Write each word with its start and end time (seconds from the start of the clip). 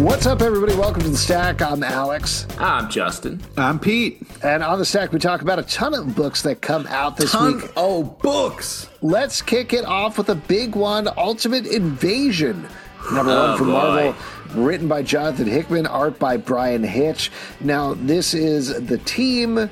What's 0.00 0.24
up, 0.26 0.40
everybody? 0.40 0.74
Welcome 0.74 1.02
to 1.02 1.10
the 1.10 1.16
Stack. 1.16 1.60
I'm 1.60 1.82
Alex. 1.82 2.46
I'm 2.58 2.88
Justin. 2.90 3.40
I'm 3.58 3.78
Pete. 3.78 4.22
And 4.42 4.62
on 4.62 4.78
the 4.78 4.84
Stack, 4.86 5.12
we 5.12 5.18
talk 5.18 5.42
about 5.42 5.58
a 5.58 5.62
ton 5.62 5.92
of 5.94 6.16
books 6.16 6.40
that 6.42 6.62
come 6.62 6.86
out 6.86 7.18
this 7.18 7.32
Ton 7.32 7.60
week. 7.60 7.70
oh 7.76 8.02
books. 8.04 8.88
Let's 9.02 9.42
kick 9.42 9.74
it 9.74 9.84
off 9.84 10.16
with 10.16 10.30
a 10.30 10.34
big 10.34 10.74
one 10.74 11.06
Ultimate 11.18 11.66
Invasion. 11.66 12.66
Number 13.12 13.34
one 13.34 13.50
Oh, 13.50 13.56
from 13.58 13.66
boy. 13.66 13.72
Marvel, 13.72 14.14
written 14.54 14.88
by 14.88 15.02
Jonathan 15.02 15.46
Hickman, 15.46 15.86
art 15.86 16.18
by 16.18 16.36
Bryan 16.38 16.82
Hitch. 16.82 17.30
Now, 17.60 17.92
this 17.94 18.32
is 18.32 18.68
the 18.86 18.98
team 18.98 19.68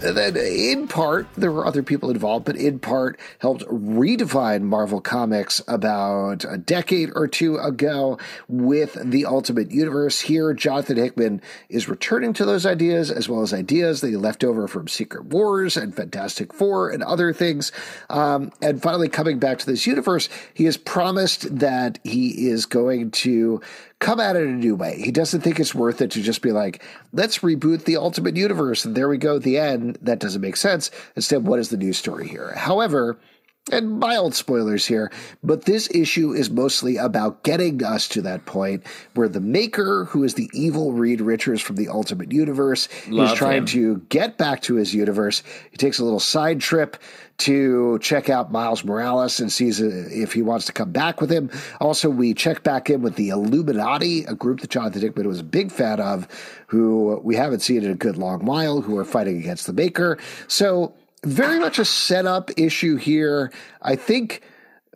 that, 0.00 0.36
in 0.36 0.88
part, 0.88 1.26
there 1.36 1.52
were 1.52 1.66
other 1.66 1.82
people 1.82 2.10
involved, 2.10 2.44
but 2.44 2.56
in 2.56 2.78
part 2.78 3.18
helped 3.38 3.64
redefine 3.66 4.62
Marvel 4.62 5.00
Comics 5.00 5.62
about 5.66 6.44
a 6.48 6.58
decade 6.58 7.10
or 7.14 7.26
two 7.26 7.56
ago 7.56 8.18
with 8.48 8.96
the 9.02 9.26
Ultimate 9.26 9.70
Universe. 9.70 10.20
Here, 10.20 10.54
Jonathan 10.54 10.96
Hickman 10.96 11.42
is 11.68 11.88
returning 11.88 12.32
to 12.34 12.44
those 12.44 12.64
ideas 12.64 13.10
as 13.10 13.28
well 13.28 13.42
as 13.42 13.52
ideas 13.52 14.00
that 14.00 14.08
he 14.08 14.16
left 14.16 14.44
over 14.44 14.68
from 14.68 14.88
Secret 14.88 15.26
Wars 15.26 15.76
and 15.76 15.94
Fantastic 15.94 16.52
Four 16.52 16.90
and 16.90 17.02
other 17.02 17.32
things. 17.32 17.72
Um, 18.08 18.52
and 18.62 18.82
finally, 18.82 19.08
coming 19.08 19.38
back 19.38 19.58
to 19.58 19.66
this 19.66 19.86
universe, 19.86 20.28
he 20.54 20.64
has 20.64 20.76
promised 20.76 21.58
that 21.58 21.98
he 22.04 22.48
is 22.48 22.66
going 22.66 23.10
to 23.10 23.60
come 24.00 24.20
at 24.20 24.36
it 24.36 24.46
a 24.46 24.50
new 24.50 24.74
way. 24.74 25.00
He 25.00 25.10
doesn't 25.10 25.40
think 25.40 25.58
it's 25.58 25.74
worth 25.74 26.00
it 26.00 26.12
to 26.12 26.22
just 26.22 26.42
be 26.42 26.52
like, 26.52 26.82
let's 27.12 27.38
reboot 27.38 27.84
the 27.84 27.96
Ultimate 27.96 28.36
Universe 28.36 28.84
and 28.84 28.94
there 28.94 29.08
we 29.08 29.18
go, 29.18 29.36
at 29.36 29.42
the 29.42 29.58
end. 29.58 29.98
That 30.00 30.20
doesn't 30.20 30.40
make 30.40 30.56
sense. 30.56 30.90
Instead, 31.16 31.46
what 31.46 31.58
is 31.58 31.70
the 31.70 31.76
news 31.76 31.98
story 31.98 32.28
here? 32.28 32.52
However, 32.54 33.18
and 33.70 33.98
mild 33.98 34.34
spoilers 34.34 34.86
here, 34.86 35.10
but 35.42 35.64
this 35.64 35.88
issue 35.90 36.32
is 36.32 36.50
mostly 36.50 36.96
about 36.96 37.42
getting 37.42 37.82
us 37.82 38.08
to 38.08 38.22
that 38.22 38.46
point 38.46 38.84
where 39.14 39.28
the 39.28 39.40
Maker, 39.40 40.04
who 40.06 40.24
is 40.24 40.34
the 40.34 40.50
evil 40.52 40.92
Reed 40.92 41.20
Richards 41.20 41.60
from 41.60 41.76
the 41.76 41.88
Ultimate 41.88 42.32
Universe, 42.32 42.88
Love 43.08 43.32
is 43.32 43.38
trying 43.38 43.58
him. 43.58 43.66
to 43.66 43.98
get 44.08 44.38
back 44.38 44.62
to 44.62 44.74
his 44.74 44.94
universe. 44.94 45.42
He 45.70 45.76
takes 45.76 45.98
a 45.98 46.04
little 46.04 46.20
side 46.20 46.60
trip 46.60 46.96
to 47.38 47.98
check 48.00 48.28
out 48.28 48.50
Miles 48.50 48.84
Morales 48.84 49.38
and 49.38 49.52
sees 49.52 49.80
uh, 49.80 50.08
if 50.10 50.32
he 50.32 50.42
wants 50.42 50.66
to 50.66 50.72
come 50.72 50.90
back 50.90 51.20
with 51.20 51.30
him. 51.30 51.50
Also, 51.80 52.10
we 52.10 52.34
check 52.34 52.64
back 52.64 52.90
in 52.90 53.00
with 53.00 53.14
the 53.14 53.28
Illuminati, 53.28 54.24
a 54.24 54.34
group 54.34 54.60
that 54.60 54.70
Jonathan 54.70 55.00
Hickman 55.00 55.28
was 55.28 55.38
a 55.38 55.44
big 55.44 55.70
fan 55.70 56.00
of, 56.00 56.26
who 56.66 57.20
we 57.22 57.36
haven't 57.36 57.60
seen 57.60 57.84
in 57.84 57.90
a 57.90 57.94
good 57.94 58.16
long 58.16 58.44
while, 58.44 58.80
who 58.80 58.98
are 58.98 59.04
fighting 59.04 59.38
against 59.38 59.66
the 59.66 59.72
Maker. 59.72 60.18
So, 60.48 60.94
very 61.24 61.58
much 61.58 61.78
a 61.78 61.84
setup 61.84 62.50
issue 62.56 62.96
here. 62.96 63.52
I 63.82 63.96
think 63.96 64.42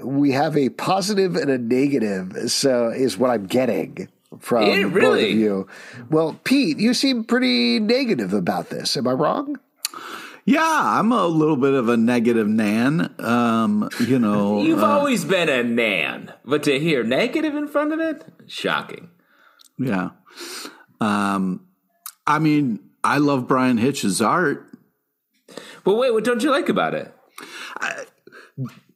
we 0.01 0.33
have 0.33 0.56
a 0.56 0.69
positive 0.70 1.37
and 1.37 1.51
a 1.51 1.59
negative, 1.59 2.51
so 2.51 2.89
is 2.89 3.19
what 3.19 3.31
I'm 3.31 3.47
getting 3.47 4.09
from 4.39 4.67
Yeah, 4.67 4.89
both 4.89 5.23
of 5.23 5.29
you. 5.31 5.67
Well, 6.11 6.41
Pete, 6.45 6.79
you 6.79 6.95
seem 6.95 7.25
pretty 7.25 7.79
negative 7.81 8.33
about 8.33 8.70
this. 8.70 8.97
Am 8.97 9.06
I 9.06 9.12
wrong? 9.12 9.56
Yeah, 10.45 10.61
I'm 10.64 11.12
a 11.12 11.27
little 11.27 11.56
bit 11.56 11.73
of 11.73 11.89
a 11.89 11.97
negative 11.97 12.48
Nan. 12.48 13.14
Um, 13.20 13.89
you 14.01 14.19
know, 14.19 14.61
You've 14.64 14.83
uh, 14.83 14.86
always 14.86 15.25
been 15.25 15.48
a 15.48 15.62
nan, 15.62 16.33
but 16.45 16.64
to 16.64 16.81
hear 16.81 17.05
negative 17.05 17.55
in 17.55 17.69
front 17.69 17.92
of 17.92 18.01
it, 18.01 18.25
shocking. 18.48 19.11
yeah. 19.79 20.11
Um, 21.01 21.67
I 22.27 22.39
mean, 22.39 22.81
I 23.05 23.19
love 23.19 23.47
Bryan 23.47 23.79
Hitch's 23.79 24.20
art. 24.20 24.69
But 25.84 25.94
wait, 25.94 26.12
what 26.12 26.25
don't 26.25 26.42
you 26.42 26.50
like 26.50 26.69
about 26.69 26.94
it? 26.94 27.14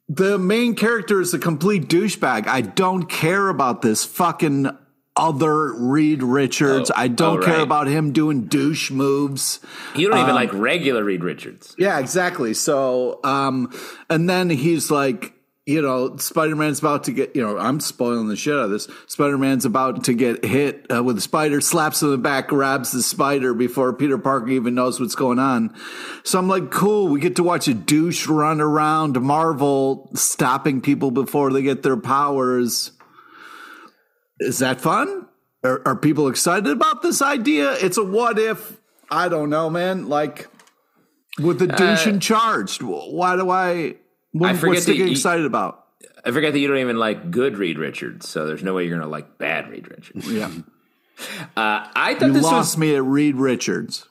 The 0.09 0.37
main 0.37 0.75
character 0.75 1.19
is 1.19 1.33
a 1.33 1.39
complete 1.39 1.87
douchebag. 1.89 2.47
I 2.47 2.61
don't 2.61 3.09
care 3.09 3.49
about 3.49 3.81
this 3.81 4.05
fucking 4.05 4.69
other 5.17 5.73
Reed 5.73 6.23
Richards. 6.23 6.91
Oh, 6.91 6.93
I 6.95 7.07
don't 7.07 7.43
oh, 7.43 7.45
care 7.45 7.59
about 7.59 7.87
him 7.87 8.13
doing 8.13 8.45
douche 8.45 8.91
moves. 8.91 9.59
You 9.95 10.09
don't 10.09 10.19
even 10.19 10.29
Um, 10.29 10.35
like 10.35 10.53
regular 10.53 11.03
Reed 11.03 11.23
Richards. 11.23 11.75
Yeah, 11.77 11.99
exactly. 11.99 12.53
So, 12.53 13.19
um, 13.23 13.73
and 14.09 14.29
then 14.29 14.49
he's 14.49 14.91
like, 14.91 15.33
you 15.67 15.81
know, 15.81 16.15
Spider 16.15 16.55
Man's 16.55 16.79
about 16.79 17.03
to 17.03 17.11
get, 17.11 17.35
you 17.35 17.41
know, 17.41 17.57
I'm 17.57 17.81
spoiling 17.81 18.29
the 18.29 18.37
shit 18.37 18.53
out 18.53 18.61
of 18.61 18.69
this. 18.69 18.87
Spider 19.05 19.37
Man's 19.37 19.65
about 19.65 20.05
to 20.05 20.13
get 20.13 20.45
hit 20.45 20.89
uh, 20.89 21.03
with 21.03 21.17
a 21.17 21.21
spider, 21.21 21.59
slaps 21.59 22.01
him 22.01 22.07
in 22.07 22.11
the 22.13 22.17
back, 22.19 22.47
grabs 22.47 22.93
the 22.93 23.03
spider 23.03 23.53
before 23.53 23.91
Peter 23.91 24.17
Parker 24.17 24.47
even 24.47 24.75
knows 24.75 24.97
what's 24.97 25.13
going 25.13 25.39
on. 25.39 25.75
So 26.23 26.39
I'm 26.39 26.47
like, 26.47 26.71
cool, 26.71 27.09
we 27.09 27.19
get 27.19 27.35
to 27.35 27.43
watch 27.43 27.67
a 27.67 27.73
douche 27.73 28.27
run 28.27 28.61
around 28.61 29.21
Marvel 29.21 30.09
stopping 30.13 30.79
people 30.79 31.11
before 31.11 31.51
they 31.51 31.63
get 31.63 31.83
their 31.83 31.97
powers. 31.97 32.93
Is 34.39 34.59
that 34.59 34.79
fun? 34.79 35.27
Are, 35.65 35.85
are 35.85 35.97
people 35.97 36.29
excited 36.29 36.71
about 36.71 37.01
this 37.01 37.21
idea? 37.21 37.73
It's 37.73 37.97
a 37.97 38.03
what 38.05 38.39
if. 38.39 38.79
I 39.11 39.27
don't 39.27 39.49
know, 39.49 39.69
man. 39.69 40.07
Like, 40.07 40.47
with 41.39 41.59
the 41.59 41.67
douche 41.67 42.07
in 42.07 42.21
charge. 42.21 42.81
Why 42.81 43.35
do 43.35 43.49
I? 43.49 43.95
What, 44.39 44.49
I 44.51 44.53
forget 44.53 44.67
what's 44.75 44.85
to 44.85 44.91
that 44.91 44.97
get 44.97 45.05
you- 45.05 45.11
excited 45.11 45.45
about? 45.45 45.83
I 46.25 46.31
forget 46.31 46.51
that 46.53 46.59
you 46.59 46.67
don't 46.67 46.77
even 46.79 46.97
like 46.97 47.31
good 47.31 47.57
Reed 47.57 47.77
Richards, 47.77 48.27
so 48.27 48.45
there's 48.47 48.63
no 48.63 48.73
way 48.73 48.85
you're 48.85 48.97
gonna 48.97 49.09
like 49.09 49.37
bad 49.37 49.69
Reed 49.69 49.87
Richards. 49.89 50.29
Yeah, 50.31 50.51
Uh, 51.55 51.87
I 51.95 52.15
thought 52.15 52.27
you 52.27 52.33
this 52.33 52.43
lost 52.43 52.75
was 52.75 52.77
me 52.77 52.95
at 52.95 53.03
Reed 53.03 53.35
Richards. 53.37 54.07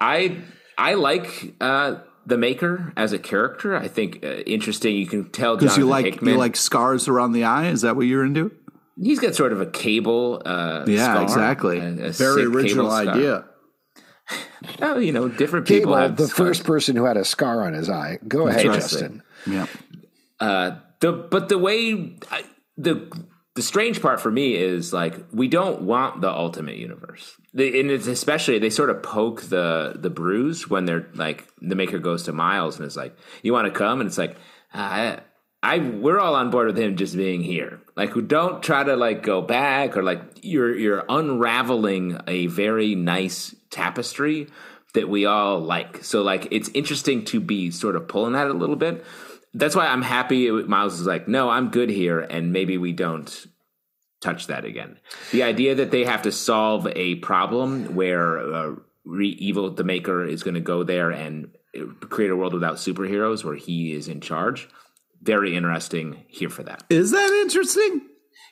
I 0.00 0.38
I 0.78 0.94
like 0.94 1.54
uh, 1.60 1.96
the 2.26 2.38
Maker 2.38 2.92
as 2.96 3.12
a 3.12 3.18
character. 3.18 3.76
I 3.76 3.88
think 3.88 4.24
uh, 4.24 4.28
interesting. 4.46 4.96
You 4.96 5.06
can 5.06 5.30
tell 5.30 5.56
Because 5.56 5.76
you 5.76 5.84
like 5.86 6.04
Hickman. 6.06 6.34
you 6.34 6.38
like 6.38 6.56
scars 6.56 7.08
around 7.08 7.32
the 7.32 7.44
eye. 7.44 7.68
Is 7.68 7.82
that 7.82 7.96
what 7.96 8.06
you're 8.06 8.24
into? 8.24 8.52
he's 9.00 9.20
got 9.20 9.34
sort 9.34 9.52
of 9.52 9.60
a 9.60 9.66
cable. 9.66 10.42
Uh, 10.44 10.84
Yeah, 10.86 11.12
scar, 11.12 11.22
exactly. 11.22 11.78
a- 11.80 12.06
a 12.06 12.10
Very 12.12 12.44
original 12.44 12.88
cable 12.90 13.10
idea. 13.10 13.44
Oh, 14.82 14.98
you 14.98 15.12
know, 15.12 15.28
different 15.28 15.66
people 15.66 15.92
Cable, 15.92 15.96
have 15.96 16.16
the 16.16 16.26
scars. 16.28 16.48
first 16.58 16.64
person 16.64 16.96
who 16.96 17.04
had 17.04 17.16
a 17.16 17.24
scar 17.24 17.62
on 17.64 17.72
his 17.74 17.88
eye. 17.88 18.18
Go 18.28 18.46
ahead, 18.48 18.66
right. 18.66 18.74
Justin. 18.80 19.22
Yeah, 19.46 19.66
Uh, 20.40 20.78
the 21.00 21.12
but 21.12 21.48
the 21.48 21.58
way 21.58 22.16
I, 22.30 22.44
the 22.76 23.10
the 23.54 23.62
strange 23.62 24.00
part 24.00 24.20
for 24.20 24.30
me 24.30 24.54
is 24.54 24.92
like 24.92 25.16
we 25.32 25.48
don't 25.48 25.82
want 25.82 26.20
the 26.20 26.30
ultimate 26.30 26.76
universe, 26.76 27.34
and 27.52 27.90
it's 27.90 28.06
especially 28.06 28.58
they 28.60 28.70
sort 28.70 28.88
of 28.90 29.02
poke 29.02 29.42
the 29.42 29.94
the 29.96 30.10
bruise 30.10 30.70
when 30.70 30.84
they're 30.84 31.08
like 31.14 31.48
the 31.60 31.74
maker 31.74 31.98
goes 31.98 32.22
to 32.24 32.32
Miles 32.32 32.78
and 32.78 32.86
is 32.86 32.96
like, 32.96 33.16
"You 33.42 33.52
want 33.52 33.66
to 33.66 33.76
come?" 33.76 34.00
and 34.00 34.06
it's 34.06 34.18
like, 34.18 34.36
I, 34.72 35.18
I 35.62 35.78
we're 35.78 36.20
all 36.20 36.36
on 36.36 36.50
board 36.50 36.68
with 36.68 36.78
him 36.78 36.96
just 36.96 37.16
being 37.16 37.42
here. 37.42 37.80
Like, 37.96 38.12
don't 38.28 38.62
try 38.62 38.84
to 38.84 38.94
like 38.94 39.24
go 39.24 39.42
back 39.42 39.96
or 39.96 40.04
like 40.04 40.20
you're 40.42 40.76
you're 40.76 41.04
unraveling 41.08 42.20
a 42.28 42.46
very 42.46 42.94
nice 42.94 43.56
tapestry 43.70 44.46
that 44.94 45.08
we 45.08 45.26
all 45.26 45.58
like. 45.58 46.04
So 46.04 46.22
like 46.22 46.46
it's 46.52 46.68
interesting 46.74 47.24
to 47.26 47.40
be 47.40 47.72
sort 47.72 47.96
of 47.96 48.06
pulling 48.06 48.36
at 48.36 48.46
it 48.46 48.54
a 48.54 48.58
little 48.58 48.76
bit. 48.76 49.04
That's 49.58 49.74
why 49.74 49.86
I'm 49.86 50.02
happy 50.02 50.50
Miles 50.50 51.00
is 51.00 51.06
like, 51.06 51.26
no, 51.26 51.50
I'm 51.50 51.70
good 51.70 51.90
here, 51.90 52.20
and 52.20 52.52
maybe 52.52 52.78
we 52.78 52.92
don't 52.92 53.46
touch 54.20 54.46
that 54.46 54.64
again. 54.64 54.98
The 55.32 55.42
idea 55.42 55.74
that 55.76 55.90
they 55.90 56.04
have 56.04 56.22
to 56.22 56.32
solve 56.32 56.86
a 56.94 57.16
problem 57.16 57.94
where 57.94 58.38
uh, 58.38 58.74
re- 59.04 59.28
evil 59.28 59.70
the 59.70 59.84
maker 59.84 60.24
is 60.24 60.42
going 60.42 60.54
to 60.54 60.60
go 60.60 60.84
there 60.84 61.10
and 61.10 61.50
uh, 61.76 61.86
create 62.06 62.30
a 62.30 62.36
world 62.36 62.54
without 62.54 62.76
superheroes 62.76 63.44
where 63.44 63.56
he 63.56 63.92
is 63.92 64.06
in 64.08 64.20
charge. 64.20 64.68
Very 65.22 65.56
interesting. 65.56 66.24
Here 66.28 66.50
for 66.50 66.62
that. 66.62 66.84
is 66.88 67.10
that 67.10 67.40
interesting? 67.42 68.02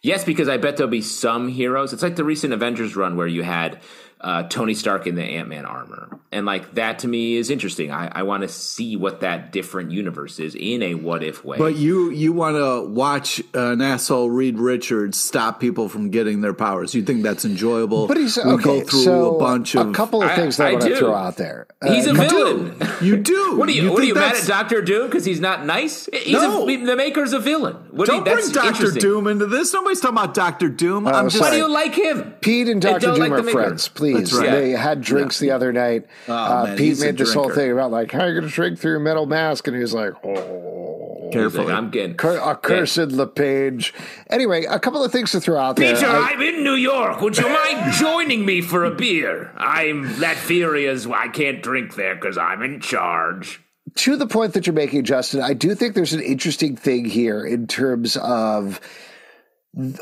Yes, 0.03 0.25
because 0.25 0.49
I 0.49 0.57
bet 0.57 0.77
there'll 0.77 0.91
be 0.91 1.03
some 1.03 1.49
heroes. 1.49 1.93
It's 1.93 2.03
like 2.03 2.17
the 2.17 2.25
recent 2.25 2.53
Avengers 2.53 2.97
run 2.97 3.17
where 3.17 3.27
you 3.27 3.43
had 3.43 3.81
uh, 4.21 4.45
Tony 4.45 4.75
Stark 4.75 5.07
in 5.07 5.15
the 5.15 5.23
Ant 5.23 5.49
Man 5.49 5.65
armor. 5.67 6.19
And 6.33 6.45
like 6.45 6.75
that 6.75 6.99
to 7.01 7.09
me 7.09 7.37
is 7.37 7.51
interesting. 7.51 7.91
I, 7.93 8.09
I 8.09 8.23
want 8.25 8.43
to 8.43 8.49
see 8.49 8.97
what 8.97 9.21
that 9.21 9.53
different 9.53 9.91
universe 9.93 10.39
is 10.39 10.55
in 10.55 10.83
a 10.83 10.95
what 10.95 11.23
if 11.23 11.45
way. 11.45 11.57
But 11.57 11.77
you 11.77 12.11
you 12.11 12.33
want 12.33 12.57
to 12.57 12.87
watch 12.89 13.41
an 13.55 13.81
asshole 13.81 14.29
Reed 14.31 14.59
Richards 14.59 15.19
stop 15.19 15.61
people 15.61 15.89
from 15.89 16.11
getting 16.11 16.41
their 16.41 16.53
powers? 16.55 16.95
You 16.95 17.03
think 17.03 17.23
that's 17.23 17.45
enjoyable? 17.45 18.07
But 18.07 18.17
he's 18.19 18.37
we 18.37 18.43
okay. 18.43 18.63
go 18.65 18.81
through 18.83 19.03
so 19.03 19.37
a 19.37 19.39
bunch 19.39 19.75
of 19.77 19.89
a 19.89 19.93
couple 19.93 20.23
of 20.23 20.31
I- 20.31 20.37
things 20.37 20.57
that 20.59 20.67
I, 20.67 20.71
I 20.71 20.73
want 20.73 20.85
to 20.85 20.97
throw 20.97 21.15
out 21.15 21.37
there. 21.37 21.67
Uh, 21.81 21.93
He's 21.95 22.07
a 22.07 22.11
You 22.11 22.15
villain. 22.17 22.79
do. 22.79 23.07
You 23.07 23.17
do. 23.19 23.43
What 23.57 23.69
are 23.69 23.73
you? 23.73 23.91
what 23.93 24.03
are 24.03 24.07
you 24.07 24.15
mad 24.15 24.35
at 24.37 24.47
Doctor 24.47 24.83
Doom 24.83 25.07
because 25.07 25.25
he's 25.25 25.41
not 25.41 25.65
nice? 25.65 26.09
He's 26.13 26.33
No. 26.35 26.69
a, 26.69 26.77
the 26.77 26.97
Maker's 26.97 27.33
a 27.33 27.39
villain. 27.39 27.75
What 27.91 28.07
do 28.07 28.13
you, 28.15 28.25
Don't 28.25 28.25
that's 28.37 28.51
bring 28.53 28.65
Doctor. 28.73 28.91
Doom 28.91 29.27
into 29.27 29.47
this. 29.47 29.73
Nobody's 29.73 30.01
talking 30.01 30.19
about 30.19 30.35
Doctor 30.35 30.69
Doom. 30.69 31.07
I'm 31.09 31.29
just 31.31 31.41
Why 31.41 31.51
do 31.51 31.57
you 31.57 31.69
like 31.73 31.95
him? 31.95 32.33
Pete 32.43 32.69
and 32.69 32.81
Doctor 32.83 33.07
Doom 33.15 33.19
like 33.19 33.31
are 33.33 33.43
friends. 33.43 33.89
Please, 33.89 34.06
That's 34.15 34.33
right. 34.33 34.51
they 34.51 34.71
had 34.73 35.01
drinks 35.01 35.39
the 35.39 35.51
other 35.51 35.73
night. 35.73 36.07
uh, 36.29 36.65
man, 36.67 36.77
Pete 36.77 37.01
made 37.01 37.17
this 37.19 37.35
whole 37.35 37.51
thing 37.51 37.73
about 37.73 37.91
like 37.91 38.11
how 38.13 38.21
are 38.21 38.29
you 38.29 38.35
going 38.41 38.49
to 38.49 38.55
drink 38.55 38.79
through 38.79 38.93
your 38.93 39.01
metal 39.01 39.27
mask, 39.27 39.67
and 39.67 39.77
he 39.77 39.83
was 39.83 39.95
like, 39.95 40.13
"Oh, 40.25 41.21
He's 41.25 41.33
carefully. 41.33 41.73
I'm 41.73 41.91
getting 41.91 42.17
cur- 42.17 42.39
accursed 42.41 42.99
LePage." 43.13 43.93
Anyway, 44.31 44.65
a 44.65 44.79
couple 44.79 45.03
of 45.05 45.11
things 45.13 45.33
to 45.33 45.41
throw 45.41 45.59
out 45.59 45.77
there. 45.77 45.95
Peter, 45.95 46.07
I- 46.07 46.31
I'm 46.33 46.41
in 46.43 46.63
New 46.65 46.75
York. 46.75 47.21
Would 47.21 47.37
you 47.37 47.49
mind 47.49 47.93
joining 47.99 48.45
me 48.47 48.61
for 48.61 48.85
a 48.85 48.91
beer? 48.95 49.53
I'm 49.57 50.05
furious. 50.05 51.07
I 51.07 51.29
can't 51.29 51.63
drink 51.63 51.95
there 51.97 52.15
because 52.15 52.39
I'm 52.39 52.63
in 52.63 52.81
charge. 52.81 53.61
to 53.97 54.17
the 54.17 54.27
point 54.27 54.53
that 54.55 54.67
you're 54.67 54.75
making, 54.75 55.05
Justin, 55.05 55.41
I 55.41 55.55
do 55.55 55.75
think 55.75 55.95
there's 55.95 56.13
an 56.13 56.21
interesting 56.21 56.77
thing 56.77 57.05
here 57.05 57.45
in 57.45 57.67
terms 57.67 58.17
of 58.19 58.81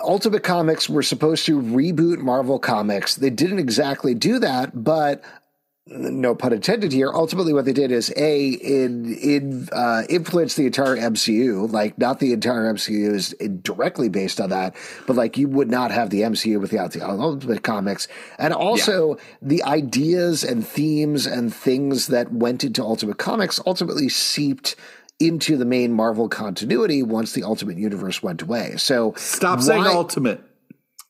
Ultimate 0.02 0.44
Comics 0.44 0.88
were 0.88 1.02
supposed 1.02 1.46
to 1.46 1.60
reboot 1.60 2.18
Marvel 2.18 2.58
Comics. 2.58 3.16
They 3.16 3.30
didn't 3.30 3.58
exactly 3.58 4.14
do 4.14 4.38
that, 4.38 4.84
but 4.84 5.24
no 5.86 6.34
pun 6.34 6.52
intended 6.52 6.92
here. 6.92 7.10
Ultimately, 7.12 7.52
what 7.52 7.66
they 7.66 7.72
did 7.72 7.92
is 7.92 8.12
a 8.16 8.48
in 8.48 9.14
in 9.14 9.68
uh, 9.72 10.04
influence 10.08 10.54
the 10.54 10.66
entire 10.66 10.96
MCU. 10.96 11.70
Like, 11.70 11.98
not 11.98 12.20
the 12.20 12.32
entire 12.32 12.72
MCU 12.72 13.14
is 13.14 13.34
directly 13.62 14.08
based 14.08 14.40
on 14.40 14.50
that, 14.50 14.76
but 15.06 15.16
like 15.16 15.36
you 15.36 15.48
would 15.48 15.70
not 15.70 15.90
have 15.90 16.10
the 16.10 16.22
MCU 16.22 16.60
without 16.60 16.92
the 16.92 17.06
Ultimate 17.06 17.62
Comics, 17.62 18.08
and 18.38 18.54
also 18.54 19.16
yeah. 19.16 19.22
the 19.42 19.62
ideas 19.64 20.42
and 20.42 20.66
themes 20.66 21.26
and 21.26 21.52
things 21.52 22.06
that 22.06 22.32
went 22.32 22.64
into 22.64 22.82
Ultimate 22.82 23.18
Comics 23.18 23.60
ultimately 23.66 24.08
seeped 24.08 24.76
into 25.26 25.56
the 25.56 25.64
main 25.64 25.92
Marvel 25.92 26.28
continuity 26.28 27.02
once 27.02 27.32
the 27.32 27.42
Ultimate 27.42 27.78
Universe 27.78 28.22
went 28.22 28.42
away. 28.42 28.76
So 28.76 29.14
stop 29.16 29.58
why, 29.58 29.64
saying 29.64 29.84
Ultimate. 29.86 30.42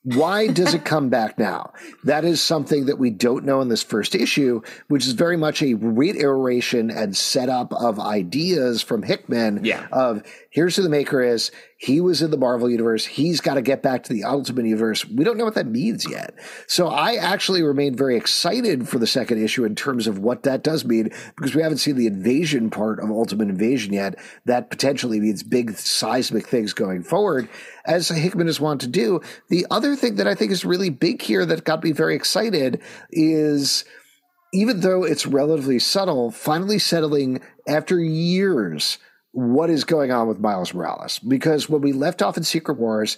Why 0.04 0.48
does 0.48 0.74
it 0.74 0.84
come 0.84 1.08
back 1.08 1.38
now? 1.38 1.72
That 2.04 2.26
is 2.26 2.42
something 2.42 2.86
that 2.86 2.98
we 2.98 3.08
don't 3.08 3.46
know 3.46 3.62
in 3.62 3.68
this 3.68 3.82
first 3.82 4.14
issue, 4.14 4.60
which 4.88 5.06
is 5.06 5.14
very 5.14 5.38
much 5.38 5.62
a 5.62 5.74
reiteration 5.74 6.90
and 6.90 7.16
setup 7.16 7.72
of 7.72 7.98
ideas 7.98 8.82
from 8.82 9.02
Hickman 9.02 9.64
yeah. 9.64 9.86
of 9.92 10.22
here's 10.54 10.76
who 10.76 10.82
the 10.82 10.88
maker 10.88 11.20
is. 11.20 11.50
He 11.78 12.00
was 12.00 12.22
in 12.22 12.30
the 12.30 12.38
Marvel 12.38 12.70
universe. 12.70 13.04
He's 13.04 13.40
got 13.40 13.54
to 13.54 13.62
get 13.62 13.82
back 13.82 14.04
to 14.04 14.12
the 14.12 14.22
Ultimate 14.22 14.64
universe. 14.64 15.04
We 15.04 15.24
don't 15.24 15.36
know 15.36 15.44
what 15.44 15.56
that 15.56 15.66
means 15.66 16.08
yet. 16.08 16.34
So 16.68 16.86
I 16.86 17.16
actually 17.16 17.62
remain 17.62 17.96
very 17.96 18.16
excited 18.16 18.88
for 18.88 18.98
the 18.98 19.06
second 19.06 19.42
issue 19.42 19.64
in 19.64 19.74
terms 19.74 20.06
of 20.06 20.20
what 20.20 20.44
that 20.44 20.62
does 20.62 20.84
mean 20.84 21.10
because 21.36 21.54
we 21.54 21.62
haven't 21.62 21.78
seen 21.78 21.96
the 21.96 22.06
invasion 22.06 22.70
part 22.70 23.00
of 23.00 23.10
Ultimate 23.10 23.48
Invasion 23.48 23.92
yet. 23.92 24.14
That 24.46 24.70
potentially 24.70 25.18
means 25.20 25.42
big 25.42 25.76
seismic 25.76 26.46
things 26.46 26.72
going 26.72 27.02
forward 27.02 27.48
as 27.84 28.08
Hickman 28.08 28.46
has 28.46 28.60
wanted 28.60 28.86
to 28.86 28.92
do. 28.92 29.20
The 29.50 29.66
other 29.70 29.96
thing 29.96 30.14
that 30.16 30.28
I 30.28 30.36
think 30.36 30.52
is 30.52 30.64
really 30.64 30.88
big 30.88 31.20
here 31.20 31.44
that 31.44 31.64
got 31.64 31.82
me 31.82 31.90
very 31.90 32.14
excited 32.14 32.80
is 33.10 33.84
even 34.52 34.80
though 34.80 35.02
it's 35.02 35.26
relatively 35.26 35.80
subtle, 35.80 36.30
finally 36.30 36.78
settling 36.78 37.40
after 37.66 37.98
years 37.98 38.98
what 39.34 39.68
is 39.68 39.82
going 39.84 40.12
on 40.12 40.28
with 40.28 40.38
Miles 40.38 40.72
Morales. 40.72 41.18
Because 41.18 41.68
when 41.68 41.82
we 41.82 41.92
left 41.92 42.22
off 42.22 42.36
in 42.36 42.44
Secret 42.44 42.78
Wars, 42.78 43.16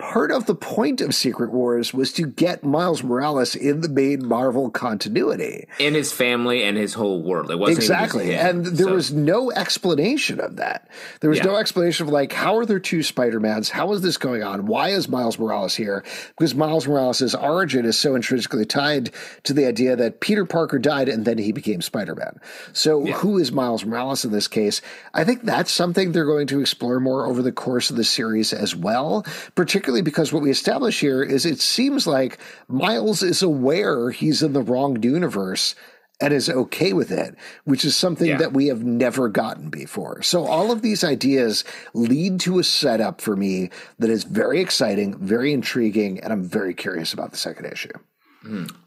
part 0.00 0.30
of 0.30 0.46
the 0.46 0.54
point 0.54 1.00
of 1.00 1.14
Secret 1.14 1.50
Wars 1.52 1.92
was 1.94 2.12
to 2.14 2.26
get 2.26 2.64
Miles 2.64 3.02
Morales 3.02 3.54
in 3.54 3.82
the 3.82 3.88
main 3.88 4.26
Marvel 4.26 4.70
continuity. 4.70 5.66
In 5.78 5.94
his 5.94 6.10
family 6.10 6.62
and 6.62 6.76
his 6.76 6.94
whole 6.94 7.22
world. 7.22 7.50
It 7.50 7.58
wasn't 7.58 7.78
exactly. 7.78 8.34
and 8.34 8.64
there 8.64 8.88
so. 8.88 8.94
was 8.94 9.12
no 9.12 9.52
explanation 9.52 10.40
of 10.40 10.56
that. 10.56 10.88
There 11.20 11.30
was 11.30 11.38
yeah. 11.38 11.44
no 11.44 11.56
explanation 11.56 12.06
of 12.06 12.12
like, 12.12 12.32
how 12.32 12.56
are 12.56 12.66
there 12.66 12.80
two 12.80 13.02
Spider-Mans? 13.02 13.68
How 13.68 13.92
is 13.92 14.00
this 14.00 14.16
going 14.16 14.42
on? 14.42 14.66
Why 14.66 14.88
is 14.88 15.08
Miles 15.08 15.38
Morales 15.38 15.74
here? 15.74 16.04
Because 16.36 16.54
Miles 16.54 16.88
Morales' 16.88 17.34
origin 17.34 17.84
is 17.84 17.98
so 17.98 18.14
intrinsically 18.14 18.64
tied 18.64 19.10
to 19.44 19.52
the 19.52 19.66
idea 19.66 19.96
that 19.96 20.20
Peter 20.20 20.44
Parker 20.44 20.78
died 20.78 21.08
and 21.08 21.24
then 21.24 21.38
he 21.38 21.52
became 21.52 21.82
Spider-Man. 21.82 22.40
So 22.72 23.04
yeah. 23.04 23.12
who 23.14 23.38
is 23.38 23.52
Miles 23.52 23.84
Morales 23.84 24.24
in 24.24 24.32
this 24.32 24.48
case? 24.48 24.80
I 25.12 25.24
think 25.24 25.42
that's 25.42 25.70
something 25.70 26.12
they're 26.12 26.24
going 26.24 26.46
to 26.48 26.60
explore 26.60 27.00
more 27.00 27.26
over 27.26 27.42
the 27.42 27.52
course 27.52 27.90
of 27.90 27.96
the 27.96 28.04
series 28.04 28.52
as 28.52 28.74
well, 28.74 29.26
particularly 29.54 29.89
particularly 29.90 30.02
because 30.02 30.32
what 30.32 30.42
we 30.42 30.50
establish 30.50 31.00
here 31.00 31.20
is 31.20 31.44
it 31.44 31.60
seems 31.60 32.06
like 32.06 32.38
Miles 32.68 33.24
is 33.24 33.42
aware 33.42 34.10
he's 34.10 34.40
in 34.40 34.52
the 34.52 34.62
wrong 34.62 35.02
universe 35.02 35.74
and 36.20 36.32
is 36.32 36.48
okay 36.48 36.92
with 36.92 37.10
it, 37.10 37.34
which 37.64 37.84
is 37.84 37.96
something 37.96 38.28
yeah. 38.28 38.36
that 38.36 38.52
we 38.52 38.68
have 38.68 38.84
never 38.84 39.28
gotten 39.28 39.68
before. 39.68 40.22
So 40.22 40.46
all 40.46 40.70
of 40.70 40.82
these 40.82 41.02
ideas 41.02 41.64
lead 41.92 42.38
to 42.40 42.60
a 42.60 42.64
setup 42.64 43.20
for 43.20 43.34
me 43.34 43.70
that 43.98 44.10
is 44.10 44.22
very 44.22 44.60
exciting, 44.60 45.18
very 45.18 45.52
intriguing, 45.52 46.20
and 46.20 46.32
I'm 46.32 46.44
very 46.44 46.72
curious 46.72 47.12
about 47.12 47.32
the 47.32 47.38
second 47.38 47.66
issue. 47.66 47.90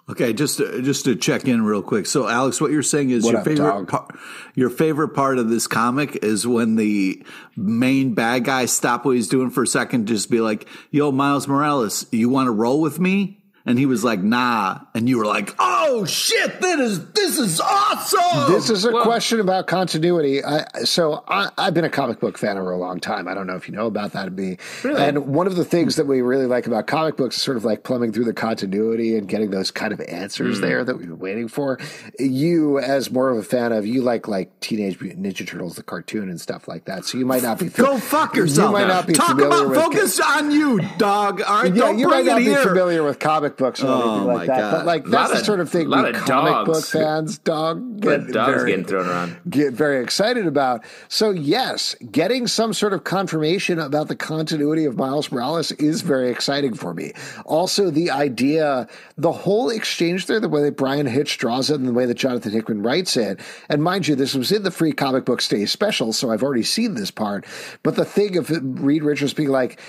Okay, 0.09 0.33
just 0.33 0.57
to, 0.57 0.81
just 0.81 1.05
to 1.05 1.15
check 1.15 1.47
in 1.47 1.63
real 1.63 1.81
quick. 1.81 2.07
So, 2.07 2.27
Alex, 2.27 2.59
what 2.59 2.71
you're 2.71 2.83
saying 2.83 3.11
is 3.11 3.23
what 3.23 3.31
your 3.31 3.39
up, 3.39 3.45
favorite 3.45 3.85
par- 3.87 4.07
your 4.55 4.69
favorite 4.69 5.09
part 5.09 5.37
of 5.37 5.49
this 5.49 5.67
comic 5.67 6.23
is 6.23 6.45
when 6.45 6.75
the 6.75 7.23
main 7.55 8.13
bad 8.13 8.45
guy 8.45 8.65
stop 8.65 9.05
what 9.05 9.15
he's 9.15 9.27
doing 9.27 9.49
for 9.49 9.63
a 9.63 9.67
second, 9.67 10.07
just 10.07 10.29
be 10.29 10.41
like, 10.41 10.67
"Yo, 10.91 11.11
Miles 11.11 11.47
Morales, 11.47 12.05
you 12.11 12.29
want 12.29 12.47
to 12.47 12.51
roll 12.51 12.81
with 12.81 12.99
me?" 12.99 13.42
And 13.65 13.79
he 13.79 13.85
was 13.85 14.03
like, 14.03 14.21
nah. 14.21 14.79
And 14.93 15.07
you 15.07 15.17
were 15.17 15.25
like, 15.25 15.55
oh 15.57 16.03
shit, 16.05 16.59
that 16.59 16.79
is, 16.79 17.11
this 17.11 17.39
is 17.39 17.61
awesome. 17.61 18.51
This 18.51 18.69
is 18.69 18.83
a 18.83 18.91
well, 18.91 19.03
question 19.03 19.39
about 19.39 19.67
continuity. 19.67 20.43
I, 20.43 20.65
so 20.83 21.23
I, 21.29 21.49
have 21.57 21.73
been 21.73 21.85
a 21.85 21.89
comic 21.89 22.19
book 22.19 22.37
fan 22.37 22.57
for 22.57 22.71
a 22.71 22.77
long 22.77 22.99
time. 22.99 23.27
I 23.27 23.33
don't 23.33 23.47
know 23.47 23.55
if 23.55 23.69
you 23.69 23.73
know 23.73 23.87
about 23.87 24.11
that, 24.13 24.33
me. 24.33 24.57
Really? 24.83 25.01
And 25.01 25.27
one 25.27 25.47
of 25.47 25.55
the 25.55 25.63
things 25.63 25.95
that 25.95 26.07
we 26.07 26.21
really 26.21 26.45
like 26.45 26.67
about 26.67 26.87
comic 26.87 27.15
books 27.15 27.37
is 27.37 27.41
sort 27.41 27.55
of 27.55 27.63
like 27.63 27.83
plumbing 27.83 28.11
through 28.11 28.25
the 28.25 28.33
continuity 28.33 29.17
and 29.17 29.29
getting 29.29 29.51
those 29.51 29.71
kind 29.71 29.93
of 29.93 30.01
answers 30.01 30.57
mm. 30.57 30.61
there 30.61 30.83
that 30.83 30.97
we've 30.97 31.07
been 31.07 31.19
waiting 31.19 31.47
for. 31.47 31.79
You, 32.19 32.79
as 32.79 33.11
more 33.11 33.29
of 33.29 33.37
a 33.37 33.43
fan 33.43 33.71
of, 33.71 33.85
you 33.85 34.01
like 34.01 34.27
like 34.27 34.59
Teenage 34.59 34.99
Mutant 34.99 35.25
Ninja 35.25 35.47
Turtles, 35.47 35.75
the 35.75 35.83
cartoon 35.83 36.29
and 36.29 36.39
stuff 36.39 36.67
like 36.67 36.85
that. 36.85 37.05
So 37.05 37.17
you 37.17 37.25
might 37.25 37.43
not 37.43 37.59
be. 37.59 37.69
Go 37.69 37.97
fuck 37.97 38.35
yourself. 38.35 38.69
You 38.69 38.73
might 38.73 38.87
not 38.87 39.07
be 39.07 39.13
Talk 39.13 39.39
about 39.39 39.69
with, 39.69 39.79
focus 39.79 40.19
on 40.19 40.51
you, 40.51 40.81
dog. 40.97 41.41
All 41.41 41.63
right, 41.63 41.73
yeah, 41.73 41.91
you 41.91 42.07
might 42.09 42.25
not 42.25 42.39
be 42.39 42.45
here. 42.45 42.63
familiar 42.63 43.03
with 43.03 43.19
comic 43.19 43.52
books 43.57 43.83
or 43.83 43.87
oh, 43.87 44.11
anything 44.11 44.27
like 44.27 44.47
that. 44.47 44.59
God. 44.59 44.71
But 44.71 44.85
like 44.85 45.05
that's 45.05 45.31
the 45.31 45.39
of, 45.39 45.45
sort 45.45 45.59
of 45.59 45.69
thing 45.69 45.89
we 45.89 45.95
comic 45.95 46.25
dogs. 46.25 46.69
book 46.69 46.85
fans, 46.85 47.37
dog, 47.39 48.01
get 48.01 48.27
dogs 48.31 48.53
very, 48.53 48.71
getting 48.71 48.85
thrown 48.85 49.07
around, 49.07 49.37
get 49.49 49.73
very 49.73 50.01
excited 50.03 50.47
about. 50.47 50.83
So 51.07 51.31
yes, 51.31 51.95
getting 52.11 52.47
some 52.47 52.73
sort 52.73 52.93
of 52.93 53.03
confirmation 53.03 53.79
about 53.79 54.07
the 54.07 54.15
continuity 54.15 54.85
of 54.85 54.97
Miles 54.97 55.31
Morales 55.31 55.71
is 55.73 56.01
very 56.01 56.29
exciting 56.29 56.73
for 56.73 56.93
me. 56.93 57.13
Also, 57.45 57.89
the 57.89 58.11
idea, 58.11 58.87
the 59.17 59.31
whole 59.31 59.69
exchange 59.69 60.25
there, 60.27 60.39
the 60.39 60.49
way 60.49 60.63
that 60.63 60.77
Bryan 60.77 61.05
Hitch 61.05 61.37
draws 61.37 61.69
it, 61.69 61.75
and 61.75 61.87
the 61.87 61.93
way 61.93 62.05
that 62.05 62.15
Jonathan 62.15 62.51
Hickman 62.51 62.81
writes 62.81 63.17
it, 63.17 63.39
and 63.69 63.83
mind 63.83 64.07
you, 64.07 64.15
this 64.15 64.33
was 64.35 64.51
in 64.51 64.63
the 64.63 64.71
free 64.71 64.93
comic 64.93 65.25
book 65.25 65.41
day 65.43 65.65
special, 65.65 66.13
so 66.13 66.31
I've 66.31 66.43
already 66.43 66.63
seen 66.63 66.93
this 66.95 67.11
part. 67.11 67.45
But 67.83 67.95
the 67.95 68.05
thing 68.05 68.37
of 68.37 68.49
Reed 68.83 69.03
Richards 69.03 69.33
being 69.33 69.49
like 69.49 69.79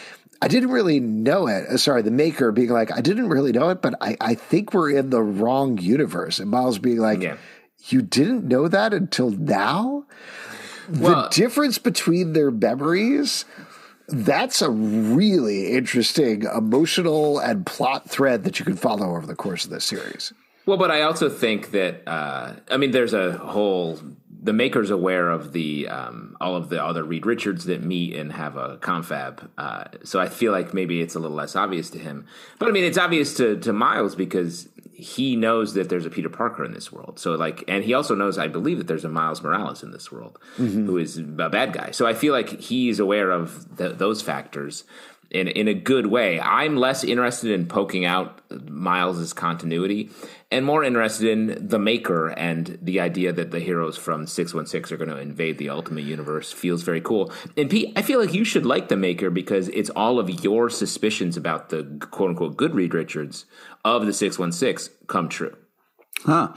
I 0.43 0.49
didn't 0.49 0.71
really 0.71 1.01
know 1.01 1.47
it. 1.47 1.67
Uh, 1.69 1.77
sorry, 1.77 2.03
the 2.03 2.11
maker 2.11 2.53
being 2.53 2.71
like, 2.71 2.93
I 2.93 3.01
didn't 3.01 3.29
really 3.29 3.53
know 3.53 3.71
it, 3.71 3.81
but 3.81 3.95
I, 4.01 4.17
I 4.21 4.35
think 4.35 4.75
we're 4.75 4.91
in 4.91 5.11
the 5.11 5.23
wrong 5.23 5.79
universe. 5.79 6.39
And 6.39 6.51
Miles 6.51 6.79
being 6.79 6.99
like, 6.99 7.23
yeah. 7.23 7.37
You 7.89 8.01
didn't 8.01 8.49
know 8.49 8.67
that 8.67 8.95
until 8.95 9.29
now? 9.29 10.07
Well, 10.91 11.25
the 11.25 11.29
difference 11.29 11.77
between 11.77 12.33
their 12.33 12.51
memories, 12.51 13.45
that's 14.09 14.63
a 14.63 14.71
really 14.71 15.73
interesting 15.73 16.45
emotional 16.45 17.39
and 17.39 17.67
plot 17.67 18.09
thread 18.09 18.45
that 18.45 18.59
you 18.59 18.65
can 18.65 18.77
follow 18.77 19.15
over 19.15 19.27
the 19.27 19.35
course 19.35 19.67
of 19.67 19.71
this 19.71 19.85
series. 19.85 20.33
Well, 20.65 20.79
but 20.79 20.91
I 20.91 21.03
also 21.03 21.29
think 21.29 21.73
that, 21.73 22.09
uh, 22.09 22.55
I 22.71 22.79
mean, 22.79 22.93
there's 22.93 23.13
a 23.13 23.33
whole 23.33 24.01
the 24.45 24.53
maker's 24.53 24.91
aware 24.91 25.31
of 25.31 25.53
the 25.53 25.89
um, 25.89 26.37
all 26.39 26.55
of 26.55 26.69
the 26.69 26.85
other 26.85 27.03
Reed 27.03 27.25
Richards 27.25 27.65
that 27.65 27.83
meet 27.83 28.15
and 28.15 28.31
have 28.31 28.57
a 28.57 28.77
confab. 28.77 29.51
Uh, 29.57 29.85
so 30.05 30.21
I 30.21 30.29
feel 30.29 30.53
like 30.53 30.75
maybe 30.75 31.01
it's 31.01 31.15
a 31.15 31.19
little 31.19 31.37
less 31.37 31.57
obvious 31.57 31.89
to 31.91 31.99
him. 31.99 32.27
But 32.59 32.69
I 32.69 32.73
mean, 32.73 32.85
it's 32.85 32.99
obvious 32.99 33.35
to 33.39 33.59
to 33.61 33.73
Miles 33.73 34.15
because 34.15 34.69
he 34.93 35.35
knows 35.35 35.75
that 35.75 35.89
there's 35.89 36.07
a 36.07 36.11
Peter 36.11 36.29
Parker 36.29 36.63
in 36.65 36.73
this 36.73 36.93
world. 36.93 37.19
So 37.19 37.33
like, 37.33 37.65
and 37.67 37.83
he 37.83 37.95
also 37.95 38.15
knows, 38.15 38.39
I 38.39 38.47
believe, 38.47 38.79
that 38.79 38.87
there's 38.87 39.05
a 39.05 39.09
Miles 39.09 39.43
Morales 39.43 39.83
in 39.83 39.91
this 39.91 40.13
world 40.13 40.39
mm-hmm. 40.57 40.87
who 40.87 40.99
is 40.99 41.19
a 41.19 41.23
bad 41.23 41.73
guy. 41.73 41.91
So 41.91 42.07
I 42.07 42.15
feel 42.15 42.33
like 42.33 42.61
he's 42.61 43.01
aware 43.01 43.31
of 43.31 43.77
the, 43.77 43.89
those 43.89 44.21
factors 44.23 44.85
in 45.31 45.49
in 45.49 45.69
a 45.69 45.75
good 45.75 46.07
way. 46.07 46.39
I'm 46.39 46.77
less 46.77 47.03
interested 47.03 47.51
in 47.51 47.67
poking 47.67 48.05
out 48.05 48.43
Miles's 48.69 49.33
continuity 49.33 50.11
and 50.55 50.65
more 50.65 50.85
interested 50.85 51.29
in 51.29 51.69
the 51.69 51.79
maker 51.79 52.29
and 52.29 52.79
the 52.81 53.01
idea 53.01 53.33
that 53.33 53.51
the 53.51 53.59
heroes 53.59 53.97
from 53.97 54.27
616 54.27 54.95
are 54.95 54.99
going 54.99 55.11
to 55.11 55.21
invade 55.21 55.59
the 55.59 55.69
ultimate 55.69 56.05
universe 56.05 56.53
feels 56.53 56.83
very 56.83 57.01
cool. 57.01 57.33
And 57.57 57.69
Pete, 57.69 57.93
I 57.97 58.03
feel 58.03 58.21
like 58.21 58.33
you 58.33 58.45
should 58.45 58.65
like 58.65 58.89
the 58.89 58.97
maker 58.97 59.31
because 59.31 59.69
it's 59.71 59.91
all 59.91 60.21
of 60.21 60.31
your 60.45 60.71
suspicions 60.71 61.37
about 61.37 61.71
the 61.71 61.83
quote 62.11 62.31
unquote 62.31 62.57
good 62.57 62.75
Reed 62.75 62.95
Richards 62.95 63.47
of 63.85 64.07
the 64.07 64.13
616 64.13 64.95
come 65.09 65.29
true. 65.29 65.57
Huh. 66.21 66.53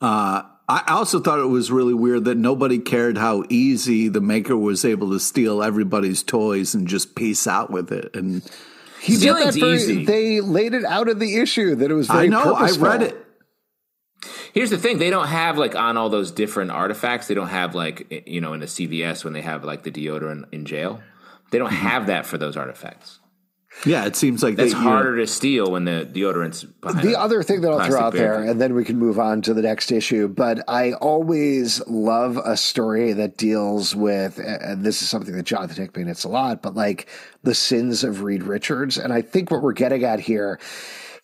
Uh, 0.00 0.42
I 0.68 0.84
also 0.88 1.20
thought 1.20 1.38
it 1.38 1.44
was 1.44 1.70
really 1.70 1.92
weird 1.92 2.24
that 2.24 2.36
nobody 2.36 2.78
cared 2.78 3.18
how 3.18 3.44
easy 3.50 4.08
the 4.08 4.22
maker 4.22 4.56
was 4.56 4.84
able 4.84 5.10
to 5.10 5.20
steal 5.20 5.62
everybody's 5.62 6.22
toys 6.22 6.74
and 6.74 6.88
just 6.88 7.14
peace 7.14 7.46
out 7.46 7.70
with 7.70 7.92
it. 7.92 8.16
And 8.16 8.42
he 9.02 9.18
did 9.18 9.36
that 9.36 9.54
for, 9.54 9.66
easy. 9.66 10.04
They 10.06 10.40
laid 10.40 10.72
it 10.72 10.84
out 10.84 11.08
of 11.08 11.18
the 11.18 11.36
issue 11.36 11.74
that 11.74 11.90
it 11.90 11.94
was 11.94 12.06
very 12.06 12.26
I 12.26 12.28
know. 12.28 12.54
Purposeful. 12.54 12.86
I 12.86 12.90
read 12.90 13.02
it. 13.02 13.21
Here's 14.52 14.70
the 14.70 14.78
thing: 14.78 14.98
they 14.98 15.10
don't 15.10 15.28
have 15.28 15.58
like 15.58 15.74
on 15.74 15.96
all 15.96 16.08
those 16.08 16.30
different 16.30 16.70
artifacts. 16.70 17.28
They 17.28 17.34
don't 17.34 17.48
have 17.48 17.74
like 17.74 18.24
you 18.26 18.40
know 18.40 18.52
in 18.52 18.62
a 18.62 18.66
CVS 18.66 19.24
when 19.24 19.32
they 19.32 19.42
have 19.42 19.64
like 19.64 19.82
the 19.82 19.90
deodorant 19.90 20.44
in 20.52 20.64
jail. 20.64 21.00
They 21.50 21.58
don't 21.58 21.70
mm-hmm. 21.70 21.86
have 21.86 22.06
that 22.06 22.26
for 22.26 22.38
those 22.38 22.56
artifacts. 22.56 23.20
Yeah, 23.86 24.04
it 24.04 24.14
seems 24.14 24.42
like 24.42 24.58
it's 24.58 24.72
harder 24.72 25.16
to 25.16 25.26
steal 25.26 25.70
when 25.70 25.84
the 25.84 26.08
deodorant's 26.10 26.62
behind 26.62 27.08
The 27.08 27.18
other 27.18 27.42
thing 27.42 27.62
that 27.62 27.72
I'll 27.72 27.78
throw 27.78 27.98
plastic 27.98 28.02
out 28.02 28.12
there, 28.12 28.42
and 28.44 28.60
then 28.60 28.74
we 28.74 28.84
can 28.84 28.96
move 28.98 29.18
on 29.18 29.42
to 29.42 29.54
the 29.54 29.62
next 29.62 29.90
issue, 29.90 30.28
but 30.28 30.62
I 30.68 30.92
always 30.92 31.84
love 31.88 32.36
a 32.36 32.56
story 32.56 33.14
that 33.14 33.36
deals 33.36 33.96
with, 33.96 34.38
and 34.38 34.84
this 34.84 35.02
is 35.02 35.08
something 35.08 35.34
that 35.34 35.44
Jonathan 35.44 35.76
Hickman 35.76 36.06
hits 36.06 36.24
a 36.24 36.28
lot, 36.28 36.62
but 36.62 36.74
like 36.74 37.08
the 37.42 37.54
sins 37.54 38.04
of 38.04 38.22
Reed 38.22 38.44
Richards. 38.44 38.98
And 38.98 39.12
I 39.12 39.22
think 39.22 39.50
what 39.50 39.62
we're 39.62 39.72
getting 39.72 40.04
at 40.04 40.20
here, 40.20 40.60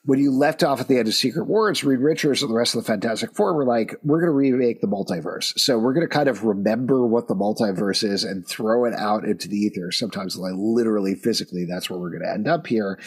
when 0.09 0.19
you 0.19 0.33
left 0.33 0.63
off 0.65 0.81
at 0.81 0.89
the 0.89 0.97
end 0.99 1.07
of 1.07 1.13
Secret 1.13 1.45
Wars, 1.45 1.85
Reed 1.85 1.99
Richards 1.99 2.41
and 2.41 2.51
the 2.51 2.55
rest 2.57 2.75
of 2.75 2.81
the 2.83 2.87
Fantastic 2.87 3.35
Four 3.35 3.53
were 3.55 3.67
like, 3.67 3.95
we're 4.03 4.21
going 4.21 4.33
to 4.33 4.33
remake 4.33 4.81
the 4.81 4.87
multiverse. 4.87 5.53
So 5.59 5.79
we're 5.79 5.93
going 5.93 6.09
to 6.09 6.13
kind 6.13 6.31
of 6.31 6.45
remember 6.45 7.07
what 7.07 7.29
the 7.29 7.35
multiverse 7.35 8.03
is 8.03 8.25
and 8.25 8.49
throw 8.49 8.87
it 8.87 8.95
out 8.95 9.27
into 9.27 9.49
the 9.49 9.57
ether. 9.59 9.93
Sometimes, 9.93 10.35
like 10.39 10.55
literally, 10.57 11.15
physically, 11.15 11.67
that's 11.69 11.91
where 11.91 11.99
we're 11.99 12.09
going 12.11 12.23
to 12.25 12.33
end 12.33 12.49
up 12.49 12.67
here 12.67 12.99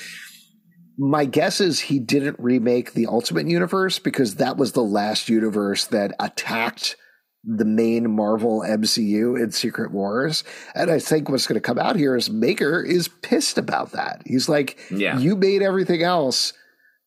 my 0.97 1.25
guess 1.25 1.59
is 1.59 1.79
he 1.79 1.97
didn't 1.99 2.35
remake 2.37 2.93
the 2.93 3.07
Ultimate 3.07 3.47
Universe 3.47 3.97
because 3.97 4.35
that 4.35 4.57
was 4.57 4.73
the 4.73 4.83
last 4.83 5.29
universe 5.29 5.87
that 5.87 6.13
attacked 6.19 6.95
the 7.43 7.65
main 7.65 8.11
Marvel 8.15 8.61
MCU 8.61 9.41
in 9.41 9.51
Secret 9.51 9.91
Wars. 9.91 10.43
And 10.75 10.91
I 10.91 10.99
think 10.99 11.27
what's 11.27 11.47
going 11.47 11.59
to 11.59 11.65
come 11.65 11.79
out 11.79 11.95
here 11.95 12.15
is 12.15 12.29
Maker 12.29 12.83
is 12.83 13.07
pissed 13.07 13.57
about 13.57 13.93
that. 13.93 14.21
He's 14.27 14.47
like, 14.47 14.77
Yeah. 14.91 15.17
you 15.17 15.35
made 15.35 15.63
everything 15.63 16.03
else. 16.03 16.53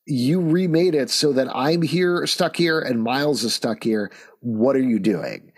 You 0.07 0.41
remade 0.41 0.95
it 0.95 1.09
so 1.11 1.33
that 1.33 1.49
I'm 1.55 1.83
here, 1.83 2.27
stuck 2.27 2.57
here, 2.57 2.81
and 2.81 3.03
Miles 3.03 3.43
is 3.43 3.55
stuck 3.55 3.83
here. 3.83 4.11
What 4.41 4.77
are 4.77 4.83
you 4.83 4.99
doing? 4.99 5.53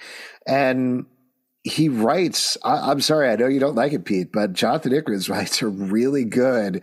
And 0.47 1.07
he 1.65 1.89
writes, 1.89 2.57
I, 2.63 2.91
I'm 2.93 3.01
sorry, 3.01 3.29
I 3.29 3.35
know 3.37 3.49
you 3.49 3.59
don't 3.59 3.75
like 3.75 3.93
it, 3.93 4.05
Pete, 4.05 4.31
but 4.33 4.53
Jonathan 4.53 4.93
Hickman's 4.93 5.29
writes 5.29 5.63
are 5.63 5.69
really 5.69 6.25
good. 6.25 6.83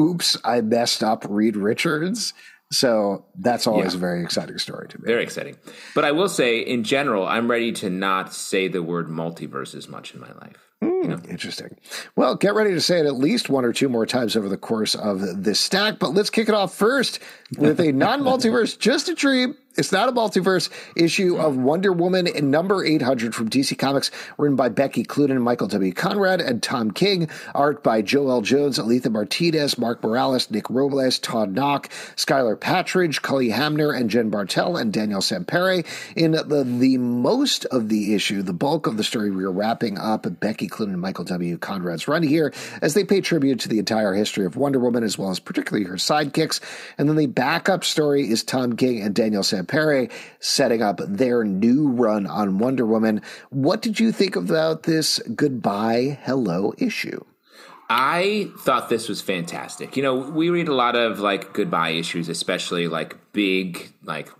Oops, 0.00 0.36
I 0.44 0.60
messed 0.62 1.02
up 1.02 1.26
Reed 1.28 1.56
Richards. 1.56 2.32
So 2.72 3.26
that's 3.38 3.66
always 3.66 3.92
Yeah. 3.92 3.98
a 3.98 4.00
very 4.00 4.22
exciting 4.24 4.58
story 4.58 4.88
to 4.88 4.98
me. 4.98 5.04
Very 5.06 5.22
exciting. 5.22 5.56
But 5.94 6.04
I 6.06 6.12
will 6.12 6.30
say, 6.30 6.58
in 6.60 6.82
general, 6.82 7.26
I'm 7.26 7.48
ready 7.50 7.70
to 7.72 7.90
not 7.90 8.32
say 8.32 8.66
the 8.68 8.82
word 8.82 9.08
multiverse 9.08 9.74
as 9.74 9.88
much 9.88 10.14
in 10.14 10.20
my 10.20 10.32
life. 10.40 10.63
Hmm, 10.82 11.14
interesting. 11.28 11.76
Well, 12.16 12.34
get 12.34 12.54
ready 12.54 12.72
to 12.72 12.80
say 12.80 13.00
it 13.00 13.06
at 13.06 13.14
least 13.14 13.48
one 13.48 13.64
or 13.64 13.72
two 13.72 13.88
more 13.88 14.06
times 14.06 14.36
over 14.36 14.48
the 14.48 14.56
course 14.56 14.94
of 14.94 15.44
this 15.44 15.60
stack. 15.60 15.98
But 15.98 16.14
let's 16.14 16.30
kick 16.30 16.48
it 16.48 16.54
off 16.54 16.74
first 16.74 17.20
with 17.58 17.80
a 17.80 17.92
non 17.92 18.20
multiverse, 18.20 18.78
just 18.78 19.08
a 19.08 19.14
dream. 19.14 19.56
It's 19.76 19.90
not 19.90 20.08
a 20.08 20.12
multiverse 20.12 20.70
issue 20.94 21.36
of 21.36 21.56
Wonder 21.56 21.92
Woman 21.92 22.28
in 22.28 22.48
number 22.48 22.84
800 22.84 23.34
from 23.34 23.50
DC 23.50 23.76
Comics, 23.76 24.12
written 24.38 24.54
by 24.54 24.68
Becky 24.68 25.02
Cloonan, 25.02 25.42
Michael 25.42 25.66
W. 25.66 25.92
Conrad, 25.92 26.40
and 26.40 26.62
Tom 26.62 26.92
King. 26.92 27.28
Art 27.56 27.82
by 27.82 28.00
Joelle 28.00 28.44
Jones, 28.44 28.78
Alitha 28.78 29.10
Martinez, 29.10 29.76
Mark 29.76 30.00
Morales, 30.04 30.48
Nick 30.48 30.70
Robles, 30.70 31.18
Todd 31.18 31.56
Nauck, 31.56 31.88
Skylar 32.14 32.56
Patridge, 32.56 33.22
Cully 33.22 33.50
Hamner, 33.50 33.90
and 33.90 34.08
Jen 34.08 34.30
Bartel, 34.30 34.76
and 34.76 34.92
Daniel 34.92 35.20
Sampere. 35.20 35.84
In 36.14 36.32
the, 36.32 36.62
the 36.62 36.98
most 36.98 37.64
of 37.66 37.88
the 37.88 38.14
issue, 38.14 38.42
the 38.42 38.52
bulk 38.52 38.86
of 38.86 38.96
the 38.96 39.04
story, 39.04 39.32
we 39.32 39.42
are 39.42 39.50
wrapping 39.50 39.98
up 39.98 40.24
Becky 40.38 40.68
Cloonan 40.68 40.92
and 40.92 41.00
Michael 41.00 41.24
W. 41.24 41.58
Conrad's 41.58 42.06
run 42.06 42.22
here 42.22 42.54
as 42.80 42.94
they 42.94 43.02
pay 43.02 43.20
tribute 43.20 43.58
to 43.60 43.68
the 43.68 43.80
entire 43.80 44.14
history 44.14 44.46
of 44.46 44.56
Wonder 44.56 44.78
Woman, 44.78 45.02
as 45.02 45.18
well 45.18 45.30
as 45.30 45.40
particularly 45.40 45.84
her 45.86 45.96
sidekicks. 45.96 46.60
And 46.96 47.08
then 47.08 47.16
the 47.16 47.26
backup 47.26 47.82
story 47.82 48.30
is 48.30 48.44
Tom 48.44 48.76
King 48.76 49.02
and 49.02 49.12
Daniel 49.12 49.42
Sampere 49.42 49.63
setting 50.40 50.82
up 50.82 51.00
their 51.06 51.44
new 51.44 51.88
run 51.88 52.26
on 52.26 52.58
Wonder 52.58 52.86
Woman. 52.86 53.22
What 53.50 53.82
did 53.82 54.00
you 54.00 54.12
think 54.12 54.36
about 54.36 54.84
this 54.84 55.18
goodbye 55.34 56.18
hello 56.22 56.74
issue? 56.78 57.24
I 57.88 58.50
thought 58.60 58.88
this 58.88 59.08
was 59.08 59.20
fantastic. 59.20 59.96
You 59.96 60.02
know, 60.02 60.16
we 60.16 60.48
read 60.48 60.68
a 60.68 60.74
lot 60.74 60.96
of 60.96 61.20
like 61.20 61.52
goodbye 61.52 61.90
issues, 61.90 62.28
especially 62.28 62.88
like 62.88 63.16
big, 63.32 63.92
like 64.02 64.30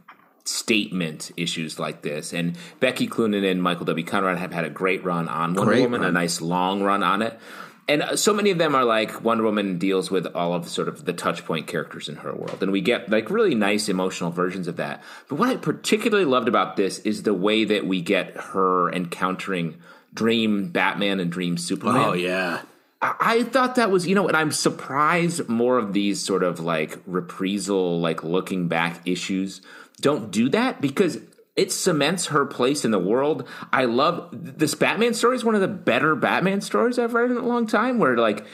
statement 0.44 1.30
issues 1.36 1.78
like 1.78 2.02
this. 2.02 2.32
And 2.32 2.56
Becky 2.80 3.06
Cloonan 3.06 3.44
and 3.44 3.62
Michael 3.62 3.84
W. 3.86 4.04
Conrad 4.04 4.38
have 4.38 4.52
had 4.52 4.64
a 4.64 4.70
great 4.70 5.04
run 5.04 5.28
on 5.28 5.54
Wonder 5.54 5.70
Great 5.72 5.82
Woman, 5.82 6.04
a 6.04 6.12
nice 6.12 6.40
long 6.40 6.82
run 6.82 7.02
on 7.02 7.22
it. 7.22 7.38
And 7.86 8.18
so 8.18 8.32
many 8.32 8.50
of 8.50 8.58
them 8.58 8.74
are 8.74 8.84
like 8.84 9.22
Wonder 9.22 9.44
Woman 9.44 9.78
deals 9.78 10.10
with 10.10 10.26
all 10.34 10.54
of 10.54 10.68
sort 10.68 10.88
of 10.88 11.04
the 11.04 11.12
touch 11.12 11.44
point 11.44 11.66
characters 11.66 12.08
in 12.08 12.16
her 12.16 12.32
world. 12.32 12.62
And 12.62 12.72
we 12.72 12.80
get 12.80 13.10
like 13.10 13.30
really 13.30 13.54
nice 13.54 13.88
emotional 13.88 14.30
versions 14.30 14.68
of 14.68 14.76
that. 14.76 15.02
But 15.28 15.36
what 15.36 15.50
I 15.50 15.56
particularly 15.56 16.24
loved 16.24 16.48
about 16.48 16.76
this 16.76 16.98
is 17.00 17.22
the 17.22 17.34
way 17.34 17.64
that 17.64 17.86
we 17.86 18.00
get 18.00 18.34
her 18.36 18.90
encountering 18.92 19.76
Dream 20.14 20.68
Batman 20.68 21.20
and 21.20 21.30
Dream 21.30 21.58
Superman. 21.58 22.08
Oh 22.08 22.12
yeah. 22.14 22.62
I 23.02 23.14
I 23.20 23.42
thought 23.42 23.74
that 23.74 23.90
was, 23.90 24.06
you 24.06 24.14
know, 24.14 24.28
and 24.28 24.36
I'm 24.36 24.52
surprised 24.52 25.48
more 25.48 25.76
of 25.76 25.92
these 25.92 26.24
sort 26.24 26.42
of 26.42 26.60
like 26.60 26.98
reprisal, 27.06 28.00
like 28.00 28.24
looking 28.24 28.68
back 28.68 29.06
issues 29.06 29.60
don't 30.00 30.30
do 30.30 30.48
that 30.50 30.80
because 30.80 31.18
it 31.56 31.70
cements 31.70 32.26
her 32.26 32.44
place 32.44 32.84
in 32.84 32.90
the 32.90 32.99
world. 32.99 33.49
I 33.73 33.84
love 33.84 34.28
this 34.32 34.75
Batman 34.75 35.14
story 35.14 35.37
is 35.37 35.44
one 35.44 35.54
of 35.54 35.61
the 35.61 35.68
better 35.68 36.16
Batman 36.16 36.61
stories 36.61 36.99
I've 36.99 37.14
read 37.14 37.30
in 37.30 37.37
a 37.37 37.46
long 37.46 37.66
time 37.66 37.99
where 37.99 38.16
like 38.16 38.44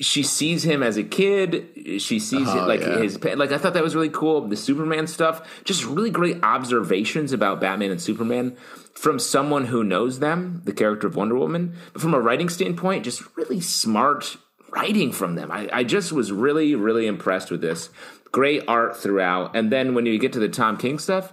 she 0.00 0.22
sees 0.22 0.64
him 0.64 0.82
as 0.82 0.96
a 0.96 1.04
kid, 1.04 1.68
she 1.98 2.18
sees 2.18 2.48
it 2.48 2.56
oh, 2.56 2.66
like 2.66 2.80
yeah. 2.80 2.98
his 2.98 3.22
like 3.22 3.52
I 3.52 3.58
thought 3.58 3.74
that 3.74 3.82
was 3.82 3.94
really 3.94 4.10
cool. 4.10 4.46
The 4.46 4.56
Superman 4.56 5.06
stuff, 5.06 5.64
just 5.64 5.84
really 5.84 6.10
great 6.10 6.42
observations 6.42 7.32
about 7.32 7.60
Batman 7.60 7.90
and 7.90 8.00
Superman 8.00 8.56
from 8.94 9.18
someone 9.18 9.66
who 9.66 9.82
knows 9.82 10.18
them, 10.18 10.62
the 10.64 10.72
character 10.72 11.06
of 11.06 11.16
Wonder 11.16 11.36
Woman. 11.36 11.74
But 11.92 12.02
from 12.02 12.14
a 12.14 12.20
writing 12.20 12.48
standpoint, 12.48 13.04
just 13.04 13.22
really 13.36 13.60
smart 13.60 14.36
writing 14.70 15.12
from 15.12 15.34
them. 15.34 15.50
I, 15.50 15.68
I 15.72 15.84
just 15.84 16.12
was 16.12 16.32
really, 16.32 16.74
really 16.74 17.06
impressed 17.06 17.50
with 17.50 17.60
this. 17.60 17.90
Great 18.32 18.64
art 18.66 18.96
throughout. 18.96 19.54
And 19.54 19.70
then 19.70 19.94
when 19.94 20.06
you 20.06 20.18
get 20.18 20.32
to 20.32 20.40
the 20.40 20.48
Tom 20.48 20.76
King 20.76 20.98
stuff, 20.98 21.32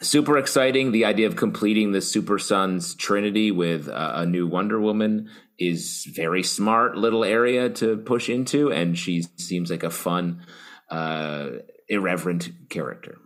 super 0.00 0.38
exciting. 0.38 0.92
The 0.92 1.04
idea 1.04 1.26
of 1.26 1.36
completing 1.36 1.92
the 1.92 2.00
Super 2.00 2.38
Sons 2.38 2.94
trinity 2.94 3.50
with 3.50 3.88
uh, 3.88 4.12
a 4.16 4.26
new 4.26 4.46
Wonder 4.46 4.80
Woman 4.80 5.30
is 5.58 6.04
very 6.14 6.42
smart 6.42 6.96
little 6.96 7.24
area 7.24 7.68
to 7.68 7.96
push 7.96 8.28
into, 8.28 8.72
and 8.72 8.96
she 8.96 9.22
seems 9.36 9.70
like 9.70 9.82
a 9.82 9.90
fun, 9.90 10.46
uh, 10.88 11.48
irreverent 11.88 12.50
character. 12.68 13.18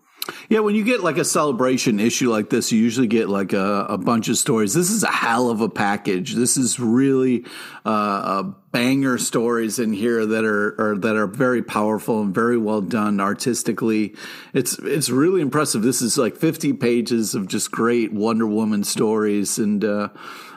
Yeah, 0.48 0.60
when 0.60 0.76
you 0.76 0.84
get 0.84 1.02
like 1.02 1.18
a 1.18 1.24
celebration 1.24 1.98
issue 1.98 2.30
like 2.30 2.48
this, 2.48 2.70
you 2.70 2.78
usually 2.78 3.08
get 3.08 3.28
like 3.28 3.52
a, 3.52 3.86
a 3.88 3.98
bunch 3.98 4.28
of 4.28 4.36
stories. 4.36 4.72
This 4.72 4.90
is 4.90 5.02
a 5.02 5.10
hell 5.10 5.50
of 5.50 5.60
a 5.60 5.68
package. 5.68 6.34
This 6.34 6.56
is 6.56 6.78
really 6.78 7.44
uh, 7.84 8.44
a 8.44 8.54
banger 8.70 9.18
stories 9.18 9.80
in 9.80 9.92
here 9.92 10.24
that 10.24 10.44
are, 10.44 10.80
are 10.80 10.98
that 10.98 11.16
are 11.16 11.26
very 11.26 11.62
powerful 11.62 12.22
and 12.22 12.32
very 12.32 12.56
well 12.56 12.80
done 12.80 13.20
artistically. 13.20 14.14
It's 14.54 14.78
it's 14.78 15.10
really 15.10 15.40
impressive. 15.40 15.82
This 15.82 16.02
is 16.02 16.16
like 16.16 16.36
fifty 16.36 16.72
pages 16.72 17.34
of 17.34 17.48
just 17.48 17.72
great 17.72 18.12
Wonder 18.12 18.46
Woman 18.46 18.84
stories, 18.84 19.58
and 19.58 19.84
uh, 19.84 20.10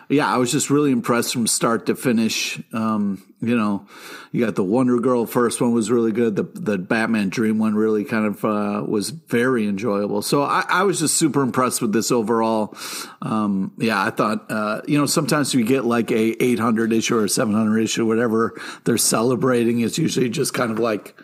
yeah, 0.10 0.32
I 0.32 0.38
was 0.38 0.52
just 0.52 0.70
really 0.70 0.92
impressed 0.92 1.34
from 1.34 1.48
start 1.48 1.88
to 1.88 1.96
finish. 1.96 2.62
Um, 2.72 3.24
you 3.48 3.56
know, 3.56 3.88
you 4.32 4.46
got 4.46 4.56
the 4.56 4.64
Wonder 4.64 5.00
Girl 5.00 5.26
first 5.26 5.62
one 5.62 5.74
was 5.74 5.92
really 5.92 6.12
good. 6.12 6.36
The 6.36 6.44
the 6.44 6.78
Batman 6.78 7.30
Dream 7.30 7.58
one 7.58 7.76
really 7.76 8.04
kind 8.04 8.26
of 8.26 8.44
uh, 8.46 8.84
was 8.88 9.10
very 9.12 9.68
enjoyable. 9.68 10.22
So 10.22 10.44
I, 10.44 10.66
I 10.68 10.84
was 10.84 11.00
just 11.00 11.16
super 11.16 11.42
impressed 11.42 11.82
with 11.82 11.94
this 11.94 12.12
overall. 12.12 12.76
Um, 13.22 13.74
yeah, 13.78 14.04
I 14.04 14.10
thought 14.10 14.52
uh, 14.52 14.82
you 14.88 14.98
know 14.98 15.06
sometimes 15.06 15.56
we 15.56 15.64
get 15.64 15.86
like 15.86 16.12
a 16.12 16.44
800 16.44 16.92
issue 16.94 17.18
or 17.18 17.28
700 17.28 17.80
issue, 17.80 18.06
whatever 18.06 18.60
they're 18.84 18.98
celebrating. 18.98 19.80
It's 19.80 19.98
usually 19.98 20.30
just 20.30 20.54
kind 20.54 20.72
of 20.72 20.80
like 20.80 21.16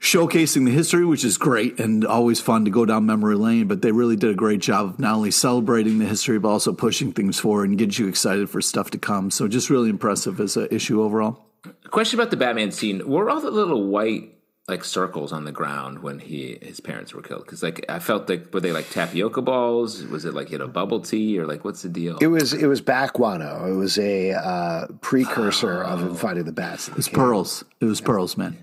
showcasing 0.00 0.64
the 0.64 0.72
history, 0.72 1.04
which 1.04 1.24
is 1.24 1.38
great 1.38 1.80
and 1.80 2.04
always 2.04 2.40
fun 2.40 2.64
to 2.64 2.70
go 2.70 2.84
down 2.84 3.06
memory 3.06 3.36
lane. 3.36 3.66
But 3.66 3.82
they 3.82 3.92
really 3.92 4.16
did 4.16 4.30
a 4.30 4.34
great 4.34 4.60
job 4.60 4.90
of 4.90 4.98
not 4.98 5.14
only 5.14 5.30
celebrating 5.30 5.98
the 5.98 6.06
history, 6.06 6.38
but 6.38 6.48
also 6.48 6.72
pushing 6.72 7.12
things 7.12 7.38
forward 7.38 7.68
and 7.68 7.78
get 7.78 7.98
you 7.98 8.06
excited 8.06 8.50
for 8.50 8.60
stuff 8.60 8.90
to 8.90 8.98
come. 8.98 9.30
So 9.30 9.48
just 9.48 9.70
really 9.70 9.90
impressive 9.90 10.40
as 10.40 10.56
an 10.56 10.68
issue 10.70 11.02
overall. 11.02 11.46
Question 11.90 12.20
about 12.20 12.30
the 12.30 12.36
Batman 12.36 12.70
scene: 12.70 13.08
Were 13.08 13.28
all 13.28 13.40
the 13.40 13.50
little 13.50 13.88
white 13.88 14.32
like 14.68 14.82
circles 14.82 15.32
on 15.32 15.44
the 15.44 15.52
ground 15.52 16.00
when 16.00 16.18
he 16.18 16.58
his 16.60 16.80
parents 16.80 17.14
were 17.14 17.22
killed? 17.22 17.44
Because 17.44 17.62
like 17.62 17.84
I 17.88 17.98
felt 17.98 18.28
like 18.28 18.52
were 18.52 18.60
they 18.60 18.72
like 18.72 18.88
tapioca 18.90 19.42
balls? 19.42 20.04
Was 20.04 20.24
it 20.24 20.34
like 20.34 20.50
you 20.50 20.58
know 20.58 20.68
bubble 20.68 21.00
tea 21.00 21.38
or 21.38 21.46
like 21.46 21.64
what's 21.64 21.82
the 21.82 21.88
deal? 21.88 22.18
It 22.20 22.28
was 22.28 22.52
it 22.52 22.66
was 22.66 22.80
Bakwano. 22.80 23.68
It 23.68 23.74
was 23.74 23.98
a 23.98 24.32
uh, 24.32 24.86
precursor 25.00 25.82
of 25.82 26.02
him 26.02 26.14
fighting 26.14 26.44
the 26.44 26.52
bats. 26.52 26.88
It 26.88 26.96
was 26.96 27.08
pearls. 27.08 27.64
It 27.80 27.86
was 27.86 28.00
pearls, 28.00 28.36
man. 28.36 28.62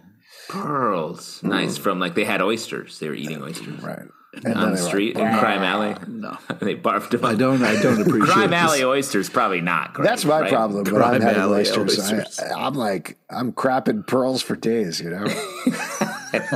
Pearls, 0.61 1.41
nice 1.43 1.77
from 1.77 1.99
like 1.99 2.15
they 2.15 2.25
had 2.25 2.41
oysters. 2.41 2.99
They 2.99 3.09
were 3.09 3.15
eating 3.15 3.41
oysters 3.41 3.81
Right. 3.81 3.99
on 3.99 4.11
And 4.45 4.55
then 4.55 4.71
the 4.71 4.77
street 4.77 5.17
in 5.17 5.37
Crime 5.37 5.61
Alley. 5.63 5.95
No, 6.07 6.37
they 6.59 6.75
barfed 6.75 7.09
them. 7.11 7.25
I 7.25 7.35
don't. 7.35 7.63
I 7.63 7.81
don't 7.81 8.01
appreciate 8.05 8.33
Crime 8.33 8.49
this. 8.51 8.59
Alley 8.59 8.83
oysters 8.83 9.29
probably 9.29 9.61
not. 9.61 9.93
Great, 9.93 10.05
That's 10.07 10.25
my 10.25 10.41
right? 10.41 10.51
problem 10.51 10.83
when 10.85 10.95
I'm 10.95 11.01
Crime 11.01 11.21
having 11.21 11.41
Alley 11.41 11.59
oysters. 11.61 11.99
oysters. 11.99 12.39
I, 12.39 12.53
I'm 12.65 12.73
like, 12.75 13.17
I'm 13.29 13.51
crapping 13.51 14.05
pearls 14.07 14.41
for 14.41 14.55
days, 14.55 14.99
you 15.01 15.09
know? 15.09 15.25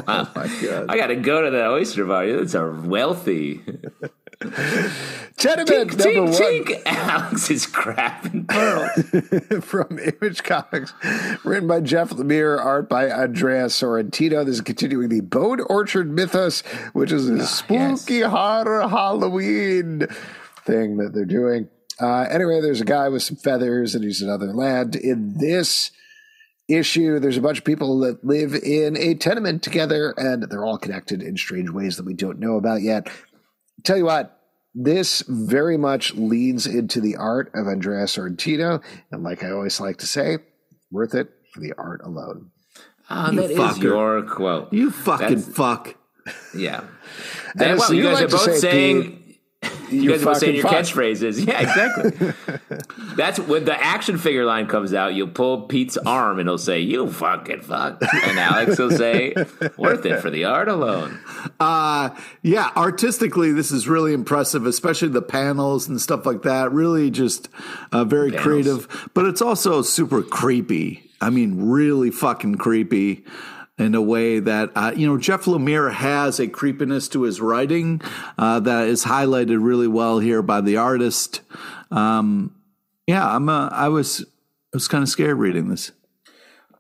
Oh 0.08 0.28
my 0.36 0.48
god! 0.64 0.86
I 0.90 0.98
got 0.98 1.08
to 1.08 1.16
go 1.16 1.44
to 1.44 1.52
that 1.52 1.68
oyster 1.70 2.04
bar. 2.06 2.26
It's 2.26 2.56
a 2.56 2.68
wealthy. 2.68 3.62
Tenement 5.38 5.92
Tink, 5.92 5.98
number 5.98 6.32
tink, 6.32 6.66
one 6.66 6.66
tink. 6.66 6.82
Alex 6.86 7.50
is 7.50 7.66
crapping 7.66 8.48
pearls. 8.48 9.64
from 9.66 9.98
Image 9.98 10.44
Comics, 10.44 10.94
written 11.44 11.68
by 11.68 11.80
Jeff 11.80 12.12
Lemire, 12.12 12.64
art 12.64 12.88
by 12.88 13.10
Andrea 13.10 13.66
Sorrentino. 13.66 14.46
This 14.46 14.56
is 14.56 14.62
continuing 14.62 15.10
the 15.10 15.22
Bone 15.22 15.62
Orchard 15.62 16.12
mythos, 16.12 16.62
which 16.94 17.12
is 17.12 17.28
a 17.30 17.48
spooky 17.48 18.22
horror 18.22 18.88
Halloween 18.88 20.08
thing 20.66 20.98
that 20.98 21.14
they're 21.14 21.26
doing. 21.26 21.70
Uh, 22.00 22.28
anyway, 22.30 22.62
there's 22.62 22.82
a 22.82 22.86
guy 22.86 23.10
with 23.10 23.24
some 23.24 23.38
feathers 23.38 23.96
and 23.96 24.04
he's 24.04 24.22
in 24.22 24.30
another 24.30 24.54
land. 24.54 24.96
In 24.96 25.40
this 25.40 25.92
issue, 26.68 27.20
there's 27.20 27.38
a 27.38 27.42
bunch 27.42 27.60
of 27.60 27.64
people 27.64 28.00
that 28.00 28.24
live 28.24 28.54
in 28.54 28.98
a 28.98 29.16
tenement 29.16 29.64
together 29.64 30.14
and 30.18 30.44
they're 30.44 30.66
all 30.66 30.78
connected 30.78 31.22
in 31.22 31.38
strange 31.38 31.70
ways 31.70 31.98
that 31.98 32.06
we 32.06 32.14
don't 32.14 32.40
know 32.40 32.56
about 32.58 32.82
yet. 32.82 33.08
Tell 33.84 33.98
you 33.98 34.06
what, 34.06 34.40
this 34.76 35.22
very 35.28 35.78
much 35.78 36.14
leads 36.16 36.66
into 36.68 37.02
the 37.02 37.16
art 37.16 37.52
of 37.56 37.68
Andrea 37.68 38.06
Sorrentino. 38.06 38.84
And 39.12 39.24
like 39.24 39.44
I 39.44 39.52
always 39.52 39.80
like 39.80 39.98
to 39.98 40.08
say, 40.08 40.38
worth 40.92 41.16
it 41.16 41.30
for 41.54 41.60
the 41.62 41.74
art 41.78 42.02
alone. 42.04 42.52
Ah, 43.10 43.32
You 43.32 43.42
that 43.42 43.52
is 43.52 43.58
fucker. 43.58 43.82
your 43.84 44.22
quote. 44.24 44.74
You 44.74 44.92
fucking 44.92 45.28
That's- 45.38 45.48
fuck. 45.56 45.96
Yeah. 46.56 46.82
And 46.82 46.90
Then, 47.56 47.72
as 47.72 47.80
well, 47.80 47.94
you 47.94 48.04
you 48.04 48.10
guys 48.10 48.16
like 48.16 48.26
are 48.26 48.32
both 48.32 48.42
say, 48.42 48.60
saying. 48.60 49.27
You 49.90 50.12
guys 50.12 50.26
are 50.26 50.36
saying 50.36 50.56
your 50.56 50.66
catchphrases. 50.66 51.46
Yeah, 51.46 51.62
exactly. 51.62 52.34
That's 53.16 53.40
when 53.40 53.66
the 53.66 53.82
action 53.82 54.18
figure 54.18 54.46
line 54.46 54.68
comes 54.68 54.94
out. 54.94 55.14
You'll 55.14 55.30
pull 55.30 55.62
Pete's 55.64 55.98
arm 55.98 56.40
and 56.40 56.48
he'll 56.50 56.58
say, 56.58 56.80
"You 56.80 57.12
fucking 57.12 57.62
fuck," 57.62 58.02
and 58.02 58.40
Alex 58.40 58.78
will 58.78 58.92
say, 58.92 59.34
"Worth 59.78 60.06
it 60.06 60.20
for 60.22 60.30
the 60.30 60.46
art 60.46 60.68
alone." 60.68 61.20
Uh, 61.60 62.10
yeah, 62.42 62.72
artistically, 62.76 63.52
this 63.52 63.72
is 63.72 63.88
really 63.88 64.14
impressive, 64.14 64.66
especially 64.66 65.08
the 65.10 65.22
panels 65.22 65.88
and 65.88 66.02
stuff 66.02 66.26
like 66.26 66.44
that. 66.44 66.72
Really 66.72 67.10
just 67.10 67.50
uh, 67.92 68.04
very 68.04 68.32
Panels. 68.32 68.44
creative, 68.44 69.10
but 69.14 69.26
it's 69.26 69.42
also 69.42 69.82
super 69.82 70.22
creepy. 70.22 71.10
I 71.22 71.30
mean, 71.30 71.70
really 71.70 72.12
fucking 72.12 72.56
creepy 72.56 73.24
in 73.78 73.94
a 73.94 74.02
way 74.02 74.40
that, 74.40 74.72
uh, 74.76 74.92
you 74.96 75.08
know, 75.08 75.18
Jeff 75.18 75.46
Lemire 75.46 75.94
has 75.94 76.40
a 76.40 76.48
creepiness 76.48 77.08
to 77.10 77.24
his 77.24 77.40
writing 77.40 78.02
uh, 78.38 78.60
that 78.62 78.88
is 78.88 79.06
highlighted 79.06 79.64
really 79.64 79.88
well 79.88 80.20
here 80.20 80.42
by 80.42 80.62
the 80.62 80.78
artist. 80.78 81.42
Um, 81.92 82.56
yeah, 83.06 83.28
I'm, 83.36 83.50
uh, 83.50 83.70
I 83.70 83.90
was, 83.90 84.22
I 84.22 84.76
was 84.78 84.88
kind 84.88 85.04
of 85.04 85.10
scared 85.10 85.38
reading 85.38 85.70
this. 85.70 85.92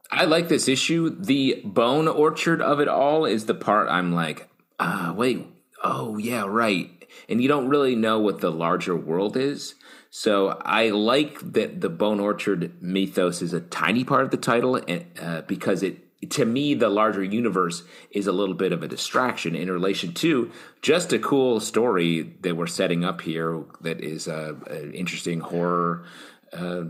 I 0.09 0.25
like 0.25 0.47
this 0.47 0.67
issue. 0.67 1.09
The 1.09 1.61
bone 1.65 2.07
orchard 2.07 2.61
of 2.61 2.79
it 2.79 2.87
all 2.87 3.25
is 3.25 3.45
the 3.45 3.53
part 3.53 3.89
I'm 3.89 4.13
like, 4.13 4.49
ah, 4.79 5.13
wait, 5.15 5.45
oh 5.83 6.17
yeah, 6.17 6.45
right. 6.47 6.89
And 7.29 7.41
you 7.41 7.47
don't 7.47 7.67
really 7.67 7.95
know 7.95 8.19
what 8.19 8.39
the 8.41 8.51
larger 8.51 8.95
world 8.95 9.37
is. 9.37 9.75
So 10.09 10.59
I 10.63 10.89
like 10.89 11.39
that 11.53 11.81
the 11.81 11.89
bone 11.89 12.19
orchard 12.19 12.81
mythos 12.81 13.41
is 13.41 13.53
a 13.53 13.59
tiny 13.59 14.03
part 14.03 14.23
of 14.23 14.31
the 14.31 14.37
title, 14.37 14.75
and 14.75 15.05
uh, 15.21 15.41
because 15.41 15.83
it 15.83 16.06
to 16.29 16.45
me 16.45 16.73
the 16.73 16.89
larger 16.89 17.23
universe 17.23 17.83
is 18.11 18.27
a 18.27 18.31
little 18.31 18.55
bit 18.55 18.71
of 18.71 18.81
a 18.81 18.87
distraction 18.87 19.55
in 19.55 19.69
relation 19.71 20.13
to 20.13 20.51
just 20.81 21.13
a 21.13 21.19
cool 21.19 21.59
story 21.59 22.21
that 22.41 22.57
we're 22.57 22.67
setting 22.67 23.05
up 23.05 23.21
here 23.21 23.63
that 23.81 24.01
is 24.01 24.27
a, 24.27 24.57
an 24.69 24.93
interesting 24.93 25.39
horror 25.39 26.05
uh, 26.53 26.83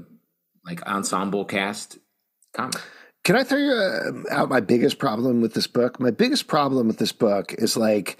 like 0.66 0.86
ensemble 0.88 1.46
cast 1.46 1.98
comic. 2.54 2.76
Can 3.24 3.36
I 3.36 3.44
throw 3.44 3.60
you 3.60 3.74
uh, 3.74 4.34
out 4.34 4.48
my 4.48 4.62
biggest 4.62 5.00
problem 5.00 5.42
with 5.42 5.54
this 5.54 5.68
book? 5.68 6.00
My 6.00 6.12
biggest 6.12 6.48
problem 6.48 6.88
with 6.88 6.98
this 6.98 7.12
book 7.12 7.54
is 7.58 7.76
like, 7.76 8.18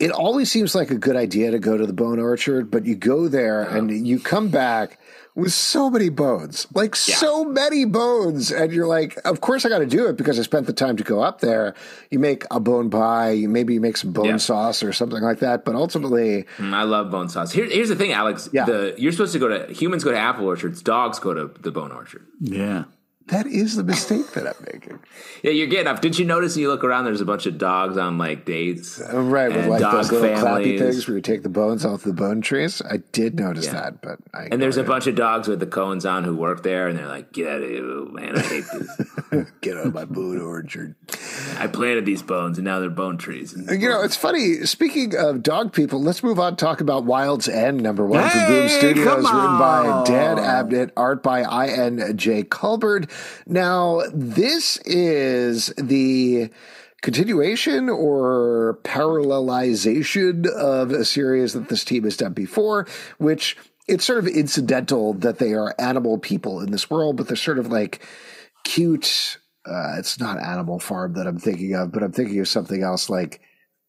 it 0.00 0.10
always 0.10 0.50
seems 0.50 0.74
like 0.74 0.90
a 0.90 0.98
good 0.98 1.14
idea 1.14 1.52
to 1.52 1.60
go 1.60 1.76
to 1.76 1.86
the 1.86 1.92
bone 1.92 2.18
orchard, 2.18 2.68
but 2.68 2.84
you 2.84 2.96
go 2.96 3.28
there 3.28 3.62
and 3.62 4.04
you 4.04 4.18
come 4.18 4.48
back 4.48 4.98
with 5.36 5.52
so 5.52 5.90
many 5.90 6.08
bones, 6.10 6.66
like 6.74 6.94
so 6.94 7.44
many 7.44 7.84
bones. 7.84 8.52
And 8.52 8.72
you're 8.72 8.86
like, 8.86 9.18
of 9.24 9.40
course 9.40 9.64
I 9.64 9.68
got 9.68 9.78
to 9.80 9.86
do 9.86 10.06
it 10.06 10.16
because 10.16 10.38
I 10.38 10.42
spent 10.42 10.66
the 10.66 10.72
time 10.72 10.96
to 10.96 11.02
go 11.04 11.22
up 11.22 11.40
there. 11.40 11.74
You 12.10 12.20
make 12.20 12.44
a 12.52 12.60
bone 12.60 12.88
pie, 12.88 13.30
you 13.32 13.48
maybe 13.48 13.74
you 13.74 13.80
make 13.80 13.96
some 13.96 14.12
bone 14.12 14.26
Yeah. 14.26 14.36
sauce 14.36 14.82
or 14.82 14.92
something 14.92 15.22
like 15.22 15.40
that. 15.40 15.64
But 15.64 15.74
ultimately, 15.74 16.44
Mm, 16.58 16.72
I 16.72 16.84
love 16.84 17.10
bone 17.10 17.28
sauce. 17.28 17.50
Here, 17.50 17.64
here's 17.66 17.88
the 17.88 17.96
thing, 17.96 18.12
Alex. 18.12 18.48
Yeah. 18.52 18.64
The, 18.64 18.94
you're 18.96 19.10
supposed 19.12 19.32
to 19.32 19.38
go 19.40 19.48
to 19.48 19.72
humans 19.74 20.04
go 20.04 20.12
to 20.12 20.18
apple 20.18 20.46
orchards, 20.46 20.82
dogs 20.82 21.18
go 21.18 21.34
to 21.34 21.50
the 21.60 21.72
bone 21.72 21.90
orchard. 21.90 22.24
Yeah. 22.40 22.84
That 23.28 23.46
is 23.46 23.76
the 23.76 23.84
mistake 23.84 24.32
that 24.32 24.46
I'm 24.46 24.66
making. 24.72 25.00
Yeah, 25.42 25.52
you're 25.52 25.66
getting 25.66 25.86
up. 25.86 26.00
Didn't 26.02 26.18
you 26.18 26.26
notice? 26.26 26.56
You 26.58 26.68
look 26.68 26.84
around. 26.84 27.06
There's 27.06 27.22
a 27.22 27.24
bunch 27.24 27.46
of 27.46 27.56
dogs 27.56 27.96
on 27.96 28.18
like 28.18 28.44
dates. 28.44 29.00
Oh, 29.08 29.22
Right, 29.22 29.48
with 29.50 29.66
like 29.66 29.80
dog 29.80 29.94
those 29.94 30.12
little 30.12 30.36
clappy 30.36 30.78
things 30.78 31.08
where 31.08 31.16
you 31.16 31.22
take 31.22 31.42
the 31.42 31.48
bones 31.48 31.86
off 31.86 32.02
the 32.02 32.12
bone 32.12 32.42
trees. 32.42 32.82
I 32.82 32.98
did 33.12 33.36
notice 33.36 33.68
that, 33.68 34.02
but 34.02 34.18
I 34.34 34.48
And 34.52 34.60
there's 34.60 34.76
a 34.76 34.84
bunch 34.84 35.06
of 35.06 35.14
dogs 35.14 35.48
with 35.48 35.60
the 35.60 35.66
cones 35.66 36.04
on 36.04 36.24
who 36.24 36.36
work 36.36 36.62
there, 36.62 36.86
and 36.86 36.98
they're 36.98 37.08
like, 37.08 37.32
"Get 37.32 37.48
out 37.48 37.62
of 37.62 37.70
here, 37.70 37.82
oh, 37.82 38.04
man! 38.06 38.36
I 38.36 38.40
hate 38.40 38.64
this. 38.72 39.50
get 39.62 39.76
out 39.78 39.86
of 39.86 39.94
my 39.94 40.04
bone 40.04 40.40
orchard. 40.40 40.94
I 41.58 41.66
planted 41.66 42.04
these 42.04 42.22
bones, 42.22 42.58
and 42.58 42.64
now 42.66 42.78
they're 42.78 42.90
bone 42.90 43.16
trees." 43.16 43.54
And 43.54 43.80
You 43.80 43.88
know, 43.88 44.02
it's 44.02 44.16
funny. 44.16 44.66
Speaking 44.66 45.16
of 45.16 45.42
dog 45.42 45.72
people, 45.72 46.02
let's 46.02 46.22
move 46.22 46.38
on. 46.38 46.56
to 46.56 46.64
Talk 46.64 46.80
about 46.80 47.04
Wild's 47.04 47.48
End, 47.48 47.82
number 47.82 48.04
one 48.06 48.28
from 48.28 48.46
Boom 48.46 48.68
Studios, 48.68 49.06
written 49.06 49.58
by. 49.58 50.04
Dan 50.06 50.36
Abnett, 50.36 50.90
art 50.96 51.22
by 51.22 51.42
I 51.42 51.68
N 51.68 52.16
J 52.16 52.42
Culbert. 52.42 53.10
Now, 53.46 54.02
this 54.12 54.78
is 54.84 55.66
the 55.76 56.50
continuation 57.02 57.90
or 57.90 58.78
parallelization 58.82 60.46
of 60.46 60.90
a 60.90 61.04
series 61.04 61.52
that 61.52 61.68
this 61.68 61.84
team 61.84 62.04
has 62.04 62.16
done 62.16 62.32
before, 62.32 62.86
which 63.18 63.56
it's 63.86 64.04
sort 64.04 64.18
of 64.18 64.26
incidental 64.26 65.12
that 65.14 65.38
they 65.38 65.52
are 65.52 65.74
animal 65.78 66.18
people 66.18 66.60
in 66.60 66.70
this 66.70 66.88
world, 66.88 67.16
but 67.16 67.28
they're 67.28 67.36
sort 67.36 67.58
of 67.58 67.68
like 67.70 68.06
cute. 68.64 69.38
Uh, 69.66 69.96
it's 69.98 70.18
not 70.18 70.42
Animal 70.42 70.78
Farm 70.78 71.14
that 71.14 71.26
I'm 71.26 71.38
thinking 71.38 71.74
of, 71.74 71.92
but 71.92 72.02
I'm 72.02 72.12
thinking 72.12 72.40
of 72.40 72.48
something 72.48 72.82
else 72.82 73.10
like. 73.10 73.40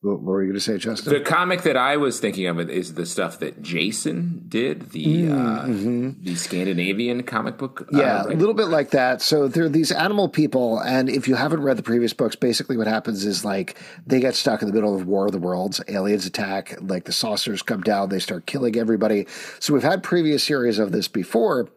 What 0.06 0.22
were 0.22 0.44
you 0.44 0.50
going 0.50 0.60
to 0.60 0.63
say, 0.63 0.78
Justin? 0.78 1.13
the 1.13 1.20
comic 1.20 1.63
that 1.63 1.76
I 1.76 1.98
was 1.98 2.20
thinking 2.20 2.46
of 2.46 2.60
is 2.70 2.94
the 2.94 3.06
stuff 3.08 3.39
that 3.39 3.62
Jason 3.63 4.46
did, 4.48 4.91
the 4.91 5.30
uh, 5.32 5.65
the 5.65 6.36
Scandinavian 6.36 7.24
comic 7.24 7.58
book. 7.58 7.89
uh, 7.94 7.98
Yeah, 7.98 8.24
a 8.24 8.28
little 8.28 8.54
bit 8.54 8.68
like 8.68 8.91
that. 8.91 9.22
So 9.22 9.48
there 9.48 9.65
are 9.65 9.70
these 9.70 9.91
animal 9.91 10.30
people, 10.30 10.80
and 10.80 11.10
if 11.10 11.28
you 11.28 11.34
haven't 11.36 11.62
read 11.62 11.78
the 11.78 11.84
previous 11.84 12.13
books, 12.13 12.36
basically 12.36 12.78
what 12.78 12.86
happens 12.88 13.26
is 13.26 13.44
like 13.44 13.78
they 14.06 14.20
get 14.20 14.36
stuck 14.36 14.62
in 14.62 14.68
the 14.68 14.74
middle 14.74 14.96
of 14.96 15.08
War 15.08 15.26
of 15.26 15.32
the 15.32 15.39
Worlds. 15.39 15.82
Aliens 15.88 16.26
attack, 16.28 16.78
like 16.82 17.06
the 17.06 17.12
saucers 17.12 17.63
come 17.63 17.82
down, 17.82 18.10
they 18.10 18.20
start 18.20 18.46
killing 18.46 18.76
everybody. 18.78 19.26
So 19.60 19.74
we've 19.74 19.82
had 19.82 20.04
previous 20.04 20.44
series 20.44 20.78
of 20.78 20.91
this 20.91 21.08
before. 21.08 21.70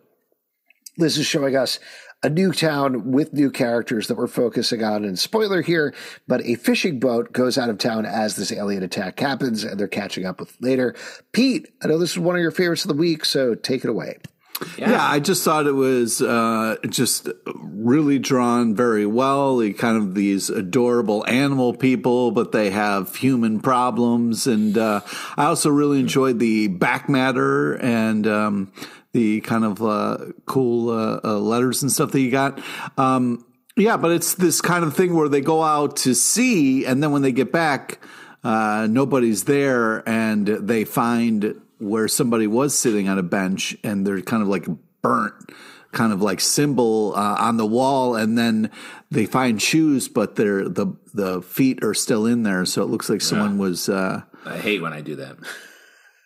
This 0.99 1.17
is 1.17 1.27
showing 1.27 1.57
us 1.57 1.79
a 2.23 2.29
new 2.29 2.53
town 2.53 3.13
with 3.13 3.33
new 3.33 3.51
characters 3.51 4.09
that 4.09 4.17
we're 4.17 4.27
focusing 4.27 4.83
on. 4.83 5.05
And 5.05 5.19
spoiler 5.19 5.63
here, 5.63 5.95
but 6.27 6.45
a 6.45 6.57
fishing 6.57 6.99
boat 6.99 7.33
goes 7.33 7.57
out 7.57 7.71
of 7.71 7.79
town 7.79 8.07
as 8.07 8.37
this 8.37 8.53
alien 8.53 8.83
attack 8.83 9.21
happens, 9.21 9.65
and 9.65 9.79
they're 9.79 9.89
catching 9.89 10.27
up 10.27 10.41
with 10.41 10.57
later. 10.61 10.95
Pete, 11.33 11.69
I 11.83 11.87
know 11.87 11.99
this 11.99 12.13
is 12.13 12.19
one 12.19 12.37
of 12.37 12.43
your 12.43 12.51
favorites 12.51 12.85
of 12.85 12.89
the 12.89 12.95
week, 12.95 13.25
so 13.25 13.55
take 13.55 13.85
it 13.85 13.91
away. 13.91 14.19
Yeah, 14.77 15.07
I 15.07 15.21
just 15.21 15.45
thought 15.45 15.67
it 15.67 15.73
was 15.73 16.21
uh, 16.21 16.77
just 16.89 17.29
really 17.55 18.19
drawn 18.19 18.75
very 18.75 19.07
well. 19.07 19.63
Kind 19.73 19.97
of 19.97 20.15
these 20.15 20.51
adorable 20.51 21.25
animal 21.27 21.75
people, 21.75 22.33
but 22.33 22.51
they 22.53 22.71
have 22.71 23.15
human 23.15 23.61
problems. 23.61 24.49
And 24.49 24.77
uh, 24.77 25.03
I 25.37 25.45
also 25.45 25.71
really 25.71 26.01
enjoyed 26.01 26.41
the 26.41 26.69
back 26.69 27.09
matter 27.09 27.75
and 27.75 28.27
um, 28.27 28.73
the 29.13 29.41
kind 29.41 29.65
of 29.65 29.83
uh, 29.83 30.19
cool 30.47 30.91
uh, 30.91 31.21
uh, 31.25 31.39
letters 31.39 31.83
and 31.83 31.91
stuff 31.91 32.13
that 32.13 32.21
you 32.21 32.31
got. 32.31 32.61
Um, 32.97 33.45
yeah, 33.77 33.97
but 33.97 34.11
it's 34.11 34.35
this 34.35 34.61
kind 34.61 34.85
of 34.85 34.97
thing 34.97 35.15
where 35.15 35.29
they 35.29 35.41
go 35.41 35.63
out 35.63 35.97
to 35.99 36.15
sea, 36.15 36.85
and 36.85 37.03
then 37.03 37.13
when 37.13 37.23
they 37.23 37.33
get 37.33 37.53
back, 37.53 38.01
uh, 38.43 38.87
nobody's 38.91 39.45
there, 39.45 40.07
and 40.09 40.47
they 40.47 40.85
find 40.85 41.61
where 41.79 42.09
somebody 42.09 42.47
was 42.47 42.77
sitting 42.77 43.09
on 43.09 43.19
a 43.19 43.23
bench, 43.23 43.77
and 43.85 44.07
they're 44.07 44.21
kind 44.21 44.43
of 44.43 44.49
like 44.49 44.67
burnt, 45.01 45.35
kind 45.93 46.13
of 46.13 46.21
like 46.21 46.41
symbol 46.41 47.15
uh, 47.15 47.37
on 47.39 47.57
the 47.57 47.67
wall, 47.67 48.17
and 48.17 48.37
then 48.37 48.71
they 49.11 49.27
find 49.27 49.63
shoes, 49.63 50.09
but 50.09 50.35
they're 50.35 50.69
the 50.69 50.89
the 51.15 51.41
feet 51.43 51.83
are 51.85 51.95
still 51.95 52.27
in 52.27 52.43
there, 52.43 52.65
so 52.65 52.83
it 52.83 52.87
looks 52.87 53.09
like 53.09 53.21
someone 53.21 53.59
was. 53.59 53.89
Uh, 53.89 54.23
I 54.45 54.59
hate 54.59 54.83
when 54.83 54.93
I 54.93 55.03
do 55.03 55.17
that. 55.17 55.37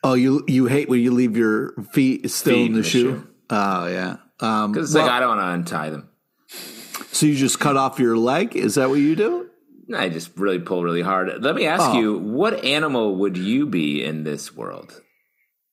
Oh, 0.05 0.15
you 0.15 0.45
you 0.49 0.67
hate 0.67 0.89
when 0.89 1.01
you 1.01 1.13
leave 1.13 1.37
your 1.37 1.73
feet 1.93 2.31
still 2.31 2.55
Feet 2.55 2.67
in 2.67 2.73
the, 2.73 2.79
in 2.79 2.83
the 2.83 2.89
shoe. 2.89 3.01
shoe. 3.21 3.29
Oh 3.51 3.87
yeah. 3.87 4.17
Um, 4.41 4.73
Because 4.73 4.91
it's 4.91 4.95
well, 4.95 5.07
like 5.07 5.13
I 5.15 5.21
don't 5.21 5.37
want 5.37 5.41
to 5.41 5.47
untie 5.73 5.91
them. 5.91 6.09
so 7.13 7.27
you 7.27 7.35
just 7.37 7.61
cut 7.61 7.77
off 7.77 7.99
your 7.99 8.17
leg? 8.17 8.57
Is 8.57 8.75
that 8.77 8.89
what 8.89 8.97
you 9.01 9.15
do? 9.17 9.49
I 9.95 10.09
just 10.09 10.37
really 10.39 10.59
pull 10.59 10.83
really 10.83 11.03
hard. 11.03 11.43
Let 11.43 11.55
me 11.55 11.67
ask 11.67 11.83
Oh. 11.91 11.99
you, 12.01 12.17
what 12.19 12.65
animal 12.65 13.17
would 13.17 13.37
you 13.37 13.67
be 13.67 14.03
in 14.03 14.25
this 14.25 14.55
world? 14.57 15.01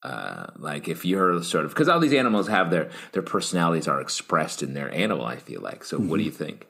Uh, 0.02 0.46
like 0.56 0.88
if 0.88 1.04
you're 1.04 1.42
sort 1.42 1.64
of 1.66 1.72
because 1.72 1.88
all 1.88 2.00
these 2.00 2.12
animals 2.14 2.48
have 2.48 2.70
their 2.70 2.90
their 3.12 3.22
personalities 3.22 3.86
are 3.86 4.00
expressed 4.00 4.62
in 4.62 4.72
their 4.74 4.92
animal. 4.94 5.26
I 5.26 5.36
feel 5.36 5.60
like. 5.60 5.84
So, 5.84 5.98
what 5.98 6.16
do 6.18 6.22
you 6.22 6.30
think? 6.30 6.66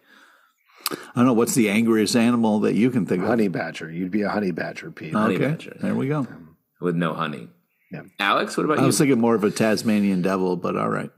I 0.91 0.97
don't 1.17 1.27
know. 1.27 1.33
What's 1.33 1.55
the 1.55 1.71
angriest 1.71 2.17
animal 2.17 2.59
that 2.61 2.75
you 2.75 2.91
can 2.91 3.07
think 3.07 3.23
of? 3.23 3.29
Honey 3.29 3.47
badger. 3.49 3.89
You'd 3.91 4.11
be 4.11 4.23
a 4.23 4.29
honey 4.31 4.51
badger, 4.51 4.91
Pete. 4.91 5.13
Honey 5.15 5.37
okay, 5.37 5.45
badger. 5.47 5.77
there 5.81 5.95
we 5.95 6.09
go. 6.09 6.27
With 6.81 6.97
no 6.97 7.15
honey. 7.15 7.49
Yeah. 7.93 8.03
Alex, 8.19 8.57
what 8.57 8.65
about 8.65 8.79
I 8.79 8.81
you? 8.83 8.85
I 8.85 8.87
was 8.87 8.99
thinking 8.99 9.19
more 9.21 9.35
of 9.35 9.45
a 9.45 9.51
Tasmanian 9.51 10.23
devil, 10.23 10.57
but 10.57 10.77
all 10.77 10.89
right. 10.91 11.11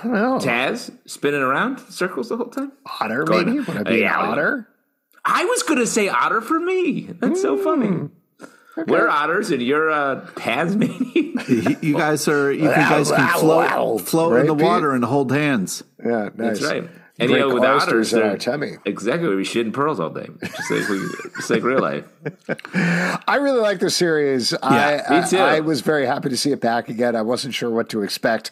I 0.00 0.02
don't 0.04 0.12
know. 0.12 0.38
Taz 0.38 0.90
spinning 1.06 1.40
around 1.42 1.78
circles 1.88 2.28
the 2.28 2.36
whole 2.36 2.46
time. 2.50 2.72
Otter, 3.00 3.24
Go 3.24 3.38
maybe? 3.42 3.58
on. 3.58 3.66
Would 3.66 3.76
I 3.78 3.82
be 3.82 3.96
Yeah, 3.98 4.22
an 4.22 4.30
otter? 4.30 4.68
I 5.24 5.44
was 5.44 5.62
going 5.62 5.78
to 5.80 5.86
say 5.86 6.08
otter 6.08 6.40
for 6.40 6.60
me. 6.60 7.02
That's 7.18 7.40
so 7.40 7.56
funny. 7.56 8.08
We're 8.86 9.08
otters 9.08 9.50
and 9.50 9.60
you're 9.62 9.90
uh, 9.90 10.26
Tasmanian. 10.36 11.30
You 11.48 11.76
you 11.82 11.94
guys 11.96 12.28
are 12.28 12.52
you 12.52 12.68
guys 12.68 13.10
can 13.10 13.18
Wow, 13.26 13.38
float 13.38 13.70
wow. 13.70 13.98
float 13.98 14.36
in 14.40 14.46
the 14.46 14.52
Right, 14.52 14.58
Pete? 14.58 14.66
water 14.66 14.92
and 14.92 15.04
hold 15.04 15.32
hands. 15.32 15.82
Yeah, 16.04 16.28
nice. 16.36 16.60
That's 16.60 16.62
right. 16.62 16.88
And 17.18 17.28
Drink 17.28 17.42
you 17.42 17.48
know, 17.48 17.54
with 17.54 17.62
oysters 17.64 17.88
otters, 17.88 18.12
in 18.14 18.18
they're- 18.20 18.28
our 18.30 18.34
uh, 18.34 18.38
tummy. 18.38 18.70
exactly, 18.86 19.28
we 19.34 19.42
shitting 19.42 19.72
pearls 19.72 20.00
all 20.00 20.08
day, 20.10 20.28
just 20.42 20.70
like 20.70 20.88
we, 20.88 20.98
just 21.36 21.50
like 21.50 21.62
real 21.62 21.80
life. 21.80 22.06
I 23.28 23.36
really 23.36 23.60
like 23.60 23.80
the 23.80 23.90
series. 23.90 24.54
I, 24.62 25.02
me 25.10 25.28
too. 25.28 25.36
I, 25.38 25.56
I 25.56 25.60
was 25.60 25.82
very 25.82 26.06
happy 26.06 26.30
to 26.30 26.36
see 26.38 26.52
it 26.52 26.60
back 26.62 26.88
again. 26.88 27.14
I 27.14 27.22
wasn't 27.22 27.52
sure 27.54 27.70
what 27.70 27.90
to 27.90 28.02
expect 28.02 28.50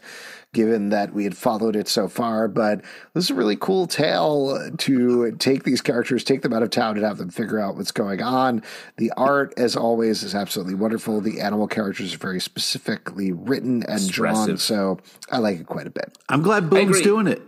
given 0.53 0.89
that 0.89 1.13
we 1.15 1.25
had 1.25 1.37
followed 1.37 1.77
it 1.77 1.87
so 1.87 2.09
far, 2.09 2.49
but 2.49 2.83
this 3.15 3.25
is 3.25 3.31
a 3.31 3.35
really 3.35 3.57
cool 3.57 3.87
tale 3.87 4.71
to 4.79 5.31
take 5.37 5.63
these 5.63 5.81
characters, 5.81 6.25
take 6.25 6.43
them 6.43 6.53
out 6.53 6.63
of 6.63 6.71
town 6.71 6.97
and 6.97 7.05
have 7.07 7.19
them 7.19 7.31
figure 7.31 7.61
out 7.61 7.77
what's 7.77 7.93
going 7.93 8.21
on. 8.21 8.63
The 8.97 9.13
art, 9.17 9.55
as 9.57 9.77
always, 9.77 10.23
is 10.25 10.35
absolutely 10.35 10.75
wonderful. 10.75 11.21
The 11.21 11.41
animal 11.41 11.69
characters 11.69 12.15
are 12.15 12.19
very 12.19 12.41
specifically 12.41 13.31
written 13.33 13.85
and 13.85 14.11
drawn, 14.11 14.57
so 14.59 14.99
I 15.31 15.39
like 15.39 15.61
it 15.61 15.67
quite 15.67 15.87
a 15.87 15.91
bit. 15.91 16.19
I'm 16.29 16.43
glad 16.43 16.69
Boom's 16.69 17.01
doing 17.01 17.29
it. 17.29 17.43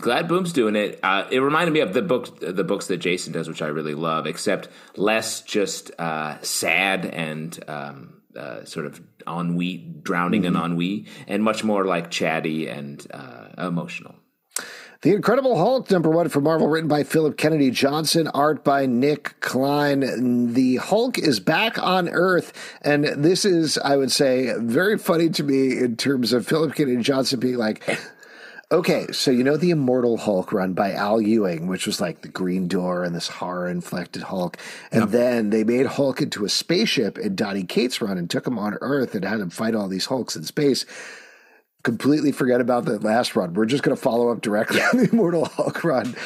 Glad 0.00 0.28
Boom's 0.28 0.52
doing 0.52 0.76
it. 0.76 0.98
Uh, 1.02 1.26
it 1.30 1.38
reminded 1.38 1.72
me 1.72 1.80
of 1.80 1.92
the 1.92 2.02
book, 2.02 2.40
the 2.40 2.64
books 2.64 2.86
that 2.88 2.98
Jason 2.98 3.32
does, 3.32 3.48
which 3.48 3.62
I 3.62 3.68
really 3.68 3.94
love, 3.94 4.26
except 4.26 4.68
less 4.96 5.40
just 5.42 5.90
uh, 5.98 6.40
sad 6.42 7.04
and 7.06 7.58
um, 7.68 8.22
uh, 8.36 8.64
sort 8.64 8.86
of 8.86 9.00
ennui, 9.26 9.78
drowning 10.02 10.44
in 10.44 10.56
ennui, 10.56 11.06
and 11.26 11.42
much 11.42 11.64
more 11.64 11.84
like 11.84 12.10
chatty 12.10 12.68
and 12.68 13.06
uh, 13.12 13.48
emotional. 13.58 14.14
The 15.02 15.14
Incredible 15.14 15.56
Hulk, 15.56 15.90
number 15.90 16.10
one 16.10 16.30
for 16.30 16.40
Marvel, 16.40 16.68
written 16.68 16.88
by 16.88 17.04
Phillip 17.04 17.36
Kennedy 17.36 17.70
Johnson, 17.70 18.28
art 18.28 18.64
by 18.64 18.86
Nick 18.86 19.38
Klein. 19.40 20.54
The 20.54 20.76
Hulk 20.76 21.18
is 21.18 21.38
back 21.38 21.80
on 21.80 22.08
Earth, 22.08 22.52
and 22.82 23.04
this 23.04 23.44
is, 23.44 23.76
I 23.78 23.96
would 23.96 24.10
say, 24.10 24.54
very 24.58 24.96
funny 24.98 25.28
to 25.30 25.44
me 25.44 25.78
in 25.78 25.96
terms 25.96 26.32
of 26.32 26.46
Phillip 26.46 26.74
Kennedy 26.74 27.02
Johnson 27.02 27.38
being 27.38 27.56
like, 27.56 27.86
okay, 28.70 29.06
so 29.12 29.30
you 29.30 29.44
know 29.44 29.56
the 29.56 29.70
Immortal 29.70 30.16
Hulk 30.16 30.52
run 30.52 30.72
by 30.72 30.92
Al 30.92 31.20
Ewing, 31.20 31.66
which 31.66 31.86
was 31.86 32.00
like 32.00 32.22
the 32.22 32.28
Green 32.28 32.68
Door 32.68 33.04
and 33.04 33.14
this 33.14 33.28
horror 33.28 33.68
inflected 33.68 34.24
Hulk, 34.24 34.56
and 34.90 35.10
then 35.10 35.50
they 35.50 35.64
made 35.64 35.86
Hulk 35.86 36.20
into 36.20 36.44
a 36.44 36.48
spaceship 36.48 37.18
in 37.18 37.34
Donny 37.34 37.64
Cates' 37.64 38.00
run 38.00 38.18
and 38.18 38.28
took 38.28 38.46
him 38.46 38.58
on 38.58 38.78
Earth 38.80 39.14
and 39.14 39.24
had 39.24 39.40
him 39.40 39.50
fight 39.50 39.74
all 39.74 39.88
these 39.88 40.06
Hulks 40.06 40.36
in 40.36 40.44
space 40.44 40.84
completely 41.86 42.32
forget 42.32 42.60
about 42.60 42.84
that 42.86 43.04
last 43.04 43.36
run. 43.36 43.54
We're 43.54 43.64
just 43.64 43.84
going 43.84 43.96
to 43.96 44.02
follow 44.02 44.30
up 44.30 44.40
directly 44.40 44.80
on 44.82 44.96
the 44.96 45.08
Immortal 45.08 45.44
Hulk 45.44 45.84
run. 45.84 46.16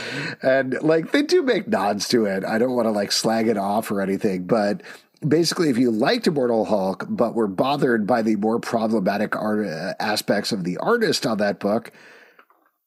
And 0.42 0.80
like 0.82 1.12
they 1.12 1.20
do 1.20 1.42
make 1.42 1.68
nods 1.68 2.08
to 2.08 2.24
it. 2.24 2.44
I 2.46 2.56
don't 2.56 2.74
want 2.74 2.86
to 2.86 2.90
like 2.90 3.12
slag 3.12 3.46
it 3.46 3.58
off 3.58 3.90
or 3.90 4.00
anything, 4.00 4.46
but 4.46 4.82
basically 5.26 5.68
if 5.68 5.76
you 5.76 5.90
liked 5.90 6.26
Immortal 6.26 6.64
Hulk 6.64 7.04
but 7.10 7.34
were 7.34 7.46
bothered 7.46 8.06
by 8.06 8.22
the 8.22 8.36
more 8.36 8.58
problematic 8.58 9.36
art 9.36 9.66
uh, 9.66 9.92
aspects 10.00 10.50
of 10.50 10.64
the 10.64 10.78
artist 10.78 11.26
on 11.26 11.36
that 11.36 11.60
book, 11.60 11.92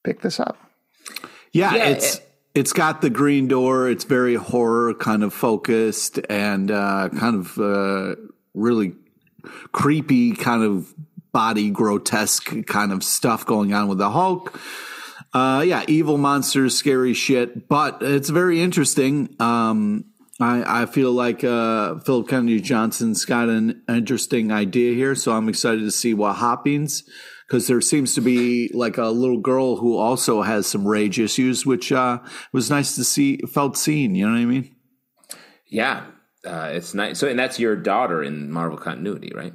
pick 0.04 0.22
this 0.22 0.40
up. 0.40 0.58
Yeah, 1.52 1.76
Yeah, 1.76 1.86
it's 1.90 2.16
it- 2.16 2.30
it's 2.56 2.72
got 2.74 3.02
the 3.02 3.10
green 3.10 3.48
door. 3.48 3.90
It's 3.90 4.04
very 4.04 4.36
horror 4.36 4.94
kind 4.94 5.24
of 5.24 5.34
focused 5.34 6.20
and 6.30 6.70
uh, 6.70 7.10
kind 7.10 7.36
of 7.36 7.58
uh, 7.58 8.16
really 8.54 8.94
creepy 9.72 10.34
kind 10.34 10.64
of 10.64 10.94
body 11.32 11.72
grotesque 11.72 12.54
kind 12.68 12.92
of 12.92 13.04
stuff 13.04 13.44
going 13.48 13.74
on 13.74 13.88
with 13.88 13.98
the 13.98 14.12
Hulk. 14.12 14.60
Uh, 15.34 15.64
yeah, 15.66 15.84
evil 15.88 16.20
monsters, 16.20 16.78
scary 16.78 17.16
shit, 17.16 17.68
but 17.68 18.04
it's 18.04 18.30
very 18.30 18.62
interesting. 18.62 19.36
Um, 19.40 20.06
I, 20.40 20.84
I 20.84 20.86
feel 20.86 21.12
like 21.12 21.44
uh, 21.44 21.96
Phillip 22.02 22.28
Kennedy 22.28 22.60
Johnson's 22.62 23.26
got 23.26 23.50
an 23.50 23.82
interesting 23.90 24.52
idea 24.52 24.94
here, 24.94 25.16
so 25.16 25.32
I'm 25.32 25.50
excited 25.50 25.82
to 25.82 25.92
see 25.92 26.14
what 26.14 26.36
happens 26.36 27.04
because 27.54 27.68
there 27.68 27.82
seems 27.82 28.16
to 28.16 28.22
be 28.22 28.68
like 28.74 28.98
a 28.98 29.10
little 29.10 29.38
girl 29.38 29.76
who 29.76 29.96
also 29.96 30.42
has 30.42 30.66
some 30.66 30.88
rage 30.88 31.20
issues, 31.20 31.68
which 31.68 31.92
uh, 31.92 32.18
was 32.52 32.72
nice 32.72 32.96
to 32.96 33.04
see, 33.04 33.38
felt 33.48 33.78
seen. 33.78 34.16
You 34.16 34.26
know 34.26 34.32
what 34.34 34.40
I 34.40 34.46
mean? 34.46 34.76
Yeah, 35.68 36.06
uh, 36.44 36.70
it's 36.72 36.96
nice. 36.96 37.20
So, 37.20 37.28
and 37.28 37.38
that's 37.38 37.60
your 37.60 37.76
daughter 37.76 38.24
in 38.24 38.52
Marvel 38.52 38.76
continuity, 38.80 39.32
right? 39.36 39.54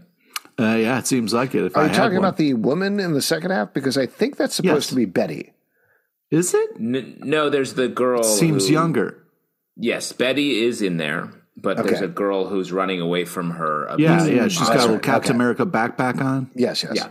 Uh, 0.60 0.76
yeah, 0.76 0.96
it 1.00 1.08
seems 1.08 1.34
like 1.34 1.56
it. 1.56 1.64
If 1.64 1.76
Are 1.76 1.82
I 1.82 1.88
you 1.88 1.92
talking 1.92 2.18
one. 2.18 2.24
about 2.24 2.36
the 2.36 2.54
woman 2.54 3.00
in 3.00 3.14
the 3.14 3.22
second 3.22 3.50
half? 3.50 3.74
Because 3.74 3.98
I 3.98 4.06
think 4.06 4.36
that's 4.36 4.54
supposed 4.54 4.74
Yes. 4.74 4.86
to 4.90 4.94
be 4.94 5.04
Betty. 5.04 5.52
Is 6.30 6.54
it? 6.54 6.70
N- 6.78 7.18
no, 7.20 7.50
there's 7.50 7.74
the 7.74 7.88
girl. 7.88 8.22
Seems 8.22 8.68
who- 8.68 8.74
younger. 8.74 9.24
Yes, 9.76 10.12
Betty 10.12 10.62
is 10.64 10.82
in 10.82 10.98
there, 10.98 11.30
but 11.56 11.78
there's 11.78 12.00
a 12.00 12.06
girl 12.08 12.46
who's 12.46 12.70
running 12.70 13.00
away 13.00 13.24
from 13.24 13.50
her. 13.52 13.92
Yeah, 13.98 14.24
yeah. 14.24 14.46
She's 14.46 14.60
got 14.60 14.76
a 14.76 14.80
little 14.82 14.94
right. 14.94 15.02
Captain 15.02 15.30
Okay. 15.32 15.36
America 15.36 15.66
backpack 15.66 16.20
on. 16.20 16.48
Yes, 16.54 16.84
yes. 16.84 16.92
Yeah. 16.94 17.08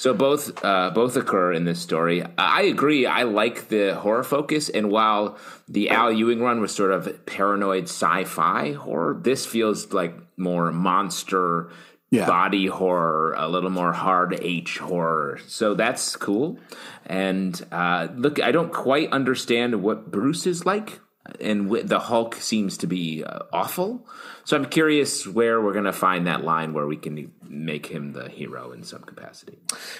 So 0.00 0.14
both 0.14 0.64
uh, 0.64 0.88
both 0.94 1.14
occur 1.16 1.52
in 1.52 1.64
this 1.66 1.78
story. 1.78 2.24
I 2.38 2.62
agree. 2.62 3.04
I 3.04 3.24
like 3.24 3.68
the 3.68 3.94
horror 3.94 4.24
focus, 4.24 4.70
and 4.70 4.90
while 4.90 5.36
the 5.68 5.90
Al 5.90 6.10
Ewing 6.10 6.40
run 6.40 6.58
was 6.62 6.72
sort 6.74 6.90
of 6.90 7.26
paranoid 7.26 7.84
sci-fi 7.84 8.72
horror, 8.72 9.20
this 9.20 9.44
feels 9.44 9.92
like 9.92 10.14
more 10.38 10.72
monster 10.72 11.68
Yeah. 12.10 12.26
body 12.26 12.66
horror, 12.66 13.34
a 13.36 13.46
little 13.46 13.68
more 13.80 13.92
hard 13.92 14.38
H 14.40 14.78
horror. 14.78 15.38
So 15.46 15.74
that's 15.74 16.16
cool. 16.16 16.58
And 17.04 17.52
uh, 17.70 18.08
look, 18.16 18.40
I 18.40 18.52
don't 18.52 18.72
quite 18.72 19.12
understand 19.12 19.82
what 19.82 20.10
Bruce 20.10 20.46
is 20.46 20.64
like. 20.64 21.00
And 21.40 21.70
the 21.70 22.00
Hulk 22.00 22.34
seems 22.36 22.78
to 22.78 22.86
be 22.88 23.22
uh, 23.22 23.40
awful. 23.52 24.08
So 24.44 24.56
I'm 24.56 24.66
curious 24.66 25.26
where 25.26 25.60
we're 25.60 25.72
going 25.72 25.84
to 25.84 25.92
find 25.92 26.26
that 26.26 26.44
line 26.44 26.72
where 26.72 26.86
we 26.86 26.96
can 26.96 27.32
make 27.50 27.86
him 27.86 28.12
the 28.12 28.28
hero 28.28 28.70
in 28.72 28.82
some 28.82 29.02
capacity. 29.02 29.58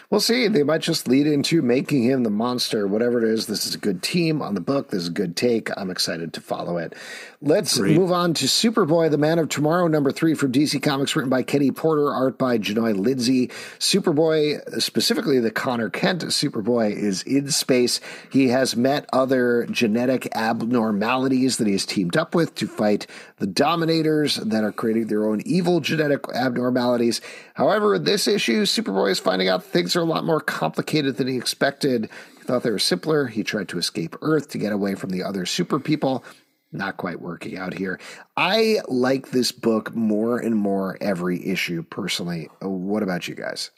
We'll 0.09 0.21
see. 0.21 0.47
They 0.47 0.63
might 0.63 0.83
just 0.83 1.09
lead 1.09 1.27
into 1.27 1.63
making 1.63 2.05
him 2.05 2.23
the 2.23 2.31
monster, 2.31 2.87
whatever 2.87 3.19
it 3.19 3.29
is. 3.29 3.47
This 3.47 3.67
is 3.67 3.75
a 3.75 3.79
good 3.79 4.03
team 4.03 4.41
on 4.41 4.55
the 4.55 4.61
book. 4.61 4.91
This 4.91 5.03
is 5.03 5.09
a 5.09 5.13
good 5.13 5.37
take. 5.37 5.69
I'm 5.77 5.91
excited 5.91 6.33
to 6.35 6.41
follow 6.41 6.79
it. 6.79 6.95
Let's 7.43 7.79
move 7.79 8.13
on 8.13 8.35
to 8.35 8.45
Superboy, 8.45 9.11
the 9.11 9.19
Man 9.19 9.39
of 9.39 9.49
Tomorrow, 9.49 9.89
number 9.89 10.13
three 10.13 10.35
from 10.35 10.53
DC 10.53 10.83
Comics, 10.83 11.17
written 11.17 11.31
by 11.31 11.43
Kenny 11.43 11.71
Porter, 11.71 12.13
art 12.13 12.39
by 12.39 12.59
Jahnoy 12.59 12.97
Lindsay. 12.99 13.49
Superboy, 13.79 14.81
specifically 14.81 15.41
the 15.41 15.51
Conner 15.51 15.91
Kent 15.91 16.23
Superboy, 16.23 16.95
is 16.95 17.23
in 17.23 17.51
space. 17.51 18.01
He 18.31 18.49
has 18.49 18.77
met 18.77 19.09
other 19.13 19.67
genetic 19.71 20.29
abnormalities 20.37 21.57
that 21.57 21.67
he 21.67 21.73
has 21.73 21.87
teamed 21.87 22.17
up 22.17 22.35
with 22.35 22.55
to 22.57 22.67
fight 22.67 23.07
the 23.39 23.47
Dominators 23.47 24.30
that 24.37 24.65
are 24.65 24.73
creating 24.73 25.07
their 25.07 25.27
own 25.27 25.43
evil 25.45 25.81
genetic 25.81 26.25
abnormalities. 26.35 27.21
However, 27.55 27.99
this 27.99 28.27
issue, 28.27 28.65
Superboy 28.65 29.11
is 29.11 29.19
finding 29.19 29.49
out 29.49 29.65
things 29.65 29.97
are 29.97 30.01
a 30.01 30.05
lot 30.05 30.25
more 30.25 30.41
complicated 30.41 31.17
than 31.17 31.29
he 31.29 31.37
expected. 31.37 32.09
He 32.39 32.45
thought 32.45 32.63
they 32.63 32.71
were 32.71 32.79
simpler. 32.79 33.27
He 33.27 33.43
tried 33.43 33.69
to 33.69 33.79
escape 33.79 34.17
Earth 34.23 34.49
to 34.51 34.59
get 34.59 34.73
away 34.73 34.95
from 34.95 35.11
the 35.11 35.23
other 35.23 35.47
super 35.47 35.79
people. 35.79 36.25
Not 36.73 36.99
quite 36.99 37.21
working 37.21 37.59
out 37.59 37.75
here. 37.75 37.99
I 38.37 38.79
like 38.87 39.33
this 39.33 39.51
book 39.51 39.93
more 39.93 40.39
and 40.39 40.55
more 40.55 40.97
every 41.01 41.45
issue 41.45 41.83
personally. 41.83 42.49
What 42.61 43.03
about 43.03 43.27
you 43.27 43.35
guys? 43.35 43.73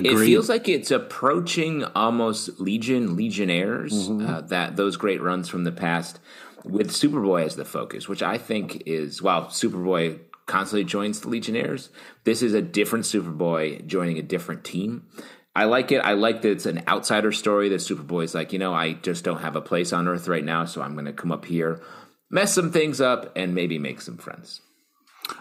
agree. 0.00 0.24
It 0.24 0.26
feels 0.26 0.48
like 0.48 0.68
it's 0.68 0.90
approaching 0.90 1.84
almost 1.84 2.58
Legion, 2.58 3.14
Legionnaires, 3.14 4.10
uh, 4.10 4.40
that 4.48 4.74
those 4.74 4.96
great 4.96 5.22
runs 5.22 5.48
from 5.48 5.62
the 5.62 5.70
past, 5.70 6.18
with 6.64 6.90
Superboy 6.90 7.44
as 7.44 7.56
the 7.56 7.64
focus, 7.64 8.08
which 8.08 8.22
I 8.22 8.38
think 8.38 8.82
is 8.86 9.22
while 9.22 9.46
Superboy 9.46 10.20
constantly 10.46 10.84
joins 10.84 11.20
the 11.20 11.28
Legionnaires, 11.28 11.90
this 12.24 12.42
is 12.42 12.54
a 12.54 12.62
different 12.62 13.04
Superboy 13.04 13.86
joining 13.86 14.18
a 14.18 14.22
different 14.22 14.64
team. 14.64 15.06
I 15.54 15.64
like 15.64 15.90
it. 15.92 15.98
I 15.98 16.12
like 16.12 16.42
that 16.42 16.50
it's 16.50 16.66
an 16.66 16.82
outsider 16.86 17.32
story. 17.32 17.68
That 17.68 17.80
Superboy's 17.80 18.34
like, 18.34 18.52
you 18.52 18.58
know, 18.58 18.72
I 18.74 18.94
just 18.94 19.24
don't 19.24 19.40
have 19.40 19.56
a 19.56 19.60
place 19.60 19.92
on 19.92 20.08
Earth 20.08 20.28
right 20.28 20.44
now, 20.44 20.64
so 20.64 20.82
I'm 20.82 20.94
going 20.94 21.06
to 21.06 21.12
come 21.12 21.32
up 21.32 21.44
here, 21.44 21.82
mess 22.30 22.54
some 22.54 22.70
things 22.70 23.00
up, 23.00 23.32
and 23.36 23.54
maybe 23.54 23.78
make 23.78 24.00
some 24.00 24.18
friends. 24.18 24.60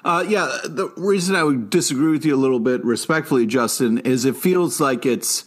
Uh, 0.03 0.25
yeah, 0.27 0.57
the 0.65 0.91
reason 0.97 1.35
I 1.35 1.43
would 1.43 1.69
disagree 1.69 2.11
with 2.11 2.25
you 2.25 2.35
a 2.35 2.37
little 2.37 2.59
bit, 2.59 2.83
respectfully, 2.83 3.45
Justin, 3.45 3.99
is 3.99 4.25
it 4.25 4.35
feels 4.35 4.79
like 4.81 5.05
it's 5.05 5.45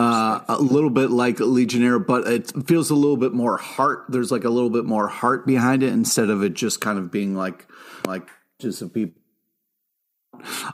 uh, 0.00 0.44
a 0.48 0.56
little 0.62 0.88
bit 0.88 1.10
like 1.10 1.40
Legionnaire, 1.40 1.98
but 1.98 2.26
it 2.26 2.66
feels 2.66 2.88
a 2.88 2.94
little 2.94 3.18
bit 3.18 3.34
more 3.34 3.58
heart. 3.58 4.06
There's 4.08 4.32
like 4.32 4.44
a 4.44 4.48
little 4.48 4.70
bit 4.70 4.86
more 4.86 5.08
heart 5.08 5.46
behind 5.46 5.82
it 5.82 5.92
instead 5.92 6.30
of 6.30 6.42
it 6.42 6.54
just 6.54 6.80
kind 6.80 6.98
of 6.98 7.10
being 7.10 7.36
like 7.36 7.66
like 8.06 8.26
just 8.58 8.80
a 8.80 8.88
people. 8.88 9.20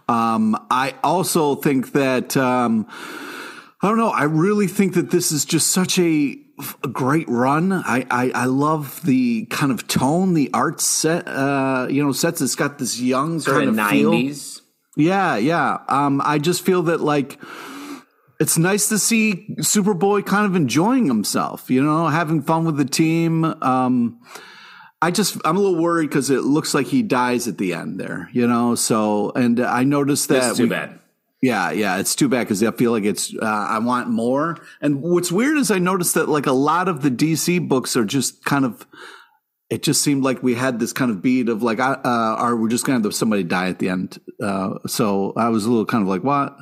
Um, 0.09 0.57
I 0.71 0.95
also 1.03 1.57
think 1.57 1.91
that 1.93 2.37
um, 2.37 2.87
I 3.83 3.89
don't 3.89 3.97
know. 3.97 4.11
I 4.11 4.25
really 4.25 4.69
think 4.69 4.95
that 4.95 5.11
this 5.11 5.33
is 5.33 5.45
just 5.45 5.73
such 5.73 5.99
a, 5.99 6.39
a 6.85 6.89
great 6.89 7.29
run. 7.29 7.73
I, 7.73 8.07
I 8.09 8.31
I 8.33 8.45
love 8.45 9.01
the 9.05 9.47
kind 9.47 9.73
of 9.73 9.89
tone 9.89 10.35
the 10.35 10.51
art 10.55 10.81
set. 10.81 11.27
Uh, 11.27 11.89
you 11.91 12.05
know, 12.05 12.13
sets. 12.13 12.41
It's 12.41 12.55
got 12.55 12.79
this 12.79 13.01
young 13.01 13.41
kind 13.41 13.71
of 13.71 13.77
of 13.77 13.91
feel. 13.91 14.13
90s. 14.13 14.61
Yeah, 14.97 15.37
yeah. 15.37 15.79
Um, 15.89 16.23
I 16.25 16.39
just 16.39 16.65
feel 16.65 16.85
that 16.85 17.01
like 17.01 17.41
it's 18.39 18.59
nice 18.59 18.89
to 18.91 18.99
see 18.99 19.47
Superboy 19.61 20.25
kind 20.27 20.47
of 20.47 20.55
enjoying 20.57 21.07
himself, 21.07 21.71
you 21.71 21.83
know, 21.83 22.07
having 22.09 22.43
fun 22.43 22.65
with 22.65 22.77
the 22.77 22.85
team. 22.85 23.45
Um, 23.45 24.21
I 25.01 25.11
just 25.11 25.37
I'm 25.45 25.57
a 25.57 25.61
little 25.61 25.81
worried 25.81 26.09
because 26.09 26.31
it 26.31 26.41
looks 26.43 26.75
like 26.75 26.87
he 26.87 27.03
dies 27.03 27.49
at 27.49 27.59
the 27.59 27.75
end 27.75 28.01
there, 28.01 28.29
you 28.33 28.47
know. 28.47 28.75
So 28.75 29.31
and 29.35 29.61
I 29.61 29.85
noticed 29.85 30.29
that 30.29 30.41
That's 30.41 30.57
too 30.57 30.65
we- 30.65 30.69
bad. 30.71 31.01
Yeah, 31.43 31.71
yeah, 31.71 31.99
it's 31.99 32.17
too 32.17 32.31
bad 32.31 32.45
because 32.45 32.63
I 32.63 32.71
feel 32.73 32.93
like 32.93 33.05
it's 33.05 33.33
uh, 33.35 33.45
I 33.45 33.79
want 33.79 34.09
more. 34.09 34.57
And 34.81 35.03
what's 35.03 35.31
weird 35.31 35.59
is 35.59 35.71
I 35.71 35.79
noticed 35.79 36.15
that 36.15 36.29
like 36.31 36.47
a 36.47 36.53
lot 36.53 36.89
of 36.89 37.03
the 37.03 37.11
DC 37.11 37.69
books 37.69 37.95
are 37.97 38.05
just 38.07 38.45
kind 38.45 38.65
of. 38.65 38.87
It 39.69 39.83
just 39.83 40.01
seemed 40.01 40.23
like 40.25 40.43
we 40.43 40.55
had 40.55 40.79
this 40.79 40.93
kind 40.93 41.11
of 41.11 41.21
beat 41.21 41.49
of 41.49 41.61
like, 41.63 41.81
uh, 41.81 41.97
uh, 42.05 42.09
are 42.09 42.55
we 42.55 42.69
just 42.71 42.85
going 42.87 43.03
to 43.03 43.07
have 43.09 43.15
somebody 43.15 43.43
die 43.43 43.69
at 43.69 43.81
the 43.81 43.89
end? 43.89 44.19
Uh, 44.41 44.79
so 44.87 45.33
I 45.37 45.49
was 45.49 45.67
a 45.67 45.69
little 45.69 45.85
kind 45.85 46.03
of 46.03 46.09
like, 46.09 46.23
what? 46.23 46.57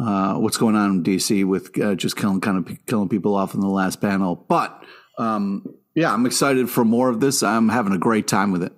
Uh, 0.00 0.34
what's 0.34 0.56
going 0.56 0.74
on 0.74 0.90
in 0.90 1.02
DC 1.02 1.44
with 1.44 1.78
uh, 1.80 1.94
just 1.94 2.16
killing 2.16 2.40
kind 2.40 2.56
of 2.58 2.86
killing 2.86 3.08
people 3.08 3.34
off 3.34 3.54
in 3.54 3.60
the 3.60 3.68
last 3.68 4.00
panel? 4.00 4.34
But 4.48 4.82
um, 5.18 5.74
yeah, 5.94 6.12
I'm 6.12 6.26
excited 6.26 6.70
for 6.70 6.84
more 6.84 7.08
of 7.08 7.20
this. 7.20 7.42
I'm 7.42 7.68
having 7.68 7.92
a 7.92 7.98
great 7.98 8.26
time 8.26 8.52
with 8.52 8.62
it. 8.62 8.72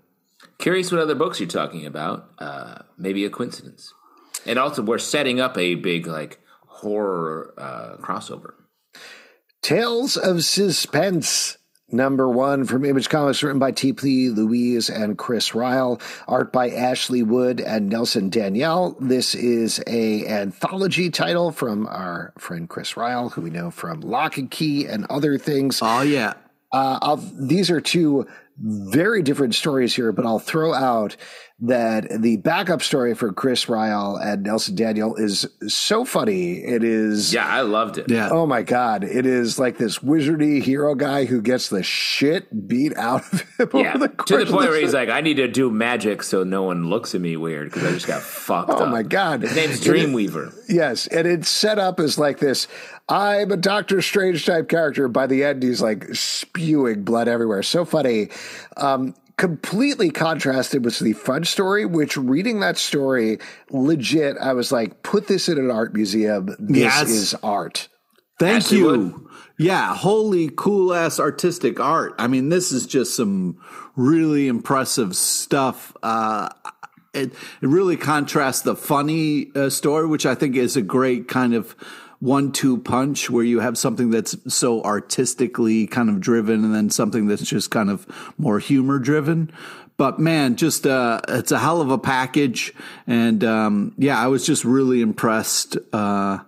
Curious 0.59 0.90
what 0.90 1.00
other 1.00 1.14
books 1.14 1.40
you're 1.40 1.48
talking 1.48 1.87
about. 1.87 2.31
Uh, 2.38 2.79
maybe 2.96 3.24
a 3.24 3.31
coincidence. 3.31 3.92
And 4.46 4.59
also, 4.59 4.83
we're 4.83 4.98
setting 4.98 5.40
up 5.40 5.57
a 5.57 5.74
big 5.77 6.07
like 6.07 6.40
horror 6.66 7.55
uh, 7.57 7.96
crossover. 7.98 8.55
Tales 9.62 10.16
of 10.16 10.44
Suspense. 10.44 11.59
Number 11.90 12.29
one 12.29 12.64
from 12.64 12.85
Image 12.85 13.11
Comics, 13.11 13.42
written 13.42 13.59
by 13.59 13.70
T. 13.70 13.92
P. 13.92 14.31
Louise 14.31 14.88
and 14.88 15.18
Chris 15.18 15.51
Ryall, 15.51 16.01
art 16.27 16.51
by 16.51 16.70
Ashley 16.70 17.23
Wood 17.23 17.61
and 17.61 17.90
Nelson 17.90 18.31
Daniel. 18.31 18.97
This 19.01 19.35
is 19.35 19.83
a 19.87 20.27
anthology 20.27 21.11
title 21.11 21.53
from 21.53 21.87
our 21.87 22.33
friend 22.38 22.68
Chris 22.68 22.94
Ryall, 22.94 23.31
who 23.33 23.42
we 23.42 23.51
know 23.51 23.70
from 23.70 24.01
Locke 24.01 24.38
and 24.38 24.51
Key 24.51 24.87
and 24.87 25.05
other 25.11 25.37
things. 25.37 25.81
Oh 25.83 26.01
yeah, 26.01 26.33
Uh, 26.73 27.20
these 27.35 27.70
are 27.70 27.83
two 27.83 28.27
very 28.58 29.22
different 29.22 29.54
stories 29.54 29.94
here, 29.94 30.12
but 30.12 30.24
I'll 30.26 30.38
throw 30.38 30.72
out 30.74 31.16
that 31.60 32.06
the 32.20 32.36
backup 32.38 32.82
story 32.82 33.14
for 33.14 33.32
Chris 33.32 33.66
Ryall 33.66 34.20
and 34.20 34.42
Nelson 34.42 34.74
Daniel 34.74 35.14
is 35.14 35.46
so 35.68 36.04
funny. 36.04 36.54
It 36.64 36.82
is. 36.82 37.32
Yeah, 37.32 37.46
I 37.46 37.60
loved 37.62 37.96
it. 37.98 38.10
yeah. 38.10 38.28
Oh 38.30 38.44
my 38.44 38.62
God. 38.62 39.04
It 39.04 39.24
is 39.24 39.56
like 39.58 39.78
this 39.78 40.00
wizardy 40.00 40.60
hero 40.60 40.94
guy 40.96 41.24
who 41.26 41.40
gets 41.40 41.68
the 41.68 41.82
shit 41.84 42.66
beat 42.68 42.96
out 42.96 43.20
of 43.32 43.40
him. 43.58 43.68
Yeah, 43.72 43.90
over 43.94 43.98
the 43.98 44.08
to 44.08 44.14
course 44.16 44.28
the 44.30 44.42
of 44.42 44.48
point 44.48 44.70
where 44.70 44.80
he's 44.80 44.94
like, 44.94 45.08
I 45.08 45.20
need 45.20 45.34
to 45.36 45.46
do 45.48 45.70
magic 45.70 46.22
so 46.24 46.42
no 46.42 46.64
one 46.64 46.88
looks 46.90 47.14
at 47.14 47.20
me 47.20 47.36
weird 47.36 47.70
because 47.70 47.84
I 47.88 47.92
just 47.92 48.06
got 48.08 48.20
fucked 48.22 48.70
Oh 48.70 48.84
up. 48.84 48.90
my 48.90 49.02
God. 49.04 49.42
His 49.42 49.54
name's 49.54 49.86
It 49.86 49.94
is- 49.96 50.06
Dreamweaver. 50.10 50.52
Yes, 50.68 51.06
and 51.06 51.26
it's 51.26 51.48
set 51.48 51.78
up 51.78 52.00
as 52.00 52.18
like 52.18 52.38
this. 52.40 52.66
I'm 53.08 53.50
a 53.50 53.56
Doctor 53.56 54.00
Strange 54.00 54.46
type 54.46 54.68
character. 54.68 55.08
By 55.08 55.26
the 55.26 55.44
end, 55.44 55.62
he's 55.62 55.82
like 55.82 56.06
spewing 56.14 57.02
blood 57.04 57.28
everywhere. 57.28 57.62
So 57.62 57.84
funny. 57.84 58.28
Um, 58.76 59.14
completely 59.36 60.10
contrasted 60.10 60.84
with 60.84 60.98
the 61.00 61.12
fudge 61.12 61.48
story. 61.48 61.84
Which 61.84 62.16
reading 62.16 62.60
that 62.60 62.78
story, 62.78 63.38
legit, 63.70 64.36
I 64.38 64.54
was 64.54 64.72
like, 64.72 65.02
put 65.02 65.26
this 65.26 65.48
in 65.48 65.58
an 65.58 65.70
art 65.70 65.92
museum. 65.94 66.46
This 66.58 66.78
Yes. 66.78 67.10
is 67.10 67.34
art. 67.42 67.88
Thank 68.38 68.64
Ashley 68.64 68.78
you. 68.78 69.30
Yeah, 69.58 69.94
holy 69.94 70.50
cool 70.56 70.92
ass 70.92 71.20
artistic 71.20 71.78
art. 71.78 72.14
I 72.18 72.26
mean, 72.26 72.48
this 72.48 72.72
is 72.72 72.86
just 72.86 73.14
some 73.14 73.58
really 73.94 74.48
impressive 74.48 75.14
stuff. 75.14 75.94
Uh, 76.02 76.48
it, 77.12 77.32
it 77.32 77.68
really 77.68 77.96
contrasts 77.96 78.62
the 78.62 78.74
funny 78.74 79.52
uh, 79.54 79.70
story, 79.70 80.08
which 80.08 80.26
I 80.26 80.34
think 80.34 80.56
is 80.56 80.76
a 80.76 80.82
great 80.82 81.28
kind 81.28 81.54
of 81.54 81.76
one 82.20 82.53
two 82.53 82.79
punch 82.79 83.31
where 83.31 83.44
you 83.44 83.61
have 83.61 83.77
something 83.77 84.11
that's 84.11 84.37
so 84.53 84.83
artistically 84.83 85.87
kind 85.87 86.09
of 86.09 86.20
driven 86.20 86.64
and 86.64 86.74
then 86.74 86.90
something 86.90 87.27
that's 87.27 87.42
just 87.42 87.70
kind 87.70 87.90
of 87.90 88.07
more 88.38 88.59
humor 88.59 88.98
driven. 88.98 89.53
But 89.96 90.18
man, 90.18 90.57
just 90.57 90.87
uh, 90.87 91.20
it's 91.29 91.53
a 91.53 91.59
hell 91.59 91.81
of 91.81 91.90
a 91.90 91.98
package, 91.98 92.74
and 93.07 93.44
um, 93.44 93.94
yeah, 93.96 94.18
I 94.18 94.27
was 94.27 94.44
just 94.44 94.64
really 94.64 95.00
impressed. 95.00 95.77
Uh, 95.92 96.38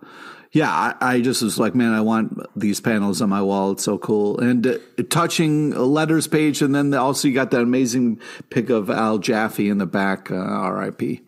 yeah, 0.50 0.70
I, 0.70 0.94
I 1.00 1.20
just 1.20 1.42
was 1.42 1.59
like, 1.59 1.74
man, 1.74 1.92
I 1.92 2.00
want 2.00 2.40
these 2.59 2.81
panels 2.81 3.20
on 3.20 3.29
my 3.29 3.42
wall. 3.42 3.72
It's 3.72 3.85
so 3.85 3.98
cool 3.98 4.40
and 4.40 4.66
uh, 4.66 4.79
touching 5.11 5.70
letters 5.70 6.26
page, 6.26 6.62
and 6.62 6.74
then 6.74 6.92
also 6.94 7.29
you 7.29 7.35
got 7.35 7.50
that 7.52 7.61
amazing 7.61 8.20
pic 8.50 8.70
of 8.70 8.90
Al 8.90 9.18
Jaffee 9.18 9.68
in 9.68 9.79
the 9.79 9.87
back. 9.87 10.31
Uh, 10.31 10.37
R.I.P. 10.37 11.20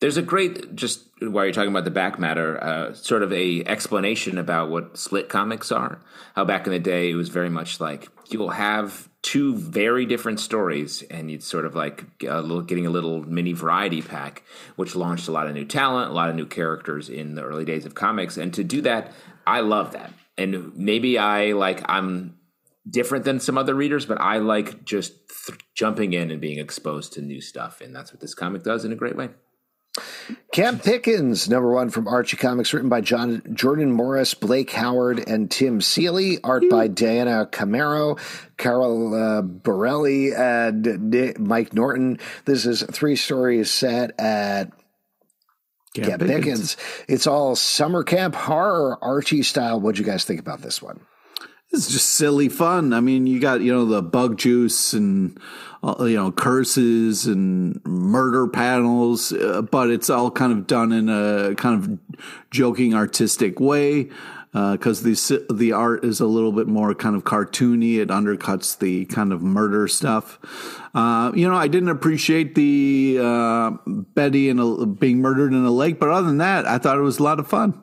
There's 0.00 0.16
a 0.16 0.22
great 0.22 0.74
just 0.74 1.04
while 1.20 1.44
you're 1.44 1.52
talking 1.52 1.70
about 1.70 1.84
the 1.84 1.90
back 1.90 2.18
matter, 2.18 2.62
uh, 2.62 2.94
sort 2.94 3.22
of 3.22 3.32
a 3.32 3.62
explanation 3.66 4.38
about 4.38 4.70
what 4.70 4.96
split 4.96 5.28
comics 5.28 5.70
are. 5.70 6.00
How 6.34 6.44
back 6.44 6.66
in 6.66 6.72
the 6.72 6.78
day 6.78 7.10
it 7.10 7.16
was 7.16 7.28
very 7.28 7.50
much 7.50 7.80
like 7.80 8.08
you'll 8.30 8.50
have 8.50 9.10
two 9.22 9.54
very 9.54 10.06
different 10.06 10.40
stories, 10.40 11.02
and 11.10 11.30
you'd 11.30 11.42
sort 11.42 11.66
of 11.66 11.74
like 11.74 12.04
a 12.26 12.40
little, 12.40 12.62
getting 12.62 12.86
a 12.86 12.90
little 12.90 13.22
mini 13.22 13.52
variety 13.52 14.00
pack, 14.00 14.42
which 14.76 14.96
launched 14.96 15.28
a 15.28 15.32
lot 15.32 15.46
of 15.46 15.54
new 15.54 15.64
talent, 15.66 16.10
a 16.10 16.14
lot 16.14 16.30
of 16.30 16.36
new 16.36 16.46
characters 16.46 17.10
in 17.10 17.34
the 17.34 17.42
early 17.42 17.66
days 17.66 17.84
of 17.84 17.94
comics. 17.94 18.38
And 18.38 18.54
to 18.54 18.64
do 18.64 18.80
that, 18.82 19.12
I 19.46 19.60
love 19.60 19.92
that. 19.92 20.12
And 20.38 20.74
maybe 20.74 21.18
I 21.18 21.52
like 21.52 21.82
I'm 21.86 22.38
different 22.88 23.26
than 23.26 23.40
some 23.40 23.58
other 23.58 23.74
readers, 23.74 24.06
but 24.06 24.18
I 24.18 24.38
like 24.38 24.86
just 24.86 25.12
th- 25.46 25.58
jumping 25.74 26.14
in 26.14 26.30
and 26.30 26.40
being 26.40 26.58
exposed 26.58 27.12
to 27.14 27.20
new 27.20 27.42
stuff, 27.42 27.82
and 27.82 27.94
that's 27.94 28.12
what 28.12 28.20
this 28.20 28.34
comic 28.34 28.62
does 28.62 28.86
in 28.86 28.92
a 28.92 28.96
great 28.96 29.16
way. 29.16 29.28
Camp 30.52 30.82
Pickens, 30.84 31.48
number 31.48 31.72
one 31.72 31.90
from 31.90 32.06
Archie 32.06 32.36
Comics, 32.36 32.72
written 32.72 32.88
by 32.88 33.00
John 33.00 33.42
Jordan 33.52 33.92
Morris, 33.92 34.34
Blake 34.34 34.70
Howard, 34.72 35.28
and 35.28 35.50
Tim 35.50 35.80
Seeley. 35.80 36.38
Art 36.42 36.64
by 36.70 36.88
Diana 36.88 37.48
Camero, 37.50 38.18
Carol 38.56 39.14
uh, 39.14 39.42
Borelli, 39.42 40.32
and 40.32 41.10
Nick, 41.10 41.38
Mike 41.38 41.72
Norton. 41.72 42.18
This 42.44 42.66
is 42.66 42.82
three 42.82 43.16
stories 43.16 43.70
set 43.70 44.18
at 44.18 44.72
Camp 45.94 46.22
Pickens. 46.22 46.76
It's 47.08 47.26
all 47.26 47.56
summer 47.56 48.04
camp 48.04 48.34
horror 48.34 48.98
Archie 49.02 49.42
style. 49.42 49.80
What'd 49.80 49.98
you 49.98 50.04
guys 50.04 50.24
think 50.24 50.40
about 50.40 50.62
this 50.62 50.80
one? 50.80 51.00
It's 51.72 51.88
just 51.88 52.10
silly 52.10 52.48
fun. 52.48 52.92
I 52.92 53.00
mean, 53.00 53.26
you 53.28 53.38
got 53.40 53.60
you 53.60 53.72
know 53.72 53.84
the 53.84 54.02
bug 54.02 54.38
juice 54.38 54.92
and 54.92 55.38
you 55.82 56.16
know 56.16 56.30
curses 56.30 57.26
and 57.26 57.84
murder 57.84 58.46
panels, 58.46 59.32
uh, 59.32 59.62
but 59.62 59.90
it's 59.90 60.10
all 60.10 60.30
kind 60.30 60.52
of 60.52 60.66
done 60.66 60.92
in 60.92 61.08
a 61.08 61.54
kind 61.56 61.82
of 61.82 61.98
joking, 62.50 62.94
artistic 62.94 63.60
way. 63.60 64.10
Because 64.52 65.04
the 65.04 65.46
the 65.48 65.70
art 65.70 66.04
is 66.04 66.18
a 66.18 66.26
little 66.26 66.50
bit 66.50 66.66
more 66.66 66.92
kind 66.92 67.14
of 67.14 67.22
cartoony, 67.22 67.98
it 67.98 68.08
undercuts 68.08 68.76
the 68.76 69.04
kind 69.04 69.32
of 69.32 69.42
murder 69.42 69.86
stuff. 69.86 70.40
Uh, 70.92 71.30
you 71.36 71.48
know, 71.48 71.54
I 71.54 71.68
didn't 71.68 71.90
appreciate 71.90 72.56
the 72.56 73.18
uh, 73.22 73.70
Betty 73.86 74.48
in 74.48 74.58
a, 74.58 74.86
being 74.86 75.20
murdered 75.20 75.52
in 75.52 75.64
a 75.64 75.70
lake, 75.70 76.00
but 76.00 76.08
other 76.08 76.26
than 76.26 76.38
that, 76.38 76.66
I 76.66 76.78
thought 76.78 76.98
it 76.98 77.02
was 77.02 77.20
a 77.20 77.22
lot 77.22 77.38
of 77.38 77.46
fun. 77.46 77.80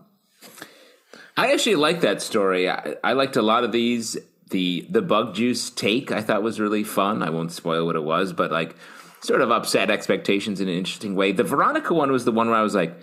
I 1.38 1.54
actually 1.54 1.76
like 1.76 2.02
that 2.02 2.22
story. 2.22 2.70
I, 2.70 2.96
I 3.02 3.14
liked 3.14 3.38
a 3.38 3.42
lot 3.42 3.64
of 3.64 3.72
these. 3.72 4.18
The 4.50 4.88
the 4.90 5.02
bug 5.02 5.36
juice 5.36 5.70
take 5.70 6.12
I 6.12 6.22
thought 6.22 6.44
was 6.44 6.60
really 6.60 6.84
fun. 6.84 7.22
I 7.24 7.30
won't 7.30 7.52
spoil 7.52 7.86
what 7.86 7.96
it 7.96 8.04
was, 8.04 8.34
but 8.34 8.52
like 8.52 8.76
sort 9.22 9.42
of 9.42 9.52
upset 9.52 9.90
expectations 9.90 10.62
in 10.62 10.68
an 10.68 10.76
interesting 10.76 11.16
way. 11.16 11.32
The 11.32 11.44
Veronica 11.44 11.94
one 11.94 12.12
was 12.12 12.26
the 12.26 12.32
one 12.32 12.48
where 12.48 12.58
I 12.58 12.64
was 12.64 12.76
like, 12.76 12.98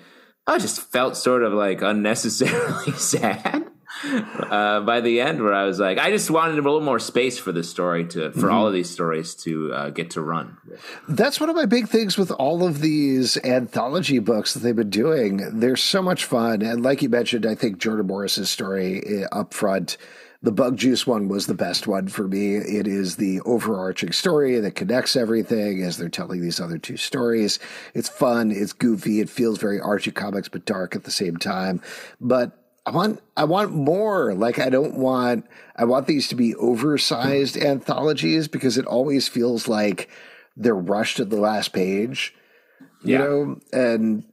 I 0.47 0.59
just 0.59 0.81
felt 0.81 1.17
sort 1.17 1.43
of 1.43 1.53
like 1.53 1.83
unnecessarily 1.83 2.93
sad 2.97 3.71
uh, 4.05 4.81
by 4.81 5.01
the 5.01 5.21
end, 5.21 5.43
where 5.43 5.55
I 5.55 5.65
was 5.65 5.79
like, 5.79 5.99
I 5.99 6.11
just 6.11 6.31
wanted 6.31 6.59
a 6.59 6.63
little 6.63 6.81
more 6.81 6.99
space 6.99 7.39
for 7.39 7.53
this 7.53 7.71
story 7.71 8.05
to 8.09 8.33
for 8.33 8.51
all 8.51 8.67
of 8.67 8.73
these 8.73 8.91
stories 8.91 9.35
to 9.37 9.73
uh, 9.73 9.91
get 9.91 10.11
to 10.11 10.21
run. 10.21 10.59
That's 11.09 11.41
one 11.41 11.49
of 11.49 11.57
my 11.57 11.67
big 11.67 11.89
things 11.89 12.19
with 12.19 12.31
all 12.33 12.67
of 12.67 12.81
these 12.81 13.39
anthology 13.45 14.19
books 14.19 14.55
that 14.55 14.61
they've 14.61 14.77
been 14.77 14.91
doing. 14.91 15.59
They're 15.59 15.77
so 15.77 16.03
much 16.03 16.25
fun. 16.25 16.63
And 16.63 16.83
like 16.83 17.03
you 17.03 17.09
mentioned, 17.09 17.47
I 17.47 17.55
think 17.55 17.79
Jordan 17.79 18.07
Morris's 18.07 18.51
story 18.51 19.23
uh, 19.23 19.29
up 19.33 19.55
front, 19.55 19.97
the 20.45 20.53
Bug 20.53 20.77
Juice 20.77 21.07
one 21.07 21.29
was 21.29 21.47
the 21.47 21.55
best 21.55 21.87
one 21.87 22.07
for 22.07 22.29
me. 22.29 22.57
It 22.57 22.87
is 22.87 23.17
the 23.17 23.41
overarching 23.41 24.13
story 24.13 24.61
that 24.61 24.75
connects 24.75 25.17
everything 25.17 25.83
as 25.83 25.97
they're 25.97 26.11
telling 26.11 26.43
these 26.43 26.61
other 26.61 26.77
two 26.77 26.99
stories. 26.99 27.59
It's 27.95 28.11
fun, 28.11 28.51
it's 28.51 28.75
goofy, 28.75 29.21
it 29.21 29.31
feels 29.31 29.57
very 29.59 29.81
Archie 29.81 30.11
comics, 30.11 30.51
but 30.51 30.67
dark 30.67 30.95
at 30.95 31.05
the 31.05 31.11
same 31.11 31.39
time. 31.39 31.81
But 32.21 32.53
I 32.85 32.91
want 32.91 33.21
I 33.39 33.45
want 33.45 33.73
more. 33.73 34.35
Like 34.35 34.59
I 34.59 34.69
don't 34.69 34.97
want 34.99 35.47
I 35.77 35.87
want 35.87 36.07
these 36.07 36.29
to 36.29 36.35
be 36.35 36.55
oversized 36.57 37.57
anthologies 37.57 38.47
because 38.47 38.77
it 38.77 38.85
always 38.85 39.27
feels 39.29 39.67
like 39.67 40.11
they're 40.59 40.75
rushed 40.75 41.21
at 41.21 41.31
the 41.31 41.41
last 41.41 41.73
page. 41.73 42.35
You 43.03 43.13
Yeah. 43.13 43.19
know, 43.19 43.61
and 43.73 44.25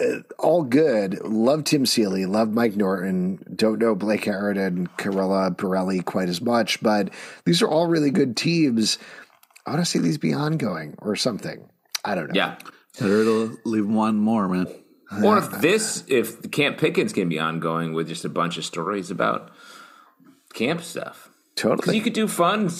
uh, 0.00 0.20
all 0.38 0.62
good. 0.62 1.20
Love 1.24 1.64
Tim 1.64 1.86
Seeley, 1.86 2.26
love 2.26 2.50
Mike 2.50 2.76
Norton. 2.76 3.44
Don't 3.54 3.78
know 3.78 3.94
Blake 3.94 4.24
Harrod 4.24 4.56
and 4.56 4.94
Carella 4.96 5.54
Pirelli 5.56 6.04
quite 6.04 6.28
as 6.28 6.40
much, 6.40 6.82
but 6.82 7.10
these 7.44 7.62
are 7.62 7.68
all 7.68 7.86
really 7.86 8.10
good 8.10 8.36
teams. 8.36 8.98
I 9.66 9.70
want 9.70 9.82
to 9.82 9.90
see 9.90 9.98
these 9.98 10.18
be 10.18 10.32
ongoing 10.32 10.94
or 10.98 11.16
something. 11.16 11.68
I 12.04 12.14
don't 12.14 12.28
know. 12.28 12.34
Yeah. 12.34 12.58
Better 12.98 13.24
to 13.24 13.58
leave 13.64 13.86
one 13.86 14.16
more, 14.16 14.48
man. 14.48 14.66
Or 15.22 15.38
if 15.38 15.50
this, 15.60 16.04
if 16.08 16.50
Camp 16.50 16.78
Pickens 16.78 17.12
can 17.12 17.28
be 17.28 17.38
ongoing 17.38 17.92
with 17.92 18.08
just 18.08 18.24
a 18.24 18.28
bunch 18.28 18.58
of 18.58 18.64
stories 18.64 19.10
about 19.10 19.50
camp 20.54 20.82
stuff. 20.82 21.30
Because 21.54 21.76
Totally. 21.76 21.96
you 21.96 22.02
could 22.02 22.12
do 22.12 22.28
fun, 22.28 22.70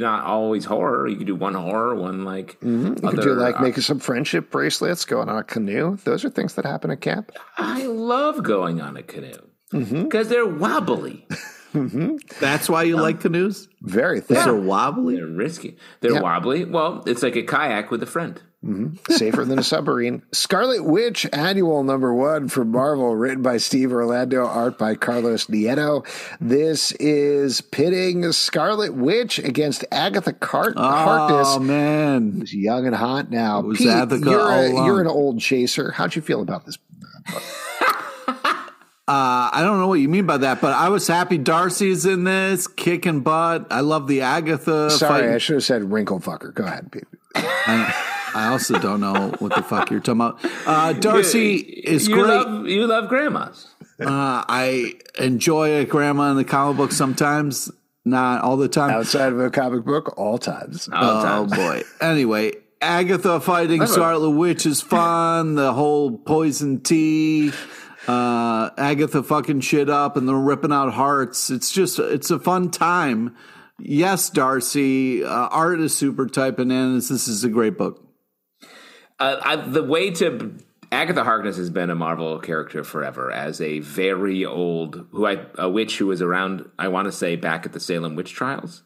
not 0.00 0.24
always 0.24 0.64
horror. 0.64 1.06
You 1.06 1.16
could 1.16 1.26
do 1.26 1.34
one 1.34 1.54
horror, 1.54 1.94
one 1.94 2.24
like. 2.24 2.58
Mm-hmm. 2.60 3.04
You 3.04 3.10
could 3.10 3.20
do 3.20 3.34
like 3.34 3.56
uh, 3.56 3.62
making 3.62 3.82
some 3.82 3.98
friendship 3.98 4.50
bracelets, 4.50 5.04
going 5.04 5.28
on 5.28 5.38
a 5.38 5.44
canoe. 5.44 5.96
Those 6.04 6.24
are 6.24 6.30
things 6.30 6.54
that 6.54 6.64
happen 6.64 6.90
at 6.90 7.00
camp. 7.00 7.32
I 7.56 7.84
love 7.84 8.42
going 8.42 8.80
on 8.80 8.96
a 8.96 9.02
canoe 9.02 9.32
mm-hmm. 9.72 10.04
because 10.04 10.28
they're 10.28 10.46
wobbly. 10.46 11.26
Mm-hmm. 11.72 12.16
That's 12.40 12.68
why 12.68 12.82
you 12.84 12.96
um, 12.96 13.02
like 13.02 13.20
canoes? 13.20 13.68
Very 13.82 14.20
thin. 14.20 14.36
They're 14.36 14.54
wobbly? 14.54 15.16
They're 15.16 15.26
risky. 15.26 15.76
They're 16.00 16.12
Yeah. 16.14 16.20
wobbly. 16.20 16.64
Well, 16.64 17.02
it's 17.06 17.22
like 17.22 17.36
a 17.36 17.42
kayak 17.42 17.90
with 17.90 18.02
a 18.02 18.06
friend. 18.06 18.40
Mm-hmm. 18.64 19.12
Safer 19.12 19.44
than 19.44 19.58
a 19.58 19.62
submarine. 19.64 20.22
Scarlet 20.30 20.84
Witch 20.84 21.26
Annual 21.32 21.82
Number 21.82 22.14
One 22.14 22.48
from 22.48 22.70
Marvel, 22.70 23.16
written 23.16 23.42
by 23.42 23.56
Steve 23.56 23.92
Orlando, 23.92 24.46
art 24.46 24.78
by 24.78 24.94
Carlos 24.94 25.46
Nieto. 25.46 26.06
This 26.40 26.92
is 26.92 27.60
pitting 27.60 28.30
Scarlet 28.30 28.94
Witch 28.94 29.40
against 29.40 29.84
Agatha 29.90 30.32
Cart- 30.32 30.74
Oh, 30.76 30.82
Harkness. 30.82 31.58
man. 31.58 32.32
who's 32.38 32.54
young 32.54 32.86
and 32.86 32.94
hot 32.94 33.30
now. 33.30 33.62
Pete, 33.62 33.80
you're, 33.80 34.48
a, 34.48 34.68
you're 34.84 35.00
an 35.00 35.08
old 35.08 35.40
chaser. 35.40 35.90
How'd 35.90 36.14
you 36.14 36.22
feel 36.22 36.40
about 36.40 36.64
this? 36.64 36.78
Uh, 39.08 39.50
I 39.52 39.62
don't 39.64 39.80
know 39.80 39.88
what 39.88 39.98
you 39.98 40.08
mean 40.08 40.26
by 40.26 40.36
that, 40.38 40.60
but 40.60 40.74
I 40.74 40.88
was 40.88 41.08
happy 41.08 41.36
Darcy's 41.36 42.06
in 42.06 42.22
this, 42.22 42.68
kicking 42.68 43.20
butt. 43.20 43.66
I 43.70 43.80
love 43.80 44.06
the 44.06 44.20
Agatha 44.20 44.90
Sorry, 44.90 45.22
fight. 45.22 45.34
I 45.34 45.38
should 45.38 45.54
have 45.54 45.64
said 45.64 45.90
wrinkle 45.90 46.20
fucker. 46.20 46.54
Go 46.54 46.64
ahead, 46.64 46.92
Pete. 46.92 47.04
I 47.34 48.48
also 48.52 48.78
don't 48.78 49.00
know 49.00 49.34
what 49.40 49.54
the 49.54 49.62
fuck 49.62 49.90
you're 49.90 50.00
talking 50.00 50.20
about. 50.20 50.38
Uh, 50.66 50.92
Darcy 50.92 51.56
is 51.56 52.06
you 52.06 52.14
great. 52.14 52.28
Love, 52.28 52.66
you 52.66 52.86
love 52.86 53.08
grandmas. 53.08 53.66
uh, 54.00 54.44
I 54.48 54.94
enjoy 55.18 55.80
a 55.80 55.84
grandma 55.84 56.30
in 56.30 56.36
the 56.36 56.44
comic 56.44 56.76
book 56.76 56.92
sometimes, 56.92 57.70
not 58.04 58.42
all 58.42 58.56
the 58.56 58.68
time. 58.68 58.90
Outside 58.90 59.32
of 59.32 59.40
a 59.40 59.50
comic 59.50 59.84
book, 59.84 60.14
all 60.16 60.38
times. 60.38 60.88
All 60.92 61.22
the 61.22 61.34
Oh 61.34 61.46
boy. 61.46 61.82
Anyway, 62.00 62.52
Agatha 62.80 63.40
fighting 63.40 63.86
Scarlet 63.86 64.30
Witch 64.30 64.64
is 64.64 64.80
fun. 64.80 65.54
The 65.54 65.72
whole 65.72 66.16
poison 66.16 66.80
tea, 66.80 67.52
uh, 68.08 68.70
Agatha 68.76 69.22
fucking 69.22 69.60
shit 69.60 69.88
up 69.90 70.16
and 70.16 70.28
they're 70.28 70.36
ripping 70.36 70.72
out 70.72 70.92
hearts. 70.92 71.50
It's 71.50 71.70
just, 71.70 71.98
it's 71.98 72.30
a 72.30 72.38
fun 72.38 72.70
time. 72.70 73.36
Yes, 73.78 74.30
Darcy, 74.30 75.24
uh, 75.24 75.28
art 75.28 75.80
is 75.80 75.96
super 75.96 76.26
tight 76.26 76.56
bananas. 76.56 77.08
This 77.08 77.26
is 77.28 77.42
a 77.44 77.48
great 77.48 77.76
book. 77.78 78.06
Uh, 79.18 79.36
I, 79.42 79.56
the 79.56 79.82
way 79.82 80.10
to 80.12 80.56
Agatha 80.90 81.24
Harkness 81.24 81.56
has 81.56 81.70
been 81.70 81.90
a 81.90 81.94
Marvel 81.94 82.38
character 82.38 82.84
forever 82.84 83.30
as 83.32 83.60
a 83.60 83.78
very 83.80 84.44
old 84.44 85.06
who 85.12 85.26
I 85.26 85.46
a 85.56 85.68
witch 85.68 85.96
who 85.98 86.06
was 86.06 86.20
around. 86.22 86.68
I 86.78 86.88
want 86.88 87.06
to 87.06 87.12
say 87.12 87.36
back 87.36 87.64
at 87.66 87.72
the 87.72 87.80
Salem 87.80 88.14
witch 88.14 88.32
trials, 88.32 88.82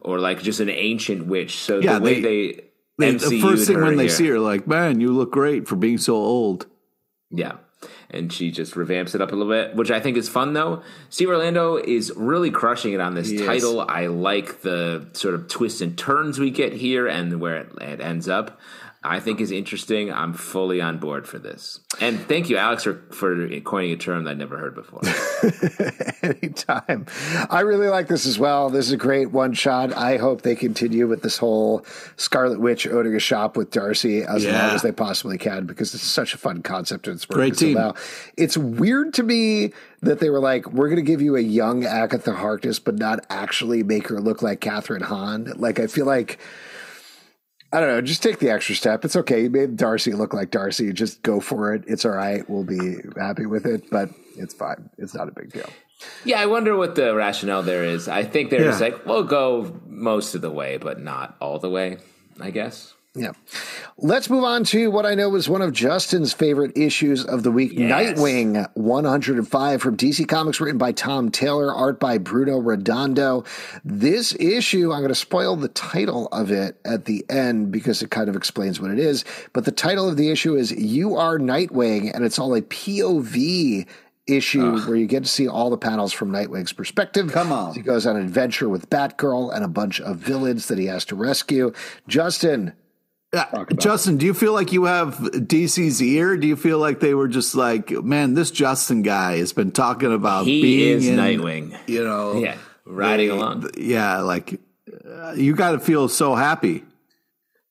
or 0.00 0.18
like 0.20 0.42
just 0.42 0.60
an 0.60 0.70
ancient 0.70 1.26
witch. 1.26 1.58
So 1.58 1.78
Yeah, 1.80 1.98
the 1.98 2.04
way 2.04 2.20
they- 2.20 2.52
they, 2.98 3.12
They, 3.12 3.12
the 3.18 3.40
first 3.40 3.66
thing 3.66 3.80
when 3.80 3.96
they 3.96 4.04
here- 4.04 4.10
see 4.10 4.26
her, 4.28 4.38
like, 4.38 4.66
man, 4.66 5.00
you 5.00 5.12
look 5.12 5.32
great 5.32 5.66
for 5.68 5.74
being 5.76 5.96
so 5.98 6.14
old. 6.16 6.66
Yeah. 7.30 7.52
And 8.12 8.32
she 8.32 8.50
just 8.50 8.74
revamps 8.74 9.14
it 9.14 9.20
up 9.20 9.32
a 9.32 9.36
little 9.36 9.52
bit, 9.52 9.76
which 9.76 9.90
I 9.90 10.00
think 10.00 10.16
is 10.16 10.28
fun 10.28 10.52
though. 10.52 10.82
Steve 11.10 11.28
Orlando 11.28 11.76
is 11.76 12.12
really 12.16 12.50
crushing 12.50 12.92
it 12.92 13.00
on 13.00 13.14
this 13.14 13.30
title. 13.46 13.80
I 13.80 14.06
like 14.06 14.62
the 14.62 15.06
sort 15.12 15.34
of 15.34 15.46
twists 15.48 15.80
and 15.80 15.96
turns 15.96 16.38
we 16.38 16.50
get 16.50 16.72
here 16.72 17.06
and 17.06 17.40
where 17.40 17.58
it, 17.58 17.72
it 17.80 18.00
ends 18.00 18.28
up. 18.28 18.58
I 19.02 19.18
think 19.18 19.40
is 19.40 19.50
interesting. 19.50 20.12
I'm 20.12 20.34
fully 20.34 20.82
on 20.82 20.98
board 20.98 21.26
for 21.26 21.38
this. 21.38 21.80
And 22.02 22.20
thank 22.20 22.50
you, 22.50 22.58
Alex, 22.58 22.84
for, 22.84 22.96
for 23.10 23.48
coining 23.60 23.92
a 23.92 23.96
term 23.96 24.24
that 24.24 24.32
I'd 24.32 24.38
never 24.38 24.58
heard 24.58 24.74
before. 24.74 25.00
Anytime. 26.22 27.06
I 27.48 27.60
really 27.60 27.88
like 27.88 28.08
this 28.08 28.26
as 28.26 28.38
well. 28.38 28.68
This 28.68 28.86
is 28.86 28.92
a 28.92 28.98
great 28.98 29.30
one 29.30 29.54
shot. 29.54 29.94
I 29.94 30.18
hope 30.18 30.42
they 30.42 30.54
continue 30.54 31.06
with 31.08 31.22
this 31.22 31.38
whole 31.38 31.84
Scarlet 32.16 32.60
Witch 32.60 32.86
owning 32.86 33.14
a 33.16 33.20
shop 33.20 33.56
with 33.56 33.70
Darcy 33.70 34.22
as 34.22 34.44
Yeah. 34.44 34.66
long 34.66 34.74
as 34.74 34.82
they 34.82 34.92
possibly 34.92 35.38
can 35.38 35.64
because 35.64 35.94
it's 35.94 36.04
such 36.04 36.34
a 36.34 36.38
fun 36.38 36.62
concept 36.62 37.06
and 37.06 37.16
it's 37.16 37.26
working 37.26 37.40
Great 37.40 37.56
team. 37.56 37.74
well. 37.76 37.96
It's 38.36 38.58
weird 38.58 39.14
to 39.14 39.22
me 39.22 39.72
that 40.02 40.20
they 40.20 40.28
were 40.28 40.40
like, 40.40 40.70
we're 40.72 40.88
going 40.88 40.96
to 40.96 41.10
give 41.10 41.22
you 41.22 41.36
a 41.36 41.40
young 41.40 41.86
Agatha 41.86 42.34
Harkness, 42.34 42.78
but 42.78 42.96
not 42.96 43.24
actually 43.30 43.82
make 43.82 44.08
her 44.08 44.20
look 44.20 44.42
like 44.42 44.60
Kathryn 44.60 45.02
Hahn. 45.02 45.52
Like, 45.56 45.80
I 45.80 45.86
feel 45.86 46.04
like. 46.06 46.38
I 47.72 47.80
don't 47.80 47.88
know. 47.88 48.00
Just 48.00 48.22
take 48.22 48.38
the 48.40 48.50
extra 48.50 48.74
step. 48.74 49.04
It's 49.04 49.14
okay. 49.16 49.42
You 49.44 49.50
made 49.50 49.76
Darcy 49.76 50.12
look 50.12 50.34
like 50.34 50.50
Darcy. 50.50 50.92
Just 50.92 51.22
go 51.22 51.38
for 51.40 51.72
it. 51.72 51.84
It's 51.86 52.04
all 52.04 52.10
right. 52.12 52.48
We'll 52.50 52.64
be 52.64 52.96
happy 53.16 53.46
with 53.46 53.64
it, 53.64 53.88
but 53.90 54.10
it's 54.36 54.54
fine. 54.54 54.90
It's 54.98 55.14
not 55.14 55.28
a 55.28 55.32
big 55.32 55.52
deal. 55.52 55.68
yeah, 56.24 56.40
I 56.40 56.46
wonder 56.46 56.76
what 56.76 56.96
the 56.96 57.14
rationale 57.14 57.62
there 57.62 57.84
is. 57.84 58.08
I 58.08 58.24
think 58.24 58.50
they're 58.50 58.64
just 58.64 58.80
like, 58.80 59.06
we'll 59.06 59.22
go 59.24 59.78
most 59.86 60.34
of 60.34 60.40
the 60.40 60.50
way, 60.50 60.78
but 60.78 61.00
not 61.00 61.36
all 61.40 61.58
the 61.60 61.70
way, 61.70 61.98
I 62.40 62.50
guess. 62.50 62.94
Yeah. 63.16 63.32
Let's 63.98 64.30
move 64.30 64.44
on 64.44 64.62
to 64.66 64.88
what 64.88 65.04
I 65.04 65.16
know 65.16 65.28
was 65.28 65.48
one 65.48 65.62
of 65.62 65.72
Justin's 65.72 66.32
favorite 66.32 66.78
issues 66.78 67.24
of 67.24 67.42
the 67.42 67.50
week 67.50 67.72
Yes. 67.74 68.16
Nightwing 68.16 68.68
105 68.74 69.82
from 69.82 69.96
DC 69.96 70.28
Comics, 70.28 70.60
written 70.60 70.78
by 70.78 70.92
Tom 70.92 71.30
Taylor, 71.30 71.74
art 71.74 71.98
by 71.98 72.18
Bruno 72.18 72.58
Redondo. 72.58 73.44
This 73.84 74.32
issue, 74.38 74.92
I'm 74.92 75.00
going 75.00 75.08
to 75.08 75.16
spoil 75.16 75.56
the 75.56 75.68
title 75.68 76.28
of 76.28 76.52
it 76.52 76.78
at 76.84 77.06
the 77.06 77.24
end 77.28 77.72
because 77.72 78.00
it 78.00 78.12
kind 78.12 78.28
of 78.28 78.36
explains 78.36 78.80
what 78.80 78.92
it 78.92 78.98
is. 79.00 79.24
But 79.52 79.64
the 79.64 79.72
title 79.72 80.08
of 80.08 80.16
the 80.16 80.30
issue 80.30 80.54
is 80.54 80.70
You 80.70 81.16
Are 81.16 81.36
Nightwing, 81.38 82.14
and 82.14 82.24
it's 82.24 82.38
all 82.38 82.54
a 82.54 82.62
POV 82.62 83.86
issue 84.28 84.78
where 84.82 84.96
you 84.96 85.08
get 85.08 85.24
to 85.24 85.28
see 85.28 85.48
all 85.48 85.68
the 85.70 85.76
panels 85.76 86.12
from 86.12 86.30
Nightwing's 86.30 86.72
perspective. 86.72 87.32
Come 87.32 87.50
on. 87.50 87.74
He 87.74 87.80
goes 87.80 88.06
on 88.06 88.14
an 88.14 88.22
adventure 88.22 88.68
with 88.68 88.88
Batgirl 88.88 89.52
and 89.52 89.64
a 89.64 89.68
bunch 89.68 90.00
of 90.00 90.18
villains 90.18 90.68
that 90.68 90.78
he 90.78 90.86
has 90.86 91.04
to 91.06 91.16
rescue. 91.16 91.72
Justin. 92.06 92.72
Justin, 93.78 94.16
do 94.16 94.26
you 94.26 94.34
feel 94.34 94.52
like 94.52 94.72
you 94.72 94.84
have 94.86 95.14
DC's 95.18 96.02
ear? 96.02 96.36
Do 96.36 96.46
you 96.48 96.56
feel 96.56 96.78
like 96.78 96.98
they 97.00 97.14
were 97.14 97.28
just 97.28 97.54
like, 97.54 97.90
man, 97.90 98.34
this 98.34 98.50
Justin 98.50 99.02
guy 99.02 99.38
has 99.38 99.52
been 99.52 99.70
talking 99.70 100.12
about 100.12 100.46
He 100.46 100.60
being 100.62 100.96
is 100.96 101.08
in, 101.08 101.16
Nightwing. 101.16 101.78
You 101.88 102.02
know, 102.04 102.34
Yeah, 102.40 102.56
riding 102.84 103.30
along. 103.30 103.70
yeah, 103.78 104.18
like 104.20 104.60
uh, 105.08 105.32
you 105.36 105.54
got 105.54 105.72
to 105.72 105.78
feel 105.78 106.08
so 106.08 106.34
happy. 106.34 106.82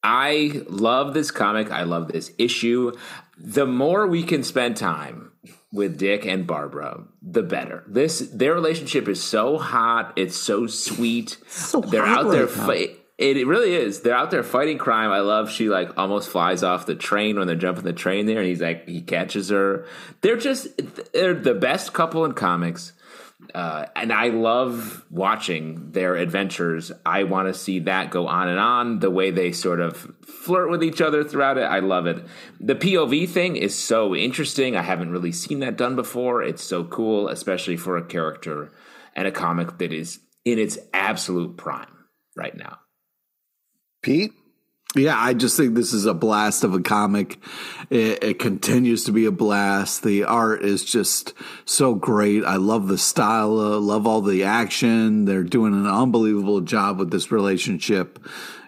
I 0.01 0.61
love 0.69 1.13
this 1.13 1.29
comic. 1.29 1.71
I 1.71 1.83
love 1.83 2.07
this 2.07 2.31
issue. 2.37 2.93
The 3.37 3.65
more 3.65 4.07
we 4.07 4.23
can 4.23 4.43
spend 4.43 4.77
time 4.77 5.31
with 5.73 5.97
Dick 5.97 6.25
and 6.25 6.47
Barbara, 6.47 7.03
the 7.21 7.43
better. 7.43 7.83
This 7.85 8.19
their 8.33 8.53
relationship 8.53 9.09
is 9.09 9.21
so 9.21 9.57
hot. 9.57 10.13
It's 10.15 10.37
so 10.37 10.67
sweet. 10.67 11.37
So 11.49 11.81
They're 11.81 12.05
hot 12.05 12.25
out 12.27 12.31
there 12.31 12.45
right 12.47 12.55
now. 12.57 12.65
fight. 12.67 12.98
It, 13.19 13.35
it 13.35 13.47
really 13.47 13.75
is. 13.75 13.99
They're 13.99 14.15
out 14.15 14.31
there 14.31 14.43
fighting 14.43 14.77
crime. 14.77 15.11
I 15.11 15.19
love 15.19 15.51
she 15.51 15.67
like 15.67 15.97
almost 15.97 16.29
flies 16.29 16.63
off 16.63 16.85
the 16.85 16.95
train 16.95 17.37
when 17.37 17.47
they're 17.47 17.57
jumping 17.57 17.83
the 17.83 17.91
train 17.91 18.25
there, 18.25 18.39
and 18.39 18.47
he's 18.47 18.61
like 18.61 18.87
he 18.87 19.01
catches 19.01 19.49
her. 19.49 19.85
They're 20.21 20.37
just 20.37 20.69
they're 21.11 21.33
the 21.33 21.53
best 21.53 21.91
couple 21.91 22.23
in 22.23 22.31
comics. 22.31 22.93
Uh, 23.53 23.87
and 23.95 24.13
I 24.13 24.29
love 24.29 25.05
watching 25.09 25.91
their 25.91 26.15
adventures. 26.15 26.93
I 27.05 27.23
want 27.23 27.47
to 27.47 27.53
see 27.53 27.79
that 27.79 28.09
go 28.09 28.27
on 28.27 28.47
and 28.47 28.59
on. 28.59 28.99
The 28.99 29.09
way 29.09 29.31
they 29.31 29.51
sort 29.51 29.81
of 29.81 29.97
flirt 30.25 30.69
with 30.69 30.83
each 30.83 31.01
other 31.01 31.23
throughout 31.23 31.57
it, 31.57 31.63
I 31.63 31.79
love 31.79 32.05
it. 32.05 32.25
The 32.59 32.75
POV 32.75 33.27
thing 33.27 33.57
is 33.57 33.75
so 33.75 34.15
interesting. 34.15 34.77
I 34.77 34.81
haven't 34.81 35.11
really 35.11 35.31
seen 35.33 35.59
that 35.59 35.77
done 35.77 35.95
before. 35.95 36.41
It's 36.41 36.63
so 36.63 36.85
cool, 36.85 37.27
especially 37.27 37.75
for 37.75 37.97
a 37.97 38.05
character 38.05 38.71
and 39.13 39.27
a 39.27 39.31
comic 39.31 39.77
that 39.79 39.91
is 39.91 40.19
in 40.45 40.57
its 40.59 40.77
absolute 40.93 41.57
prime 41.57 42.05
right 42.35 42.55
now. 42.55 42.77
Pete? 44.01 44.33
Yeah, 44.95 45.19
I 45.19 45.35
just 45.35 45.55
think 45.55 45.75
this 45.75 45.93
is 45.93 46.07
a 46.07 46.15
blast 46.15 46.63
of 46.63 46.73
a 46.73 46.81
comic. 46.81 47.37
It, 47.91 48.23
it 48.23 48.39
continues 48.39 49.03
to 49.03 49.11
be 49.11 49.25
a 49.25 49.31
blast. 49.31 50.01
The 50.01 50.23
art 50.23 50.63
is 50.63 50.83
just 50.83 51.33
so 51.65 51.93
great. 51.93 52.43
I 52.43 52.55
love 52.55 52.87
the 52.87 52.97
style. 52.97 53.59
Uh, 53.59 53.79
love 53.79 54.07
all 54.07 54.21
the 54.21 54.43
action. 54.43 55.25
They're 55.25 55.43
doing 55.43 55.73
an 55.73 55.85
unbelievable 55.85 56.61
job 56.61 56.97
with 56.97 57.11
this 57.11 57.31
relationship. 57.31 58.17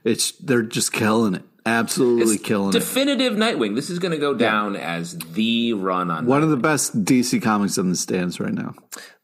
It's 0.03 0.31
they're 0.33 0.61
just 0.61 0.93
killing 0.93 1.33
it. 1.33 1.43
Absolutely 1.65 2.37
killing 2.37 2.69
it. 2.69 2.73
Definitive 2.73 3.33
Nightwing. 3.33 3.75
This 3.75 3.89
is 3.89 3.97
going 3.97 4.11
to 4.11 4.17
go 4.17 4.35
down 4.35 4.75
as 4.75 5.17
the 5.17 5.73
run 5.73 6.11
on. 6.11 6.27
One 6.27 6.43
of 6.43 6.49
the 6.49 6.57
best 6.57 7.03
DC 7.03 7.41
comics 7.41 7.79
on 7.79 7.89
the 7.89 7.95
stands 7.95 8.39
right 8.39 8.53
now. 8.53 8.75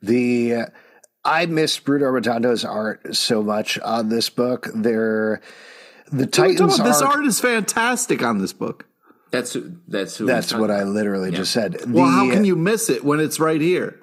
The 0.02 0.66
I 1.24 1.46
miss 1.46 1.78
Bruno 1.78 2.06
Redondo's 2.06 2.64
art 2.64 3.16
so 3.16 3.44
much 3.44 3.78
on 3.80 4.10
this 4.10 4.30
book. 4.30 4.70
They're 4.74 5.42
the 6.12 6.26
What 6.26 6.40
are 6.40 6.48
Titans? 6.48 6.78
This 6.78 7.02
arc- 7.02 7.16
art 7.18 7.26
is 7.26 7.40
fantastic 7.40 8.24
on 8.24 8.40
this 8.40 8.54
book. 8.54 8.86
That's 9.32 9.58
that's 9.88 10.18
who. 10.18 10.26
That's 10.26 10.54
what 10.54 10.68
talking 10.68 10.76
I 10.76 10.84
literally 10.84 11.32
just 11.32 11.52
said. 11.52 11.92
Well, 11.92 12.06
the, 12.06 12.12
how 12.12 12.32
can 12.32 12.46
you 12.46 12.56
miss 12.56 12.90
it 12.90 13.04
when 13.04 13.20
it's 13.20 13.40
right 13.40 13.62
here? 13.62 14.00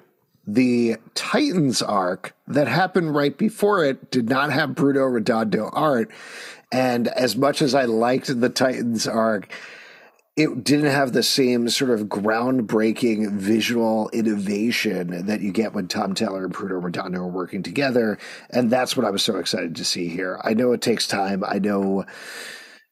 the 0.47 0.97
Titans 1.15 1.81
arc 1.81 2.35
that 2.47 2.67
happened 2.67 3.15
right 3.15 3.35
before 3.37 3.83
it 3.83 4.11
did 4.11 4.29
not 4.29 4.51
have 4.51 4.75
Bruno 4.75 5.03
Redondo 5.05 5.69
art. 5.73 6.11
And 6.71 7.07
as 7.07 7.35
much 7.35 7.61
as 7.61 7.73
I 7.73 7.85
liked 7.85 8.39
the 8.39 8.49
Titans 8.49 9.07
arc, 9.07 9.49
it 10.35 10.63
didn't 10.65 10.91
have 10.91 11.13
the 11.13 11.23
same 11.23 11.69
sort 11.69 11.91
of 11.91 12.07
groundbreaking 12.07 13.31
visual 13.31 14.09
innovation 14.09 15.27
that 15.27 15.39
you 15.39 15.51
get 15.53 15.73
when 15.73 15.87
Tom 15.87 16.13
Taylor 16.13 16.43
and 16.43 16.53
Bruno 16.53 16.75
Redondo 16.75 17.19
are 17.19 17.27
working 17.27 17.63
together. 17.63 18.17
And 18.49 18.69
that's 18.69 18.97
what 18.97 19.05
I 19.05 19.11
was 19.11 19.23
so 19.23 19.37
excited 19.37 19.75
to 19.77 19.85
see 19.85 20.09
here. 20.09 20.39
I 20.43 20.53
know 20.53 20.73
it 20.73 20.81
takes 20.81 21.07
time. 21.07 21.43
I 21.47 21.59
know 21.59 22.03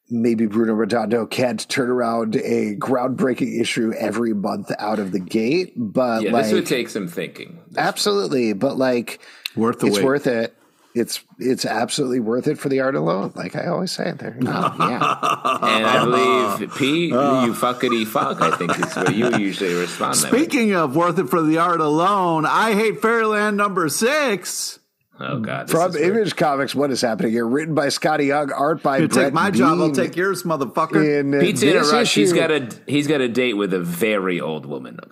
maybe 0.09 0.45
Bruno 0.45 0.73
Redondo 0.73 1.25
can't 1.25 1.67
turn 1.67 1.89
around 1.89 2.37
a 2.37 2.75
groundbreaking 2.77 3.59
issue 3.59 3.91
every 3.93 4.33
month 4.33 4.71
out 4.79 4.99
of 4.99 5.11
the 5.11 5.19
gate, 5.19 5.73
but 5.75 6.21
yeah, 6.21 6.31
like, 6.31 6.43
this 6.45 6.53
would 6.53 6.65
take 6.65 6.87
some 6.87 7.07
thinking. 7.07 7.59
absolutely. 7.75 8.53
But 8.53 8.77
like, 8.77 9.19
Worth 9.55 9.79
the 9.79 9.87
it's 9.87 9.97
wait. 9.97 10.05
worth 10.05 10.27
it. 10.27 10.55
It's 10.95 11.21
it's 11.39 11.65
absolutely 11.65 12.19
worth 12.19 12.47
it 12.47 12.59
for 12.59 12.69
the 12.69 12.81
art 12.81 12.95
alone. 12.95 13.33
Like 13.35 13.55
I 13.55 13.67
always 13.67 13.91
say, 13.91 14.11
there. 14.11 14.37
You 14.39 14.47
yeah. 14.47 14.67
And 15.63 15.85
I 15.85 16.05
believe 16.05 16.75
Pete, 16.75 17.13
uh. 17.13 17.43
you 17.45 17.53
fuckity 17.53 18.05
fuck. 18.05 18.41
I 18.41 18.55
think 18.55 18.77
is 18.79 18.95
what 18.95 19.15
you 19.15 19.29
usually 19.37 19.73
respond. 19.73 20.15
that 20.15 20.31
way. 20.31 20.39
Speaking 20.39 20.73
of 20.73 20.95
worth 20.95 21.17
it 21.17 21.29
for 21.29 21.41
the 21.41 21.57
art 21.57 21.81
alone, 21.81 22.45
I 22.45 22.73
hate 22.73 23.01
Fairyland 23.01 23.57
number 23.57 23.89
six. 23.89 24.79
Oh 25.19 25.37
hmm. 25.37 25.43
god, 25.43 25.69
From 25.69 25.91
is 25.91 25.95
weird. 25.95 26.17
Image 26.17 26.35
Comics, 26.35 26.73
what 26.73 26.89
is 26.89 26.99
happening 26.99 27.31
here? 27.31 27.45
Written 27.45 27.75
by 27.75 27.87
Skottie 27.87 28.25
Young, 28.27 28.51
art 28.51 28.81
by 28.81 28.97
You 28.97 29.07
Brett 29.07 29.25
take 29.25 29.33
my 29.33 29.51
job, 29.51 29.79
I'll 29.79 29.91
take 29.91 30.15
yours, 30.15 30.41
motherfucker. 30.41 31.19
In 31.19 31.35
uh, 31.35 31.39
Pete's 31.39 31.61
in 31.61 31.69
a 31.69 31.73
this 31.73 31.91
rush. 31.91 32.15
He's 32.15 32.31
issue- 32.31 32.39
got 32.39 32.49
a 32.51 32.69
he's 32.87 33.07
got 33.07 33.21
a 33.21 33.29
date 33.29 33.53
with 33.53 33.75
a 33.75 33.79
very 33.79 34.41
old 34.41 34.65
woman. 34.65 34.97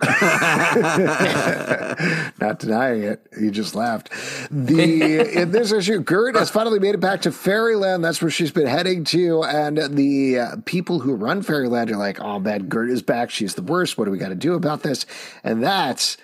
Not 2.40 2.58
denying 2.58 3.04
it. 3.04 3.24
he 3.38 3.50
just 3.50 3.76
laughed. 3.76 4.10
The 4.50 5.20
uh, 5.20 5.40
in 5.40 5.52
this 5.52 5.70
issue, 5.70 6.00
Gert 6.00 6.34
has 6.34 6.50
finally 6.50 6.80
made 6.80 6.96
it 6.96 7.00
back 7.00 7.22
to 7.22 7.30
Fairyland. 7.30 8.02
That's 8.02 8.20
where 8.20 8.30
she's 8.30 8.50
been 8.50 8.66
heading 8.66 9.04
to, 9.04 9.44
and 9.44 9.78
the 9.96 10.38
uh, 10.40 10.56
people 10.64 10.98
who 10.98 11.14
run 11.14 11.42
Fairyland 11.42 11.92
are 11.92 11.96
like, 11.96 12.20
"Oh 12.20 12.40
man, 12.40 12.68
Gert 12.68 12.90
is 12.90 13.02
back. 13.02 13.30
She's 13.30 13.54
the 13.54 13.62
worst. 13.62 13.96
What 13.96 14.06
do 14.06 14.10
we 14.10 14.18
got 14.18 14.30
to 14.30 14.34
do 14.34 14.54
about 14.54 14.82
this?" 14.82 15.06
And 15.44 15.62
that's 15.62 16.16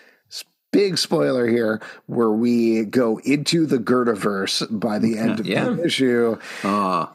big 0.70 0.98
spoiler 0.98 1.46
here, 1.46 1.80
where 2.06 2.30
we 2.30 2.84
go 2.84 3.18
into 3.24 3.66
the 3.66 3.78
Gertiverse 3.78 4.66
by 4.78 4.98
the 4.98 5.18
end 5.18 5.40
of 5.40 5.46
Yeah. 5.46 5.70
the 5.70 5.84
issue. 5.84 6.36
Uh, 6.62 7.06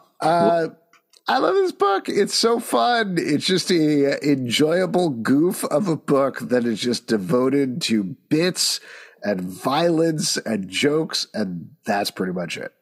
I 1.27 1.37
love 1.37 1.55
this 1.55 1.71
book. 1.71 2.09
It's 2.09 2.35
so 2.35 2.59
fun. 2.59 3.15
It's 3.17 3.45
just 3.45 3.71
a 3.71 4.29
enjoyable 4.29 5.09
goof 5.09 5.63
of 5.65 5.87
a 5.87 5.95
book 5.95 6.39
that 6.39 6.65
is 6.65 6.79
just 6.81 7.07
devoted 7.07 7.81
to 7.83 8.03
bits 8.29 8.79
and 9.23 9.39
violence 9.41 10.35
and 10.37 10.67
jokes, 10.69 11.27
and 11.33 11.69
that's 11.85 12.11
pretty 12.11 12.33
much 12.33 12.57
it. 12.57 12.73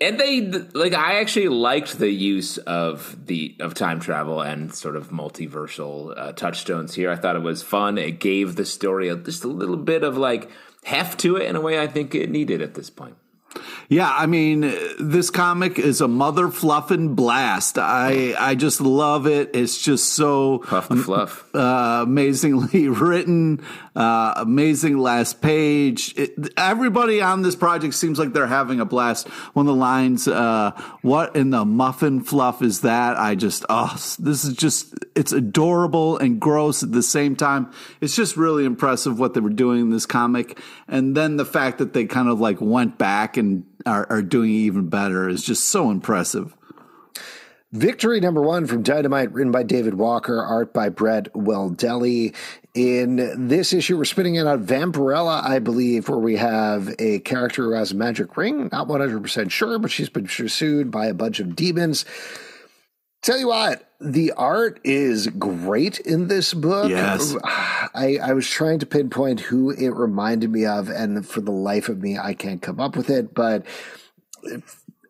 And 0.00 0.18
they 0.18 0.42
like 0.42 0.94
I 0.94 1.18
actually 1.20 1.48
liked 1.48 1.98
the 1.98 2.10
use 2.10 2.58
of 2.58 3.26
the 3.26 3.56
of 3.60 3.74
time 3.74 4.00
travel 4.00 4.40
and 4.40 4.72
sort 4.72 4.96
of 4.96 5.10
multiversal 5.10 6.16
uh, 6.16 6.32
touchstones 6.32 6.94
here. 6.94 7.10
I 7.10 7.16
thought 7.16 7.36
it 7.36 7.42
was 7.42 7.62
fun. 7.62 7.98
It 7.98 8.20
gave 8.20 8.56
the 8.56 8.64
story 8.64 9.14
just 9.24 9.44
a 9.44 9.48
little 9.48 9.76
bit 9.76 10.04
of 10.04 10.16
like 10.16 10.50
heft 10.84 11.20
to 11.20 11.36
it 11.36 11.48
in 11.48 11.56
a 11.56 11.60
way 11.60 11.80
I 11.80 11.86
think 11.86 12.14
it 12.14 12.30
needed 12.30 12.62
at 12.62 12.74
this 12.74 12.90
point. 12.90 13.16
Yeah, 13.90 14.12
I 14.14 14.26
mean, 14.26 14.70
this 15.00 15.30
comic 15.30 15.78
is 15.78 16.02
a 16.02 16.08
mother 16.08 16.50
fluffing 16.50 17.14
blast. 17.14 17.78
I 17.78 18.34
I 18.38 18.54
just 18.54 18.82
love 18.82 19.26
it. 19.26 19.52
It's 19.54 19.82
just 19.82 20.10
so 20.12 20.58
Puff 20.58 20.90
the 20.90 20.96
fluff. 20.96 21.48
uh, 21.54 22.00
amazingly 22.02 22.88
written, 22.88 23.64
uh, 23.96 24.34
amazing 24.36 24.98
last 24.98 25.40
page. 25.40 26.12
It, 26.18 26.32
everybody 26.58 27.22
on 27.22 27.40
this 27.40 27.56
project 27.56 27.94
seems 27.94 28.18
like 28.18 28.34
they're 28.34 28.46
having 28.46 28.78
a 28.78 28.84
blast. 28.84 29.26
One 29.54 29.66
of 29.66 29.74
the 29.74 29.80
lines, 29.80 30.28
uh, 30.28 30.72
"What 31.00 31.34
in 31.34 31.48
the 31.48 31.64
muffin 31.64 32.20
fluff 32.20 32.60
is 32.60 32.82
that?" 32.82 33.16
I 33.16 33.36
just, 33.36 33.64
oh, 33.70 33.92
this 34.18 34.44
is 34.44 34.52
just, 34.52 34.96
it's 35.16 35.32
adorable 35.32 36.18
and 36.18 36.38
gross 36.38 36.82
at 36.82 36.92
the 36.92 37.02
same 37.02 37.36
time. 37.36 37.70
It's 38.02 38.14
just 38.14 38.36
really 38.36 38.66
impressive 38.66 39.18
what 39.18 39.32
they 39.32 39.40
were 39.40 39.48
doing 39.48 39.80
in 39.80 39.88
this 39.88 40.04
comic, 40.04 40.58
and 40.88 41.16
then 41.16 41.38
the 41.38 41.46
fact 41.46 41.78
that 41.78 41.94
they 41.94 42.04
kind 42.04 42.28
of 42.28 42.38
like 42.38 42.60
went 42.60 42.98
back 42.98 43.38
and 43.38 43.64
are, 43.86 44.06
are 44.10 44.22
doing 44.22 44.50
even 44.50 44.88
better 44.88 45.28
is 45.28 45.42
just 45.42 45.68
so 45.68 45.90
impressive. 45.90 46.54
Victory 47.72 48.18
number 48.18 48.40
one 48.40 48.66
from 48.66 48.82
Dynamite, 48.82 49.30
written 49.32 49.52
by 49.52 49.62
David 49.62 49.92
Walker, 49.92 50.42
art 50.42 50.72
by 50.72 50.88
Brett 50.88 51.30
Weldele. 51.34 52.34
In 52.72 53.48
this 53.48 53.74
issue, 53.74 53.98
we're 53.98 54.06
spinning 54.06 54.36
it 54.36 54.46
on 54.46 54.64
Vampirella, 54.64 55.44
I 55.44 55.58
believe, 55.58 56.08
where 56.08 56.18
we 56.18 56.36
have 56.36 56.94
a 56.98 57.18
character 57.20 57.64
who 57.64 57.72
has 57.72 57.92
a 57.92 57.96
magic 57.96 58.38
ring. 58.38 58.70
Not 58.72 58.88
100% 58.88 59.50
sure, 59.50 59.78
but 59.78 59.90
she's 59.90 60.08
been 60.08 60.26
pursued 60.26 60.90
by 60.90 61.06
a 61.06 61.14
bunch 61.14 61.40
of 61.40 61.54
demons. 61.54 62.06
Tell 63.22 63.38
you 63.38 63.48
what, 63.48 63.92
the 64.00 64.32
art 64.32 64.80
is 64.84 65.26
great 65.26 65.98
in 66.00 66.28
this 66.28 66.54
book. 66.54 66.88
Yes. 66.88 67.34
I, 67.44 68.18
I 68.22 68.32
was 68.32 68.48
trying 68.48 68.78
to 68.78 68.86
pinpoint 68.86 69.40
who 69.40 69.70
it 69.70 69.88
reminded 69.88 70.50
me 70.50 70.64
of, 70.64 70.88
and 70.88 71.26
for 71.26 71.40
the 71.40 71.52
life 71.52 71.88
of 71.88 72.00
me, 72.00 72.16
I 72.16 72.34
can't 72.34 72.62
come 72.62 72.80
up 72.80 72.96
with 72.96 73.10
it. 73.10 73.34
But 73.34 73.66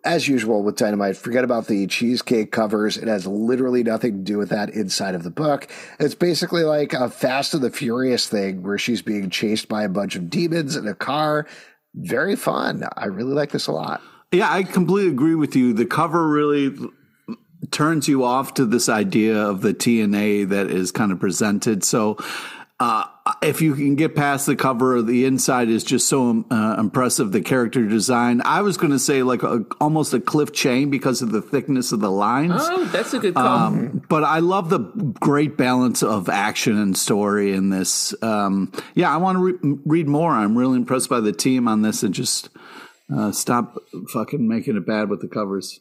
as 0.04 0.26
usual 0.26 0.62
with 0.62 0.76
Dynamite, 0.76 1.16
forget 1.16 1.44
about 1.44 1.66
the 1.66 1.86
cheesecake 1.86 2.50
covers. 2.50 2.96
It 2.96 3.08
has 3.08 3.26
literally 3.26 3.82
nothing 3.82 4.12
to 4.12 4.24
do 4.24 4.38
with 4.38 4.48
that 4.48 4.70
inside 4.70 5.14
of 5.14 5.22
the 5.22 5.30
book. 5.30 5.68
It's 6.00 6.14
basically 6.14 6.62
like 6.62 6.94
a 6.94 7.10
Fast 7.10 7.52
and 7.52 7.62
the 7.62 7.70
Furious 7.70 8.26
thing 8.26 8.62
where 8.62 8.78
she's 8.78 9.02
being 9.02 9.28
chased 9.28 9.68
by 9.68 9.82
a 9.84 9.88
bunch 9.88 10.16
of 10.16 10.30
demons 10.30 10.76
in 10.76 10.88
a 10.88 10.94
car. 10.94 11.46
Very 11.94 12.36
fun. 12.36 12.84
I 12.96 13.06
really 13.06 13.34
like 13.34 13.50
this 13.50 13.66
a 13.66 13.72
lot. 13.72 14.00
Yeah, 14.32 14.50
I 14.50 14.62
completely 14.62 15.10
agree 15.10 15.34
with 15.34 15.56
you. 15.56 15.72
The 15.72 15.86
cover 15.86 16.28
really 16.28 16.74
turns 17.70 18.08
you 18.08 18.24
off 18.24 18.54
to 18.54 18.66
this 18.66 18.88
idea 18.88 19.36
of 19.36 19.62
the 19.62 19.74
TNA 19.74 20.50
that 20.50 20.70
is 20.70 20.92
kind 20.92 21.12
of 21.12 21.20
presented. 21.20 21.84
So, 21.84 22.18
uh, 22.80 23.04
if 23.42 23.60
you 23.60 23.74
can 23.74 23.96
get 23.96 24.14
past 24.14 24.46
the 24.46 24.54
cover, 24.54 25.02
the 25.02 25.24
inside 25.24 25.68
is 25.68 25.82
just 25.82 26.08
so 26.08 26.44
uh, 26.48 26.76
impressive. 26.78 27.32
The 27.32 27.40
character 27.40 27.84
design, 27.84 28.40
I 28.44 28.62
was 28.62 28.76
going 28.76 28.92
to 28.92 29.00
say 29.00 29.24
like 29.24 29.42
a, 29.42 29.64
almost 29.80 30.14
a 30.14 30.20
Cliff 30.20 30.52
Chiang 30.52 30.88
because 30.88 31.20
of 31.20 31.32
the 31.32 31.42
thickness 31.42 31.90
of 31.90 31.98
the 31.98 32.10
lines. 32.10 32.52
Oh, 32.54 32.84
that's 32.86 33.12
a 33.12 33.18
good 33.18 33.34
call. 33.34 33.46
Um, 33.46 34.02
but 34.08 34.22
I 34.22 34.38
love 34.38 34.70
the 34.70 34.78
great 34.78 35.56
balance 35.56 36.04
of 36.04 36.28
action 36.28 36.78
and 36.78 36.96
story 36.96 37.52
in 37.52 37.70
this. 37.70 38.14
Um, 38.22 38.72
yeah, 38.94 39.12
I 39.12 39.16
want 39.16 39.38
to 39.38 39.42
re- 39.42 39.78
read 39.84 40.06
more. 40.06 40.30
I'm 40.30 40.56
really 40.56 40.76
impressed 40.76 41.10
by 41.10 41.20
the 41.20 41.32
team 41.32 41.66
on 41.66 41.82
this 41.82 42.04
and 42.04 42.14
just 42.14 42.48
uh, 43.12 43.32
stop 43.32 43.76
fucking 44.12 44.46
making 44.46 44.76
it 44.76 44.86
bad 44.86 45.10
with 45.10 45.20
the 45.20 45.28
covers. 45.28 45.80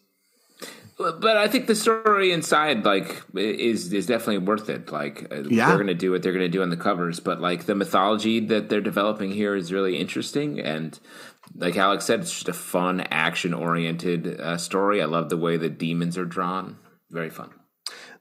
But 0.97 1.37
I 1.37 1.47
think 1.47 1.67
the 1.67 1.75
story 1.75 2.31
inside, 2.31 2.83
like, 2.85 3.21
is 3.35 3.93
is 3.93 4.07
definitely 4.07 4.39
worth 4.39 4.69
it. 4.69 4.91
Like, 4.91 5.27
uh, 5.31 5.43
Yeah. 5.47 5.67
they're 5.67 5.77
going 5.77 5.87
to 5.87 5.93
do 5.93 6.11
what 6.11 6.23
they're 6.23 6.31
going 6.33 6.45
to 6.45 6.49
do 6.49 6.61
on 6.63 6.69
the 6.69 6.77
covers, 6.77 7.19
but 7.19 7.39
like 7.39 7.65
the 7.65 7.75
mythology 7.75 8.39
that 8.47 8.69
they're 8.69 8.81
developing 8.81 9.31
here 9.31 9.55
is 9.55 9.71
really 9.71 9.97
interesting. 9.97 10.59
And 10.59 10.99
like 11.55 11.77
Alex 11.77 12.05
said, 12.05 12.21
it's 12.21 12.31
just 12.33 12.49
a 12.49 12.53
fun, 12.53 13.01
action 13.11 13.53
oriented 13.53 14.39
uh, 14.39 14.57
story. 14.57 15.01
I 15.01 15.05
love 15.05 15.29
the 15.29 15.37
way 15.37 15.57
the 15.57 15.69
demons 15.69 16.17
are 16.17 16.25
drawn. 16.25 16.77
Very 17.11 17.29
fun. 17.29 17.51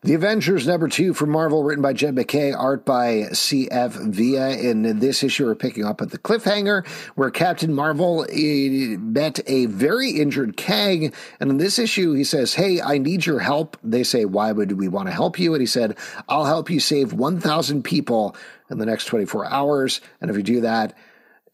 The 0.03 0.14
Avengers 0.14 0.66
number 0.66 0.88
two 0.88 1.14
from 1.14 1.30
Marvel, 1.30 1.64
written 1.64 1.80
by 1.80 1.94
Jed 1.94 2.14
MacKay, 2.14 2.53
art 2.53 2.84
by 2.84 3.28
C.F. 3.32 3.94
Villa. 3.94 4.51
In 4.51 4.99
this 4.99 5.24
issue, 5.24 5.47
we're 5.47 5.55
picking 5.55 5.86
up 5.86 6.03
at 6.03 6.11
the 6.11 6.18
cliffhanger 6.18 6.86
where 7.14 7.30
Captain 7.30 7.72
Marvel 7.72 8.26
eh, 8.30 8.97
met 8.99 9.40
a 9.47 9.66
very 9.66 10.11
injured 10.11 10.57
Kang. 10.57 11.12
And 11.40 11.51
in 11.51 11.57
this 11.57 11.78
issue, 11.78 12.12
he 12.12 12.24
says, 12.24 12.55
Hey, 12.55 12.80
I 12.80 12.99
need 12.99 13.24
your 13.24 13.38
help. 13.38 13.78
They 13.82 14.03
say, 14.03 14.26
Why 14.26 14.53
would 14.53 14.72
we 14.72 14.86
want 14.86 15.09
to 15.09 15.14
help 15.14 15.38
you? 15.38 15.55
And 15.55 15.62
he 15.62 15.66
said, 15.66 15.97
I'll 16.28 16.44
help 16.44 16.68
you 16.68 16.78
save 16.78 17.14
1,000 17.14 17.82
people 17.82 18.36
in 18.70 18.78
the 18.78 18.86
next 18.86 19.07
24 19.07 19.47
hours. 19.47 20.03
And 20.20 20.30
if 20.30 20.36
you 20.36 20.42
do 20.42 20.61
that, 20.61 20.92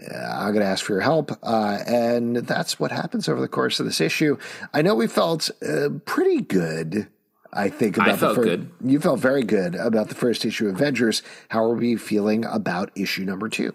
uh, 0.03 0.17
I'm 0.17 0.53
going 0.53 0.65
to 0.65 0.71
ask 0.71 0.85
for 0.85 0.95
your 0.95 1.03
help. 1.03 1.31
Uh, 1.45 1.79
and 1.87 2.37
that's 2.37 2.81
what 2.81 2.91
happens 2.91 3.29
over 3.29 3.41
the 3.41 3.47
course 3.47 3.79
of 3.79 3.87
this 3.87 4.01
issue. 4.01 4.37
I 4.75 4.83
know 4.83 4.97
we 4.97 5.07
felt 5.07 5.49
uh, 5.67 5.91
pretty 6.05 6.41
good. 6.41 7.09
I 7.53 7.69
think 7.69 7.97
about 7.97 8.09
I 8.09 8.17
the 8.17 8.35
first, 8.35 8.43
good. 8.43 8.71
You 8.85 9.01
felt 9.01 9.21
very 9.21 9.43
good 9.43 9.75
about 9.75 10.09
the 10.09 10.15
first 10.15 10.45
issue 10.45 10.69
of 10.69 10.75
Avengers. 10.77 11.23
How 11.49 11.65
are 11.65 11.75
we 11.75 11.97
feeling 11.97 12.45
about 12.45 12.91
issue 12.95 13.25
number 13.25 13.49
two? 13.49 13.75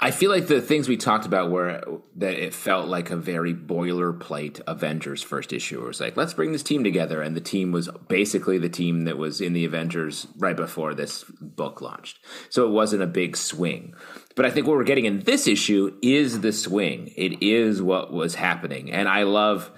I 0.00 0.12
feel 0.12 0.30
like 0.30 0.46
the 0.46 0.60
things 0.60 0.88
we 0.88 0.96
talked 0.96 1.26
about 1.26 1.50
were 1.50 1.82
that 2.16 2.34
it 2.34 2.54
felt 2.54 2.86
like 2.86 3.10
a 3.10 3.16
very 3.16 3.52
boilerplate 3.52 4.60
Avengers 4.68 5.24
first 5.24 5.52
issue. 5.52 5.82
It 5.82 5.86
was 5.86 6.00
like, 6.00 6.16
let's 6.16 6.34
bring 6.34 6.52
this 6.52 6.62
team 6.62 6.84
together. 6.84 7.20
And 7.20 7.34
the 7.34 7.40
team 7.40 7.72
was 7.72 7.88
basically 8.06 8.58
the 8.58 8.68
team 8.68 9.06
that 9.06 9.18
was 9.18 9.40
in 9.40 9.54
the 9.54 9.64
Avengers 9.64 10.28
right 10.36 10.56
before 10.56 10.94
this 10.94 11.24
book 11.24 11.80
launched. 11.80 12.20
So 12.48 12.64
it 12.64 12.70
wasn't 12.70 13.02
a 13.02 13.08
big 13.08 13.36
swing. 13.36 13.94
But 14.36 14.46
I 14.46 14.50
think 14.50 14.68
what 14.68 14.76
we're 14.76 14.84
getting 14.84 15.04
in 15.04 15.20
this 15.20 15.48
issue 15.48 15.98
is 16.00 16.42
the 16.42 16.52
swing. 16.52 17.12
It 17.16 17.42
is 17.42 17.82
what 17.82 18.12
was 18.12 18.36
happening. 18.36 18.92
And 18.92 19.08
I 19.08 19.24
love 19.24 19.72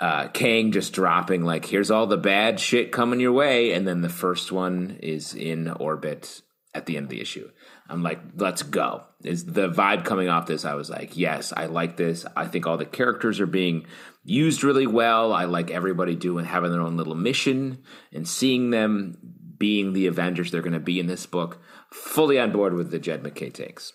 uh, 0.00 0.28
Kang 0.28 0.72
just 0.72 0.92
dropping, 0.92 1.44
like, 1.44 1.66
here's 1.66 1.90
all 1.90 2.06
the 2.06 2.16
bad 2.16 2.58
shit 2.58 2.90
coming 2.90 3.20
your 3.20 3.32
way. 3.32 3.72
And 3.72 3.86
then 3.86 4.00
the 4.00 4.08
first 4.08 4.50
one 4.50 4.98
is 5.02 5.34
in 5.34 5.68
orbit 5.68 6.40
at 6.74 6.86
the 6.86 6.96
end 6.96 7.04
of 7.04 7.10
the 7.10 7.20
issue. 7.20 7.50
I'm 7.88 8.02
like, 8.02 8.20
let's 8.36 8.62
go. 8.62 9.04
Is 9.24 9.44
the 9.44 9.68
vibe 9.68 10.04
coming 10.04 10.28
off 10.28 10.46
this? 10.46 10.64
I 10.64 10.74
was 10.74 10.88
like, 10.88 11.16
yes, 11.16 11.52
I 11.54 11.66
like 11.66 11.96
this. 11.96 12.24
I 12.36 12.46
think 12.46 12.66
all 12.66 12.78
the 12.78 12.86
characters 12.86 13.40
are 13.40 13.46
being 13.46 13.86
used 14.24 14.62
really 14.62 14.86
well. 14.86 15.32
I 15.32 15.44
like 15.44 15.70
everybody 15.70 16.14
doing 16.14 16.44
having 16.44 16.70
their 16.70 16.80
own 16.80 16.96
little 16.96 17.16
mission 17.16 17.82
and 18.12 18.26
seeing 18.26 18.70
them 18.70 19.18
being 19.58 19.92
the 19.92 20.06
Avengers 20.06 20.50
they're 20.50 20.62
going 20.62 20.72
to 20.72 20.80
be 20.80 21.00
in 21.00 21.06
this 21.06 21.26
book. 21.26 21.58
Fully 21.92 22.38
on 22.38 22.52
board 22.52 22.74
with 22.74 22.90
the 22.90 22.98
Jed 22.98 23.22
MacKay 23.22 23.50
takes. 23.50 23.92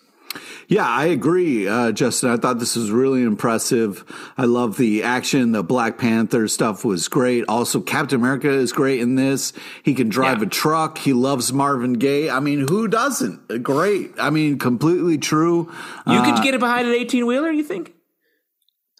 Yeah, 0.68 0.86
I 0.86 1.06
agree, 1.06 1.68
uh, 1.68 1.92
Justin. 1.92 2.30
I 2.30 2.36
thought 2.36 2.58
this 2.58 2.76
was 2.76 2.90
really 2.90 3.22
impressive. 3.22 4.04
I 4.36 4.44
love 4.46 4.76
the 4.76 5.02
action. 5.02 5.52
The 5.52 5.62
Black 5.62 5.98
Panther 5.98 6.48
stuff 6.48 6.84
was 6.84 7.08
great. 7.08 7.44
Also, 7.48 7.80
Captain 7.80 8.18
America 8.20 8.48
is 8.50 8.72
great 8.72 9.00
in 9.00 9.14
this. 9.14 9.52
He 9.82 9.94
can 9.94 10.08
drive 10.08 10.38
Yeah. 10.38 10.46
a 10.46 10.50
truck. 10.50 10.98
He 10.98 11.12
loves 11.12 11.52
Marvin 11.52 11.94
Gaye. 11.94 12.28
I 12.30 12.40
mean, 12.40 12.66
who 12.68 12.88
doesn't? 12.88 13.62
Great. 13.62 14.12
I 14.18 14.30
mean, 14.30 14.58
completely 14.58 15.18
true. 15.18 15.70
You 16.06 16.14
Uh, 16.18 16.24
could 16.34 16.42
get 16.42 16.54
it 16.54 16.60
behind 16.60 16.88
an 16.88 16.94
18 16.94 17.26
wheeler, 17.26 17.50
you 17.50 17.62
think? 17.64 17.92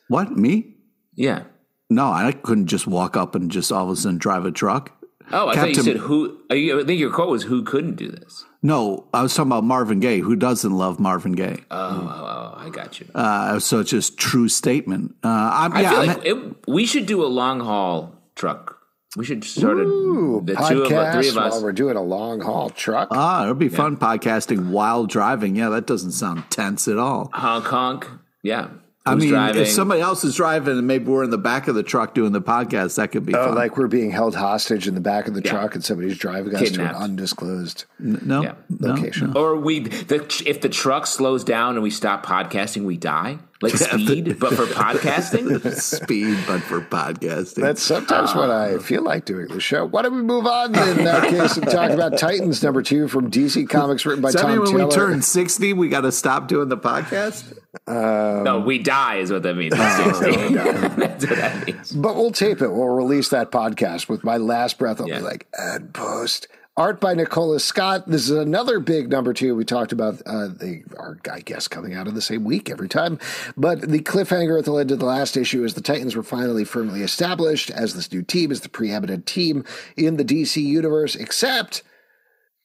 what? 0.09 0.37
Me? 0.37 0.74
Yeah. 1.14 1.43
No, 1.91 2.07
I 2.11 2.32
couldn't 2.32 2.66
just 2.66 2.87
walk 2.87 3.16
up 3.16 3.34
and 3.34 3.51
just 3.51 3.70
all 3.72 3.84
of 3.84 3.91
a 3.91 3.97
sudden 3.97 4.18
drive 4.18 4.45
a 4.45 4.51
truck. 4.51 4.93
Oh, 5.33 5.49
I 5.49 5.55
thought 5.55 5.68
you 5.68 5.83
said 5.83 5.97
who. 5.97 6.39
I 6.51 6.55
think 6.85 7.01
your 7.01 7.12
quote 7.12 7.31
was 7.31 7.43
who 7.45 7.62
couldn't 7.62 7.97
do 7.97 8.11
this. 8.11 8.45
No, 8.62 9.07
I 9.12 9.22
was 9.22 9.35
talking 9.35 9.51
about 9.51 9.64
Marvin 9.64 10.01
Gaye. 10.01 10.20
Who 10.20 10.37
doesn't 10.37 10.70
love 10.72 10.99
Marvin 10.99 11.33
Gaye? 11.33 11.64
Oh, 11.70 11.77
oh, 11.79 12.55
oh 12.55 12.55
I 12.59 12.70
got 12.70 12.99
you. 13.01 13.07
Uh, 13.14 13.59
so 13.61 13.81
it's 13.81 13.91
just 13.91 14.18
true 14.18 14.49
statement. 14.49 15.14
Uh, 15.22 15.29
I'm, 15.29 15.72
I 15.72 15.81
yeah, 15.83 15.91
feel 15.91 15.99
I'm- 15.99 16.09
like 16.09 16.27
it, 16.27 16.68
we 16.68 16.87
should 16.87 17.07
do 17.07 17.24
a 17.24 17.27
long 17.27 17.61
haul 17.61 18.14
truck. 18.35 18.79
We 19.16 19.24
should 19.24 19.45
start 19.45 19.79
Ooh, 19.79 20.43
the 20.45 20.55
two 20.55 20.83
of 20.83 20.93
us, 20.93 21.14
three 21.14 21.29
of 21.29 21.39
us. 21.39 21.53
while 21.55 21.62
we're 21.62 21.72
doing 21.72 21.97
a 21.97 22.03
long 22.03 22.41
haul 22.41 22.68
truck. 22.68 23.09
Ah, 23.12 23.45
it'll 23.45 23.55
be 23.55 23.70
fun 23.70 23.97
podcasting 23.97 24.70
while 24.70 25.07
driving. 25.07 25.57
Yeah, 25.57 25.70
that 25.70 25.87
doesn't 25.87 26.12
sound 26.12 26.45
tense 26.51 26.87
at 26.87 26.99
all. 26.99 27.31
honk 27.33 27.64
honk. 27.64 28.07
Yeah. 28.43 28.68
I 29.07 29.14
mean, 29.14 29.28
driving? 29.30 29.62
if 29.62 29.68
somebody 29.68 30.00
else 30.00 30.24
is 30.24 30.34
driving 30.36 30.76
and 30.78 30.86
maybe 30.86 31.04
we're 31.07 31.24
in 31.24 31.30
the 31.30 31.38
back 31.38 31.68
of 31.68 31.74
the 31.74 31.82
truck 31.82 32.14
doing 32.14 32.32
the 32.32 32.40
podcast, 32.42 32.96
that 32.96 33.12
could 33.12 33.24
be 33.24 33.34
Oh, 33.34 33.46
fun. 33.46 33.54
like 33.54 33.76
we're 33.76 33.86
being 33.86 34.11
held 34.11 34.34
hostage 34.34 34.88
in 34.88 34.94
the 34.94 35.00
back 35.00 35.28
of 35.28 35.34
the 35.34 35.42
Yeah. 35.44 35.50
truck 35.52 35.74
and 35.74 35.84
somebody's 35.84 36.18
driving 36.18 36.54
us 36.54 36.61
to 36.61 36.66
Kidnapped. 36.66 36.96
an 36.96 37.02
undisclosed 37.02 37.84
no, 37.98 38.42
Yeah. 38.42 38.52
no, 38.80 38.94
location. 38.94 39.32
or 39.36 39.57
we 39.57 39.80
the, 39.80 40.42
if 40.46 40.61
the 40.61 40.68
truck 40.68 41.07
slows 41.07 41.44
down 41.44 41.74
and 41.74 41.82
we 41.82 41.90
stop 41.90 42.24
podcasting, 42.26 42.84
we 42.84 42.96
die. 42.96 43.38
Like 43.62 43.72
speed, 43.76 44.38
but 44.38 44.52
for 44.54 44.66
podcasting. 44.66 45.72
speed, 45.80 46.38
but 46.46 46.61
for 46.61 46.80
podcasting. 46.80 47.62
That's 47.62 47.82
sometimes 47.82 48.34
what 48.34 48.50
I 48.50 48.74
ah. 48.74 48.78
feel 48.78 49.02
like 49.02 49.24
doing 49.24 49.48
the 49.48 49.61
show. 49.61 49.86
Why 49.86 50.02
don't 50.02 50.14
we 50.14 50.22
move 50.22 50.46
on 50.46 50.74
in 50.74 51.04
that 51.04 51.30
case 51.30 51.57
and 51.57 51.66
talk 51.66 51.90
about 51.90 52.18
Titans 52.18 52.62
number 52.62 52.82
two 52.82 53.09
from 53.09 53.30
DC 53.30 53.68
Comics, 53.68 54.04
written 54.04 54.20
by 54.22 54.28
Does 54.28 54.34
that 54.34 54.42
Tom 54.42 54.50
mean 54.50 54.61
when 54.61 54.72
Taylor. 54.72 54.86
we 54.86 54.94
turn 54.94 55.22
sixty, 55.22 55.72
we 55.72 55.88
got 55.88 56.02
to 56.02 56.12
stop 56.12 56.48
doing 56.48 56.68
the 56.68 56.76
podcast? 56.76 57.57
Um, 57.86 58.44
no, 58.44 58.61
we 58.61 58.78
die 58.78 59.16
is 59.16 59.30
what 59.32 59.42
that 59.42 59.54
means. 59.57 59.74
Oh, 59.74 59.78
That's 59.78 61.26
what 61.26 61.36
that 61.36 61.66
means. 61.66 61.92
But 61.92 62.16
we'll 62.16 62.32
tape 62.32 62.61
it. 62.61 62.68
We'll 62.68 62.88
release 62.88 63.28
that 63.30 63.50
podcast 63.50 64.09
with 64.09 64.24
my 64.24 64.36
last 64.36 64.78
breath. 64.78 65.00
I'll 65.00 65.09
Yeah. 65.09 65.18
be 65.18 65.24
like, 65.24 65.46
and 65.59 65.92
post. 65.94 66.48
Art 66.79 67.01
by 67.01 67.14
Nicola 67.14 67.59
Scott. 67.59 68.07
This 68.07 68.29
is 68.29 68.37
another 68.37 68.81
big 68.81 69.09
number 69.09 69.33
two. 69.33 69.55
We 69.55 69.64
talked 69.64 69.93
about 69.93 70.20
uh, 70.27 70.49
they 70.49 70.83
are, 70.99 71.16
I 71.33 71.41
guess, 71.41 71.68
coming 71.68 71.95
out 71.95 72.07
in 72.07 72.14
the 72.14 72.20
same 72.20 72.45
week 72.45 72.68
every 72.68 72.89
time. 72.89 73.18
But 73.57 73.81
the 73.81 74.01
cliffhanger 74.01 74.59
at 74.59 74.66
the 74.66 74.74
end 74.74 74.91
of 74.91 74.99
the 74.99 75.07
last 75.07 75.39
issue 75.39 75.64
is 75.64 75.72
the 75.72 75.81
Titans 75.81 76.14
were 76.14 76.22
finally 76.22 76.64
firmly 76.64 77.01
established 77.01 77.70
as 77.70 77.95
this 77.95 78.12
new 78.12 78.22
team, 78.22 78.53
as 78.53 78.61
the 78.61 78.68
preeminent 78.68 79.24
team 79.24 79.64
in 79.97 80.18
the 80.18 80.24
DC 80.24 80.62
universe. 80.62 81.16
Except 81.16 81.83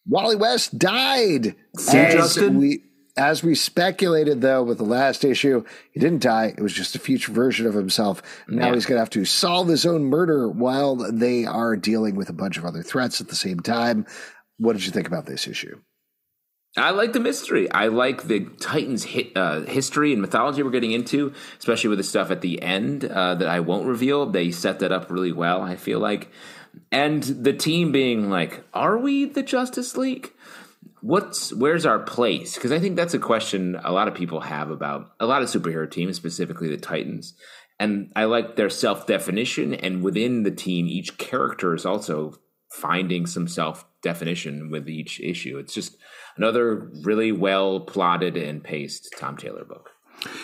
Wally 0.05 0.35
West 0.35 0.77
died. 0.77 1.55
See, 1.77 1.93
Justin? 1.93 2.57
we 2.57 2.83
as 3.17 3.43
we 3.43 3.55
speculated 3.55 4.41
though 4.41 4.63
with 4.63 4.77
the 4.77 4.83
last 4.83 5.23
issue, 5.23 5.63
he 5.91 5.99
didn't 5.99 6.21
die. 6.21 6.53
It 6.57 6.61
was 6.61 6.73
just 6.73 6.95
a 6.95 6.99
future 6.99 7.31
version 7.31 7.65
of 7.67 7.73
himself. 7.73 8.21
Now 8.47 8.67
Yeah. 8.67 8.73
he's 8.75 8.85
going 8.85 8.95
to 8.97 9.01
have 9.01 9.09
to 9.11 9.25
solve 9.25 9.67
his 9.67 9.85
own 9.85 10.05
murder 10.05 10.49
while 10.49 10.95
they 10.95 11.45
are 11.45 11.75
dealing 11.75 12.15
with 12.15 12.29
a 12.29 12.33
bunch 12.33 12.57
of 12.57 12.65
other 12.65 12.81
threats 12.83 13.19
at 13.21 13.27
the 13.27 13.35
same 13.35 13.59
time. 13.59 14.05
What 14.57 14.73
did 14.73 14.85
you 14.85 14.91
think 14.91 15.07
about 15.07 15.25
this 15.25 15.47
issue? 15.47 15.79
I 16.77 16.91
like 16.91 17.11
the 17.11 17.19
mystery. 17.19 17.69
I 17.69 17.87
like 17.87 18.23
the 18.29 18.45
Titans' 18.61 19.03
hit, 19.03 19.35
uh, 19.35 19.61
history 19.61 20.13
and 20.13 20.21
mythology 20.21 20.63
we're 20.63 20.69
getting 20.71 20.93
into, 20.93 21.33
especially 21.59 21.89
with 21.89 21.97
the 21.97 22.03
stuff 22.03 22.31
at 22.31 22.39
the 22.39 22.61
end 22.61 23.03
uh, 23.03 23.35
that 23.35 23.49
I 23.49 23.59
won't 23.59 23.87
reveal. 23.87 24.25
They 24.25 24.51
set 24.51 24.79
that 24.79 24.91
up 24.93 25.11
really 25.11 25.33
well. 25.33 25.61
I 25.61 25.75
feel 25.75 25.99
like, 25.99 26.29
and 26.89 27.23
the 27.23 27.51
team 27.51 27.91
being 27.91 28.29
like, 28.29 28.63
"Are 28.73 28.97
we 28.97 29.25
the 29.25 29.43
Justice 29.43 29.97
League? 29.97 30.31
What's 31.01 31.53
where's 31.53 31.85
our 31.85 31.99
place?" 31.99 32.55
Because 32.55 32.71
I 32.71 32.79
think 32.79 32.95
that's 32.95 33.13
a 33.13 33.19
question 33.19 33.79
a 33.83 33.91
lot 33.91 34.07
of 34.07 34.15
people 34.15 34.41
have 34.41 34.69
about 34.69 35.11
a 35.19 35.25
lot 35.25 35.41
of 35.41 35.49
superhero 35.49 35.89
teams, 35.89 36.15
specifically 36.15 36.69
the 36.69 36.77
Titans. 36.77 37.33
And 37.79 38.11
I 38.15 38.25
like 38.25 38.55
their 38.55 38.69
self 38.69 39.07
definition, 39.07 39.73
and 39.73 40.03
within 40.03 40.43
the 40.43 40.51
team, 40.51 40.87
each 40.87 41.17
character 41.17 41.73
is 41.73 41.85
also 41.85 42.35
finding 42.69 43.25
some 43.25 43.47
self 43.47 43.85
definition 44.01 44.69
with 44.69 44.87
each 44.87 45.19
issue. 45.19 45.57
It's 45.57 45.73
just 45.73 45.97
another 46.37 46.91
really 47.03 47.31
well 47.31 47.79
plotted 47.81 48.37
and 48.37 48.63
paced 48.63 49.13
Tom 49.17 49.37
Taylor 49.37 49.65
book. 49.65 49.89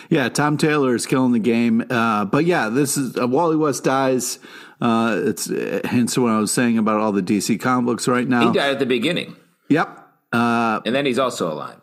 Yeah, 0.09 0.29
Tom 0.29 0.57
Taylor 0.57 0.95
is 0.95 1.05
killing 1.05 1.33
the 1.33 1.39
game. 1.39 1.85
Uh, 1.89 2.25
but 2.25 2.45
yeah, 2.45 2.69
this 2.69 2.97
is 2.97 3.17
uh, 3.17 3.27
Wally 3.27 3.55
West 3.55 3.83
dies. 3.83 4.39
Uh, 4.81 5.19
it's 5.23 5.49
uh, 5.49 5.81
hence 5.83 6.17
what 6.17 6.31
I 6.31 6.39
was 6.39 6.51
saying 6.51 6.77
about 6.77 6.99
all 6.99 7.11
the 7.11 7.21
DC 7.21 7.59
comic 7.59 7.85
books 7.85 8.07
right 8.07 8.27
now. 8.27 8.47
He 8.47 8.53
died 8.53 8.71
at 8.71 8.79
the 8.79 8.85
beginning, 8.85 9.35
Yep. 9.69 10.06
Uh, 10.31 10.81
and 10.85 10.93
then 10.95 11.05
he's 11.05 11.19
also 11.19 11.51
alive. 11.51 11.79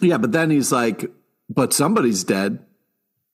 yeah, 0.00 0.18
but 0.18 0.32
then 0.32 0.50
he's 0.50 0.72
like, 0.72 1.10
but 1.48 1.72
somebody's 1.72 2.24
dead. 2.24 2.58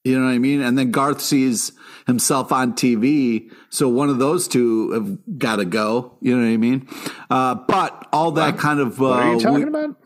You 0.04 0.18
know 0.18 0.24
what 0.26 0.32
I 0.32 0.38
mean? 0.38 0.62
And 0.62 0.78
then 0.78 0.90
Garth 0.92 1.20
sees 1.20 1.72
himself 2.06 2.52
on 2.52 2.72
TV. 2.72 3.50
So 3.68 3.86
one 3.88 4.08
of 4.08 4.18
those 4.18 4.48
two 4.48 4.90
have 4.92 5.38
got 5.38 5.56
to 5.56 5.66
go. 5.66 6.16
You 6.22 6.36
know 6.38 6.42
what 6.46 6.52
I 6.52 6.56
mean? 6.56 6.88
Uh, 7.28 7.54
but 7.54 8.08
all 8.12 8.32
that 8.32 8.56
kind 8.58 8.80
of. 8.80 9.00
Uh, 9.00 9.04
What 9.04 9.18
are 9.22 9.32
you 9.34 9.40
talking 9.40 9.56
we- 9.72 9.78
about? 9.80 9.96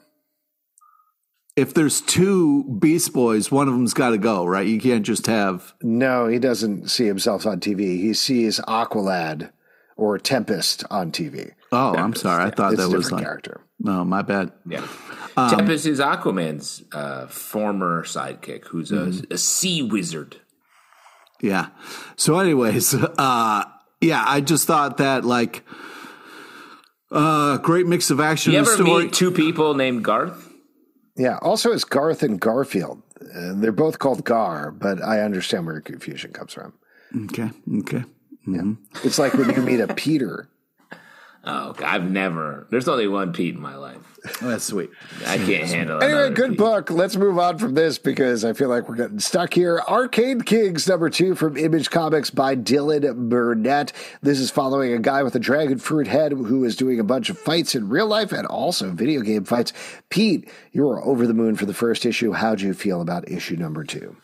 if 1.56 1.72
there's 1.74 2.00
two 2.00 2.64
Beast 2.80 3.12
Boys, 3.12 3.52
one 3.52 3.68
of 3.68 3.74
them's 3.74 3.94
got 3.94 4.10
to 4.10 4.18
go, 4.18 4.44
right? 4.44 4.66
You 4.66 4.80
can't 4.80 5.06
just 5.06 5.26
have. 5.28 5.72
No, 5.82 6.26
he 6.26 6.40
doesn't 6.40 6.88
see 6.90 7.06
himself 7.06 7.46
on 7.46 7.60
TV. 7.60 8.00
He 8.00 8.12
sees 8.14 8.58
Aqualad 8.60 9.52
or 9.96 10.18
Tempest 10.18 10.82
on 10.90 11.12
TV. 11.12 11.52
Oh, 11.70 11.94
I'm 11.94 12.14
sorry. 12.16 12.42
I 12.44 12.50
thought 12.50 12.72
It's 12.72 12.82
a 12.82 12.88
that 12.88 12.92
was 12.96 13.04
different 13.06 13.12
like. 13.12 13.24
character. 13.24 13.60
No, 13.84 14.04
my 14.04 14.22
bad. 14.22 14.50
Yeah. 14.66 14.84
Um, 15.36 15.50
Tempest 15.50 15.84
is 15.86 16.00
Aquaman's 16.00 16.82
uh, 16.92 17.26
former 17.26 18.02
sidekick, 18.02 18.64
who's 18.68 18.90
a, 18.90 18.94
Mm-hmm. 18.96 19.32
a 19.32 19.38
sea 19.38 19.82
wizard. 19.82 20.36
Yeah. 21.42 21.68
So, 22.16 22.38
anyways, 22.38 22.94
uh, 23.18 23.64
yeah, 24.00 24.24
I 24.26 24.40
just 24.40 24.66
thought 24.66 24.96
that 24.96 25.24
like 25.24 25.64
uh, 27.10 27.58
great 27.58 27.86
mix 27.86 28.10
of 28.10 28.20
action 28.20 28.52
You 28.52 28.60
ever 28.60 28.72
story. 28.74 29.04
meet 29.04 29.12
two 29.12 29.30
people 29.30 29.74
named 29.74 30.02
Garth? 30.04 30.50
Yeah. 31.16 31.38
Also, 31.42 31.72
it's 31.72 31.84
Garth 31.84 32.22
and 32.22 32.40
Garfield. 32.40 33.02
Uh, 33.20 33.52
they're 33.54 33.72
both 33.72 33.98
called 33.98 34.24
Gar, 34.24 34.70
but 34.72 35.02
I 35.02 35.20
understand 35.20 35.66
where 35.66 35.74
your 35.76 35.82
confusion 35.82 36.32
comes 36.32 36.52
from. 36.54 36.72
okay. 37.26 37.50
Okay. 37.80 38.04
It's 39.04 39.18
like 39.18 39.32
when 39.34 39.50
you 39.54 39.62
meet 39.62 39.80
a 39.80 39.92
Peter. 39.94 40.48
Oh, 41.46 41.74
I've 41.84 42.10
never. 42.10 42.66
There's 42.70 42.88
only 42.88 43.06
one 43.06 43.32
Pete 43.32 43.54
in 43.54 43.60
my 43.60 43.76
life. 43.76 43.98
Oh, 44.40 44.48
that's 44.48 44.64
sweet. 44.64 44.90
I 45.26 45.36
can't 45.36 45.68
handle 45.68 46.00
it. 46.00 46.04
Anyway, 46.04 46.30
good 46.30 46.56
book. 46.56 46.90
Let's 46.90 47.16
move 47.16 47.38
on 47.38 47.58
from 47.58 47.74
this 47.74 47.98
because 47.98 48.44
I 48.44 48.54
feel 48.54 48.70
like 48.70 48.88
we're 48.88 48.96
getting 48.96 49.18
stuck 49.18 49.52
here. 49.52 49.82
Arcade 49.86 50.46
Kings 50.46 50.88
number 50.88 51.10
two 51.10 51.34
from 51.34 51.58
Image 51.58 51.90
Comics 51.90 52.30
by 52.30 52.56
Dylan 52.56 53.28
Burnett. 53.28 53.92
This 54.22 54.38
is 54.40 54.50
following 54.50 54.94
a 54.94 54.98
guy 54.98 55.22
with 55.22 55.34
a 55.34 55.40
dragon 55.40 55.78
fruit 55.78 56.06
head 56.06 56.32
who 56.32 56.64
is 56.64 56.76
doing 56.76 56.98
a 56.98 57.04
bunch 57.04 57.28
of 57.28 57.38
fights 57.38 57.74
in 57.74 57.90
real 57.90 58.06
life 58.06 58.32
and 58.32 58.46
also 58.46 58.90
video 58.92 59.20
game 59.20 59.44
fights. 59.44 59.74
Pete, 60.08 60.48
you 60.72 60.84
were 60.84 61.04
over 61.04 61.26
the 61.26 61.34
moon 61.34 61.56
for 61.56 61.66
the 61.66 61.74
first 61.74 62.06
issue. 62.06 62.32
How'd 62.32 62.62
you 62.62 62.72
feel 62.72 63.02
about 63.02 63.28
issue 63.28 63.56
number 63.56 63.84
two? 63.84 64.16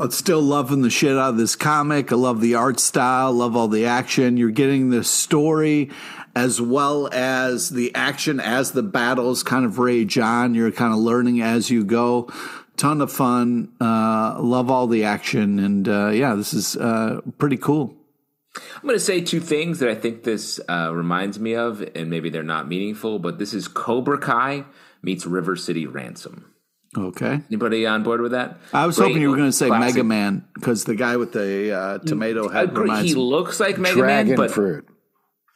I'm 0.00 0.12
still 0.12 0.40
loving 0.40 0.82
the 0.82 0.90
shit 0.90 1.16
out 1.16 1.30
of 1.30 1.38
this 1.38 1.56
comic. 1.56 2.12
I 2.12 2.14
love 2.14 2.40
the 2.40 2.54
art 2.54 2.78
style, 2.78 3.32
love 3.32 3.56
all 3.56 3.66
the 3.66 3.86
action. 3.86 4.36
You're 4.36 4.50
getting 4.50 4.90
the 4.90 5.02
story 5.02 5.90
as 6.38 6.60
well 6.60 7.08
as 7.12 7.70
the 7.70 7.92
action 7.96 8.38
as 8.38 8.70
the 8.70 8.82
battles 8.82 9.42
kind 9.42 9.64
of 9.64 9.80
rage 9.80 10.16
on. 10.18 10.54
You're 10.54 10.70
kind 10.70 10.92
of 10.92 11.00
learning 11.00 11.42
as 11.42 11.68
you 11.68 11.84
go. 11.84 12.30
Ton 12.76 13.00
of 13.00 13.10
fun. 13.10 13.72
Uh, 13.80 14.36
love 14.40 14.70
all 14.70 14.86
the 14.86 15.02
action. 15.02 15.58
And 15.58 15.88
uh, 15.88 16.10
yeah, 16.10 16.36
this 16.36 16.54
is 16.54 16.76
uh, 16.76 17.22
pretty 17.38 17.56
cool. 17.56 17.92
I'm 18.54 18.82
going 18.82 18.94
to 18.94 19.00
say 19.00 19.20
two 19.20 19.40
things 19.40 19.80
that 19.80 19.88
I 19.88 19.96
think 19.96 20.22
this 20.22 20.60
uh, 20.68 20.92
reminds 20.94 21.40
me 21.40 21.54
of, 21.54 21.82
and 21.96 22.08
maybe 22.08 22.30
they're 22.30 22.44
not 22.44 22.68
meaningful, 22.68 23.18
but 23.18 23.38
this 23.38 23.52
is 23.52 23.66
Cobra 23.66 24.18
Kai 24.18 24.64
meets 25.02 25.26
River 25.26 25.56
City 25.56 25.86
Ransom. 25.86 26.54
Okay. 26.96 27.40
Anybody 27.48 27.84
on 27.84 28.04
board 28.04 28.20
with 28.20 28.32
that? 28.32 28.58
I 28.72 28.86
was 28.86 28.96
Great 28.96 29.08
hoping 29.08 29.22
you 29.22 29.30
were 29.30 29.36
going 29.36 29.48
to 29.50 29.56
say 29.56 29.66
classic- 29.66 29.96
Mega 29.96 30.04
Man 30.04 30.46
because 30.54 30.84
the 30.84 30.94
guy 30.94 31.16
with 31.16 31.32
the 31.32 31.72
uh, 31.72 31.98
tomato 31.98 32.48
head 32.48 32.70
Agree. 32.70 32.82
reminds 32.82 33.10
He 33.10 33.16
looks 33.16 33.58
like 33.58 33.76
Mega 33.76 33.96
Dragon 33.96 34.28
Man, 34.28 34.36
but 34.36 34.50
fruit. 34.52 34.88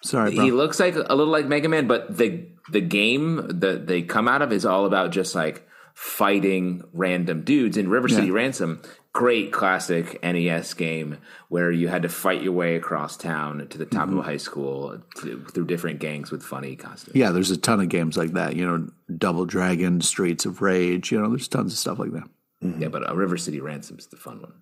Sorry, 0.03 0.35
bro. 0.35 0.45
he 0.45 0.51
looks 0.53 0.79
like 0.81 0.95
a 0.95 1.15
little 1.15 1.27
like 1.33 1.47
Mega 1.47 1.69
Man. 1.69 1.87
But 1.87 2.17
the 2.17 2.47
the 2.71 2.81
game 2.81 3.47
that 3.61 3.87
they 3.87 4.03
come 4.03 4.29
out 4.29 4.43
of 4.43 4.53
is 4.53 4.65
all 4.67 4.85
about 4.87 5.11
just 5.13 5.35
like 5.35 5.67
fighting 5.95 6.83
random 6.93 7.43
dudes 7.43 7.77
in 7.77 7.89
River 7.89 8.09
City 8.09 8.31
Ransom. 8.31 8.83
Great 9.15 9.53
classic 9.53 10.19
NES 10.23 10.73
game 10.73 11.19
where 11.49 11.71
you 11.71 11.89
had 11.89 12.01
to 12.03 12.09
fight 12.09 12.43
your 12.43 12.53
way 12.55 12.77
across 12.77 13.15
town 13.17 13.67
to 13.69 13.77
the 13.77 13.85
top 13.85 14.09
Mm-hmm. 14.09 14.19
of 14.19 14.25
a 14.25 14.27
high 14.27 14.37
school 14.39 15.03
to, 15.21 15.45
through 15.53 15.67
different 15.67 15.99
gangs 16.01 16.31
with 16.31 16.43
funny 16.43 16.77
costumes. 16.77 17.15
Yeah, 17.15 17.31
there's 17.31 17.51
a 17.51 17.59
ton 17.59 17.81
of 17.81 17.91
games 17.91 18.17
like 18.17 18.33
that. 18.33 18.57
You 18.57 18.65
know, 18.67 18.89
Double 19.19 19.45
Dragon, 19.45 20.01
Streets 20.01 20.47
of 20.47 20.63
Rage. 20.63 21.13
You 21.13 21.21
know, 21.21 21.29
there's 21.29 21.47
tons 21.49 21.75
of 21.75 21.79
stuff 21.79 21.99
like 21.99 22.13
that. 22.13 22.27
Yeah, 22.63 22.89
but 22.89 23.07
uh, 23.09 23.15
River 23.15 23.37
City 23.37 23.61
Ransom's 23.61 24.07
the 24.07 24.17
fun 24.17 24.41
one. 24.41 24.55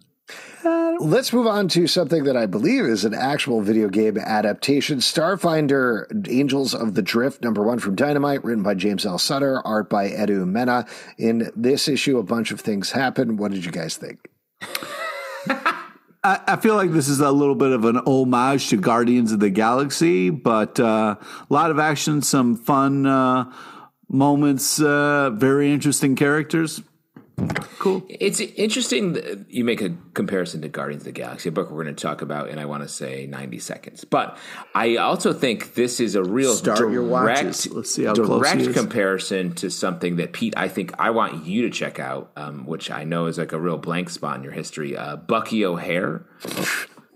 Let's 0.63 1.33
move 1.33 1.47
on 1.47 1.69
to 1.69 1.87
something 1.87 2.25
that 2.25 2.37
I 2.37 2.45
believe 2.45 2.85
is 2.85 3.07
an 3.07 3.15
actual 3.15 3.63
video 3.63 3.89
game 3.89 4.19
adaptation. 4.19 4.99
Starfinder 4.99 6.29
Angels 6.29 6.75
of 6.75 6.95
the 6.95 7.01
Drift, 7.01 7.43
number 7.43 7.63
one 7.63 7.79
from 7.79 7.95
Dynamite, 7.95 8.45
written 8.45 8.63
by 8.63 8.75
James 8.75 9.07
L. 9.07 9.17
Sutter, 9.17 9.67
art 9.67 9.89
by 9.89 10.11
Edu 10.11 10.47
Mena. 10.47 10.87
In 11.17 11.51
this 11.57 11.89
issue, 11.89 12.19
a 12.19 12.23
bunch 12.23 12.51
of 12.51 12.61
things 12.61 12.91
happen. 12.91 13.39
What 13.39 13.53
did 13.53 13.65
you 13.65 13.73
guys 13.73 13.97
think? 13.97 14.29
I, 16.23 16.57
feel 16.57 16.75
like 16.75 16.93
this 16.93 17.09
is 17.09 17.21
a 17.21 17.31
little 17.31 17.55
bit 17.55 17.73
of 17.73 17.87
an 17.87 17.97
homage 17.97 18.69
to 18.69 18.77
Guardians 18.77 19.33
of 19.33 19.41
the 19.41 19.49
Galaxy, 19.49 20.29
but 20.29 20.79
uh, 20.79 21.17
a 21.19 21.47
lot 21.49 21.71
of 21.71 21.79
action, 21.79 22.21
some 22.21 22.57
fun 22.57 23.07
uh, 23.07 23.51
moments, 24.11 24.83
uh, 24.83 25.31
very 25.31 25.73
interesting 25.73 26.17
characters. 26.17 26.83
Cool. 27.79 28.05
It's 28.09 28.41
interesting 28.41 29.15
that 29.15 29.47
you 29.49 29.65
make 29.65 29.81
a 29.81 29.91
comparison 30.15 30.61
to 30.63 30.69
Guardians 30.69 31.03
of 31.03 31.07
the 31.07 31.13
Galaxy, 31.13 31.49
a 31.49 31.53
book 31.53 31.71
we're 31.71 31.85
going 31.85 31.95
to 31.95 32.03
talk 32.03 32.23
about 32.23 32.49
in, 32.51 32.59
I 32.59 32.67
want 32.67 32.83
to 32.83 32.89
say, 32.89 33.27
90 33.27 33.59
seconds. 33.59 34.05
But 34.05 34.37
I 34.75 34.97
also 34.97 35.33
think 35.33 35.75
this 35.75 36.01
is 36.01 36.15
a 36.15 36.23
real 36.23 36.55
Start 36.55 36.79
direct, 36.79 36.93
your 36.93 37.05
watches. 37.05 37.67
Let's 37.71 37.95
see 37.95 38.05
how 38.05 38.13
direct 38.13 38.61
is. 38.61 38.75
comparison 38.75 39.55
to 39.57 39.71
something 39.71 40.17
that, 40.17 40.33
Pete, 40.33 40.55
I 40.57 40.69
think 40.69 40.93
I 40.99 41.11
want 41.11 41.47
you 41.47 41.63
to 41.63 41.71
check 41.71 41.99
out, 41.99 42.31
um, 42.37 42.67
which 42.67 42.91
I 42.91 43.05
know 43.05 43.27
is 43.27 43.39
like 43.39 43.53
a 43.53 43.59
real 43.61 43.79
blank 43.79 44.11
spot 44.11 44.37
in 44.37 44.43
your 44.45 44.53
history. 44.53 44.97
Uh, 44.97 45.17
Bucky 45.17 45.65
O'Hare. 45.65 46.27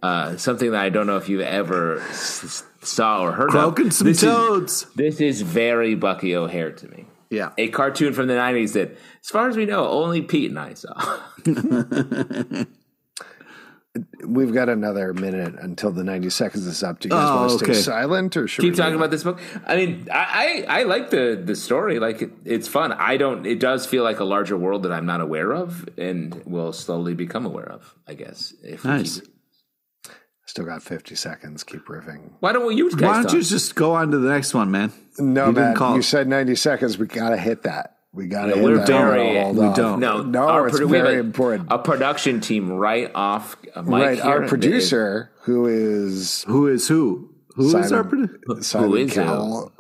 Uh, 0.03 0.37
something 0.37 0.71
that 0.73 0.81
I 0.81 0.91
don't 0.91 1.07
know 1.07 1.17
if 1.17 1.29
you've 1.31 1.41
ever 1.41 2.01
s- 2.01 2.63
saw 2.83 3.23
or 3.23 3.33
heard 3.33 3.51
Croaking 3.51 3.87
of. 3.87 3.93
some 3.95 4.07
this 4.07 4.21
toads. 4.21 4.83
Is, 4.83 4.87
this 4.95 5.21
is 5.21 5.41
very 5.41 5.95
Bucky 5.95 6.37
O'Hare 6.37 6.73
to 6.73 6.89
me 6.89 7.07
yeah. 7.35 7.51
a 7.59 7.69
cartoon 7.69 8.13
from 8.15 8.27
the 8.29 8.35
90s 8.35 8.73
that, 8.75 8.93
as 9.23 9.29
far 9.31 9.49
as 9.49 9.57
we 9.57 9.67
know, 9.67 9.87
only 9.89 10.23
Pete 10.23 10.51
and 10.51 10.59
I 10.59 10.75
saw. 10.75 10.95
We've 14.27 14.53
got 14.53 14.69
another 14.69 15.15
minute 15.15 15.55
until 15.61 15.93
the 15.93 16.03
90 16.03 16.29
seconds 16.31 16.67
is 16.67 16.83
up. 16.83 16.99
Do 16.99 17.07
you 17.09 17.11
guys 17.15 17.29
Oh, 17.31 17.37
want 17.37 17.51
to 17.51 17.59
stay 17.59 17.71
okay. 17.73 17.81
silent 17.81 18.37
or 18.37 18.49
should 18.49 18.63
Keep 18.63 18.73
we 18.73 18.77
talking 18.77 18.97
about 18.97 19.13
this 19.13 19.23
book. 19.23 19.41
I 19.67 19.77
mean, 19.77 20.09
I, 20.13 20.65
I, 20.67 20.81
I 20.81 20.83
like 20.83 21.11
the, 21.11 21.41
the 21.45 21.55
story. 21.55 22.01
Like, 22.01 22.23
it, 22.23 22.33
it's 22.45 22.67
fun. 22.67 22.91
I 22.93 23.17
don't, 23.19 23.47
it 23.47 23.61
does 23.61 23.87
feel 23.87 24.03
like 24.03 24.19
a 24.19 24.25
larger 24.25 24.57
world 24.57 24.83
that 24.83 24.91
I'm 24.91 25.07
not 25.07 25.21
aware 25.21 25.53
of 25.53 25.89
and 25.97 26.35
will 26.45 26.73
slowly 26.73 27.15
become 27.15 27.47
aware 27.47 27.71
of, 27.71 27.95
I 28.09 28.15
guess. 28.15 28.53
If 28.65 28.83
we 28.83 28.91
Nice. 28.91 29.21
keep- 29.21 29.34
Still 30.47 30.67
got 30.67 30.83
50 30.83 31.15
seconds. 31.15 31.65
Keep 31.65 31.87
riffing. 31.87 32.33
why 32.41 32.53
don't 32.53 32.67
we, 32.67 32.75
you 32.75 32.91
guys 32.91 33.01
Why 33.01 33.13
don't 33.15 33.23
talk? 33.25 33.33
you 33.33 33.43
just 33.43 33.75
go 33.75 33.95
on 33.95 34.11
to 34.11 34.19
the 34.19 34.29
next 34.29 34.53
one, 34.55 34.71
man? 34.71 34.93
No, 35.19 35.47
You 35.47 35.53
man. 35.53 35.75
call 35.75 35.95
You 35.95 36.01
it. 36.01 36.05
said 36.05 36.29
90 36.29 36.55
seconds. 36.57 36.99
We 36.99 37.07
got 37.07 37.31
to 37.31 37.37
hit 37.39 37.63
that. 37.63 37.97
We 38.13 38.27
got 38.27 38.43
to 38.43 38.49
Yeah, 38.51 38.55
hit 38.57 38.65
we're 38.65 38.77
that. 38.79 38.87
very- 38.87 39.33
we 39.53 39.65
on. 39.65 39.75
don't. 39.75 40.01
no, 40.01 40.23
No, 40.23 40.41
our 40.49 40.69
it's 40.69 40.79
produ- 40.79 40.89
we 40.91 40.97
have 40.99 41.07
very 41.07 41.17
a, 41.17 41.21
important. 41.21 41.69
A 41.73 41.79
production 41.79 42.41
team 42.41 42.71
right 42.73 43.11
off 43.15 43.57
uh, 43.75 43.83
mic 43.83 43.91
right. 43.93 44.15
here. 44.17 44.25
Our 44.25 44.47
producer, 44.47 45.31
who 45.43 45.67
is 45.67 46.45
Who 46.47 46.69
is 46.69 46.87
who? 46.89 47.31
Who 47.57 47.67
is 47.67 47.73
Simon- 47.73 47.95
our 47.95 48.05
producer? 48.05 48.63
Simon 48.63 48.99
is 48.99 49.11
it? 49.17 49.25
Cowell, 49.25 49.73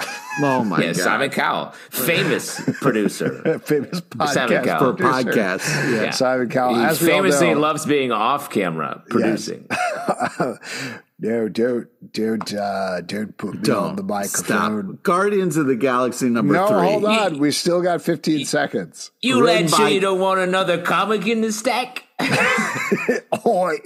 Oh 0.42 0.64
my 0.64 0.80
Yeah, 0.80 0.86
god! 0.88 0.96
Simon 0.96 1.30
Cowell, 1.30 1.72
famous 1.90 2.60
producer. 2.80 3.58
famous 3.60 4.00
podcast 4.00 4.78
for 4.78 4.92
podcasts. 4.94 5.68
Yeah. 5.92 6.02
Yeah. 6.04 6.10
Simon 6.10 6.48
Cowell. 6.48 6.74
He 6.88 6.94
famously 6.96 7.54
know- 7.54 7.60
loves 7.60 7.86
being 7.86 8.10
off 8.12 8.50
camera 8.50 9.02
producing. 9.08 9.68
No, 11.16 11.48
don't, 11.48 11.86
don't, 12.12 12.52
uh, 12.52 13.00
don't 13.00 13.38
put 13.38 13.54
me 13.54 13.60
Don't 13.62 13.94
the 13.96 14.02
microphone. 14.02 14.82
stop. 14.94 15.02
Guardians 15.04 15.56
of 15.56 15.66
the 15.66 15.76
Galaxy 15.76 16.28
number 16.28 16.54
No, 16.54 16.66
three. 16.66 16.76
hold 16.90 17.04
on. 17.04 17.38
We 17.38 17.52
still 17.52 17.80
got 17.80 18.02
15 18.02 18.44
seconds. 18.44 19.12
You 19.22 19.42
lad 19.42 19.70
sure 19.70 19.88
you 19.88 20.00
don't 20.00 20.18
want 20.18 20.40
another 20.40 20.82
comic 20.82 21.26
in 21.28 21.40
the 21.40 21.52
stack? 21.52 22.04
Oi, 23.46 23.76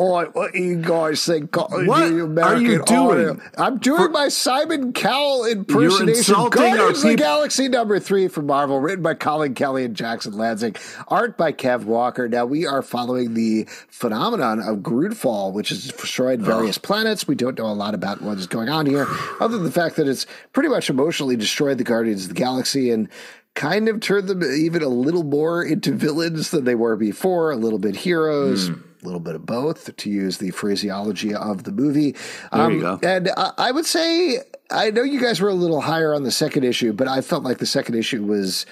what 0.00 0.54
you 0.54 0.76
guys 0.76 1.24
think? 1.26 1.54
What 1.56 1.72
are 1.78 2.56
you 2.56 2.82
doing? 2.84 3.40
I'm 3.58 3.78
doing 3.78 4.12
my 4.12 4.28
Simon 4.28 4.92
Cowell 4.92 5.44
impersonation. 5.44 6.34
Guardians 6.50 7.04
of 7.04 7.10
the 7.10 7.16
Galaxy 7.16 7.68
number 7.68 7.98
three 8.00 8.28
from 8.28 8.46
Marvel, 8.46 8.80
written 8.80 9.02
by 9.02 9.14
Colin 9.14 9.54
Kelly 9.54 9.84
and 9.84 9.94
Jackson 9.94 10.32
Lansing, 10.32 10.76
art 11.08 11.36
by 11.36 11.52
Kev 11.52 11.84
Walker. 11.84 12.28
Now 12.28 12.46
we 12.46 12.66
are 12.66 12.82
following 12.82 13.34
the 13.34 13.64
phenomenon 13.88 14.60
of 14.60 14.78
Grootfall, 14.78 15.52
which 15.52 15.68
has 15.68 15.86
destroyed 15.86 16.40
various 16.40 16.78
planets. 16.78 17.28
We 17.28 17.34
don't 17.34 17.58
know 17.58 17.66
a 17.66 17.74
lot 17.74 17.94
about 17.94 18.22
what 18.22 18.38
is 18.38 18.46
going 18.46 18.70
on 18.70 18.86
here, 18.86 19.06
other 19.38 19.56
than 19.56 19.64
the 19.64 19.72
fact 19.72 19.96
that 19.96 20.08
it's 20.08 20.26
pretty 20.52 20.70
much 20.70 20.88
emotionally 20.88 21.36
destroyed 21.36 21.76
the 21.78 21.84
Guardians 21.84 22.22
of 22.22 22.28
the 22.28 22.34
Galaxy 22.34 22.90
and 22.90 23.08
kind 23.54 23.88
of 23.88 24.00
turned 24.00 24.28
them 24.28 24.42
even 24.42 24.82
a 24.82 24.88
little 24.88 25.24
more 25.24 25.62
into 25.62 25.92
villains 25.92 26.50
than 26.50 26.64
they 26.64 26.74
were 26.74 26.96
before, 26.96 27.50
a 27.50 27.56
little 27.56 27.78
bit 27.78 27.96
heroes. 27.96 28.68
Hmm. 28.68 28.80
A 29.02 29.04
little 29.04 29.20
bit 29.20 29.34
of 29.34 29.46
both, 29.46 29.96
to 29.96 30.10
use 30.10 30.38
the 30.38 30.50
phraseology 30.50 31.34
of 31.34 31.64
the 31.64 31.72
movie. 31.72 32.14
There 32.52 32.70
you 32.70 32.86
um, 32.86 32.98
go. 32.98 33.08
And 33.08 33.30
I, 33.36 33.52
I 33.56 33.70
would 33.72 33.86
say, 33.86 34.40
I 34.70 34.90
know 34.90 35.02
you 35.02 35.20
guys 35.20 35.40
were 35.40 35.48
a 35.48 35.54
little 35.54 35.80
higher 35.80 36.14
on 36.14 36.22
the 36.22 36.30
second 36.30 36.64
issue, 36.64 36.92
but 36.92 37.08
I 37.08 37.22
felt 37.22 37.42
like 37.42 37.58
the 37.58 37.66
second 37.66 37.94
issue 37.94 38.24
was 38.24 38.66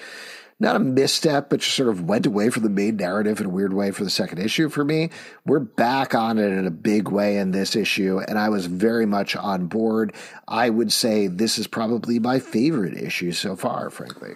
not 0.59 0.75
a 0.75 0.79
misstep, 0.79 1.49
but 1.49 1.61
just 1.61 1.75
sort 1.75 1.89
of 1.89 2.03
went 2.03 2.25
away 2.25 2.49
from 2.49 2.63
the 2.63 2.69
main 2.69 2.97
narrative 2.97 3.39
in 3.39 3.45
a 3.45 3.49
weird 3.49 3.73
way 3.73 3.91
for 3.91 4.03
the 4.03 4.09
second 4.09 4.39
issue 4.39 4.69
for 4.69 4.83
me. 4.83 5.09
We're 5.45 5.59
back 5.59 6.13
on 6.13 6.37
it 6.37 6.51
in 6.51 6.67
a 6.67 6.71
big 6.71 7.09
way 7.09 7.37
in 7.37 7.51
this 7.51 7.75
issue, 7.75 8.19
and 8.19 8.37
I 8.37 8.49
was 8.49 8.65
very 8.65 9.05
much 9.05 9.35
on 9.35 9.67
board. 9.67 10.13
I 10.47 10.69
would 10.69 10.91
say 10.91 11.27
this 11.27 11.57
is 11.57 11.65
probably 11.65 12.19
my 12.19 12.39
favorite 12.39 12.97
issue 12.97 13.31
so 13.31 13.55
far, 13.55 13.89
frankly. 13.89 14.33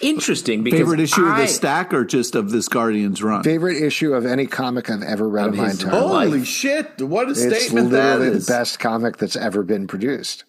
Interesting 0.00 0.62
because 0.62 0.80
Favorite 0.80 1.00
issue 1.00 1.26
of 1.26 1.36
the 1.36 1.46
stack 1.46 1.92
or 1.92 2.04
just 2.04 2.34
of 2.34 2.50
this 2.50 2.68
Guardians 2.68 3.22
run? 3.22 3.42
Favorite 3.42 3.82
issue 3.82 4.14
of 4.14 4.24
any 4.24 4.46
comic 4.46 4.88
I've 4.88 5.02
ever 5.02 5.28
read 5.28 5.48
in 5.48 5.56
my 5.56 5.70
entire 5.70 5.90
whole 5.90 6.10
life. 6.10 6.28
Holy 6.28 6.44
shit! 6.44 7.02
What 7.02 7.28
a 7.28 7.32
It's 7.32 7.40
statement 7.40 7.90
that 7.90 8.18
literally 8.18 8.36
is. 8.38 8.46
the 8.46 8.52
best 8.52 8.78
comic 8.78 9.18
that's 9.18 9.36
ever 9.36 9.62
been 9.62 9.86
produced. 9.86 10.44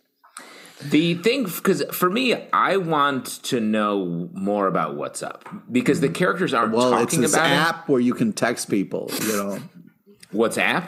The 0.83 1.15
thing, 1.15 1.43
because 1.43 1.83
for 1.91 2.09
me, 2.09 2.47
I 2.51 2.77
want 2.77 3.25
to 3.43 3.59
know 3.59 4.29
more 4.33 4.67
about 4.67 4.95
what's 4.95 5.21
up 5.21 5.47
because 5.71 6.01
the 6.01 6.07
hmm. 6.07 6.13
characters 6.13 6.53
aren't 6.53 6.73
Well, 6.73 6.93
it's 6.93 7.11
talking 7.11 7.21
this 7.21 7.33
about 7.33 7.51
it. 7.51 7.53
app 7.53 7.89
where 7.89 7.99
you 7.99 8.13
can 8.13 8.33
text 8.33 8.69
people. 8.69 9.11
You 9.21 9.33
know, 9.33 9.59
WhatsApp. 10.33 10.85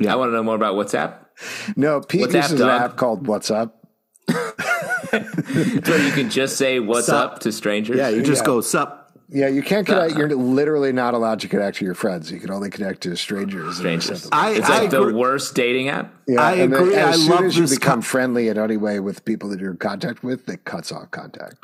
Yeah. 0.00 0.12
I 0.12 0.16
want 0.16 0.30
to 0.30 0.32
know 0.32 0.42
more 0.42 0.56
about 0.56 0.74
WhatsApp. 0.74 1.26
No, 1.76 2.00
Pete 2.00 2.22
What's 2.22 2.32
that, 2.32 2.42
uses 2.44 2.60
an 2.60 2.68
app 2.68 2.96
called 2.96 3.26
What's 3.26 3.50
Up. 3.50 3.75
So 5.84 5.96
you 5.96 6.12
can 6.12 6.30
just 6.30 6.56
say 6.56 6.78
"What's 6.80 7.06
Sup. 7.06 7.32
up" 7.34 7.38
to 7.40 7.52
strangers. 7.52 7.96
yeah, 7.96 8.08
you 8.08 8.22
just 8.22 8.42
Yeah. 8.42 8.46
go 8.46 8.60
sup. 8.60 9.02
Yeah, 9.28 9.48
you 9.48 9.60
can't 9.62 9.84
connect. 9.84 10.12
Uh-huh. 10.12 10.20
You're 10.20 10.36
literally 10.36 10.92
not 10.92 11.14
allowed 11.14 11.40
to 11.40 11.48
connect 11.48 11.78
to 11.78 11.84
your 11.84 11.94
friends. 11.94 12.30
You 12.30 12.38
can 12.38 12.50
only 12.52 12.70
connect 12.70 13.00
to 13.02 13.16
strangers. 13.16 13.78
strangers. 13.78 14.28
I- 14.30 14.52
it's 14.52 14.70
I 14.70 14.78
like 14.82 14.90
the 14.90 15.02
agree. 15.02 15.14
worst 15.14 15.54
dating 15.56 15.88
app. 15.88 16.14
Yeah, 16.28 16.40
I 16.40 16.52
and 16.52 16.72
then 16.72 16.80
agree. 16.80 16.94
As 16.94 17.08
I 17.16 17.18
soon 17.18 17.30
love 17.30 17.44
as 17.44 17.56
you 17.58 17.66
become 17.66 17.94
com- 17.94 18.02
friendly 18.02 18.46
in 18.48 18.56
any 18.56 18.76
way 18.76 19.00
with 19.00 19.24
people 19.24 19.48
that 19.48 19.58
you're 19.58 19.72
in 19.72 19.78
contact 19.78 20.22
with, 20.22 20.48
it 20.48 20.64
cuts 20.64 20.92
off 20.92 21.10
contact. 21.10 21.56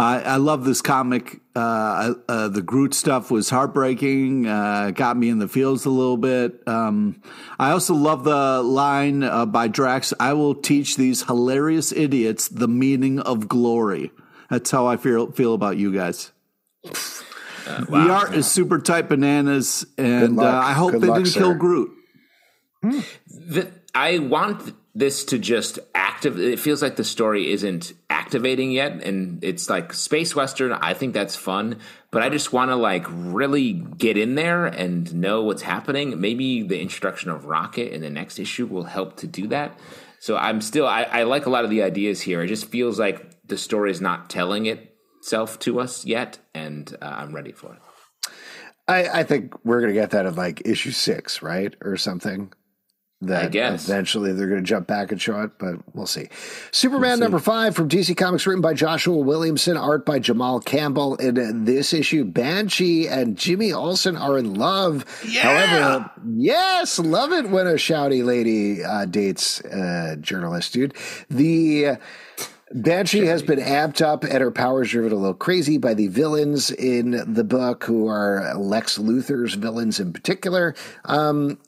I, 0.00 0.20
I 0.22 0.36
love 0.36 0.64
this 0.64 0.80
comic. 0.82 1.40
Uh, 1.54 2.14
uh, 2.28 2.48
the 2.48 2.62
Groot 2.62 2.94
stuff 2.94 3.30
was 3.30 3.50
heartbreaking. 3.50 4.46
Uh, 4.46 4.92
got 4.92 5.16
me 5.16 5.28
in 5.28 5.38
the 5.38 5.46
feels 5.48 5.84
a 5.84 5.90
little 5.90 6.16
bit. 6.16 6.66
Um, 6.66 7.20
I 7.58 7.72
also 7.72 7.94
love 7.94 8.24
the 8.24 8.62
line 8.62 9.22
uh, 9.22 9.46
by 9.46 9.68
Drax. 9.68 10.14
I 10.18 10.32
will 10.32 10.54
teach 10.54 10.96
these 10.96 11.24
hilarious 11.24 11.92
idiots 11.92 12.48
the 12.48 12.68
meaning 12.68 13.20
of 13.20 13.46
glory. 13.46 14.10
That's 14.48 14.70
how 14.70 14.86
I 14.86 14.96
feel 14.96 15.30
feel 15.32 15.54
about 15.54 15.76
you 15.76 15.92
guys. 15.92 16.32
Uh, 16.84 17.84
The 17.84 18.10
art 18.10 18.34
is 18.34 18.50
super 18.50 18.78
tight 18.78 19.08
bananas, 19.08 19.86
and 19.98 20.40
uh. 20.40 20.44
I 20.44 20.72
hope 20.72 20.92
Good 20.92 21.02
they 21.02 21.06
luck, 21.08 21.16
didn't 21.18 21.32
sir. 21.32 21.40
kill 21.40 21.54
Groot. 21.54 21.90
The, 22.82 23.70
I 23.94 24.18
want 24.18 24.74
this 24.94 25.24
to 25.26 25.38
just 25.38 25.78
active. 26.20 26.38
It 26.38 26.60
feels 26.60 26.82
like 26.82 26.96
the 26.96 27.04
story 27.04 27.50
isn't 27.50 27.94
activating 28.10 28.72
yet, 28.72 29.02
and 29.02 29.42
it's 29.42 29.70
like 29.70 29.94
space 29.94 30.36
western. 30.36 30.70
I 30.70 30.92
think 30.92 31.14
that's 31.14 31.34
fun, 31.34 31.78
but 32.10 32.22
I 32.22 32.28
just 32.28 32.52
want 32.52 32.70
to 32.70 32.76
like 32.76 33.06
really 33.08 33.72
get 33.72 34.18
in 34.18 34.34
there 34.34 34.66
and 34.66 35.14
know 35.14 35.42
what's 35.42 35.62
happening. 35.62 36.20
Maybe 36.20 36.62
the 36.62 36.78
introduction 36.78 37.30
of 37.30 37.46
Rocket 37.46 37.94
in 37.94 38.02
the 38.02 38.10
next 38.10 38.38
issue 38.38 38.66
will 38.66 38.84
help 38.84 39.16
to 39.18 39.26
do 39.26 39.46
that. 39.48 39.78
So 40.18 40.36
I'm 40.36 40.60
still. 40.60 40.86
I, 40.86 41.04
I 41.04 41.22
like 41.22 41.46
a 41.46 41.50
lot 41.50 41.64
of 41.64 41.70
the 41.70 41.82
ideas 41.82 42.20
here. 42.20 42.42
It 42.42 42.48
just 42.48 42.66
feels 42.66 42.98
like 42.98 43.46
the 43.46 43.56
story 43.56 43.90
is 43.90 44.02
not 44.02 44.28
telling 44.28 44.66
itself 44.66 45.58
to 45.60 45.80
us 45.80 46.04
yet, 46.04 46.38
and 46.54 46.94
uh, 47.00 47.06
I'm 47.06 47.34
ready 47.34 47.52
for 47.52 47.72
it. 47.72 47.80
I, 48.86 49.20
I 49.20 49.22
think 49.22 49.54
we're 49.64 49.80
going 49.80 49.94
to 49.94 49.98
get 49.98 50.10
that 50.10 50.26
in 50.26 50.34
like 50.34 50.66
issue 50.66 50.90
six, 50.90 51.40
right? 51.40 51.74
Or 51.80 51.96
something. 51.96 52.52
That 53.22 53.52
guess. 53.52 53.88
eventually 53.88 54.32
they're 54.32 54.48
going 54.48 54.62
to 54.62 54.66
jump 54.66 54.86
back 54.86 55.12
and 55.12 55.20
show 55.20 55.42
it, 55.42 55.50
but 55.58 55.74
we'll 55.94 56.06
see. 56.06 56.28
Superman 56.70 57.20
number 57.20 57.38
five 57.38 57.74
from 57.74 57.88
DC 57.88 58.16
Comics, 58.16 58.46
written 58.46 58.62
by 58.62 58.72
Joshua 58.72 59.16
Williamson, 59.16 59.76
art 59.76 60.06
by 60.06 60.18
Jamal 60.18 60.60
Campbell. 60.60 61.16
In 61.16 61.64
this 61.64 61.92
issue, 61.92 62.24
Banshee 62.24 63.08
and 63.08 63.36
Jimmy 63.36 63.72
Olsen 63.72 64.16
are 64.16 64.38
in 64.38 64.54
love. 64.54 65.04
Yeah! 65.26 65.42
However, 65.42 66.10
yes, 66.34 66.98
love 66.98 67.32
it 67.32 67.50
when 67.50 67.66
a 67.66 67.74
shouty 67.74 68.24
lady 68.24 68.82
uh, 68.82 69.04
dates 69.04 69.60
a 69.60 70.16
journalist, 70.18 70.72
dude. 70.72 70.94
The 71.28 71.98
Banshee 72.72 73.26
has 73.26 73.42
been 73.42 73.58
amped 73.58 74.00
up 74.00 74.22
and 74.22 74.40
her 74.40 74.52
powers 74.52 74.90
driven 74.90 75.12
a 75.12 75.16
little 75.16 75.34
crazy 75.34 75.76
by 75.76 75.92
the 75.92 76.06
villains 76.06 76.70
in 76.70 77.22
the 77.32 77.42
book, 77.42 77.84
who 77.84 78.06
are 78.08 78.54
Lex 78.56 78.96
Luthor's 78.96 79.54
villains 79.54 79.98
in 79.98 80.12
particular. 80.12 80.74
Um, 81.04 81.58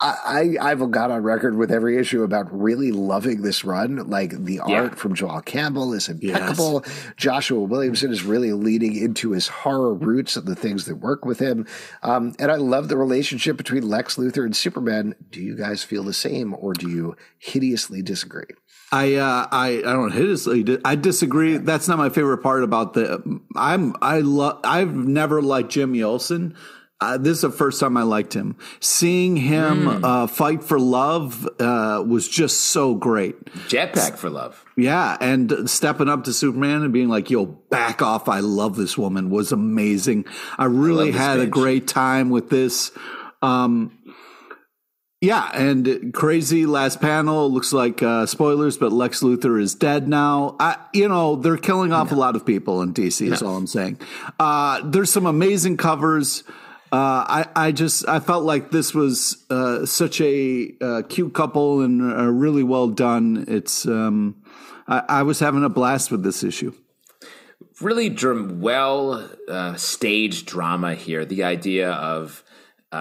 I, 0.00 0.56
I've 0.60 0.90
got 0.92 1.10
on 1.10 1.22
record 1.24 1.56
with 1.56 1.72
every 1.72 1.96
issue 1.98 2.22
about 2.22 2.46
really 2.56 2.92
loving 2.92 3.42
this 3.42 3.64
run. 3.64 4.08
Like 4.08 4.30
the 4.30 4.60
Yeah. 4.66 4.82
art 4.82 4.98
from 4.98 5.14
Joel 5.14 5.40
Campbell 5.40 5.92
is 5.92 6.08
impeccable. 6.08 6.84
Joshua 7.16 7.60
Williamson 7.60 8.12
is 8.12 8.22
really 8.22 8.52
leading 8.52 8.94
into 8.94 9.32
his 9.32 9.48
horror 9.48 9.94
roots 9.94 10.36
and 10.36 10.46
the 10.46 10.54
things 10.54 10.84
that 10.84 10.96
work 10.96 11.24
with 11.24 11.40
him. 11.40 11.66
Um, 12.04 12.34
and 12.38 12.52
I 12.52 12.56
love 12.56 12.88
the 12.88 12.96
relationship 12.96 13.56
between 13.56 13.88
Lex 13.88 14.14
Luthor 14.16 14.44
and 14.44 14.54
Superman. 14.54 15.16
Do 15.32 15.40
you 15.40 15.56
guys 15.56 15.82
feel 15.82 16.04
the 16.04 16.12
same 16.14 16.54
or 16.54 16.74
do 16.74 16.88
you 16.88 17.16
hideously 17.38 18.00
disagree? 18.00 18.46
I 18.90 19.16
uh, 19.16 19.46
I 19.52 19.78
I 19.80 19.92
don't 19.92 20.12
hideously. 20.12 20.62
di- 20.62 20.78
I 20.82 20.94
disagree. 20.94 21.58
That's 21.58 21.88
not 21.88 21.98
my 21.98 22.08
favorite 22.08 22.38
part 22.38 22.62
about 22.64 22.94
the. 22.94 23.40
I'm 23.54 23.94
I 24.00 24.20
love. 24.20 24.60
I've 24.64 24.94
never 24.94 25.42
liked 25.42 25.68
Jimmy 25.70 26.02
Olsen. 26.02 26.56
Uh, 27.00 27.16
this 27.16 27.36
is 27.36 27.42
the 27.42 27.50
first 27.50 27.78
time 27.78 27.96
I 27.96 28.02
liked 28.02 28.34
him. 28.34 28.56
Seeing 28.80 29.36
him 29.36 30.04
uh, 30.04 30.26
fight 30.26 30.64
for 30.64 30.80
love 30.80 31.48
uh, 31.60 32.02
was 32.06 32.28
just 32.28 32.60
so 32.60 32.96
great. 32.96 33.44
Jetpack 33.68 34.16
for 34.16 34.30
love. 34.30 34.64
Yeah, 34.76 35.16
and 35.20 35.70
stepping 35.70 36.08
up 36.08 36.24
to 36.24 36.32
Superman 36.32 36.82
and 36.82 36.92
being 36.92 37.08
like, 37.08 37.30
"Yo, 37.30 37.46
back 37.46 38.02
off! 38.02 38.28
I 38.28 38.40
love 38.40 38.76
this 38.76 38.98
woman." 38.98 39.30
was 39.30 39.52
amazing. 39.52 40.24
I 40.56 40.64
really 40.64 41.12
this 41.12 41.20
had 41.20 41.38
a 41.38 41.46
great 41.46 41.86
time 41.86 42.30
with 42.30 42.50
this. 42.50 42.90
Um, 43.42 43.96
yeah, 45.20 45.50
and 45.52 46.12
crazy 46.14 46.66
last 46.66 47.00
panel 47.00 47.50
looks 47.50 47.72
like 47.72 48.02
uh, 48.02 48.26
spoilers, 48.26 48.76
but 48.76 48.92
Lex 48.92 49.20
Luthor 49.20 49.60
is 49.60 49.74
dead 49.74 50.06
now. 50.08 50.56
I, 50.60 50.76
you 50.92 51.08
know, 51.08 51.36
they're 51.36 51.56
killing 51.56 51.92
off 51.92 52.12
a 52.12 52.14
lot 52.14 52.36
of 52.36 52.46
people 52.46 52.82
in 52.82 52.94
DC. 52.94 53.32
Is 53.32 53.42
all 53.42 53.56
I'm 53.56 53.66
saying. 53.66 54.00
Uh, 54.38 54.80
there's 54.84 55.12
some 55.12 55.26
amazing 55.26 55.76
covers. 55.76 56.44
Uh, 56.90 57.44
I, 57.44 57.46
I 57.54 57.72
just 57.72 58.08
I 58.08 58.20
felt 58.20 58.44
like 58.44 58.70
this 58.70 58.94
was 58.94 59.44
uh, 59.50 59.84
such 59.84 60.20
a 60.20 60.72
uh, 60.80 61.02
cute 61.08 61.34
couple 61.34 61.82
and 61.82 62.00
uh, 62.00 62.24
really 62.26 62.62
well 62.62 62.88
done. 62.88 63.44
It's 63.46 63.86
um, 63.86 64.42
I, 64.86 65.02
I 65.08 65.22
was 65.22 65.38
having 65.40 65.64
a 65.64 65.68
blast 65.68 66.10
with 66.10 66.22
this 66.22 66.42
issue. 66.42 66.72
really 67.80 68.08
dram- 68.08 68.60
well 68.60 69.28
uh, 69.48 69.74
staged 69.74 70.46
drama 70.46 70.94
here. 70.94 71.24
The 71.24 71.44
idea 71.44 71.90
of 71.92 72.42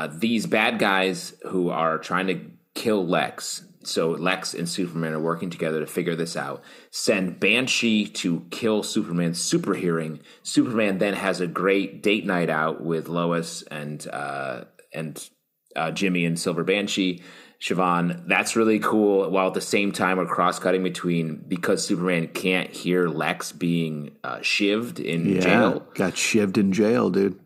these 0.09 0.45
bad 0.47 0.79
guys 0.79 1.33
who 1.47 1.69
are 1.69 1.97
trying 1.97 2.27
to 2.27 2.41
kill 2.75 3.07
Lex. 3.07 3.63
So 3.87 4.11
Lex 4.11 4.53
and 4.53 4.67
Superman 4.67 5.13
are 5.13 5.19
working 5.19 5.49
together 5.49 5.79
to 5.79 5.87
figure 5.87 6.15
this 6.15 6.35
out. 6.35 6.63
Send 6.91 7.39
Banshee 7.39 8.07
to 8.07 8.45
kill 8.51 8.83
Superman's 8.83 9.41
super 9.41 9.73
hearing. 9.73 10.19
Superman 10.43 10.97
then 10.97 11.13
has 11.13 11.39
a 11.39 11.47
great 11.47 12.03
date 12.03 12.25
night 12.25 12.49
out 12.49 12.83
with 12.83 13.07
Lois 13.07 13.63
and 13.63 14.07
uh, 14.09 14.65
and 14.93 15.29
uh, 15.75 15.91
Jimmy 15.91 16.25
and 16.25 16.39
Silver 16.39 16.63
Banshee. 16.63 17.23
Siobhan, 17.59 18.27
that's 18.27 18.55
really 18.55 18.79
cool. 18.79 19.29
While 19.31 19.47
at 19.47 19.53
the 19.55 19.61
same 19.61 19.91
time, 19.91 20.17
we're 20.17 20.27
cross 20.27 20.59
cutting 20.59 20.83
between 20.83 21.43
because 21.47 21.85
Superman 21.85 22.27
can't 22.27 22.69
hear 22.69 23.07
Lex 23.07 23.51
being 23.51 24.11
uh, 24.23 24.37
shivved 24.37 24.99
in 24.99 25.41
jail. 25.41 25.87
got 25.95 26.13
shivved 26.13 26.57
in 26.57 26.71
jail, 26.71 27.09
dude. 27.09 27.39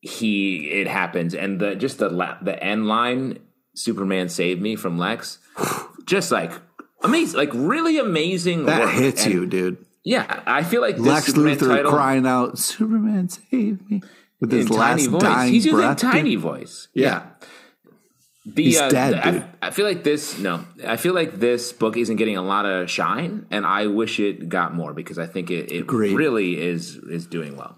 He 0.00 0.70
it 0.70 0.86
happens, 0.86 1.34
and 1.34 1.60
the 1.60 1.74
just 1.74 1.98
the 1.98 2.08
la- 2.08 2.38
the 2.40 2.62
end 2.62 2.86
line, 2.86 3.40
Superman 3.74 4.28
saved 4.28 4.62
me 4.62 4.74
from 4.76 4.96
Lex, 4.96 5.38
just 6.08 6.32
like 6.32 6.50
amazing, 7.02 7.36
like 7.38 7.50
really 7.54 7.98
amazing. 7.98 8.64
That 8.66 8.80
work. 8.86 8.90
hits 8.94 9.24
And, 9.24 9.34
you, 9.34 9.46
dude. 9.46 9.84
Yeah, 10.04 10.42
I 10.46 10.62
feel 10.64 10.80
like 10.80 10.96
this 10.96 11.06
Lex 11.06 11.26
Superman 11.26 11.56
Luthor 11.58 11.68
title 11.76 11.92
crying 11.92 12.26
out, 12.26 12.58
"Superman, 12.58 13.28
save 13.28 13.88
me!" 13.90 14.00
with 14.40 14.50
his 14.50 14.70
last 14.70 15.00
tiny 15.00 15.06
voice. 15.08 15.22
dying 15.22 15.52
He's 15.52 15.64
using 15.66 15.80
breath. 15.80 15.98
tiny 15.98 16.30
dude. 16.30 16.40
voice. 16.40 16.88
Yeah. 16.94 17.26
The, 18.46 18.62
He's 18.64 18.80
uh, 18.80 18.88
dead, 18.88 19.12
the- 19.14 19.26
I- 19.26 19.30
dude. 19.32 19.44
I, 19.60 19.70
feel 19.70 19.84
like 19.84 20.04
this. 20.04 20.38
No, 20.38 20.64
I 20.86 20.96
feel 20.96 21.12
like 21.12 21.38
this 21.38 21.72
book 21.72 21.98
isn't 21.98 22.16
getting 22.16 22.38
a 22.38 22.42
lot 22.42 22.64
of 22.64 22.88
shine, 22.88 23.44
and 23.50 23.66
I 23.66 23.88
wish 23.88 24.18
it 24.20 24.48
got 24.48 24.74
more 24.74 24.94
because 24.94 25.18
I 25.18 25.26
think 25.26 25.50
it, 25.50 25.70
it 25.70 25.80
Agreed. 25.82 26.14
really 26.16 26.58
is 26.58 26.96
is 26.96 27.26
doing 27.26 27.56
well. 27.58 27.76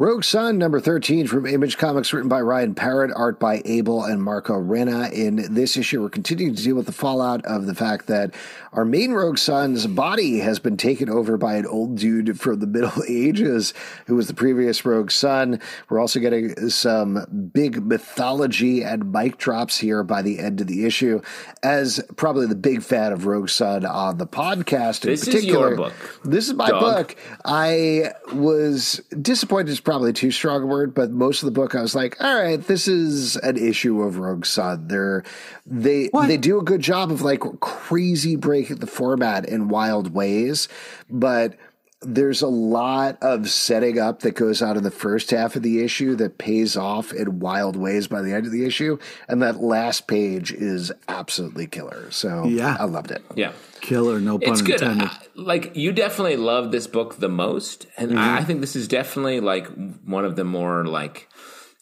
Rogue 0.00 0.24
Sun, 0.24 0.56
number 0.56 0.80
13 0.80 1.26
from 1.26 1.44
Image 1.44 1.76
Comics, 1.76 2.10
written 2.14 2.30
by 2.30 2.40
Ryan 2.40 2.74
Parrott, 2.74 3.12
art 3.14 3.38
by 3.38 3.60
Abel 3.66 4.02
and 4.02 4.22
Marco 4.22 4.56
Rena. 4.56 5.10
In 5.10 5.52
this 5.52 5.76
issue, 5.76 6.00
we're 6.00 6.08
continuing 6.08 6.54
to 6.54 6.62
deal 6.62 6.74
with 6.74 6.86
the 6.86 6.92
fallout 6.92 7.44
of 7.44 7.66
the 7.66 7.74
fact 7.74 8.06
that 8.06 8.34
our 8.72 8.86
main 8.86 9.12
Rogue 9.12 9.36
Sun's 9.36 9.86
body 9.86 10.38
has 10.38 10.58
been 10.58 10.78
taken 10.78 11.10
over 11.10 11.36
by 11.36 11.56
an 11.56 11.66
old 11.66 11.98
dude 11.98 12.40
from 12.40 12.60
the 12.60 12.66
Middle 12.80 13.02
Ages 13.10 13.74
who 14.06 14.16
was 14.16 14.26
the 14.26 14.32
previous 14.32 14.86
Rogue 14.86 15.10
Sun. 15.10 15.60
We're 15.90 16.00
also 16.00 16.18
getting 16.18 16.70
some 16.70 17.50
big 17.52 17.84
mythology 17.84 18.82
and 18.82 19.12
mic 19.12 19.36
drops 19.36 19.76
here 19.76 20.02
by 20.02 20.22
the 20.22 20.38
end 20.38 20.62
of 20.62 20.66
the 20.66 20.86
issue. 20.86 21.20
As 21.62 22.02
probably 22.16 22.46
the 22.46 22.54
big 22.54 22.82
fan 22.82 23.12
of 23.12 23.26
Rogue 23.26 23.50
Sun 23.50 23.84
on 23.84 24.16
the 24.16 24.26
podcast 24.26 25.04
in 25.04 25.10
This 25.10 25.28
is 25.28 25.44
your 25.44 25.76
book, 25.76 25.92
this 26.24 26.48
is 26.48 26.54
my 26.54 26.70
dog. 26.70 26.80
book. 26.80 27.16
I 27.44 28.12
was 28.32 29.02
disappointed 29.20 29.68
is 29.68 29.89
probably 29.90 30.12
too 30.12 30.30
strong 30.30 30.62
a 30.62 30.66
word, 30.66 30.94
but 30.94 31.10
most 31.10 31.42
of 31.42 31.46
the 31.46 31.50
book 31.50 31.74
I 31.74 31.82
was 31.82 31.96
like, 31.96 32.22
all 32.22 32.40
right, 32.40 32.64
this 32.64 32.86
is 32.86 33.34
an 33.34 33.56
issue 33.56 34.02
of 34.02 34.18
Rogue 34.18 34.46
Sun. 34.46 34.86
They're 34.86 35.24
they 35.66 36.10
they 36.28 36.36
do 36.36 36.60
a 36.60 36.62
good 36.62 36.80
job 36.80 37.10
of 37.10 37.22
like 37.22 37.40
crazy 37.58 38.36
breaking 38.36 38.76
the 38.76 38.86
format 38.86 39.48
in 39.48 39.66
wild 39.66 40.14
ways, 40.14 40.68
but 41.10 41.56
there's 42.02 42.40
a 42.40 42.46
lot 42.46 43.18
of 43.20 43.50
setting 43.50 43.98
up 43.98 44.20
that 44.20 44.36
goes 44.36 44.62
on 44.62 44.76
in 44.76 44.84
the 44.84 44.92
first 44.92 45.32
half 45.32 45.56
of 45.56 45.62
the 45.62 45.82
issue 45.82 46.14
that 46.14 46.38
pays 46.38 46.76
off 46.76 47.12
in 47.12 47.40
wild 47.40 47.74
ways 47.74 48.06
by 48.06 48.22
the 48.22 48.32
end 48.32 48.46
of 48.46 48.52
the 48.52 48.64
issue, 48.64 48.96
and 49.26 49.42
that 49.42 49.60
last 49.60 50.06
page 50.06 50.52
is 50.52 50.92
absolutely 51.08 51.66
killer. 51.66 52.08
So 52.12 52.44
Yeah. 52.44 52.76
I 52.78 52.84
loved 52.84 53.10
it. 53.10 53.24
Yeah. 53.34 53.50
Killer, 53.80 54.20
no 54.20 54.38
pun 54.38 54.52
it's 54.52 54.62
good. 54.62 54.80
intended. 54.80 55.08
I- 55.08 55.18
like 55.34 55.76
you 55.76 55.92
definitely 55.92 56.36
love 56.36 56.70
this 56.72 56.86
book 56.86 57.16
the 57.16 57.28
most, 57.28 57.86
and 57.96 58.18
I, 58.18 58.38
I 58.38 58.44
think 58.44 58.60
this 58.60 58.76
is 58.76 58.88
definitely 58.88 59.40
like 59.40 59.66
one 60.04 60.24
of 60.24 60.36
the 60.36 60.44
more 60.44 60.84
like 60.84 61.28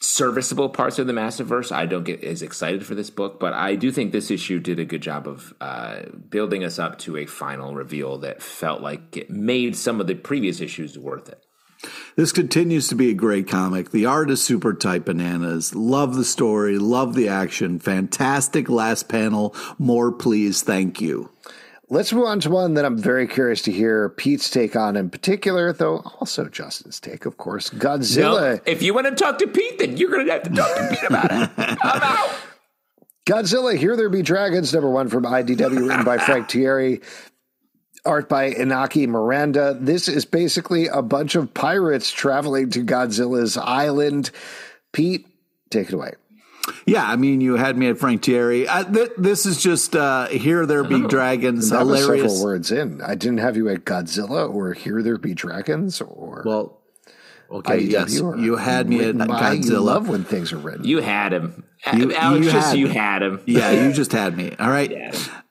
serviceable 0.00 0.68
parts 0.68 0.98
of 0.98 1.06
the 1.08 1.12
Massiverse. 1.12 1.72
I 1.72 1.86
don't 1.86 2.04
get 2.04 2.22
as 2.22 2.40
excited 2.42 2.86
for 2.86 2.94
this 2.94 3.10
book, 3.10 3.40
but 3.40 3.52
I 3.52 3.74
do 3.74 3.90
think 3.90 4.12
this 4.12 4.30
issue 4.30 4.60
did 4.60 4.78
a 4.78 4.84
good 4.84 5.02
job 5.02 5.26
of 5.26 5.52
uh, 5.60 6.02
building 6.30 6.62
us 6.62 6.78
up 6.78 6.98
to 7.00 7.16
a 7.16 7.26
final 7.26 7.74
reveal 7.74 8.18
that 8.18 8.42
felt 8.42 8.80
like 8.80 9.16
it 9.16 9.28
made 9.30 9.74
some 9.74 10.00
of 10.00 10.06
the 10.06 10.14
previous 10.14 10.60
issues 10.60 10.96
worth 10.98 11.28
it. 11.28 11.42
This 12.16 12.32
continues 12.32 12.88
to 12.88 12.96
be 12.96 13.10
a 13.10 13.14
great 13.14 13.46
comic. 13.46 13.90
The 13.92 14.06
art 14.06 14.30
is 14.30 14.42
super 14.42 14.74
tight 14.74 15.04
bananas. 15.04 15.76
Love 15.76 16.16
the 16.16 16.24
story. 16.24 16.76
Love 16.76 17.14
the 17.14 17.28
action. 17.28 17.78
Fantastic 17.78 18.68
last 18.68 19.08
panel. 19.08 19.54
More, 19.78 20.10
please. 20.10 20.62
Thank 20.62 21.00
you. 21.00 21.30
Let's 21.90 22.12
move 22.12 22.26
on 22.26 22.40
to 22.40 22.50
one 22.50 22.74
that 22.74 22.84
I'm 22.84 22.98
very 22.98 23.26
curious 23.26 23.62
to 23.62 23.72
hear 23.72 24.10
Pete's 24.10 24.50
take 24.50 24.76
on 24.76 24.94
in 24.94 25.08
particular, 25.08 25.72
though 25.72 26.02
also 26.20 26.46
Justin's 26.48 27.00
take, 27.00 27.24
of 27.24 27.38
course. 27.38 27.70
Godzilla. 27.70 28.56
No, 28.56 28.60
if 28.66 28.82
you 28.82 28.92
want 28.92 29.06
to 29.06 29.14
talk 29.14 29.38
to 29.38 29.46
Pete, 29.46 29.78
then 29.78 29.96
you're 29.96 30.10
going 30.10 30.26
to 30.26 30.32
have 30.32 30.42
to 30.42 30.50
talk 30.50 30.76
to 30.76 30.88
Pete 30.90 31.08
about 31.08 31.30
it. 31.30 31.50
I'm 31.82 32.02
out. 32.02 32.30
Godzilla, 33.26 33.76
Here 33.76 33.96
There 33.96 34.08
Be 34.08 34.22
Dragons, 34.22 34.72
number 34.72 34.90
one 34.90 35.08
from 35.08 35.24
IDW, 35.24 35.88
written 35.88 36.04
by 36.04 36.18
Frank 36.18 36.48
Tieri, 36.48 37.02
art 38.04 38.28
by 38.28 38.52
Inaki 38.52 39.06
Miranda. 39.06 39.76
This 39.78 40.08
is 40.08 40.24
basically 40.24 40.86
a 40.88 41.02
bunch 41.02 41.34
of 41.34 41.52
pirates 41.52 42.10
traveling 42.10 42.70
to 42.70 42.84
Godzilla's 42.84 43.56
island. 43.56 44.30
Pete, 44.92 45.26
take 45.70 45.88
it 45.88 45.94
away. 45.94 46.12
Yeah, 46.86 47.04
I 47.08 47.16
mean, 47.16 47.40
you 47.40 47.56
had 47.56 47.76
me 47.76 47.88
at 47.88 47.98
Frank 47.98 48.22
Tieri. 48.22 48.66
Uh, 48.68 48.84
th- 48.84 49.10
this 49.18 49.46
is 49.46 49.60
just 49.62 49.94
uh, 49.96 50.26
here 50.28 50.66
there 50.66 50.84
be 50.84 51.00
dragons. 51.06 51.70
That 51.70 51.86
was 51.86 52.04
several 52.06 52.42
words 52.42 52.70
in. 52.72 53.00
I 53.02 53.14
didn't 53.14 53.38
have 53.38 53.56
you 53.56 53.68
at 53.68 53.84
Godzilla 53.84 54.52
or 54.52 54.72
Here 54.74 55.02
There 55.02 55.18
Be 55.18 55.34
Dragons 55.34 56.00
or. 56.00 56.42
Well, 56.44 56.74
Okay, 57.50 57.78
yes, 57.80 58.10
IDW 58.20 58.34
are 58.34 58.36
you 58.36 58.56
had 58.56 58.90
me 58.90 58.96
at 59.00 59.06
written 59.14 59.26
by- 59.26 59.52
You 59.54 59.60
Godzilla. 59.62 59.82
love 59.82 60.08
when 60.10 60.22
things 60.24 60.52
are 60.52 60.58
written. 60.58 60.84
You 60.84 60.98
had 61.00 61.32
him. 61.32 61.64
You- 61.94 62.12
Alex, 62.12 62.44
you 62.44 62.52
just 62.52 62.66
had 62.68 62.78
you 62.78 62.88
me. 62.88 62.94
had 62.94 63.22
him. 63.22 63.40
Yeah, 63.46 63.70
you 63.86 63.92
just 63.94 64.12
had 64.12 64.36
me. 64.36 64.54
All 64.58 64.68
right. 64.68 64.90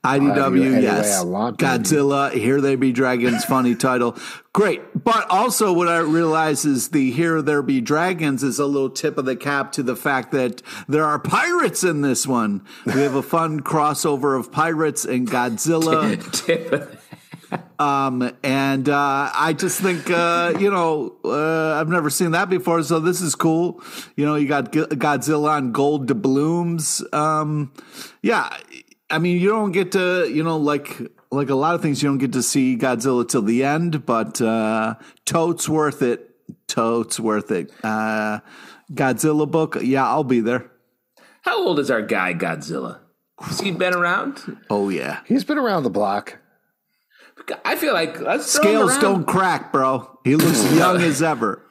IDW, 0.05 0.81
yes. 0.81 1.23
Godzilla, 1.23 2.31
Here 2.31 2.61
They 2.61 2.75
Be 2.75 2.91
Dragons, 2.93 3.43
funny 3.43 3.75
title. 3.87 4.15
Great. 4.53 4.81
But 5.03 5.29
also, 5.29 5.73
what 5.73 5.87
I 5.87 5.97
realize 5.99 6.65
is 6.65 6.89
the 6.89 7.11
Here 7.11 7.41
There 7.41 7.61
Be 7.61 7.81
Dragons 7.81 8.41
is 8.43 8.57
a 8.59 8.65
little 8.65 8.89
tip 8.89 9.17
of 9.17 9.25
the 9.25 9.35
cap 9.35 9.73
to 9.73 9.83
the 9.83 9.95
fact 9.95 10.31
that 10.31 10.61
there 10.87 11.03
are 11.03 11.19
pirates 11.19 11.83
in 11.83 12.01
this 12.01 12.25
one. 12.25 12.65
We 12.85 13.01
have 13.01 13.15
a 13.15 13.23
fun 13.23 13.59
crossover 13.63 14.39
of 14.39 14.51
pirates 14.51 15.03
and 15.03 15.27
Godzilla. 15.29 16.97
Um, 17.79 18.35
and 18.43 18.89
uh, 18.89 19.31
I 19.33 19.53
just 19.53 19.79
think, 19.79 20.09
uh, 20.09 20.53
you 20.59 20.71
know, 20.71 21.15
uh, 21.23 21.79
I've 21.79 21.87
never 21.87 22.09
seen 22.09 22.31
that 22.31 22.49
before, 22.49 22.81
so 22.83 22.99
this 22.99 23.21
is 23.21 23.35
cool. 23.35 23.81
You 24.15 24.25
know, 24.25 24.35
you 24.35 24.47
got 24.47 24.73
G- 24.73 24.79
Godzilla 24.81 25.51
on 25.51 25.71
gold 25.71 26.07
doubloons. 26.07 27.03
Um, 27.13 27.71
yeah, 28.23 28.57
I 29.09 29.19
mean, 29.19 29.39
you 29.39 29.49
don't 29.49 29.71
get 29.71 29.93
to, 29.93 30.29
you 30.29 30.43
know, 30.43 30.57
like 30.57 30.99
like 31.31 31.49
a 31.49 31.55
lot 31.55 31.75
of 31.75 31.81
things, 31.81 32.01
you 32.01 32.09
don't 32.09 32.17
get 32.17 32.33
to 32.33 32.43
see 32.43 32.77
Godzilla 32.77 33.27
till 33.27 33.41
the 33.41 33.63
end, 33.63 34.05
but 34.05 34.41
uh, 34.41 34.95
totes 35.25 35.67
worth 35.67 36.01
it. 36.01 36.23
Totes 36.67 37.19
worth 37.19 37.51
it. 37.51 37.71
Uh, 37.83 38.39
Godzilla 38.91 39.49
book, 39.49 39.77
yeah, 39.81 40.07
I'll 40.07 40.23
be 40.23 40.39
there. 40.39 40.71
How 41.41 41.65
old 41.65 41.79
is 41.79 41.91
our 41.91 42.01
guy 42.01 42.33
Godzilla? 42.33 42.99
Has 43.39 43.59
he 43.59 43.71
been 43.71 43.93
around? 43.93 44.57
Oh 44.69 44.89
yeah, 44.89 45.19
He's 45.25 45.43
been 45.43 45.57
around 45.57 45.83
the 45.83 45.89
block. 45.89 46.39
I 47.63 47.75
feel 47.75 47.93
like 47.93 48.19
let's 48.19 48.47
scales 48.47 48.97
don't 48.97 49.25
crack, 49.25 49.71
bro. 49.71 50.19
He 50.23 50.35
looks 50.35 50.73
young 50.75 51.01
as 51.01 51.21
ever. 51.21 51.63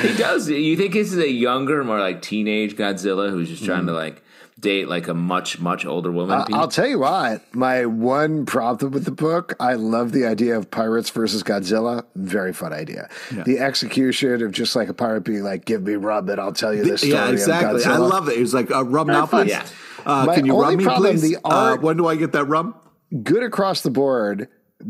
He 0.00 0.16
does. 0.16 0.48
You 0.48 0.76
think 0.76 0.94
this 0.94 1.12
is 1.12 1.18
a 1.18 1.30
younger, 1.30 1.82
more 1.84 1.98
like 2.00 2.22
teenage 2.22 2.76
Godzilla 2.76 3.30
who's 3.30 3.48
just 3.48 3.64
trying 3.64 3.86
to 3.86 3.92
like 3.92 4.22
date 4.60 4.88
like 4.88 5.08
a 5.08 5.14
much 5.14 5.58
much 5.60 5.84
older 5.86 6.10
woman? 6.10 6.44
Pete? 6.44 6.54
I'll 6.56 6.68
tell 6.68 6.86
you 6.86 6.98
what, 7.00 7.42
my 7.54 7.86
one 7.86 8.46
problem 8.46 8.92
with 8.92 9.04
the 9.04 9.10
book, 9.10 9.54
I 9.58 9.74
love 9.74 10.12
the 10.12 10.26
idea 10.26 10.56
of 10.56 10.70
pirates 10.70 11.10
versus 11.10 11.42
Godzilla. 11.42 12.04
Very 12.14 12.52
fun 12.52 12.72
idea. 12.72 13.08
The 13.30 13.58
execution 13.58 14.42
of 14.42 14.52
just 14.52 14.76
like 14.76 14.88
a 14.88 14.94
pirate 14.94 15.22
being 15.22 15.42
like, 15.42 15.64
give 15.64 15.82
me 15.82 15.94
rum 15.94 16.28
and 16.28 16.40
I'll 16.40 16.52
tell 16.52 16.74
you 16.74 16.84
this 16.84 17.00
story. 17.00 17.14
Yeah, 17.14 17.30
exactly. 17.30 17.82
Of 17.82 17.88
I 17.88 17.96
love 17.96 18.28
it. 18.28 18.36
He 18.36 18.40
was 18.42 18.54
like, 18.54 18.70
uh, 18.70 18.84
"Rum 18.84 19.06
now, 19.08 19.26
please." 19.26 19.48
Yeah. 19.48 19.66
Uh, 20.06 20.32
can 20.34 20.46
you 20.46 20.52
only 20.54 20.66
rum 20.68 20.76
me, 20.76 20.84
problem, 20.84 21.12
please? 21.12 21.22
the 21.22 21.36
Uh, 21.44 21.48
art- 21.48 21.82
when 21.82 21.96
do 21.96 22.06
I 22.06 22.16
get 22.16 22.32
that 22.32 22.44
rum? 22.46 22.74
Good 23.22 23.42
across 23.42 23.80
the 23.82 23.90
board. 23.90 24.48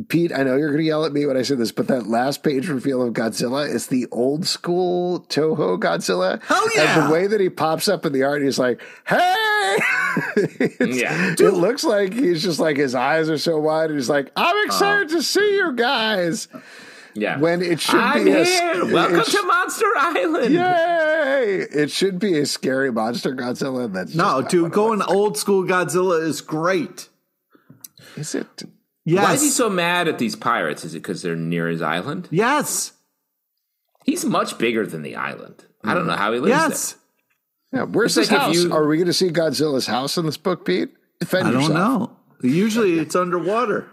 Pete, 0.09 0.32
I 0.32 0.45
know 0.45 0.57
you're 0.57 0.68
going 0.68 0.78
to 0.78 0.84
yell 0.86 1.05
at 1.05 1.12
me 1.12 1.26
when 1.26 1.36
I 1.36 1.43
say 1.43 1.57
this, 1.57 1.72
but 1.72 1.88
that 1.88 2.07
last 2.07 2.43
page 2.45 2.68
reveal 2.68 3.03
of 3.03 3.12
Godzilla 3.12 3.68
is 3.68 3.88
the 3.88 4.07
old 4.12 4.47
school 4.47 5.20
Toho 5.28 5.78
Godzilla. 5.80 6.41
Hell 6.45 6.64
yeah. 6.76 7.01
And 7.01 7.09
the 7.09 7.12
way 7.12 7.26
that 7.26 7.41
he 7.41 7.49
pops 7.51 7.88
up 7.88 8.07
in 8.07 8.12
the 8.12 8.22
art, 8.22 8.43
he's 8.43 8.59
like, 8.59 8.80
hey! 9.07 9.76
It's- 10.36 10.97
Yeah. 10.97 11.32
It 11.38 11.55
looks 11.55 11.82
like 11.84 12.12
he's 12.12 12.43
just 12.43 12.61
like 12.61 12.76
his 12.76 12.95
eyes 12.95 13.28
are 13.30 13.38
so 13.38 13.59
wide. 13.59 13.91
And 13.91 13.99
he's 13.99 14.09
like, 14.09 14.30
I'm 14.36 14.64
excited 14.66 15.09
uh-huh. 15.09 15.16
to 15.16 15.22
see 15.22 15.57
you 15.57 15.72
guys. 15.72 16.47
yeah. 17.14 17.38
when 17.38 17.61
it 17.62 17.80
should 17.80 17.99
I'm 18.01 18.24
be 18.24 18.30
a- 18.32 18.45
here. 18.45 18.72
it- 18.84 18.93
Welcome 18.93 19.20
it 19.20 19.26
to 19.26 19.43
Monster 19.43 19.86
Island. 19.97 20.55
Yay! 20.55 21.66
It 21.72 21.91
should 21.91 22.18
be 22.20 22.38
a 22.38 22.47
scary 22.47 22.93
monster 22.93 23.34
Godzilla. 23.34 23.93
That's 23.93 24.14
No, 24.14 24.24
just 24.24 24.43
not 24.43 24.51
dude, 24.51 24.72
going 24.72 25.03
old 25.03 25.36
school 25.36 25.64
Godzilla 25.64 26.22
is 26.22 26.41
great. 26.41 27.09
is. 28.16 28.34
Is 28.34 28.34
it? 28.36 28.62
Yes. 29.05 29.24
Why 29.24 29.34
is 29.34 29.42
he 29.42 29.48
so 29.48 29.70
mad 29.70 30.09
at 30.09 30.18
these 30.18 30.36
pirates? 30.36 30.84
Is 30.84 30.94
it 30.94 30.98
because 30.98 31.22
they're 31.22 31.36
near 31.36 31.68
his 31.68 31.82
island? 31.82 32.28
yes. 32.30 32.92
He's 34.05 34.24
much 34.24 34.57
bigger 34.57 34.86
than 34.86 35.03
the 35.03 35.14
island. 35.16 35.66
I 35.84 35.92
don't 35.94 36.07
know 36.07 36.14
mm. 36.14 36.18
how 36.18 36.32
he 36.32 36.38
lives 36.40 36.48
Yes. 36.51 36.96
Yeah, 37.72 37.82
where's 37.82 38.16
It's 38.16 38.28
his 38.28 38.32
like 38.32 38.46
house? 38.46 38.55
you- 38.57 38.72
Are 38.72 38.86
we 38.86 38.96
going 38.96 39.07
to 39.07 39.12
see 39.12 39.28
Godzilla's 39.28 39.86
house 39.86 40.16
in 40.16 40.24
this 40.26 40.38
book, 40.38 40.64
Pete? 40.64 40.88
Defend 41.20 41.48
I 41.48 41.51
don't 41.53 41.62
yourself. 41.62 42.11
know. 42.11 42.16
Usually 42.42 42.98
it's 42.98 43.14
underwater. 43.14 43.86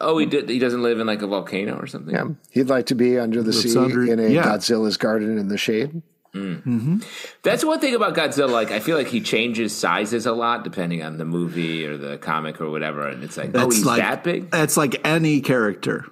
Oh, 0.00 0.18
he 0.18 0.26
did, 0.26 0.48
he 0.48 0.58
doesn't 0.58 0.82
live 0.82 0.98
in 1.00 1.06
like 1.06 1.22
a 1.22 1.26
volcano 1.26 1.76
or 1.78 1.86
something. 1.86 2.14
Yeah, 2.14 2.26
he'd 2.50 2.68
like 2.68 2.86
to 2.86 2.94
be 2.94 3.18
under 3.18 3.42
the 3.42 3.52
Lives 3.52 3.72
sea 3.72 3.78
under- 3.78 4.04
in 4.12 4.18
a 4.18 4.28
yeah. 4.28 4.42
Godzilla's 4.42 4.96
garden 4.96 5.38
in 5.38 5.48
the 5.48 5.56
shade. 5.56 6.02
Mm. 6.34 6.64
Mm-hmm. 6.64 6.98
That's 7.42 7.64
one 7.64 7.78
thing 7.78 7.94
about 7.94 8.14
Godzilla. 8.14 8.50
Like, 8.50 8.72
I 8.72 8.80
feel 8.80 8.96
like 8.96 9.06
he 9.06 9.20
changes 9.20 9.74
sizes 9.74 10.26
a 10.26 10.32
lot 10.32 10.64
depending 10.64 11.02
on 11.02 11.16
the 11.16 11.24
movie 11.24 11.86
or 11.86 11.96
the 11.96 12.18
comic 12.18 12.60
or 12.60 12.70
whatever. 12.70 13.08
And 13.08 13.22
it's 13.22 13.36
like, 13.36 13.50
oh, 13.54 13.66
he's 13.70 13.84
like 13.84 14.00
that 14.00 14.24
big? 14.24 14.50
That's 14.50 14.76
like 14.76 15.00
any 15.06 15.40
character. 15.40 16.06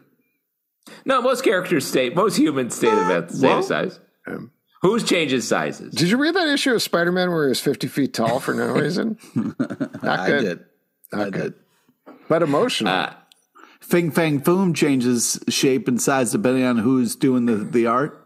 No, 1.05 1.21
most 1.21 1.43
characters 1.43 1.87
stay, 1.87 2.11
most 2.11 2.37
humans 2.37 2.77
stay 2.77 2.89
about 2.89 3.29
the 3.29 3.37
same 3.37 3.51
well, 3.51 3.63
size. 3.63 3.99
Um, 4.27 4.53
who's 4.81 5.03
changes 5.03 5.47
sizes? 5.49 5.93
Did 5.95 6.11
you 6.11 6.17
read 6.17 6.35
that 6.35 6.49
issue 6.49 6.73
of 6.73 6.83
Spider 6.83 7.11
Man 7.11 7.31
where 7.31 7.45
he 7.45 7.49
was 7.49 7.61
50 7.61 7.89
feet 7.89 8.15
tall 8.15 8.39
for 8.39 8.55
no 8.55 8.73
reason? 8.73 9.19
Not 9.35 10.05
I 10.05 10.27
good. 10.29 10.43
did. 10.43 10.65
I 11.13 11.31
did. 11.31 11.55
But 12.29 12.43
emotional. 12.43 12.93
Uh, 12.93 13.15
Fing 13.81 14.13
Fang 14.13 14.41
Foom 14.41 14.75
changes 14.75 15.41
shape 15.49 15.89
and 15.89 16.01
size 16.01 16.31
depending 16.33 16.65
on 16.65 16.79
who's 16.79 17.17
doing 17.17 17.47
the, 17.47 17.57
the 17.57 17.87
art. 17.87 18.22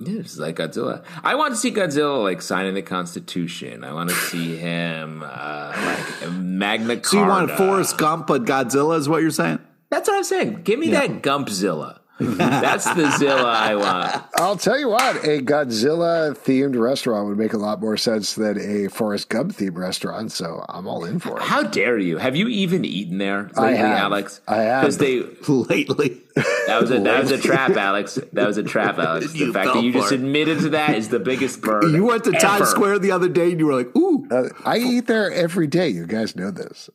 Yeah, 0.00 0.20
it's 0.20 0.38
like 0.38 0.56
Godzilla. 0.56 1.04
I 1.22 1.36
want 1.36 1.54
to 1.54 1.56
see 1.56 1.70
Godzilla 1.70 2.22
like 2.22 2.42
signing 2.42 2.74
the 2.74 2.82
Constitution. 2.82 3.84
I 3.84 3.92
want 3.92 4.10
to 4.10 4.16
see 4.16 4.56
him 4.56 5.22
uh, 5.24 5.72
like 5.76 6.32
Magna 6.32 6.96
Carta. 6.96 7.08
So 7.08 7.18
you 7.20 7.26
want 7.26 7.50
Forrest 7.52 7.96
Gump, 7.96 8.26
but 8.26 8.44
Godzilla 8.44 8.98
is 8.98 9.08
what 9.08 9.22
you're 9.22 9.30
saying? 9.30 9.60
That's 9.90 10.08
what 10.08 10.16
I'm 10.16 10.24
saying. 10.24 10.62
Give 10.64 10.78
me 10.78 10.90
that 10.90 11.22
Gumpzilla. 11.22 12.00
That's 12.20 12.84
the 12.94 13.10
Zilla 13.18 13.42
I 13.52 13.74
want. 13.74 14.24
I'll 14.36 14.56
tell 14.56 14.78
you 14.78 14.88
what, 14.88 15.16
a 15.24 15.40
Godzilla 15.42 16.36
themed 16.36 16.78
restaurant 16.78 17.26
would 17.28 17.36
make 17.38 17.52
a 17.54 17.58
lot 17.58 17.80
more 17.80 17.96
sense 17.96 18.34
than 18.34 18.58
a 18.58 18.88
Forrest 18.88 19.28
Gump 19.28 19.52
themed 19.52 19.76
restaurant. 19.76 20.30
So 20.30 20.64
I'm 20.68 20.86
all 20.86 21.04
in 21.04 21.18
for 21.18 21.38
it. 21.38 21.42
How 21.42 21.62
dare 21.64 21.98
you? 21.98 22.18
Have 22.18 22.36
you 22.36 22.46
even 22.48 22.84
eaten 22.84 23.18
there 23.18 23.44
lately, 23.56 23.62
I 23.64 23.72
have. 23.72 23.98
Alex? 23.98 24.40
I 24.46 24.56
have. 24.58 24.82
Because 24.82 24.98
they 24.98 25.20
Lately. 25.48 26.20
that 26.66 26.80
was 26.80 26.90
a 26.90 27.00
that 27.00 27.20
was 27.22 27.30
a 27.32 27.38
trap, 27.38 27.72
Alex. 27.76 28.18
That 28.32 28.46
was 28.46 28.58
a 28.58 28.62
trap, 28.62 28.98
Alex. 28.98 29.32
The 29.32 29.38
You 29.38 29.52
fact 29.52 29.74
that 29.74 29.82
you 29.82 29.92
just 29.92 30.12
it. 30.12 30.16
admitted 30.16 30.60
to 30.60 30.68
that 30.70 30.94
is 30.94 31.08
the 31.08 31.18
biggest 31.20 31.60
burn. 31.62 31.92
You 31.94 32.04
went 32.06 32.24
to 32.24 32.30
ever. 32.30 32.38
Times 32.38 32.68
Square 32.68 33.00
the 33.00 33.10
other 33.10 33.28
day 33.28 33.50
and 33.50 33.58
you 33.58 33.66
were 33.66 33.74
like, 33.74 33.94
ooh. 33.96 34.26
Uh, 34.30 34.48
I 34.64 34.78
eat 34.78 35.06
there 35.08 35.30
every 35.32 35.66
day. 35.66 35.88
You 35.88 36.06
guys 36.06 36.36
know 36.36 36.50
this. 36.50 36.90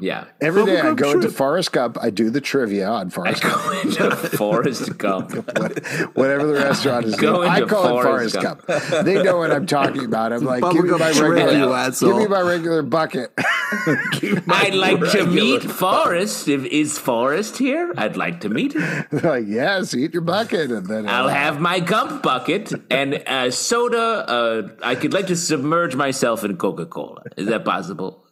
Yeah. 0.00 0.26
Every 0.40 0.64
day 0.64 0.78
I 0.78 0.82
Gump 0.82 0.98
go 0.98 1.10
into 1.10 1.22
shrimp. 1.22 1.36
Forrest 1.36 1.72
Gump. 1.72 1.98
I 2.00 2.10
do 2.10 2.30
the 2.30 2.40
trivia 2.40 2.88
on 2.88 3.06
I 3.06 3.10
Forrest 3.10 3.42
Gump. 3.42 3.54
go 3.54 3.80
into 3.80 4.16
Forrest 4.16 4.98
Gump. 4.98 5.30
Whatever 6.16 6.46
the 6.46 6.54
restaurant 6.54 7.06
is. 7.06 7.16
Go. 7.16 7.42
I 7.42 7.60
call 7.62 7.88
Forrest 8.02 8.36
it 8.36 8.42
Forrest 8.42 8.66
Gump. 8.66 9.04
They 9.04 9.22
know 9.22 9.38
what 9.38 9.50
I'm 9.50 9.66
talking 9.66 10.04
about. 10.04 10.32
I'm 10.32 10.44
like, 10.44 10.62
give 10.72 10.84
me 10.84 10.90
my 10.90 11.10
regular, 11.10 11.84
you 11.86 11.92
give 12.00 12.16
me 12.16 12.26
my 12.26 12.40
regular 12.40 12.82
bucket. 12.82 13.32
I'd 14.48 14.74
like 14.74 15.00
to 15.12 15.26
meet 15.26 15.62
Forrest. 15.62 16.48
If 16.48 16.64
is 16.64 16.98
Forrest 16.98 17.58
here? 17.58 17.92
I'd 17.96 18.16
like 18.16 18.40
to 18.40 18.48
meet 18.48 18.74
him. 18.74 19.06
Like, 19.10 19.44
yes, 19.46 19.94
eat 19.94 20.12
your 20.12 20.22
bucket, 20.22 20.70
and 20.70 20.86
then 20.86 21.08
I'll 21.08 21.26
uh, 21.26 21.28
have 21.28 21.60
my 21.60 21.80
gump 21.80 22.22
bucket 22.22 22.72
and 22.90 23.14
a 23.14 23.50
soda. 23.50 23.98
Uh, 23.98 24.68
I 24.82 24.94
could 24.94 25.12
like 25.12 25.28
to 25.28 25.36
submerge 25.36 25.96
myself 25.96 26.44
in 26.44 26.56
Coca 26.56 26.86
Cola. 26.86 27.22
Is 27.36 27.46
that 27.46 27.64
possible? 27.64 28.23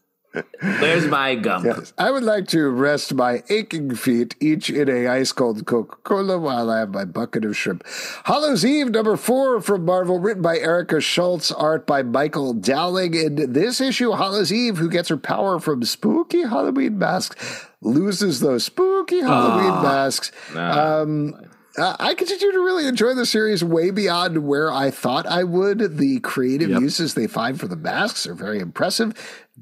There's 0.62 1.06
my 1.06 1.34
gump. 1.46 1.64
Yes. 1.64 1.92
I 1.98 2.10
would 2.10 2.22
like 2.22 2.46
to 2.48 2.68
rest 2.68 3.14
my 3.14 3.42
aching 3.48 3.94
feet, 3.94 4.34
each 4.40 4.70
in 4.70 4.88
a 4.88 5.06
ice 5.08 5.32
cold 5.32 5.66
Coca 5.66 5.96
Cola, 6.04 6.38
while 6.38 6.70
I 6.70 6.78
have 6.80 6.90
my 6.90 7.04
bucket 7.04 7.44
of 7.44 7.56
shrimp. 7.56 7.84
Hallows' 8.24 8.64
Eve, 8.64 8.90
number 8.90 9.16
four 9.16 9.60
from 9.60 9.84
Marvel, 9.84 10.18
written 10.18 10.42
by 10.42 10.58
Erica 10.58 11.00
Schultz, 11.00 11.50
art 11.52 11.86
by 11.86 12.02
Michael 12.02 12.54
Dowling. 12.54 13.14
In 13.14 13.52
this 13.52 13.80
issue, 13.80 14.12
Hallows' 14.12 14.52
Eve, 14.52 14.78
who 14.78 14.88
gets 14.88 15.08
her 15.08 15.16
power 15.16 15.58
from 15.60 15.84
spooky 15.84 16.42
Halloween 16.42 16.98
masks, 16.98 17.66
loses 17.80 18.40
those 18.40 18.64
spooky 18.64 19.20
Halloween 19.20 19.82
masks. 19.82 20.32
Um, 20.54 21.34
uh, 21.78 21.96
I 21.98 22.14
continue 22.14 22.52
to 22.52 22.58
really 22.60 22.86
enjoy 22.86 23.14
the 23.14 23.26
series 23.26 23.62
way 23.64 23.90
beyond 23.90 24.46
where 24.46 24.70
I 24.72 24.90
thought 24.90 25.26
I 25.26 25.44
would. 25.44 25.98
The 25.98 26.20
creative 26.20 26.70
Yep. 26.70 26.80
uses 26.80 27.14
they 27.14 27.26
find 27.26 27.58
for 27.58 27.66
the 27.68 27.76
masks 27.76 28.26
are 28.26 28.34
very 28.34 28.58
impressive. 28.58 29.14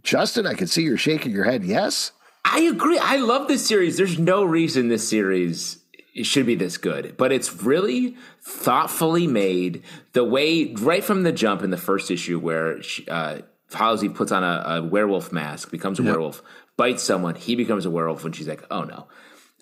Justin, 0.02 0.46
I 0.46 0.54
can 0.54 0.66
see 0.66 0.82
you're 0.82 0.96
shaking 0.96 1.32
your 1.32 1.44
head. 1.44 1.64
Yes. 1.64 2.12
I 2.44 2.60
agree. 2.60 2.98
I 2.98 3.16
love 3.16 3.48
this 3.48 3.66
series. 3.66 3.96
There's 3.96 4.18
no 4.18 4.44
reason 4.44 4.88
this 4.88 5.08
series 5.08 5.78
should 6.22 6.46
be 6.46 6.54
this 6.56 6.78
good, 6.78 7.16
but 7.16 7.30
it's 7.32 7.62
really 7.62 8.16
thoughtfully 8.42 9.26
made. 9.26 9.82
The 10.12 10.24
way 10.24 10.72
right 10.74 11.04
from 11.04 11.22
the 11.22 11.32
jump 11.32 11.62
in 11.62 11.70
the 11.70 11.76
first 11.76 12.10
issue, 12.10 12.38
where 12.38 12.82
she, 12.82 13.06
uh, 13.08 13.40
Halsey 13.72 14.08
puts 14.08 14.32
on 14.32 14.42
a, 14.42 14.64
a 14.78 14.82
werewolf 14.82 15.30
mask, 15.32 15.70
becomes 15.70 16.00
a 16.00 16.02
werewolf, 16.02 16.42
bites 16.76 17.02
someone, 17.02 17.36
he 17.36 17.54
becomes 17.54 17.86
a 17.86 17.90
werewolf, 17.90 18.24
and 18.24 18.34
she's 18.34 18.48
like, 18.48 18.64
"Oh 18.70 18.82
no." 18.82 19.06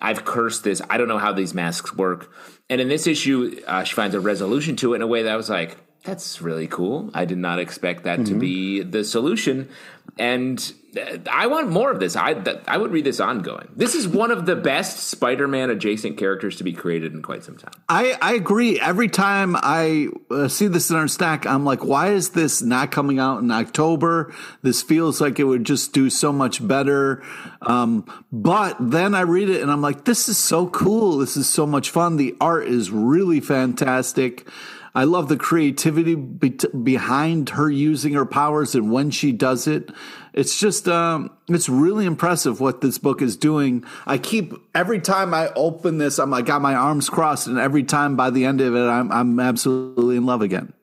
I've 0.01 0.25
cursed 0.25 0.63
this. 0.63 0.81
I 0.89 0.97
don't 0.97 1.07
know 1.07 1.17
how 1.17 1.33
these 1.33 1.53
masks 1.53 1.95
work. 1.95 2.31
And 2.69 2.79
in 2.79 2.87
this 2.87 3.07
issue, 3.07 3.61
uh, 3.67 3.83
she 3.83 3.95
finds 3.95 4.15
a 4.15 4.19
resolution 4.19 4.75
to 4.77 4.93
it 4.93 4.97
in 4.97 5.01
a 5.01 5.07
way 5.07 5.23
that 5.23 5.33
I 5.33 5.35
was 5.35 5.49
like, 5.49 5.77
that's 6.03 6.41
really 6.41 6.67
cool. 6.67 7.11
I 7.13 7.25
did 7.25 7.37
not 7.37 7.59
expect 7.59 8.03
that 8.03 8.19
Mm-hmm. 8.19 8.33
to 8.33 8.39
be 8.39 8.81
the 8.83 9.03
solution, 9.03 9.69
and 10.17 10.73
uh, 10.97 11.17
I 11.31 11.45
want 11.47 11.69
more 11.69 11.91
of 11.91 11.99
this. 11.99 12.15
I 12.15 12.33
th- 12.33 12.57
I 12.67 12.77
would 12.77 12.91
read 12.91 13.03
this 13.05 13.19
ongoing. 13.19 13.69
This 13.75 13.93
is 13.95 14.07
one 14.07 14.31
of 14.31 14.45
the 14.45 14.55
best 14.55 14.97
Spider-Man 15.09 15.69
adjacent 15.69 16.17
characters 16.17 16.55
to 16.55 16.63
be 16.63 16.73
created 16.73 17.13
in 17.13 17.21
quite 17.21 17.43
some 17.43 17.57
time. 17.57 17.73
I, 17.87 18.17
I 18.21 18.33
agree. 18.33 18.79
Every 18.79 19.07
time 19.07 19.55
I 19.55 20.07
uh, 20.31 20.47
see 20.47 20.67
this 20.67 20.89
in 20.89 20.95
our 20.95 21.07
stack, 21.07 21.45
I'm 21.45 21.63
like, 21.63 21.83
why 21.83 22.09
is 22.09 22.31
this 22.31 22.61
not 22.61 22.91
coming 22.91 23.19
out 23.19 23.39
in 23.43 23.51
October? 23.51 24.33
This 24.63 24.81
feels 24.81 25.21
like 25.21 25.37
it 25.37 25.43
would 25.43 25.63
just 25.65 25.93
do 25.93 26.09
so 26.09 26.31
much 26.33 26.65
better. 26.65 27.21
Um, 27.61 28.05
but 28.31 28.75
then 28.79 29.13
I 29.13 29.21
read 29.21 29.49
it 29.49 29.61
and 29.61 29.69
I'm 29.71 29.81
like, 29.81 30.05
this 30.05 30.27
is 30.27 30.37
so 30.37 30.67
cool. 30.67 31.17
This 31.19 31.37
is 31.37 31.47
so 31.47 31.67
much 31.67 31.91
fun. 31.91 32.17
The 32.17 32.35
art 32.41 32.67
is 32.67 32.89
really 32.89 33.41
fantastic. 33.41 34.47
I 34.95 35.03
love 35.03 35.29
the 35.29 35.37
creativity 35.37 36.15
be- 36.15 36.57
behind 36.83 37.49
her 37.51 37.69
using 37.69 38.13
her 38.13 38.25
powers 38.25 38.75
and 38.75 38.91
when 38.91 39.11
she 39.11 39.31
does 39.31 39.67
it. 39.67 39.91
It's 40.33 40.59
just, 40.59 40.87
um, 40.87 41.31
it's 41.47 41.69
really 41.69 42.05
impressive 42.05 42.59
what 42.59 42.81
this 42.81 42.97
book 42.97 43.21
is 43.21 43.35
doing. 43.37 43.83
I 44.05 44.17
keep 44.17 44.53
every 44.73 44.99
time 44.99 45.33
I 45.33 45.49
open 45.55 45.97
this, 45.97 46.17
I'm 46.19 46.29
like, 46.31 46.45
got 46.45 46.61
my 46.61 46.75
arms 46.75 47.09
crossed, 47.09 47.47
and 47.47 47.57
every 47.59 47.83
time 47.83 48.15
by 48.15 48.29
the 48.29 48.45
end 48.45 48.61
of 48.61 48.75
it, 48.75 48.87
I'm 48.87 49.11
I'm 49.11 49.39
absolutely 49.39 50.17
in 50.17 50.25
love 50.25 50.41
again. 50.41 50.73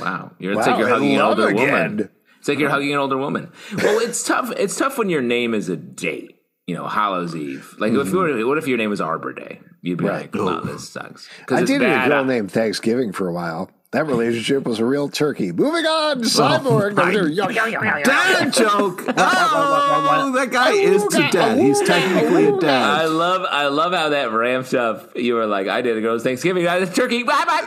Wow, 0.00 0.32
you're, 0.38 0.52
it's 0.52 0.66
Wow, 0.66 0.72
like 0.72 0.78
you're 0.78 0.88
hugging 0.88 1.14
an 1.14 1.20
older 1.20 1.48
again. 1.48 1.70
woman. 1.96 2.10
It's 2.38 2.48
like 2.48 2.58
you're 2.58 2.70
hugging 2.70 2.92
an 2.92 2.98
older 2.98 3.16
woman. 3.16 3.52
Well, 3.76 3.98
it's 4.00 4.22
tough. 4.24 4.52
It's 4.56 4.76
tough 4.76 4.98
when 4.98 5.08
your 5.10 5.22
name 5.22 5.54
is 5.54 5.68
a 5.68 5.76
date. 5.76 6.33
You 6.66 6.74
know, 6.74 6.86
Hallows 6.86 7.36
Eve. 7.36 7.74
Like, 7.78 7.92
if 7.92 7.98
mm-hmm. 7.98 8.14
you 8.14 8.18
were, 8.18 8.46
what 8.46 8.58
if 8.58 8.66
your 8.66 8.78
name 8.78 8.90
was 8.90 9.00
Arbor 9.00 9.32
Day? 9.34 9.60
You'd 9.82 9.98
be 9.98 10.06
Right. 10.06 10.32
like, 10.34 10.36
"Oh, 10.36 10.60
this 10.60 10.88
sucks." 10.88 11.28
I 11.50 11.62
did 11.62 11.82
a 11.82 12.08
girl 12.08 12.20
uh, 12.20 12.24
named 12.24 12.50
Thanksgiving 12.50 13.12
for 13.12 13.28
a 13.28 13.32
while. 13.34 13.70
That 13.94 14.06
relationship 14.06 14.64
was 14.66 14.80
a 14.80 14.84
real 14.84 15.08
turkey. 15.08 15.52
Moving 15.52 15.86
on, 15.86 16.22
Cyborg. 16.22 16.96
yo. 17.32 17.46
Dad 18.02 18.52
joke. 18.52 19.04
Oh, 19.16 20.32
that 20.34 20.50
guy 20.50 20.70
is 20.72 21.04
to 21.04 21.28
dad. 21.30 21.58
He's 21.58 21.80
technically 21.80 22.46
a 22.46 22.56
I 22.56 22.58
dad. 22.58 23.10
love, 23.10 23.46
I 23.48 23.68
love 23.68 23.92
how 23.92 24.08
that 24.10 24.32
ramped 24.32 24.74
up. 24.74 25.16
You 25.16 25.34
were 25.34 25.46
like, 25.46 25.68
"I 25.68 25.82
did 25.82 25.96
a 25.96 26.00
girl's 26.00 26.22
Thanksgiving, 26.22 26.66
I 26.66 26.80
did 26.80 26.88
a 26.88 26.92
turkey." 26.92 27.22
Bye 27.22 27.44
bye. 27.46 27.62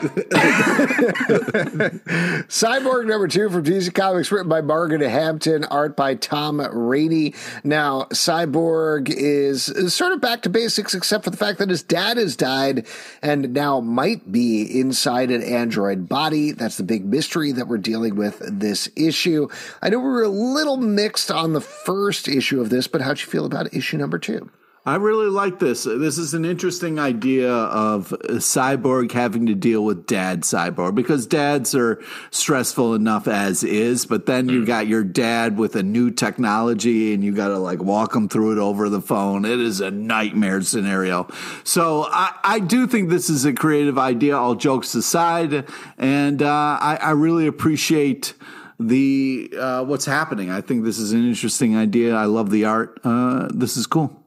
Cyborg 2.49 3.07
number 3.07 3.27
two 3.27 3.49
from 3.49 3.63
DC 3.63 3.93
Comics, 3.93 4.31
written 4.31 4.49
by 4.49 4.61
Margaret 4.61 5.01
Hampton, 5.01 5.63
art 5.65 5.95
by 5.95 6.15
Tom 6.15 6.59
Raney. 6.61 7.33
Now, 7.63 8.03
Cyborg 8.11 9.09
is, 9.09 9.69
is 9.69 9.93
sort 9.93 10.13
of 10.13 10.21
back 10.21 10.41
to 10.43 10.49
basics, 10.49 10.93
except 10.93 11.23
for 11.23 11.29
the 11.29 11.37
fact 11.37 11.59
that 11.59 11.69
his 11.69 11.83
dad 11.83 12.17
has 12.17 12.35
died 12.35 12.85
and 13.21 13.53
now 13.53 13.79
might 13.79 14.31
be 14.31 14.79
inside 14.79 15.31
an 15.31 15.43
android 15.43 16.09
body. 16.09 16.16
That's 16.17 16.77
the 16.77 16.83
big 16.83 17.05
mystery 17.05 17.51
that 17.51 17.67
we're 17.67 17.77
dealing 17.77 18.15
with 18.15 18.41
this 18.41 18.89
issue. 18.95 19.47
I 19.83 19.89
know 19.89 19.99
we 19.99 20.05
were 20.05 20.23
a 20.23 20.29
little 20.29 20.77
mixed 20.77 21.29
on 21.29 21.53
the 21.53 21.61
first 21.61 22.27
issue 22.27 22.59
of 22.59 22.71
this, 22.71 22.87
but 22.87 23.01
how'd 23.01 23.19
you 23.19 23.27
feel 23.27 23.45
about 23.45 23.71
issue 23.71 23.97
number 23.97 24.17
two? 24.17 24.49
I 24.87 24.95
really 24.95 25.27
like 25.27 25.59
this. 25.59 25.83
This 25.83 26.17
is 26.17 26.33
an 26.33 26.45
interesting 26.45 26.97
idea 26.97 27.51
of 27.51 28.07
Cyborg 28.07 29.11
having 29.11 29.47
to 29.47 29.53
deal 29.53 29.83
with 29.83 30.05
dad 30.05 30.43
Cyborg 30.43 30.95
because 30.95 31.27
dads 31.27 31.75
are 31.75 32.01
stressful 32.31 32.95
enough 32.95 33.27
as 33.27 33.65
is, 33.65 34.05
but 34.05 34.27
then 34.27 34.47
you 34.47 34.65
got 34.65 34.87
your 34.87 35.03
dad 35.03 35.57
with 35.57 35.75
a 35.75 35.83
new 35.83 36.09
technology 36.09 37.13
and 37.13 37.21
you 37.21 37.33
got 37.33 37.49
to 37.49 37.57
like 37.57 37.83
walk 37.83 38.15
him 38.15 38.29
through 38.29 38.53
it 38.53 38.59
over 38.59 38.87
the 38.87 39.01
phone. 39.01 39.43
It 39.43 39.59
is 39.59 39.81
a 39.81 39.91
nightmare 39.91 40.61
scenario. 40.61 41.27
So 41.65 42.05
I, 42.09 42.39
I 42.45 42.59
do 42.59 42.87
think 42.87 43.09
this 43.09 43.29
is 43.29 43.43
a 43.43 43.51
creative 43.51 43.99
idea, 43.99 44.37
all 44.37 44.55
jokes 44.55 44.95
aside. 44.95 45.65
And 45.97 46.41
uh, 46.41 46.77
I, 46.79 46.97
I 47.01 47.11
really 47.11 47.45
appreciate 47.45 48.35
the 48.79 49.53
uh, 49.59 49.83
what's 49.83 50.05
happening. 50.05 50.49
I 50.49 50.61
think 50.61 50.85
this 50.85 50.97
is 50.97 51.11
an 51.11 51.27
interesting 51.27 51.75
idea. 51.75 52.15
I 52.15 52.23
love 52.23 52.51
the 52.51 52.63
art. 52.63 53.01
Uh, 53.03 53.49
this 53.53 53.75
is 53.75 53.85
cool. 53.85 54.23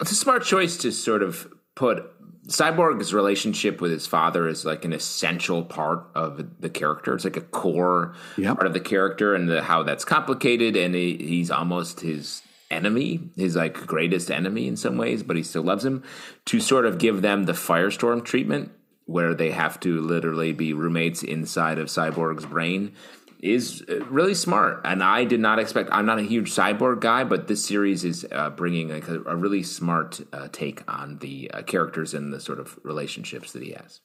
It's 0.00 0.12
a 0.12 0.16
smart 0.16 0.44
choice 0.44 0.76
to 0.78 0.92
sort 0.92 1.22
of 1.22 1.52
put 1.74 2.12
Cyborg's 2.48 3.12
relationship 3.12 3.80
with 3.80 3.90
his 3.90 4.06
father 4.06 4.46
is 4.46 4.64
like 4.64 4.84
an 4.84 4.92
essential 4.92 5.64
part 5.64 6.06
of 6.14 6.60
the 6.60 6.70
character. 6.70 7.14
It's 7.14 7.24
like 7.24 7.36
a 7.36 7.40
core 7.40 8.14
Yep. 8.36 8.56
part 8.56 8.66
of 8.66 8.72
the 8.72 8.80
character, 8.80 9.34
and 9.34 9.48
the, 9.48 9.62
how 9.62 9.82
that's 9.82 10.04
complicated. 10.04 10.76
And 10.76 10.94
he, 10.94 11.16
he's 11.16 11.50
almost 11.50 12.00
his 12.00 12.42
enemy, 12.70 13.20
his 13.36 13.56
like 13.56 13.74
greatest 13.86 14.30
enemy 14.30 14.68
in 14.68 14.76
some 14.76 14.96
ways, 14.96 15.22
but 15.22 15.36
he 15.36 15.42
still 15.42 15.62
loves 15.62 15.84
him. 15.84 16.02
To 16.46 16.60
sort 16.60 16.86
of 16.86 16.98
give 16.98 17.20
them 17.22 17.44
the 17.44 17.52
Firestorm 17.52 18.24
treatment, 18.24 18.70
where 19.06 19.34
they 19.34 19.50
have 19.50 19.80
to 19.80 20.00
literally 20.00 20.52
be 20.52 20.72
roommates 20.72 21.22
inside 21.22 21.78
of 21.78 21.88
Cyborg's 21.88 22.46
brain. 22.46 22.92
Is 23.40 23.84
uh, 23.88 24.04
really 24.06 24.34
smart, 24.34 24.80
and 24.84 25.02
I 25.02 25.24
did 25.24 25.40
not 25.40 25.58
expect. 25.58 25.90
I'm 25.92 26.06
not 26.06 26.18
a 26.18 26.22
huge 26.22 26.54
cyborg 26.54 27.00
guy, 27.00 27.22
but 27.24 27.48
this 27.48 27.64
series 27.64 28.04
is 28.04 28.26
uh, 28.32 28.50
bringing 28.50 28.90
a, 28.90 29.00
a 29.26 29.36
really 29.36 29.62
smart 29.62 30.20
uh, 30.32 30.48
take 30.50 30.82
on 30.90 31.18
the 31.18 31.50
uh, 31.52 31.62
characters 31.62 32.14
and 32.14 32.32
the 32.32 32.40
sort 32.40 32.58
of 32.58 32.78
relationships 32.82 33.52
that 33.52 33.62
he 33.62 33.72
has. 33.72 34.00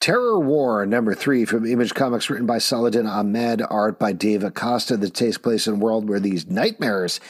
Terror 0.00 0.38
War, 0.38 0.84
number 0.84 1.14
three 1.14 1.44
from 1.44 1.64
Image 1.64 1.94
Comics, 1.94 2.28
written 2.28 2.46
by 2.46 2.58
Saladin 2.58 3.06
Ahmed, 3.06 3.62
art 3.70 3.98
by 3.98 4.12
Dave 4.12 4.44
Acosta, 4.44 4.96
that 4.98 5.14
takes 5.14 5.38
place 5.38 5.66
in 5.66 5.74
a 5.74 5.78
world 5.78 6.08
where 6.08 6.20
these 6.20 6.46
nightmares 6.46 7.20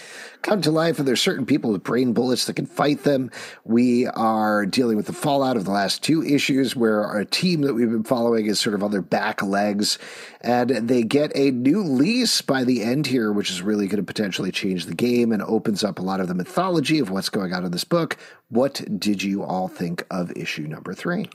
come 0.45 0.61
to 0.61 0.71
life 0.71 0.99
and 0.99 1.09
there's 1.09 1.23
certain 1.23 1.47
people 1.47 1.73
with 1.73 1.83
brain 1.83 2.13
bullets 2.13 2.45
that 2.45 2.55
can 2.55 2.67
fight 2.67 3.03
them. 3.03 3.31
We 3.65 4.07
are 4.09 4.67
dealing 4.67 4.97
with 4.97 5.07
the 5.07 5.13
fallout 5.15 5.57
of 5.57 5.65
the 5.65 5.71
last 5.71 6.03
two 6.03 6.23
issues 6.23 6.77
where 6.77 7.03
our 7.03 7.25
team 7.25 7.63
that 7.63 7.73
we've 7.73 7.91
been 7.91 8.05
following 8.05 8.45
is 8.45 8.61
sort 8.61 8.75
of 8.75 8.83
on 8.83 8.91
their 8.91 9.03
back 9.03 9.43
legs 9.43 9.99
and 10.43 10.69
they 10.69 11.03
get 11.03 11.33
a 11.35 11.51
new 11.51 11.83
lease 11.83 12.43
by 12.43 12.63
the 12.63 12.83
end 12.83 13.07
here, 13.07 13.33
which 13.33 13.51
is 13.51 13.63
really 13.63 13.87
going 13.87 13.97
to 13.97 14.07
potentially 14.07 14.53
change 14.53 14.85
the 14.85 14.95
game 14.95 15.33
and 15.33 15.43
opens 15.43 15.83
up 15.83 15.99
a 15.99 16.03
lot 16.03 16.21
of 16.21 16.29
the 16.29 16.35
mythology 16.35 16.99
of 16.99 17.09
what's 17.09 17.31
going 17.31 17.55
on 17.55 17.65
in 17.65 17.73
this 17.73 17.85
book. 17.85 18.19
What 18.51 18.85
did 18.99 19.23
you 19.23 19.43
all 19.43 19.69
think 19.69 20.05
of 20.11 20.31
issue 20.37 20.67
number 20.67 20.93
three? 20.93 21.31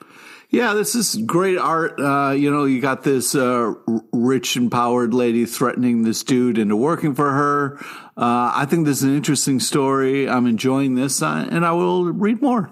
Yeah, 0.51 0.73
this 0.73 0.95
is 0.95 1.15
great 1.15 1.59
art. 1.59 1.99
Uh, 1.99 2.31
you 2.31 2.49
know, 2.49 2.65
you 2.65 2.81
got 2.81 3.03
this 3.03 3.35
uh, 3.35 3.73
rich, 4.11 4.57
empowered 4.57 5.13
lady 5.13 5.45
threatening 5.45 6.01
this 6.01 6.23
dude 6.23 6.57
into 6.57 6.75
working 6.75 7.13
for 7.13 7.31
her. 7.31 7.77
Uh, 8.17 8.51
I 8.55 8.65
think 8.67 8.85
this 8.85 8.97
is 8.97 9.03
an 9.03 9.15
interesting 9.15 9.59
story. 9.59 10.27
I'm 10.27 10.47
enjoying 10.47 10.95
this, 10.95 11.21
uh, 11.21 11.47
and 11.51 11.63
I 11.63 11.73
will 11.73 12.05
read 12.05 12.41
more. 12.41 12.71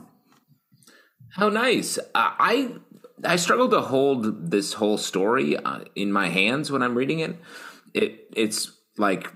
How 1.29 1.49
nice! 1.49 1.99
Uh, 1.99 2.01
I 2.15 2.71
I 3.23 3.35
struggle 3.35 3.69
to 3.69 3.81
hold 3.81 4.49
this 4.49 4.73
whole 4.73 4.97
story 4.97 5.55
uh, 5.55 5.81
in 5.95 6.11
my 6.11 6.29
hands 6.29 6.71
when 6.71 6.81
I'm 6.81 6.95
reading 6.95 7.19
it. 7.19 7.35
It 7.93 8.27
it's 8.35 8.71
like 8.97 9.31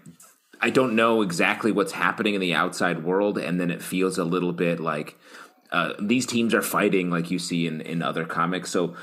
I 0.60 0.72
don't 0.72 0.96
know 0.96 1.22
exactly 1.22 1.72
what's 1.72 1.92
happening 1.92 2.34
in 2.34 2.42
the 2.42 2.56
outside 2.56 3.04
world, 3.04 3.38
and 3.38 3.62
then 3.62 3.70
it 3.70 3.84
feels 3.84 4.18
a 4.18 4.26
little 4.26 4.52
bit 4.52 4.80
like 4.80 5.16
uh, 5.72 5.94
these 6.00 6.26
teams 6.26 6.54
are 6.54 6.62
fighting, 6.62 7.10
like 7.10 7.32
you 7.32 7.40
see 7.40 7.68
in 7.68 7.82
in 7.82 8.02
other 8.02 8.26
comics. 8.26 8.70
So. 8.70 8.96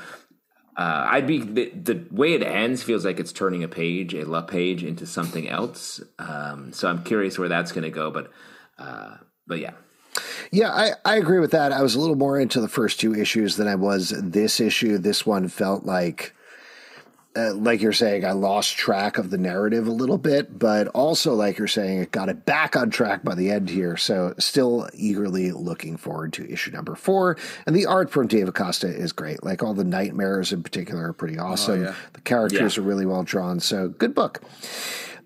Uh, 0.77 1.07
I'd 1.11 1.27
be 1.27 1.39
the, 1.39 1.71
the 1.71 2.07
way 2.09 2.35
it 2.35 2.41
ends 2.41 2.83
feels 2.83 3.03
like 3.03 3.19
it's 3.19 3.33
turning 3.33 3.65
a 3.65 3.67
page, 3.67 4.13
a 4.13 4.23
love 4.23 4.47
page, 4.47 4.81
into 4.81 5.05
something 5.05 5.49
else. 5.49 5.99
Um, 6.19 6.71
so 6.71 6.87
I'm 6.87 7.03
curious 7.03 7.37
where 7.37 7.49
that's 7.49 7.73
going 7.73 7.83
to 7.83 7.89
go, 7.89 8.11
but 8.11 8.31
uh, 8.77 9.17
but 9.45 9.59
yeah, 9.59 9.73
Yeah, 10.51 10.71
I, 10.71 10.91
I 11.05 11.17
agree 11.17 11.39
with 11.39 11.51
that. 11.51 11.71
I 11.71 11.81
was 11.81 11.95
a 11.95 11.99
little 11.99 12.15
more 12.15 12.39
into 12.39 12.61
the 12.61 12.67
first 12.67 12.99
two 12.99 13.13
issues 13.13 13.55
than 13.55 13.67
I 13.67 13.75
was 13.75 14.09
this 14.09 14.59
issue. 14.59 14.97
This 14.97 15.25
one 15.25 15.47
felt 15.47 15.85
like, 15.85 16.33
uh, 17.39 17.53
like 17.55 17.81
you're 17.81 17.93
saying, 17.93 18.25
I 18.25 18.31
lost 18.33 18.75
track 18.77 19.17
of 19.17 19.29
the 19.29 19.37
narrative 19.37 19.87
a 19.87 19.91
little 19.91 20.17
bit, 20.17 20.57
but 20.59 20.87
also, 20.89 21.33
like 21.33 21.57
you're 21.57 21.67
saying, 21.67 21.99
it 21.99 22.11
got 22.11 22.29
it 22.29 22.45
back 22.45 22.75
on 22.75 22.89
track 22.89 23.23
by 23.23 23.35
the 23.35 23.49
end 23.51 23.69
here. 23.69 23.95
So, 23.97 24.33
still 24.37 24.89
eagerly 24.93 25.51
looking 25.51 25.97
forward 25.97 26.33
to 26.33 26.51
issue 26.51 26.71
number 26.71 26.95
four. 26.95 27.37
And 27.65 27.75
the 27.75 27.85
art 27.85 28.09
from 28.11 28.27
Dave 28.27 28.47
Acosta 28.47 28.87
is 28.87 29.11
great. 29.11 29.43
Like 29.43 29.63
all 29.63 29.73
the 29.73 29.83
nightmares 29.83 30.51
in 30.51 30.63
particular 30.63 31.07
are 31.09 31.13
pretty 31.13 31.37
awesome. 31.37 31.83
yeah. 31.83 31.95
The 32.13 32.21
characters 32.21 32.75
Yeah. 32.77 32.83
are 32.83 32.85
really 32.85 33.05
well 33.05 33.23
drawn. 33.23 33.59
So, 33.59 33.87
good 33.89 34.13
book. 34.15 34.41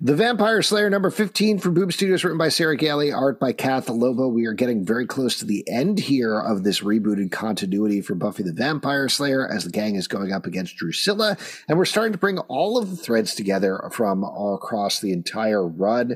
The 0.02 0.16
Vampire 0.16 0.62
Slayer 0.64 0.90
number 0.90 1.12
15 1.12 1.60
from 1.60 1.76
Boom 1.76 1.92
Studios, 1.92 2.24
written 2.24 2.38
by 2.38 2.50
Sarah 2.50 2.76
Gailey, 2.76 3.12
art 3.12 3.40
by 3.40 3.54
Kath 3.54 3.90
Lobo. 3.90 4.28
We 4.28 4.48
are 4.48 4.54
getting 4.54 4.84
very 4.84 5.06
close 5.06 5.38
to 5.38 5.46
the 5.46 5.64
end 5.70 6.00
here 6.00 6.40
of 6.40 6.64
this 6.64 6.82
rebooted 6.82 7.32
continuity 7.32 8.02
for 8.02 8.16
Buffy 8.16 8.42
the 8.42 8.54
Vampire 8.54 9.08
Slayer 9.08 9.48
as 9.48 9.66
the 9.66 9.70
gang 9.70 9.96
is 9.96 10.08
going 10.08 10.32
up 10.32 10.48
against 10.48 10.78
Drusilla. 10.78 11.38
And 11.68 11.78
we're 11.78 11.86
starting 11.86 12.12
to 12.12 12.18
bring 12.18 12.40
all 12.40 12.78
of 12.78 12.90
the 12.90 12.98
threads 12.98 13.36
together 13.36 13.88
from 13.92 14.24
all 14.24 14.56
across 14.56 15.00
the 15.00 15.14
entire 15.14 15.66
run. 15.66 16.16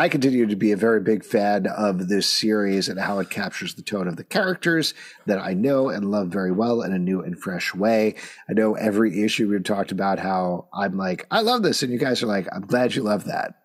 I 0.00 0.08
continue 0.08 0.46
to 0.46 0.56
be 0.56 0.72
a 0.72 0.78
very 0.78 1.00
big 1.00 1.26
fan 1.26 1.66
of 1.66 2.08
this 2.08 2.26
series 2.26 2.88
and 2.88 2.98
how 2.98 3.18
it 3.18 3.28
captures 3.28 3.74
the 3.74 3.82
tone 3.82 4.08
of 4.08 4.16
the 4.16 4.24
characters 4.24 4.94
that 5.26 5.38
I 5.38 5.52
know 5.52 5.90
and 5.90 6.10
love 6.10 6.28
very 6.28 6.52
well 6.52 6.80
in 6.80 6.94
a 6.94 6.98
new 6.98 7.20
and 7.20 7.38
fresh 7.38 7.74
way. 7.74 8.14
I 8.48 8.54
know 8.54 8.76
every 8.76 9.22
issue 9.22 9.50
we've 9.50 9.62
talked 9.62 9.92
about 9.92 10.18
how 10.18 10.68
I'm 10.72 10.96
like, 10.96 11.26
I 11.30 11.42
love 11.42 11.62
this. 11.62 11.82
And 11.82 11.92
you 11.92 11.98
guys 11.98 12.22
are 12.22 12.26
like, 12.26 12.48
I'm 12.50 12.62
glad 12.62 12.94
you 12.94 13.02
love 13.02 13.24
that. 13.24 13.59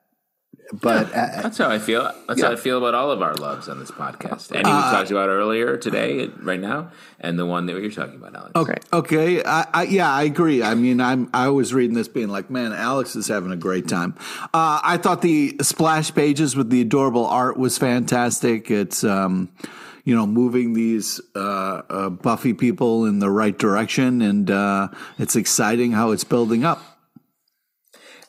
But 0.73 1.09
yeah, 1.09 1.33
uh, 1.37 1.41
that's 1.43 1.57
how 1.57 1.69
I 1.69 1.79
feel. 1.79 2.11
That's 2.27 2.39
yeah. 2.39 2.47
how 2.47 2.51
I 2.53 2.55
feel 2.55 2.77
about 2.77 2.95
all 2.95 3.11
of 3.11 3.21
our 3.21 3.35
loves 3.35 3.69
on 3.69 3.79
this 3.79 3.91
podcast. 3.91 4.51
Any 4.51 4.69
uh, 4.69 4.75
we 4.75 4.97
talked 4.97 5.11
about 5.11 5.29
earlier 5.29 5.77
today, 5.77 6.27
right 6.41 6.59
now, 6.59 6.91
and 7.19 7.37
the 7.37 7.45
one 7.45 7.67
that 7.67 7.79
you're 7.79 7.91
talking 7.91 8.15
about, 8.15 8.35
Alex. 8.35 8.51
Okay, 8.55 8.77
okay, 8.91 9.43
I, 9.43 9.67
I, 9.73 9.83
yeah, 9.83 10.11
I 10.11 10.23
agree. 10.23 10.63
I 10.63 10.73
mean, 10.75 11.01
I'm 11.01 11.29
I 11.33 11.49
was 11.49 11.73
reading 11.73 11.95
this 11.95 12.07
being 12.07 12.29
like, 12.29 12.49
man, 12.49 12.73
Alex 12.73 13.15
is 13.15 13.27
having 13.27 13.51
a 13.51 13.57
great 13.57 13.87
time. 13.87 14.15
Uh, 14.53 14.79
I 14.83 14.97
thought 14.97 15.21
the 15.21 15.55
splash 15.61 16.13
pages 16.13 16.55
with 16.55 16.69
the 16.69 16.81
adorable 16.81 17.25
art 17.25 17.57
was 17.57 17.77
fantastic. 17.77 18.71
It's 18.71 19.03
um, 19.03 19.49
you 20.05 20.15
know, 20.15 20.27
moving 20.27 20.73
these 20.73 21.19
uh, 21.35 21.81
uh, 21.89 22.09
Buffy 22.09 22.53
people 22.53 23.05
in 23.05 23.19
the 23.19 23.29
right 23.29 23.57
direction, 23.57 24.21
and 24.21 24.49
uh, 24.49 24.87
it's 25.17 25.35
exciting 25.35 25.91
how 25.91 26.11
it's 26.11 26.23
building 26.23 26.63
up. 26.63 26.94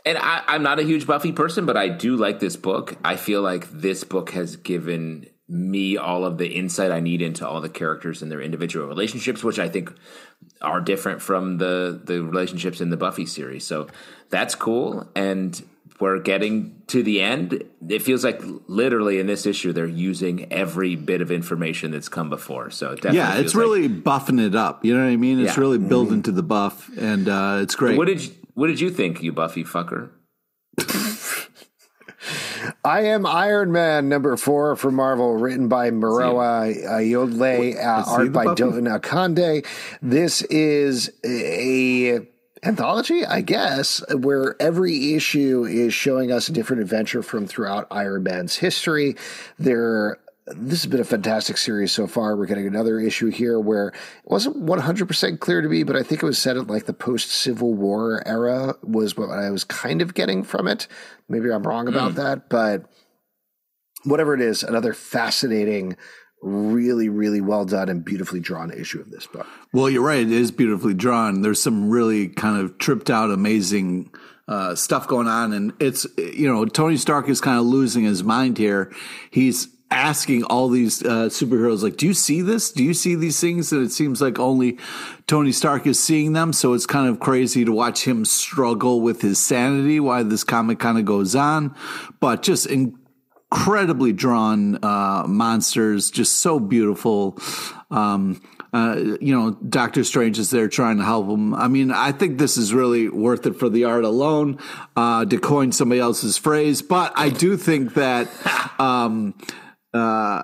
And 0.06 0.16
I, 0.18 0.54
am 0.54 0.62
not 0.62 0.78
a 0.78 0.84
huge 0.84 1.04
Buffy 1.04 1.32
person, 1.32 1.66
but 1.66 1.76
I 1.76 1.88
do 1.88 2.14
like 2.14 2.38
this 2.38 2.56
book. 2.56 2.96
I 3.04 3.16
feel 3.16 3.42
like 3.42 3.68
this 3.72 4.04
book 4.04 4.30
has 4.30 4.54
given 4.54 5.26
me 5.48 5.96
all 5.96 6.24
of 6.24 6.38
the 6.38 6.46
insight 6.46 6.92
I 6.92 7.00
need 7.00 7.20
into 7.22 7.46
all 7.46 7.60
the 7.60 7.68
characters 7.68 8.22
and 8.22 8.30
their 8.30 8.40
individual 8.40 8.86
relationships, 8.86 9.42
which 9.42 9.58
I 9.58 9.68
think 9.68 9.92
are 10.62 10.80
different 10.80 11.22
from 11.22 11.58
the 11.58 12.00
the 12.02 12.22
relationships 12.22 12.80
in 12.80 12.90
the 12.90 12.96
Buffy 12.96 13.26
series. 13.26 13.66
So 13.66 13.88
that's 14.30 14.54
cool. 14.54 15.08
And 15.16 15.60
we're 16.00 16.20
getting 16.20 16.82
to 16.88 17.02
the 17.02 17.20
end. 17.20 17.64
It 17.88 18.02
feels 18.02 18.22
like 18.22 18.40
literally 18.68 19.18
in 19.18 19.26
this 19.26 19.46
issue 19.46 19.72
they're 19.72 19.86
using 19.86 20.52
every 20.52 20.94
bit 20.94 21.20
of 21.20 21.32
information 21.32 21.90
that's 21.90 22.08
come 22.08 22.30
before. 22.30 22.70
So 22.70 22.96
yeah, 23.10 23.38
it's 23.38 23.54
really 23.54 23.88
like, 23.88 24.04
buffing 24.04 24.44
it 24.44 24.54
up. 24.54 24.84
You 24.84 24.96
know 24.96 25.04
what 25.04 25.10
I 25.10 25.16
mean? 25.16 25.40
It's 25.40 25.56
yeah. 25.56 25.60
really 25.60 25.78
building 25.78 26.18
mm-hmm. 26.18 26.22
to 26.22 26.32
the 26.32 26.42
buff, 26.42 26.90
and 26.96 27.28
uh, 27.28 27.58
it's 27.62 27.74
great. 27.74 27.96
What 27.96 28.08
did 28.08 28.24
you, 28.24 28.32
What 28.56 28.68
did 28.68 28.80
you 28.80 28.90
think, 28.90 29.22
you 29.22 29.32
Buffy 29.32 29.64
fucker? 29.64 30.08
I 32.82 33.02
am 33.02 33.26
Iron 33.26 33.70
Man 33.70 34.08
number 34.08 34.34
four 34.38 34.76
for 34.76 34.90
Marvel, 34.90 35.34
written 35.36 35.68
by 35.68 35.90
Murewa 35.90 36.74
Ayodele, 36.86 37.76
uh, 37.76 38.04
art 38.10 38.32
by 38.32 38.46
Dotun 38.54 38.88
Akande. 38.88 39.66
This 40.00 40.40
is 40.40 41.12
a 41.22 42.26
anthology, 42.62 43.26
I 43.26 43.42
guess, 43.42 44.02
where 44.10 44.56
every 44.58 45.12
issue 45.12 45.66
is 45.66 45.92
showing 45.92 46.32
us 46.32 46.48
a 46.48 46.52
different 46.52 46.80
adventure 46.80 47.22
from 47.22 47.46
throughout 47.46 47.86
Iron 47.90 48.22
Man's 48.22 48.56
history. 48.56 49.16
There 49.58 50.16
this 50.48 50.82
has 50.82 50.90
been 50.90 51.00
a 51.00 51.04
fantastic 51.04 51.56
series 51.56 51.90
so 51.90 52.06
far. 52.06 52.36
We're 52.36 52.46
getting 52.46 52.68
another 52.68 53.00
issue 53.00 53.30
here 53.30 53.58
where 53.58 53.88
it 53.88 53.94
wasn't 54.24 54.64
100% 54.64 55.40
clear 55.40 55.60
to 55.60 55.68
me, 55.68 55.82
but 55.82 55.96
I 55.96 56.02
think 56.02 56.22
it 56.22 56.26
was 56.26 56.38
set 56.38 56.56
at 56.56 56.68
like 56.68 56.86
the 56.86 56.92
post 56.92 57.30
Civil 57.30 57.74
War 57.74 58.22
era, 58.26 58.76
was 58.82 59.16
what 59.16 59.30
I 59.30 59.50
was 59.50 59.64
kind 59.64 60.00
of 60.00 60.14
getting 60.14 60.44
from 60.44 60.68
it. 60.68 60.86
Maybe 61.28 61.50
I'm 61.50 61.64
wrong 61.64 61.88
about 61.88 62.12
mm. 62.12 62.16
that, 62.16 62.48
but 62.48 62.88
whatever 64.04 64.34
it 64.34 64.40
is, 64.40 64.62
another 64.62 64.92
fascinating 64.92 65.96
really, 66.42 67.08
really 67.08 67.40
well 67.40 67.64
done 67.64 67.88
and 67.88 68.04
beautifully 68.04 68.38
drawn 68.38 68.70
issue 68.70 69.00
of 69.00 69.10
this 69.10 69.26
book. 69.26 69.46
Well, 69.72 69.90
you're 69.90 70.02
right. 70.02 70.20
It 70.20 70.30
is 70.30 70.52
beautifully 70.52 70.94
drawn. 70.94 71.42
There's 71.42 71.60
some 71.60 71.90
really 71.90 72.28
kind 72.28 72.60
of 72.60 72.78
tripped 72.78 73.10
out, 73.10 73.30
amazing 73.30 74.12
uh, 74.46 74.76
stuff 74.76 75.08
going 75.08 75.26
on. 75.26 75.52
And 75.52 75.72
it's, 75.80 76.06
you 76.16 76.46
know, 76.46 76.64
Tony 76.66 76.98
Stark 76.98 77.28
is 77.28 77.40
kind 77.40 77.58
of 77.58 77.64
losing 77.64 78.04
his 78.04 78.22
mind 78.22 78.58
here. 78.58 78.92
He's 79.30 79.68
asking 79.90 80.44
all 80.44 80.68
these 80.68 81.02
uh, 81.02 81.28
superheroes, 81.28 81.82
like, 81.82 81.96
do 81.96 82.06
you 82.06 82.14
see 82.14 82.42
this? 82.42 82.72
Do 82.72 82.82
you 82.82 82.94
see 82.94 83.14
these 83.14 83.40
things? 83.40 83.72
And 83.72 83.84
it 83.84 83.92
seems 83.92 84.20
like 84.20 84.38
only 84.38 84.78
Tony 85.26 85.52
Stark 85.52 85.86
is 85.86 86.02
seeing 86.02 86.32
them. 86.32 86.52
So 86.52 86.74
it's 86.74 86.86
kind 86.86 87.08
of 87.08 87.20
crazy 87.20 87.64
to 87.64 87.72
watch 87.72 88.04
him 88.04 88.24
struggle 88.24 89.00
with 89.00 89.22
his 89.22 89.38
sanity 89.38 90.00
while 90.00 90.24
this 90.24 90.44
comic 90.44 90.78
kind 90.78 90.98
of 90.98 91.04
goes 91.04 91.36
on. 91.36 91.74
But 92.20 92.42
just 92.42 92.66
incredibly 92.66 94.12
drawn 94.12 94.82
uh, 94.84 95.24
monsters, 95.28 96.10
just 96.10 96.40
so 96.40 96.58
beautiful. 96.58 97.38
Um, 97.90 98.42
uh, 98.72 98.96
you 99.20 99.34
know, 99.34 99.52
Doctor 99.52 100.04
Strange 100.04 100.38
is 100.38 100.50
there 100.50 100.68
trying 100.68 100.98
to 100.98 101.04
help 101.04 101.28
him. 101.28 101.54
I 101.54 101.68
mean, 101.68 101.92
I 101.92 102.12
think 102.12 102.38
this 102.38 102.56
is 102.56 102.74
really 102.74 103.08
worth 103.08 103.46
it 103.46 103.54
for 103.54 103.68
the 103.68 103.84
art 103.84 104.04
alone, 104.04 104.58
uh, 104.96 105.24
to 105.24 105.38
coin 105.38 105.72
somebody 105.72 106.00
else's 106.00 106.36
phrase. 106.36 106.82
But 106.82 107.12
I 107.16 107.30
do 107.30 107.56
think 107.56 107.94
that 107.94 108.28
um, 108.78 109.34
uh, 109.96 110.42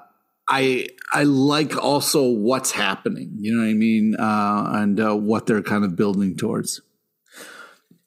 I 0.49 0.89
I 1.13 1.23
like 1.25 1.77
also 1.77 2.29
what's 2.31 2.73
happening. 2.73 3.37
You 3.39 3.55
know 3.55 3.63
what 3.63 3.71
I 3.71 3.75
mean, 3.75 4.17
uh, 4.17 4.71
and 4.75 5.01
uh, 5.01 5.17
what 5.17 5.47
they're 5.47 5.63
kind 5.63 5.85
of 5.85 5.97
building 5.97 6.37
towards. 6.37 6.81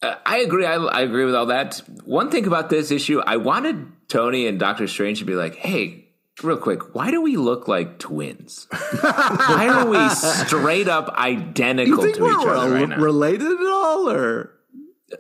I 0.02 0.40
agree. 0.40 0.66
I, 0.66 0.76
I 0.76 1.02
agree 1.02 1.26
with 1.26 1.36
all 1.36 1.48
that. 1.48 1.82
One 2.04 2.30
thing 2.30 2.46
about 2.46 2.70
this 2.70 2.92
issue, 2.92 3.22
I 3.22 3.38
wanted 3.38 3.88
Tony 4.08 4.46
and 4.46 4.60
Doctor 4.60 4.88
Strange 4.88 5.20
to 5.20 5.26
be 5.26 5.34
like, 5.34 5.56
hey, 5.56 6.10
real 6.44 6.58
quick, 6.58 6.94
why 6.94 7.12
do 7.12 7.22
we 7.22 7.38
look 7.38 7.68
like 7.68 7.98
twins? 8.00 8.68
why 9.02 9.68
are 9.72 9.88
we 9.88 10.10
straight 10.10 10.88
up 10.88 11.10
identical 11.10 12.04
to 12.04 12.10
each 12.10 12.20
other? 12.20 12.74
Right 12.74 12.90
now? 12.90 12.98
related 12.98 13.48
at 13.48 13.68
all, 13.68 14.10
or 14.10 14.52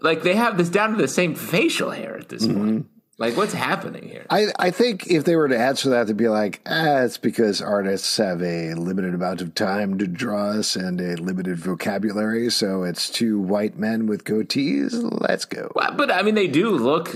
like 0.01 0.23
they 0.23 0.35
have 0.35 0.57
this 0.57 0.69
down 0.69 0.91
to 0.91 0.97
the 0.97 1.07
same 1.07 1.35
facial 1.35 1.91
hair 1.91 2.17
at 2.17 2.29
this 2.29 2.45
mm-hmm. 2.45 2.57
point? 2.57 2.85
Like, 3.17 3.37
what's 3.37 3.53
happening 3.53 4.09
here? 4.09 4.25
I, 4.29 4.47
I 4.59 4.71
think 4.71 5.07
if 5.07 5.23
they 5.23 5.37
were 5.37 5.47
to 5.47 5.57
answer 5.57 5.89
that, 5.91 6.07
they'd 6.07 6.17
be 6.17 6.27
like, 6.27 6.59
ah, 6.65 7.03
it's 7.03 7.17
because 7.17 7.61
artists 7.61 8.17
have 8.17 8.41
a 8.43 8.73
limited 8.73 9.13
amount 9.13 9.39
of 9.41 9.55
time 9.55 9.97
to 9.99 10.07
draw 10.07 10.49
us 10.49 10.75
and 10.75 10.99
a 10.99 11.15
limited 11.15 11.57
vocabulary. 11.57 12.49
So 12.49 12.83
it's 12.83 13.09
two 13.09 13.39
white 13.39 13.77
men 13.77 14.07
with 14.07 14.25
goatees. 14.25 14.91
Let's 15.21 15.45
go. 15.45 15.71
Well, 15.75 15.93
but 15.93 16.11
I 16.11 16.23
mean, 16.23 16.35
they 16.35 16.47
do 16.47 16.71
look, 16.71 17.15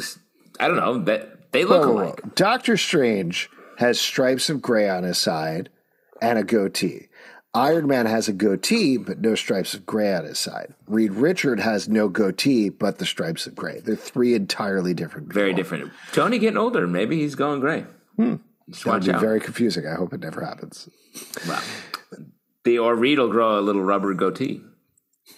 I 0.57 0.67
don't 0.67 0.77
know, 0.77 0.99
that 0.99 1.51
they 1.51 1.65
look. 1.65 1.83
Whoa. 1.83 2.29
Doctor 2.33 2.77
Strange 2.77 3.49
has 3.77 3.99
stripes 3.99 4.49
of 4.49 4.61
gray 4.61 4.87
on 4.87 5.03
his 5.03 5.17
side 5.17 5.69
and 6.21 6.39
a 6.39 6.43
goatee. 6.43 7.08
Iron 7.53 7.87
Man 7.87 8.05
has 8.05 8.27
a 8.27 8.33
goatee, 8.33 8.97
but 8.97 9.19
no 9.19 9.33
stripes 9.33 9.73
of 9.73 9.85
gray 9.85 10.13
on 10.13 10.25
his 10.25 10.37
side. 10.37 10.75
Reed 10.87 11.13
Richard 11.13 11.59
has 11.59 11.89
no 11.89 12.07
goatee, 12.07 12.69
but 12.69 12.99
the 12.99 13.05
stripes 13.05 13.47
of 13.47 13.55
gray. 13.55 13.79
They're 13.79 13.95
three 13.95 14.35
entirely 14.35 14.93
different. 14.93 15.29
People. 15.29 15.41
Very 15.41 15.53
different. 15.53 15.91
Tony 16.11 16.37
getting 16.37 16.57
older. 16.57 16.85
Maybe 16.85 17.17
he's 17.17 17.35
going 17.35 17.59
gray. 17.59 17.85
Hmm. 18.17 18.35
That'd 18.85 19.05
be 19.05 19.11
out. 19.11 19.21
very 19.21 19.39
confusing. 19.39 19.87
I 19.87 19.95
hope 19.95 20.13
it 20.13 20.19
never 20.19 20.45
happens. 20.45 20.87
Well, 21.47 21.63
the 22.65 22.77
or 22.77 22.95
Reed 22.95 23.17
will 23.17 23.29
grow 23.29 23.57
a 23.57 23.61
little 23.61 23.81
rubber 23.81 24.13
goatee. 24.13 24.61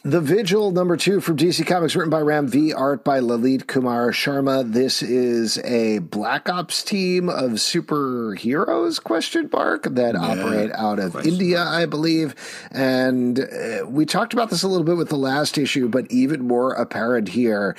The 0.04 0.20
Vigil 0.20 0.72
number 0.72 0.97
two 0.97 1.22
from 1.22 1.38
DC 1.38 1.68
Comics, 1.68 1.95
written 1.95 2.10
by 2.10 2.22
Ram 2.22 2.47
V, 2.47 2.74
art 2.74 3.04
by 3.04 3.20
Lalit 3.20 3.68
Kumar 3.68 4.10
Sharma. 4.10 4.64
This 4.74 5.04
is 5.04 5.60
a 5.60 5.99
Black 5.99 6.49
Ops 6.49 6.82
team 6.82 7.30
of 7.30 7.52
superheroes? 7.52 9.04
Question 9.04 9.47
mark 9.54 9.84
that 9.84 10.16
yeah, 10.16 10.20
operate 10.20 10.72
out 10.72 10.97
of 10.97 11.16
India, 11.24 11.60
mark. 11.60 11.70
I 11.70 11.86
believe. 11.86 12.34
And 12.72 13.41
uh, 13.41 13.86
we 13.88 14.08
talked 14.08 14.34
about 14.34 14.49
this 14.49 14.64
a 14.64 14.68
little 14.68 14.84
bit 14.84 14.97
with 14.97 15.10
the 15.10 15.18
last 15.18 15.60
issue, 15.60 15.88
but 15.88 16.10
even 16.10 16.47
more 16.47 16.74
apparent 16.74 17.28
here 17.28 17.76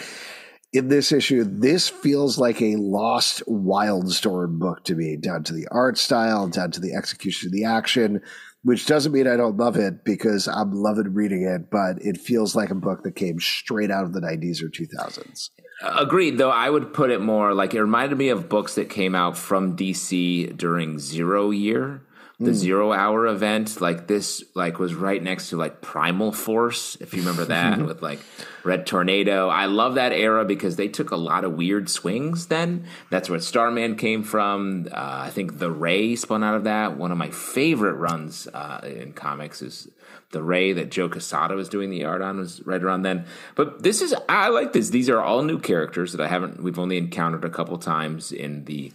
in 0.72 0.86
this 0.86 1.10
issue, 1.10 1.42
this 1.44 1.88
feels 1.88 2.38
like 2.38 2.62
a 2.62 2.76
lost 2.76 3.42
Wildstorm 3.48 4.60
book 4.60 4.84
to 4.84 4.94
me, 4.94 5.16
down 5.16 5.42
to 5.42 5.52
the 5.52 5.66
art 5.72 5.98
style, 5.98 6.46
down 6.46 6.70
to 6.70 6.80
the 6.80 6.94
execution 6.94 7.48
of 7.48 7.52
the 7.52 7.64
action 7.64 8.22
which 8.64 8.86
doesn't 8.86 9.12
mean 9.12 9.26
I 9.26 9.36
don't 9.36 9.56
love 9.56 9.76
it 9.76 10.04
because 10.04 10.46
I'm 10.46 10.72
loving 10.72 11.14
reading 11.14 11.42
it, 11.42 11.70
but 11.70 12.00
it 12.00 12.18
feels 12.18 12.54
like 12.54 12.70
a 12.70 12.74
book 12.76 13.02
that 13.02 13.16
came 13.16 13.40
straight 13.40 13.90
out 13.90 14.04
of 14.04 14.12
the 14.12 14.20
90s 14.20 14.62
or 14.62 14.68
2000s. 14.68 15.50
Agreed, 15.82 16.38
though 16.38 16.50
I 16.50 16.70
would 16.70 16.94
put 16.94 17.10
it 17.10 17.20
more 17.20 17.54
like 17.54 17.74
it 17.74 17.80
reminded 17.80 18.16
me 18.16 18.28
of 18.28 18.48
books 18.48 18.76
that 18.76 18.88
came 18.88 19.16
out 19.16 19.36
from 19.36 19.76
DC 19.76 20.56
during 20.56 20.98
Zero 21.00 21.50
Year 21.50 22.02
the 22.40 22.50
mm. 22.50 22.54
zero 22.54 22.92
hour 22.92 23.26
event 23.26 23.80
like 23.80 24.06
this 24.06 24.42
like 24.54 24.78
was 24.78 24.94
right 24.94 25.22
next 25.22 25.50
to 25.50 25.56
like 25.56 25.80
primal 25.80 26.32
force 26.32 26.96
if 27.00 27.14
you 27.14 27.20
remember 27.20 27.44
that 27.44 27.78
with 27.86 28.02
like 28.02 28.20
red 28.64 28.86
tornado. 28.86 29.48
I 29.48 29.66
love 29.66 29.94
that 29.96 30.12
era 30.12 30.44
because 30.44 30.76
they 30.76 30.88
took 30.88 31.10
a 31.10 31.16
lot 31.16 31.44
of 31.44 31.54
weird 31.54 31.90
swings 31.90 32.46
then. 32.46 32.86
That's 33.10 33.28
where 33.28 33.38
starman 33.38 33.96
came 33.96 34.22
from. 34.22 34.88
Uh, 34.90 35.22
i 35.22 35.30
think 35.30 35.58
the 35.58 35.70
ray 35.70 36.16
spun 36.16 36.42
out 36.42 36.54
of 36.54 36.64
that. 36.64 36.96
One 36.96 37.12
of 37.12 37.18
my 37.18 37.30
favorite 37.30 37.94
runs 37.94 38.48
uh, 38.48 38.80
in 38.84 39.12
comics 39.12 39.62
is 39.62 39.88
the 40.30 40.42
ray 40.42 40.72
that 40.72 40.90
joe 40.90 41.08
quesada 41.10 41.54
was 41.54 41.68
doing 41.68 41.90
the 41.90 42.04
art 42.04 42.22
on 42.22 42.38
was 42.38 42.64
right 42.66 42.82
around 42.82 43.02
then. 43.02 43.26
But 43.54 43.82
this 43.82 44.00
is 44.02 44.14
i 44.28 44.48
like 44.48 44.72
this. 44.72 44.90
These 44.90 45.08
are 45.10 45.20
all 45.20 45.42
new 45.42 45.58
characters 45.58 46.12
that 46.12 46.20
i 46.20 46.28
haven't 46.28 46.62
we've 46.62 46.78
only 46.78 46.96
encountered 46.96 47.44
a 47.44 47.50
couple 47.50 47.78
times 47.78 48.32
in 48.32 48.64
the 48.64 48.92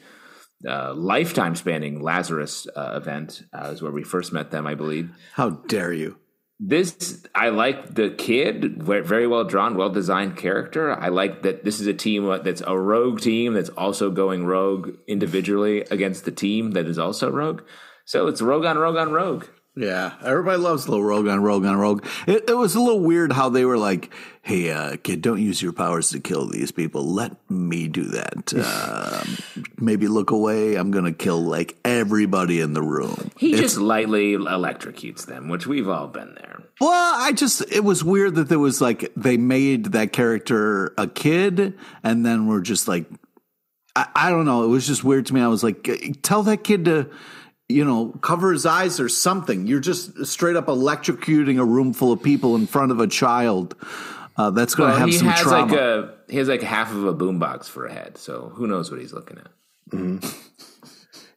uh, 0.67 0.93
lifetime 0.93 1.55
spanning 1.55 2.01
Lazarus 2.01 2.67
uh, 2.75 2.93
event 2.95 3.43
uh, 3.53 3.71
is 3.73 3.81
where 3.81 3.91
we 3.91 4.03
first 4.03 4.33
met 4.33 4.51
them, 4.51 4.67
I 4.67 4.75
believe. 4.75 5.09
How 5.33 5.49
dare 5.49 5.93
you? 5.93 6.17
This 6.59 7.23
I 7.35 7.49
like 7.49 7.93
the 7.93 8.09
kid, 8.09 8.81
very 8.81 9.27
well 9.27 9.43
drawn, 9.43 9.77
well 9.77 9.91
designed 9.91 10.37
character. 10.37 10.91
I 10.91 11.09
like 11.09 11.43
that 11.43 11.63
this 11.63 11.79
is 11.79 11.85
a 11.85 11.93
team 11.93 12.25
that's 12.43 12.63
a 12.65 12.77
rogue 12.77 13.21
team 13.21 13.53
that's 13.53 13.69
also 13.69 14.09
going 14.09 14.43
rogue 14.45 14.97
individually 15.07 15.81
against 15.91 16.25
the 16.25 16.31
team 16.31 16.71
that 16.71 16.87
is 16.87 16.97
also 16.97 17.29
rogue. 17.29 17.61
So 18.05 18.27
it's 18.27 18.41
rogue 18.41 18.65
on 18.65 18.77
rogue 18.77 18.95
on 18.95 19.11
rogue. 19.11 19.45
Yeah, 19.77 20.15
everybody 20.23 20.57
loves 20.57 20.89
little 20.89 21.03
Rogue 21.03 21.27
on 21.27 21.39
Rogue 21.43 21.63
on 21.63 21.77
Rogue. 21.77 22.03
It, 22.25 22.49
it 22.49 22.57
was 22.57 22.73
a 22.73 22.79
little 22.79 22.99
weird 22.99 23.31
how 23.31 23.49
they 23.49 23.63
were 23.63 23.77
like, 23.77 24.11
"Hey, 24.41 24.71
uh, 24.71 24.97
kid, 24.97 25.21
don't 25.21 25.39
use 25.39 25.61
your 25.61 25.71
powers 25.71 26.09
to 26.09 26.19
kill 26.19 26.47
these 26.47 26.71
people. 26.71 27.05
Let 27.05 27.35
me 27.47 27.87
do 27.87 28.05
that. 28.05 28.53
Uh, 28.57 29.23
maybe 29.77 30.07
look 30.07 30.31
away. 30.31 30.73
I'm 30.75 30.89
gonna 30.89 31.13
kill 31.13 31.43
like 31.43 31.77
everybody 31.85 32.59
in 32.59 32.73
the 32.73 32.81
room." 32.81 33.29
He 33.37 33.53
just 33.53 33.77
lightly 33.77 34.33
electrocutes 34.33 35.27
them, 35.27 35.47
which 35.47 35.67
we've 35.67 35.87
all 35.87 36.07
been 36.07 36.33
there. 36.33 36.63
Well, 36.81 37.13
I 37.15 37.31
just 37.31 37.61
it 37.71 37.83
was 37.83 38.03
weird 38.03 38.33
that 38.33 38.49
there 38.49 38.57
was 38.57 38.81
like 38.81 39.11
they 39.15 39.37
made 39.37 39.91
that 39.91 40.11
character 40.11 40.91
a 40.97 41.05
kid, 41.05 41.77
and 42.01 42.25
then 42.25 42.47
we're 42.47 42.61
just 42.61 42.87
like, 42.87 43.05
I, 43.95 44.07
I 44.15 44.29
don't 44.31 44.45
know. 44.45 44.63
It 44.63 44.69
was 44.69 44.87
just 44.87 45.03
weird 45.03 45.27
to 45.27 45.35
me. 45.35 45.41
I 45.41 45.47
was 45.47 45.63
like, 45.63 45.87
tell 46.23 46.41
that 46.43 46.63
kid 46.63 46.85
to 46.85 47.11
you 47.69 47.83
know, 47.83 48.09
cover 48.21 48.51
his 48.53 48.65
eyes 48.65 48.99
or 48.99 49.09
something. 49.09 49.67
You're 49.67 49.79
just 49.81 50.25
straight 50.25 50.55
up 50.55 50.67
electrocuting 50.67 51.59
a 51.59 51.65
room 51.65 51.93
full 51.93 52.11
of 52.11 52.23
people 52.23 52.55
in 52.55 52.65
front 52.67 52.91
of 52.91 52.99
a 52.99 53.07
child. 53.07 53.75
Uh, 54.37 54.51
that's 54.51 54.75
going 54.75 54.89
to 54.89 54.91
Well, 54.93 54.99
have 54.99 55.09
he 55.09 55.17
some 55.17 55.27
has 55.27 55.41
trauma. 55.41 55.71
like 55.73 55.81
a 55.81 56.13
he 56.29 56.37
has 56.37 56.47
like 56.47 56.61
half 56.61 56.91
of 56.91 57.03
a 57.05 57.13
boombox 57.13 57.65
for 57.65 57.85
a 57.85 57.91
head, 57.93 58.17
so 58.17 58.51
who 58.55 58.67
knows 58.67 58.91
what 58.91 58.99
he's 58.99 59.11
looking 59.13 59.37
at. 59.39 59.47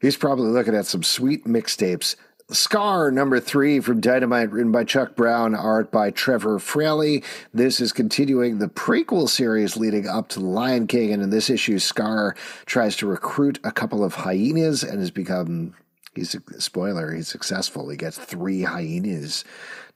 He's 0.01 0.17
probably 0.17 0.49
looking 0.51 0.75
at 0.75 0.87
some 0.87 1.03
sweet 1.03 1.45
mixtapes. 1.47 2.17
Scar 2.51 3.11
number 3.13 3.39
three 3.39 3.79
from 3.81 4.01
Dynamite, 4.01 4.51
written 4.51 4.73
by 4.73 4.83
Chuck 4.85 5.15
Brown, 5.15 5.55
art 5.55 5.93
by 5.93 6.11
Trevor 6.11 6.59
Fraley. 6.59 7.23
This 7.55 7.81
is 7.81 7.93
continuing 7.93 8.59
the 8.59 8.67
prequel 8.67 9.29
series 9.29 9.77
leading 9.77 10.09
up 10.09 10.29
to 10.31 10.41
The 10.41 10.47
Lion 10.47 10.87
King, 10.89 11.13
and 11.13 11.23
in 11.23 11.31
this 11.31 11.49
issue, 11.49 11.79
Scar 11.79 12.35
tries 12.67 12.97
to 12.97 13.07
recruit 13.07 13.61
a 13.63 13.71
couple 13.71 14.03
of 14.05 14.15
hyenas 14.15 14.83
and 14.83 14.99
has 15.01 15.11
become. 15.11 15.75
He's 16.15 16.35
a 16.35 16.61
spoiler. 16.61 17.13
He's 17.13 17.29
successful. 17.29 17.89
He 17.89 17.97
gets 17.97 18.19
three 18.19 18.63
hyenas 18.63 19.45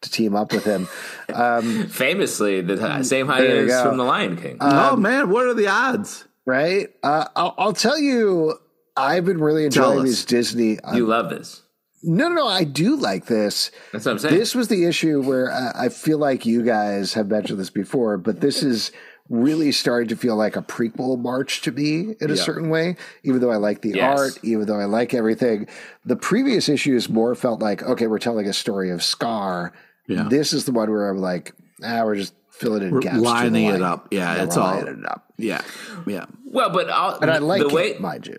to 0.01 0.11
team 0.11 0.37
up 0.37 0.53
with 0.53 0.65
him. 0.65 0.89
um, 1.35 1.89
Famously, 1.89 2.61
the 2.61 3.03
same 3.03 3.27
hyenas 3.27 3.83
from 3.83 3.97
The 3.97 4.05
Lion 4.05 4.37
King. 4.37 4.59
oh 4.61 4.97
man, 4.97 5.31
what 5.31 5.47
are 5.47 5.55
the 5.55 5.69
odds? 5.69 6.27
Right? 6.47 6.89
Uh, 7.03 7.27
I'll, 7.35 7.55
I'll 7.59 7.73
tell 7.73 7.99
you. 7.99 8.59
I've 8.97 9.25
been 9.25 9.41
really 9.41 9.65
enjoying 9.65 9.99
us. 9.99 10.05
these 10.05 10.25
Disney. 10.25 10.79
Uh, 10.79 10.95
you 10.95 11.05
love 11.07 11.29
this. 11.29 11.63
no, 12.05 12.29
no, 12.29 12.35
no. 12.37 12.47
I 12.47 12.63
do 12.63 12.95
like 12.95 13.27
this. 13.27 13.73
That's 13.93 14.05
what 14.05 14.13
I'm 14.13 14.19
saying. 14.21 14.37
This 14.37 14.55
was 14.55 14.69
the 14.69 14.85
issue 14.85 15.21
where 15.21 15.51
uh, 15.51 15.73
I 15.75 15.89
feel 15.89 16.19
like 16.19 16.47
you 16.47 16.63
guys 16.63 17.15
have 17.15 17.27
mentioned 17.27 17.59
this 17.59 17.71
before, 17.71 18.19
but 18.19 18.41
this 18.41 18.63
is 18.63 18.93
really 19.31 19.73
starting 19.73 20.09
to 20.09 20.17
feel 20.17 20.37
like 20.37 20.55
a 20.57 20.63
prequel 20.63 21.19
march 21.19 21.63
to 21.63 21.73
me 21.73 22.15
in 22.21 22.31
a 22.31 22.37
certain 22.37 22.69
way. 22.69 22.97
Even 23.23 23.41
though 23.41 23.51
I 23.51 23.57
like 23.57 23.81
the 23.83 23.91
Yes. 23.91 24.19
art, 24.21 24.39
even 24.43 24.67
though 24.67 24.79
I 24.79 24.85
like 24.85 25.15
everything, 25.15 25.67
the 26.05 26.17
previous 26.17 26.69
issues 26.69 27.09
more 27.09 27.35
felt 27.35 27.61
like 27.63 27.83
okay, 27.83 28.07
we're 28.07 28.19
telling 28.19 28.47
a 28.47 28.53
story 28.53 28.91
of 28.91 29.03
Scar. 29.03 29.73
Yeah. 30.07 30.27
This 30.29 30.53
is 30.53 30.67
the 30.67 30.73
one 30.73 30.91
where 30.91 31.09
I'm 31.09 31.19
like, 31.19 31.55
ah, 31.83 32.03
we're 32.05 32.17
just 32.17 32.35
filling 32.51 32.83
in 32.83 33.01
gaps, 33.01 33.15
to 33.17 33.21
the 33.23 33.27
lining 33.27 33.65
it 33.67 33.83
up. 33.83 34.09
Yeah, 34.11 34.37
we're 34.37 34.45
it's 34.45 34.57
all- 34.57 34.75
lining 34.77 34.99
it 35.01 35.07
up. 35.07 35.25
Yeah, 35.39 35.63
yeah. 36.07 36.27
well, 36.45 36.71
but 36.71 36.89
all, 36.91 37.19
And 37.21 37.31
I 37.31 37.39
like 37.39 37.63
the 37.63 37.69
it, 37.69 37.73
way 37.75 37.97
mind 37.99 38.27
you. 38.27 38.39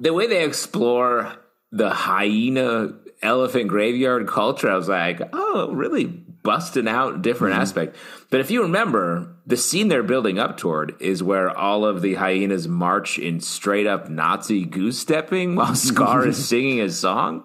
the 0.00 0.12
way 0.12 0.26
they 0.26 0.42
explore 0.44 1.32
the 1.70 1.90
hyena 1.90 2.94
elephant 3.22 3.68
graveyard 3.68 4.26
culture, 4.26 4.68
I 4.70 4.74
was 4.76 4.88
like, 4.88 5.20
oh, 5.32 5.70
really 5.72 6.24
busting 6.44 6.86
out 6.86 7.22
different 7.22 7.56
aspect. 7.56 7.96
But 8.30 8.40
if 8.40 8.50
you 8.50 8.62
remember, 8.62 9.34
the 9.46 9.56
scene 9.56 9.88
they're 9.88 10.02
building 10.02 10.38
up 10.38 10.56
toward 10.56 10.94
is 11.00 11.22
where 11.22 11.50
all 11.50 11.84
of 11.84 12.02
the 12.02 12.14
hyenas 12.14 12.68
march 12.68 13.18
in 13.18 13.40
straight 13.40 13.86
up 13.86 14.08
Nazi 14.08 14.64
goose 14.64 14.98
stepping 14.98 15.56
while 15.56 15.74
Scar 15.74 16.26
is 16.26 16.48
singing 16.48 16.78
his 16.78 16.96
song. 16.98 17.44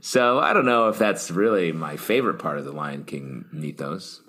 So 0.00 0.40
I 0.40 0.52
don't 0.52 0.66
know 0.66 0.88
if 0.88 0.98
that's 0.98 1.30
really 1.30 1.70
my 1.70 1.96
favorite 1.96 2.38
part 2.38 2.58
of 2.58 2.64
the 2.64 2.72
Lion 2.72 3.04
King 3.04 3.44
mythos. 3.52 4.22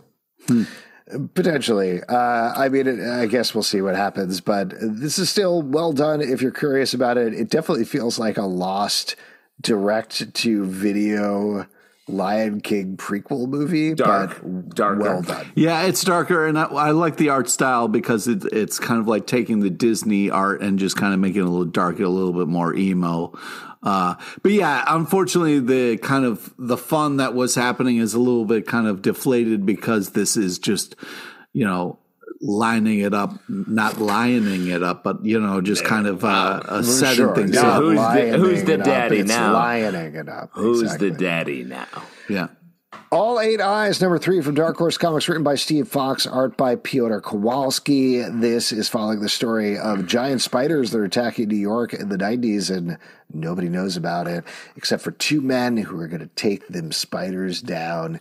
Potentially. 1.33 2.01
Uh, 2.03 2.53
I 2.55 2.69
mean, 2.69 2.87
it, 2.87 2.99
I 2.99 3.25
guess 3.25 3.55
we'll 3.55 3.63
see 3.63 3.81
what 3.81 3.95
happens, 3.95 4.41
but 4.41 4.73
this 4.79 5.17
is 5.17 5.29
still 5.29 5.61
well 5.61 5.93
done. 5.93 6.21
If 6.21 6.41
you're 6.41 6.51
curious 6.51 6.93
about 6.93 7.17
it, 7.17 7.33
it 7.33 7.49
definitely 7.49 7.85
feels 7.85 8.19
like 8.19 8.37
a 8.37 8.43
lost 8.43 9.15
direct 9.61 10.33
to 10.33 10.65
video 10.65 11.67
Lion 12.09 12.61
King 12.61 12.97
prequel 12.97 13.47
movie, 13.47 13.93
Dark. 13.93 14.41
but 14.41 14.75
Darker. 14.75 14.99
well 14.99 15.21
done. 15.21 15.51
Yeah, 15.55 15.83
it's 15.83 16.03
darker, 16.03 16.45
and 16.47 16.57
I, 16.57 16.63
I 16.63 16.91
like 16.91 17.17
the 17.17 17.29
art 17.29 17.49
style 17.49 17.87
because 17.87 18.27
it, 18.27 18.45
it's 18.45 18.79
kind 18.79 18.99
of 18.99 19.07
like 19.07 19.27
taking 19.27 19.59
the 19.59 19.69
Disney 19.69 20.29
art 20.29 20.61
and 20.61 20.79
just 20.79 20.97
kind 20.97 21.13
of 21.13 21.19
making 21.19 21.41
it 21.41 21.45
a 21.45 21.49
little 21.49 21.65
darker, 21.65 22.03
a 22.03 22.09
little 22.09 22.33
bit 22.33 22.47
more 22.47 22.75
emo. 22.75 23.37
Uh, 23.81 24.15
but 24.43 24.51
yeah, 24.51 24.83
unfortunately, 24.87 25.59
the 25.59 25.97
kind 25.97 26.25
of 26.25 26.53
the 26.57 26.77
fun 26.77 27.17
that 27.17 27.33
was 27.33 27.55
happening 27.55 27.97
is 27.97 28.13
a 28.13 28.19
little 28.19 28.45
bit 28.45 28.67
kind 28.67 28.87
of 28.87 29.01
deflated 29.01 29.65
because 29.65 30.11
this 30.11 30.35
is 30.35 30.59
just, 30.59 30.95
you 31.53 31.65
know, 31.65 31.97
lining 32.41 32.99
it 32.99 33.13
up, 33.13 33.33
not 33.49 33.99
lining 33.99 34.67
it 34.67 34.81
up, 34.83 35.03
but 35.03 35.23
you 35.25 35.39
know, 35.39 35.61
just 35.61 35.83
kind 35.83 36.07
of 36.07 36.23
uh, 36.23 36.61
uh, 36.65 36.81
setting 36.83 37.15
Sure, 37.17 37.35
things 37.35 37.51
not 37.51 37.65
up. 37.65 37.81
Who's 37.83 37.97
the- 37.97 38.37
who's 38.37 38.63
the 38.63 38.73
it 38.73 38.79
up, 38.81 38.85
daddy 38.85 39.17
it's 39.19 39.27
now? 39.29 39.53
Lining 39.53 40.15
it 40.15 40.29
up. 40.29 40.49
Who's 40.53 40.81
Exactly. 40.83 41.09
the 41.09 41.17
daddy 41.17 41.63
now? 41.65 41.87
Yeah. 42.29 42.47
All 43.11 43.39
Eight 43.39 43.59
Eyes, 43.59 44.01
number 44.01 44.19
three 44.19 44.39
from 44.41 44.53
Dark 44.53 44.77
Horse 44.77 44.97
Comics, 44.97 45.27
written 45.27 45.43
by 45.43 45.55
Steve 45.55 45.87
Foxe, 45.87 46.27
art 46.27 46.55
by 46.57 46.75
Piotr 46.75 47.17
Kowalski. 47.19 48.21
This 48.21 48.71
is 48.71 48.87
following 48.87 49.19
the 49.19 49.29
story 49.29 49.77
of 49.79 50.05
giant 50.05 50.41
spiders 50.41 50.91
that 50.91 50.99
are 50.99 51.05
attacking 51.05 51.47
New 51.47 51.55
York 51.57 51.91
in 51.93 52.09
the 52.09 52.17
90s, 52.17 52.69
and 52.75 52.99
nobody 53.33 53.67
knows 53.67 53.97
about 53.97 54.27
it 54.27 54.43
except 54.75 55.01
for 55.03 55.09
two 55.11 55.41
men 55.41 55.77
who 55.77 55.99
are 55.99 56.07
going 56.07 56.19
to 56.21 56.27
take 56.35 56.67
them 56.67 56.91
spiders 56.91 57.61
down. 57.63 58.19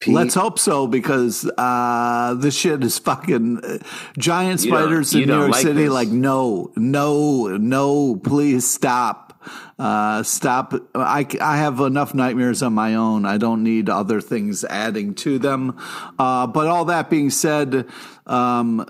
Pete, 0.00 0.14
Let's 0.14 0.34
hope 0.34 0.58
so 0.58 0.86
because 0.86 1.44
uh, 1.58 2.34
this 2.38 2.56
shit 2.56 2.82
is 2.82 2.98
fucking 2.98 3.62
uh, 3.62 3.78
giant 4.16 4.60
spiders 4.60 5.14
in 5.14 5.28
New 5.28 5.36
York 5.36 5.50
like 5.50 5.60
City. 5.60 5.82
this. 5.82 5.90
Like, 5.90 6.08
no, 6.08 6.72
no, 6.74 7.48
no, 7.58 8.16
please 8.16 8.66
stop. 8.66 9.38
Uh, 9.78 10.22
stop. 10.22 10.72
I, 10.94 11.26
I 11.38 11.58
have 11.58 11.80
enough 11.80 12.14
nightmares 12.14 12.62
on 12.62 12.72
my 12.72 12.94
own. 12.94 13.26
I 13.26 13.36
don't 13.36 13.62
need 13.62 13.90
other 13.90 14.22
things 14.22 14.64
adding 14.64 15.14
to 15.16 15.38
them. 15.38 15.78
Uh, 16.18 16.46
but 16.46 16.66
all 16.66 16.86
that 16.86 17.10
being 17.10 17.28
said, 17.28 17.86
um, 18.26 18.88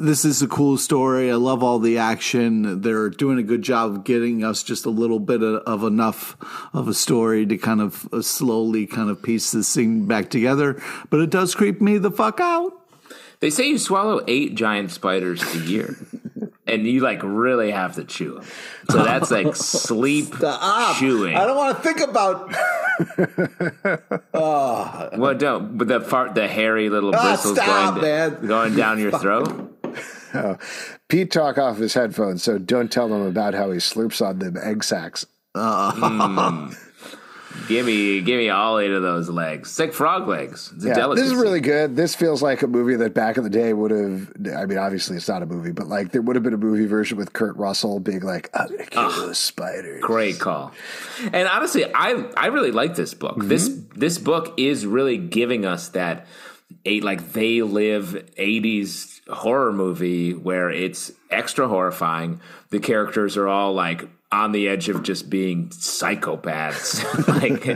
this 0.00 0.24
is 0.24 0.42
a 0.42 0.48
cool 0.48 0.76
story. 0.78 1.30
I 1.30 1.34
love 1.36 1.62
all 1.62 1.78
the 1.78 1.98
action. 1.98 2.80
They're 2.80 3.10
doing 3.10 3.38
a 3.38 3.42
good 3.42 3.62
job 3.62 3.90
of 3.92 4.04
getting 4.04 4.42
us 4.42 4.62
just 4.62 4.86
a 4.86 4.90
little 4.90 5.18
bit 5.20 5.42
of, 5.42 5.62
of 5.66 5.84
enough 5.84 6.36
of 6.72 6.88
a 6.88 6.94
story 6.94 7.46
to 7.46 7.56
kind 7.58 7.80
of 7.80 8.08
uh, 8.12 8.22
slowly 8.22 8.86
kind 8.86 9.10
of 9.10 9.22
piece 9.22 9.52
this 9.52 9.74
thing 9.74 10.06
back 10.06 10.30
together. 10.30 10.82
But 11.10 11.20
it 11.20 11.30
does 11.30 11.54
creep 11.54 11.80
me 11.80 11.98
the 11.98 12.10
fuck 12.10 12.40
out. 12.40 12.72
They 13.40 13.50
say 13.50 13.68
you 13.68 13.78
swallow 13.78 14.22
eight 14.26 14.54
giant 14.54 14.90
spiders 14.90 15.42
a 15.54 15.58
year, 15.60 15.96
and 16.66 16.86
you 16.86 17.00
like 17.00 17.22
really 17.22 17.70
have 17.70 17.94
to 17.94 18.04
chew 18.04 18.34
them. 18.34 18.44
So 18.90 19.02
that's 19.02 19.30
like 19.30 19.54
sleep 19.56 20.34
chewing. 20.98 21.36
I 21.36 21.46
don't 21.46 21.56
want 21.56 21.76
to 21.76 21.82
think 21.82 22.00
about. 22.00 22.54
oh. 24.34 25.08
Well, 25.16 25.34
don't. 25.34 25.76
But 25.78 25.88
the 25.88 26.00
fart, 26.00 26.34
the 26.34 26.46
hairy 26.48 26.88
little 26.90 27.14
Ah, 27.14 27.22
bristles 27.28 27.56
stop, 27.58 27.94
going, 27.96 28.02
man. 28.06 28.46
going 28.46 28.74
down 28.76 28.98
your 28.98 29.10
throat. 29.18 29.78
Pete 31.08 31.30
talk 31.30 31.58
off 31.58 31.78
his 31.78 31.94
headphones, 31.94 32.42
so 32.42 32.58
don't 32.58 32.90
tell 32.90 33.08
them 33.08 33.22
about 33.22 33.54
how 33.54 33.70
he 33.70 33.78
slurps 33.78 34.24
on 34.24 34.38
them 34.38 34.56
egg 34.62 34.84
sacs. 34.84 35.26
Hmm. 35.54 36.72
Give 37.66 37.84
me, 37.84 38.20
give 38.20 38.38
me 38.38 38.48
all 38.48 38.78
eight 38.78 38.92
of 38.92 39.02
those 39.02 39.28
legs. 39.28 39.70
Sick 39.70 39.92
frog 39.92 40.28
legs. 40.28 40.72
It's 40.74 40.84
Yeah, 40.84 41.08
this 41.08 41.26
is 41.26 41.34
really 41.34 41.60
good. 41.60 41.96
This 41.96 42.14
feels 42.14 42.42
like 42.42 42.62
a 42.62 42.68
movie 42.68 42.94
that 42.96 43.12
back 43.12 43.36
in 43.36 43.44
the 43.44 43.50
day 43.50 43.72
would 43.72 43.90
have. 43.90 44.32
I 44.56 44.66
mean, 44.66 44.78
obviously 44.78 45.16
it's 45.16 45.28
not 45.28 45.42
a 45.42 45.46
movie, 45.46 45.72
but 45.72 45.88
like 45.88 46.12
there 46.12 46.22
would 46.22 46.36
have 46.36 46.42
been 46.44 46.54
a 46.54 46.58
movie 46.58 46.86
version 46.86 47.18
with 47.18 47.32
Kurt 47.32 47.56
Russell 47.56 47.98
being 47.98 48.20
like, 48.20 48.50
"I'm 48.54 48.68
gonna 48.68 48.86
kill 48.86 49.10
those 49.10 49.38
spiders." 49.38 50.00
Great 50.00 50.38
call. 50.38 50.72
And 51.32 51.48
honestly, 51.48 51.84
I 51.92 52.24
I 52.36 52.46
really 52.46 52.70
like 52.70 52.94
this 52.94 53.14
book. 53.14 53.36
Mm-hmm. 53.36 53.48
This 53.48 53.68
this 53.96 54.18
book 54.18 54.54
is 54.56 54.86
really 54.86 55.18
giving 55.18 55.64
us 55.64 55.88
that 55.88 56.26
eight 56.84 57.04
like 57.04 57.32
they 57.32 57.62
live 57.62 58.30
80s 58.38 59.19
horror 59.28 59.72
movie 59.72 60.32
where 60.34 60.70
it's 60.70 61.12
extra 61.30 61.68
horrifying. 61.68 62.40
The 62.70 62.78
characters 62.80 63.36
are 63.36 63.48
all 63.48 63.72
like 63.74 64.08
on 64.32 64.52
the 64.52 64.68
edge 64.68 64.88
of 64.88 65.02
just 65.02 65.28
being 65.28 65.68
psychopaths. 65.70 67.02
like 67.28 67.66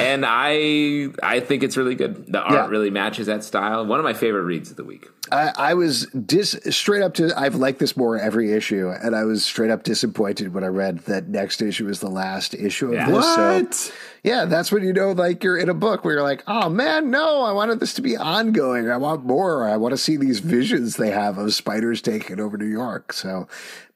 and 0.00 0.24
I 0.26 1.08
I 1.22 1.40
think 1.40 1.62
it's 1.62 1.76
really 1.76 1.94
good. 1.94 2.30
The 2.32 2.40
art 2.40 2.52
Yeah. 2.52 2.66
really 2.68 2.90
matches 2.90 3.26
that 3.26 3.44
style. 3.44 3.84
One 3.86 3.98
of 3.98 4.04
my 4.04 4.12
favorite 4.14 4.42
reads 4.42 4.70
of 4.70 4.76
the 4.76 4.84
week. 4.84 5.08
I, 5.32 5.52
I 5.56 5.74
was 5.74 6.06
dis 6.08 6.58
straight 6.70 7.02
up 7.02 7.14
to. 7.14 7.32
I've 7.38 7.54
liked 7.54 7.78
this 7.78 7.96
more 7.96 8.18
every 8.18 8.52
issue, 8.52 8.90
and 8.90 9.16
I 9.16 9.24
was 9.24 9.44
straight 9.44 9.70
up 9.70 9.82
disappointed 9.82 10.52
when 10.52 10.64
I 10.64 10.66
read 10.68 10.98
that 11.00 11.28
next 11.28 11.62
issue 11.62 11.86
was 11.86 12.00
the 12.00 12.10
last 12.10 12.54
issue 12.54 12.88
of 12.88 12.94
Yeah. 12.94 13.06
this. 13.06 13.14
What? 13.14 13.74
So, 13.74 13.92
Yeah, 14.24 14.46
that's 14.46 14.72
when 14.72 14.82
you 14.82 14.92
know, 14.94 15.12
like 15.12 15.44
you're 15.44 15.58
in 15.58 15.68
a 15.68 15.74
book 15.74 16.02
where 16.04 16.14
you're 16.14 16.22
like, 16.22 16.42
oh 16.46 16.68
man, 16.70 17.10
no, 17.10 17.42
I 17.42 17.52
wanted 17.52 17.78
this 17.78 17.92
to 17.94 18.02
be 18.02 18.16
ongoing. 18.16 18.90
I 18.90 18.96
want 18.96 19.24
more. 19.24 19.68
I 19.68 19.76
want 19.76 19.92
to 19.92 19.98
see 19.98 20.16
these 20.16 20.40
visions 20.40 20.96
they 20.96 21.10
have 21.10 21.36
of 21.38 21.52
spiders 21.54 22.00
taking 22.00 22.40
over 22.40 22.56
New 22.56 22.64
York. 22.64 23.12
So 23.12 23.46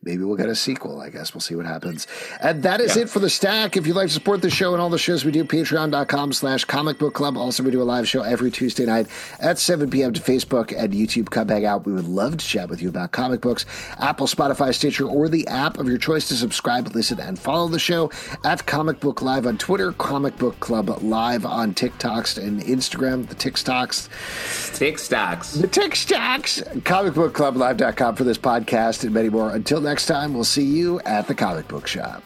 maybe 0.03 0.23
we'll 0.23 0.37
get 0.37 0.49
a 0.49 0.55
sequel. 0.55 1.01
I 1.01 1.09
guess 1.11 1.35
we'll 1.35 1.41
see 1.41 1.55
what 1.57 1.67
happens. 1.67 2.07
And 2.41 2.63
that 2.63 2.81
is 2.81 2.95
Yeah. 2.95 3.03
it 3.03 3.11
for 3.11 3.19
the 3.21 3.31
stack. 3.31 3.77
If 3.77 3.87
you'd 3.87 3.97
like 3.97 4.09
to 4.09 4.13
support 4.15 4.43
the 4.43 4.51
show 4.51 4.73
and 4.75 4.81
all 4.83 4.91
the 4.91 4.99
shows 4.99 5.25
we 5.25 5.33
do, 5.33 5.45
patreon.com 5.45 6.33
slash 6.35 6.65
comic 6.67 6.99
book 6.99 7.15
club. 7.15 7.37
Also, 7.37 7.63
we 7.65 7.71
do 7.73 7.83
a 7.83 7.85
live 7.85 8.07
show 8.07 8.21
every 8.23 8.51
Tuesday 8.51 8.85
night 8.87 9.09
at 9.41 9.59
7 9.59 9.89
p.m. 9.91 10.13
to 10.13 10.21
Facebook 10.21 10.73
and 10.77 10.93
YouTube. 10.93 11.31
Come 11.31 11.49
hang 11.49 11.65
out. 11.65 11.85
We 11.87 11.93
would 11.95 12.07
love 12.07 12.37
to 12.37 12.47
chat 12.47 12.69
with 12.69 12.81
you 12.83 12.91
about 12.91 13.11
comic 13.13 13.41
books. 13.41 13.65
Apple, 13.99 14.27
Spotify, 14.29 14.73
Stitcher, 14.75 15.07
or 15.07 15.29
the 15.29 15.49
app 15.49 15.79
of 15.79 15.89
your 15.89 15.99
choice 15.99 16.29
to 16.29 16.35
subscribe, 16.35 16.95
listen, 16.95 17.19
and 17.19 17.37
follow 17.39 17.67
the 17.67 17.79
show 17.81 18.11
at 18.45 18.67
Comic 18.67 19.01
Book 19.01 19.21
Live 19.23 19.47
on 19.47 19.57
Twitter, 19.59 19.91
Comic 19.93 20.18
Book 20.19 20.59
Club 20.59 20.89
Live 21.03 21.47
on 21.47 21.75
TikToks 21.75 22.43
and 22.43 22.61
Instagram, 22.61 23.29
the 23.29 23.37
TikToks. 23.37 24.09
TikToks. 24.09 24.99
stocks. 24.99 25.53
The 25.53 25.69
TikToks, 25.69 26.81
comicbookclublive.com 26.83 28.17
for 28.17 28.25
this 28.25 28.37
podcast 28.37 29.05
and 29.05 29.15
many 29.15 29.29
more. 29.29 29.51
Until 29.53 29.81
next 29.81 30.07
time, 30.07 30.35
we'll 30.35 30.43
see 30.45 30.65
you 30.65 31.01
at 31.01 31.29
the 31.29 31.35
comic 31.35 31.69
book 31.69 31.87
shop. 31.87 32.25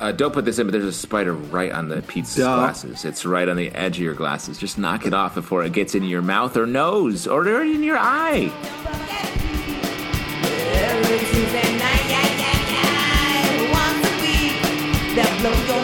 Uh, 0.00 0.10
don't 0.10 0.32
put 0.32 0.46
this 0.46 0.58
in, 0.58 0.66
but 0.66 0.72
there's 0.72 0.84
a 0.84 0.92
spider 0.92 1.34
right 1.34 1.70
on 1.70 1.88
the 1.88 2.00
pizza 2.02 2.40
Duh. 2.40 2.56
glasses. 2.56 3.04
It's 3.04 3.26
right 3.26 3.48
on 3.48 3.56
the 3.56 3.70
edge 3.72 3.98
of 3.98 4.02
your 4.02 4.14
glasses. 4.14 4.58
Just 4.58 4.78
knock 4.78 5.06
it 5.06 5.12
off 5.14 5.34
before 5.34 5.64
it 5.64 5.72
gets 5.72 5.94
into 5.94 6.08
your 6.08 6.22
mouth 6.22 6.56
or 6.56 6.66
nose 6.66 7.26
or 7.26 7.46
in 7.62 7.82
your 7.82 7.98
eye. 7.98 8.50
Every 10.72 11.18
Tuesday 11.18 11.78
night, 11.78 12.06
yeah, 12.08 12.26
yeah, 12.40 12.72
yeah. 12.72 13.72
Once 13.72 14.08
a 14.08 14.12
week, 14.22 15.14
they'll 15.14 15.38
blow 15.40 15.74
your 15.74 15.83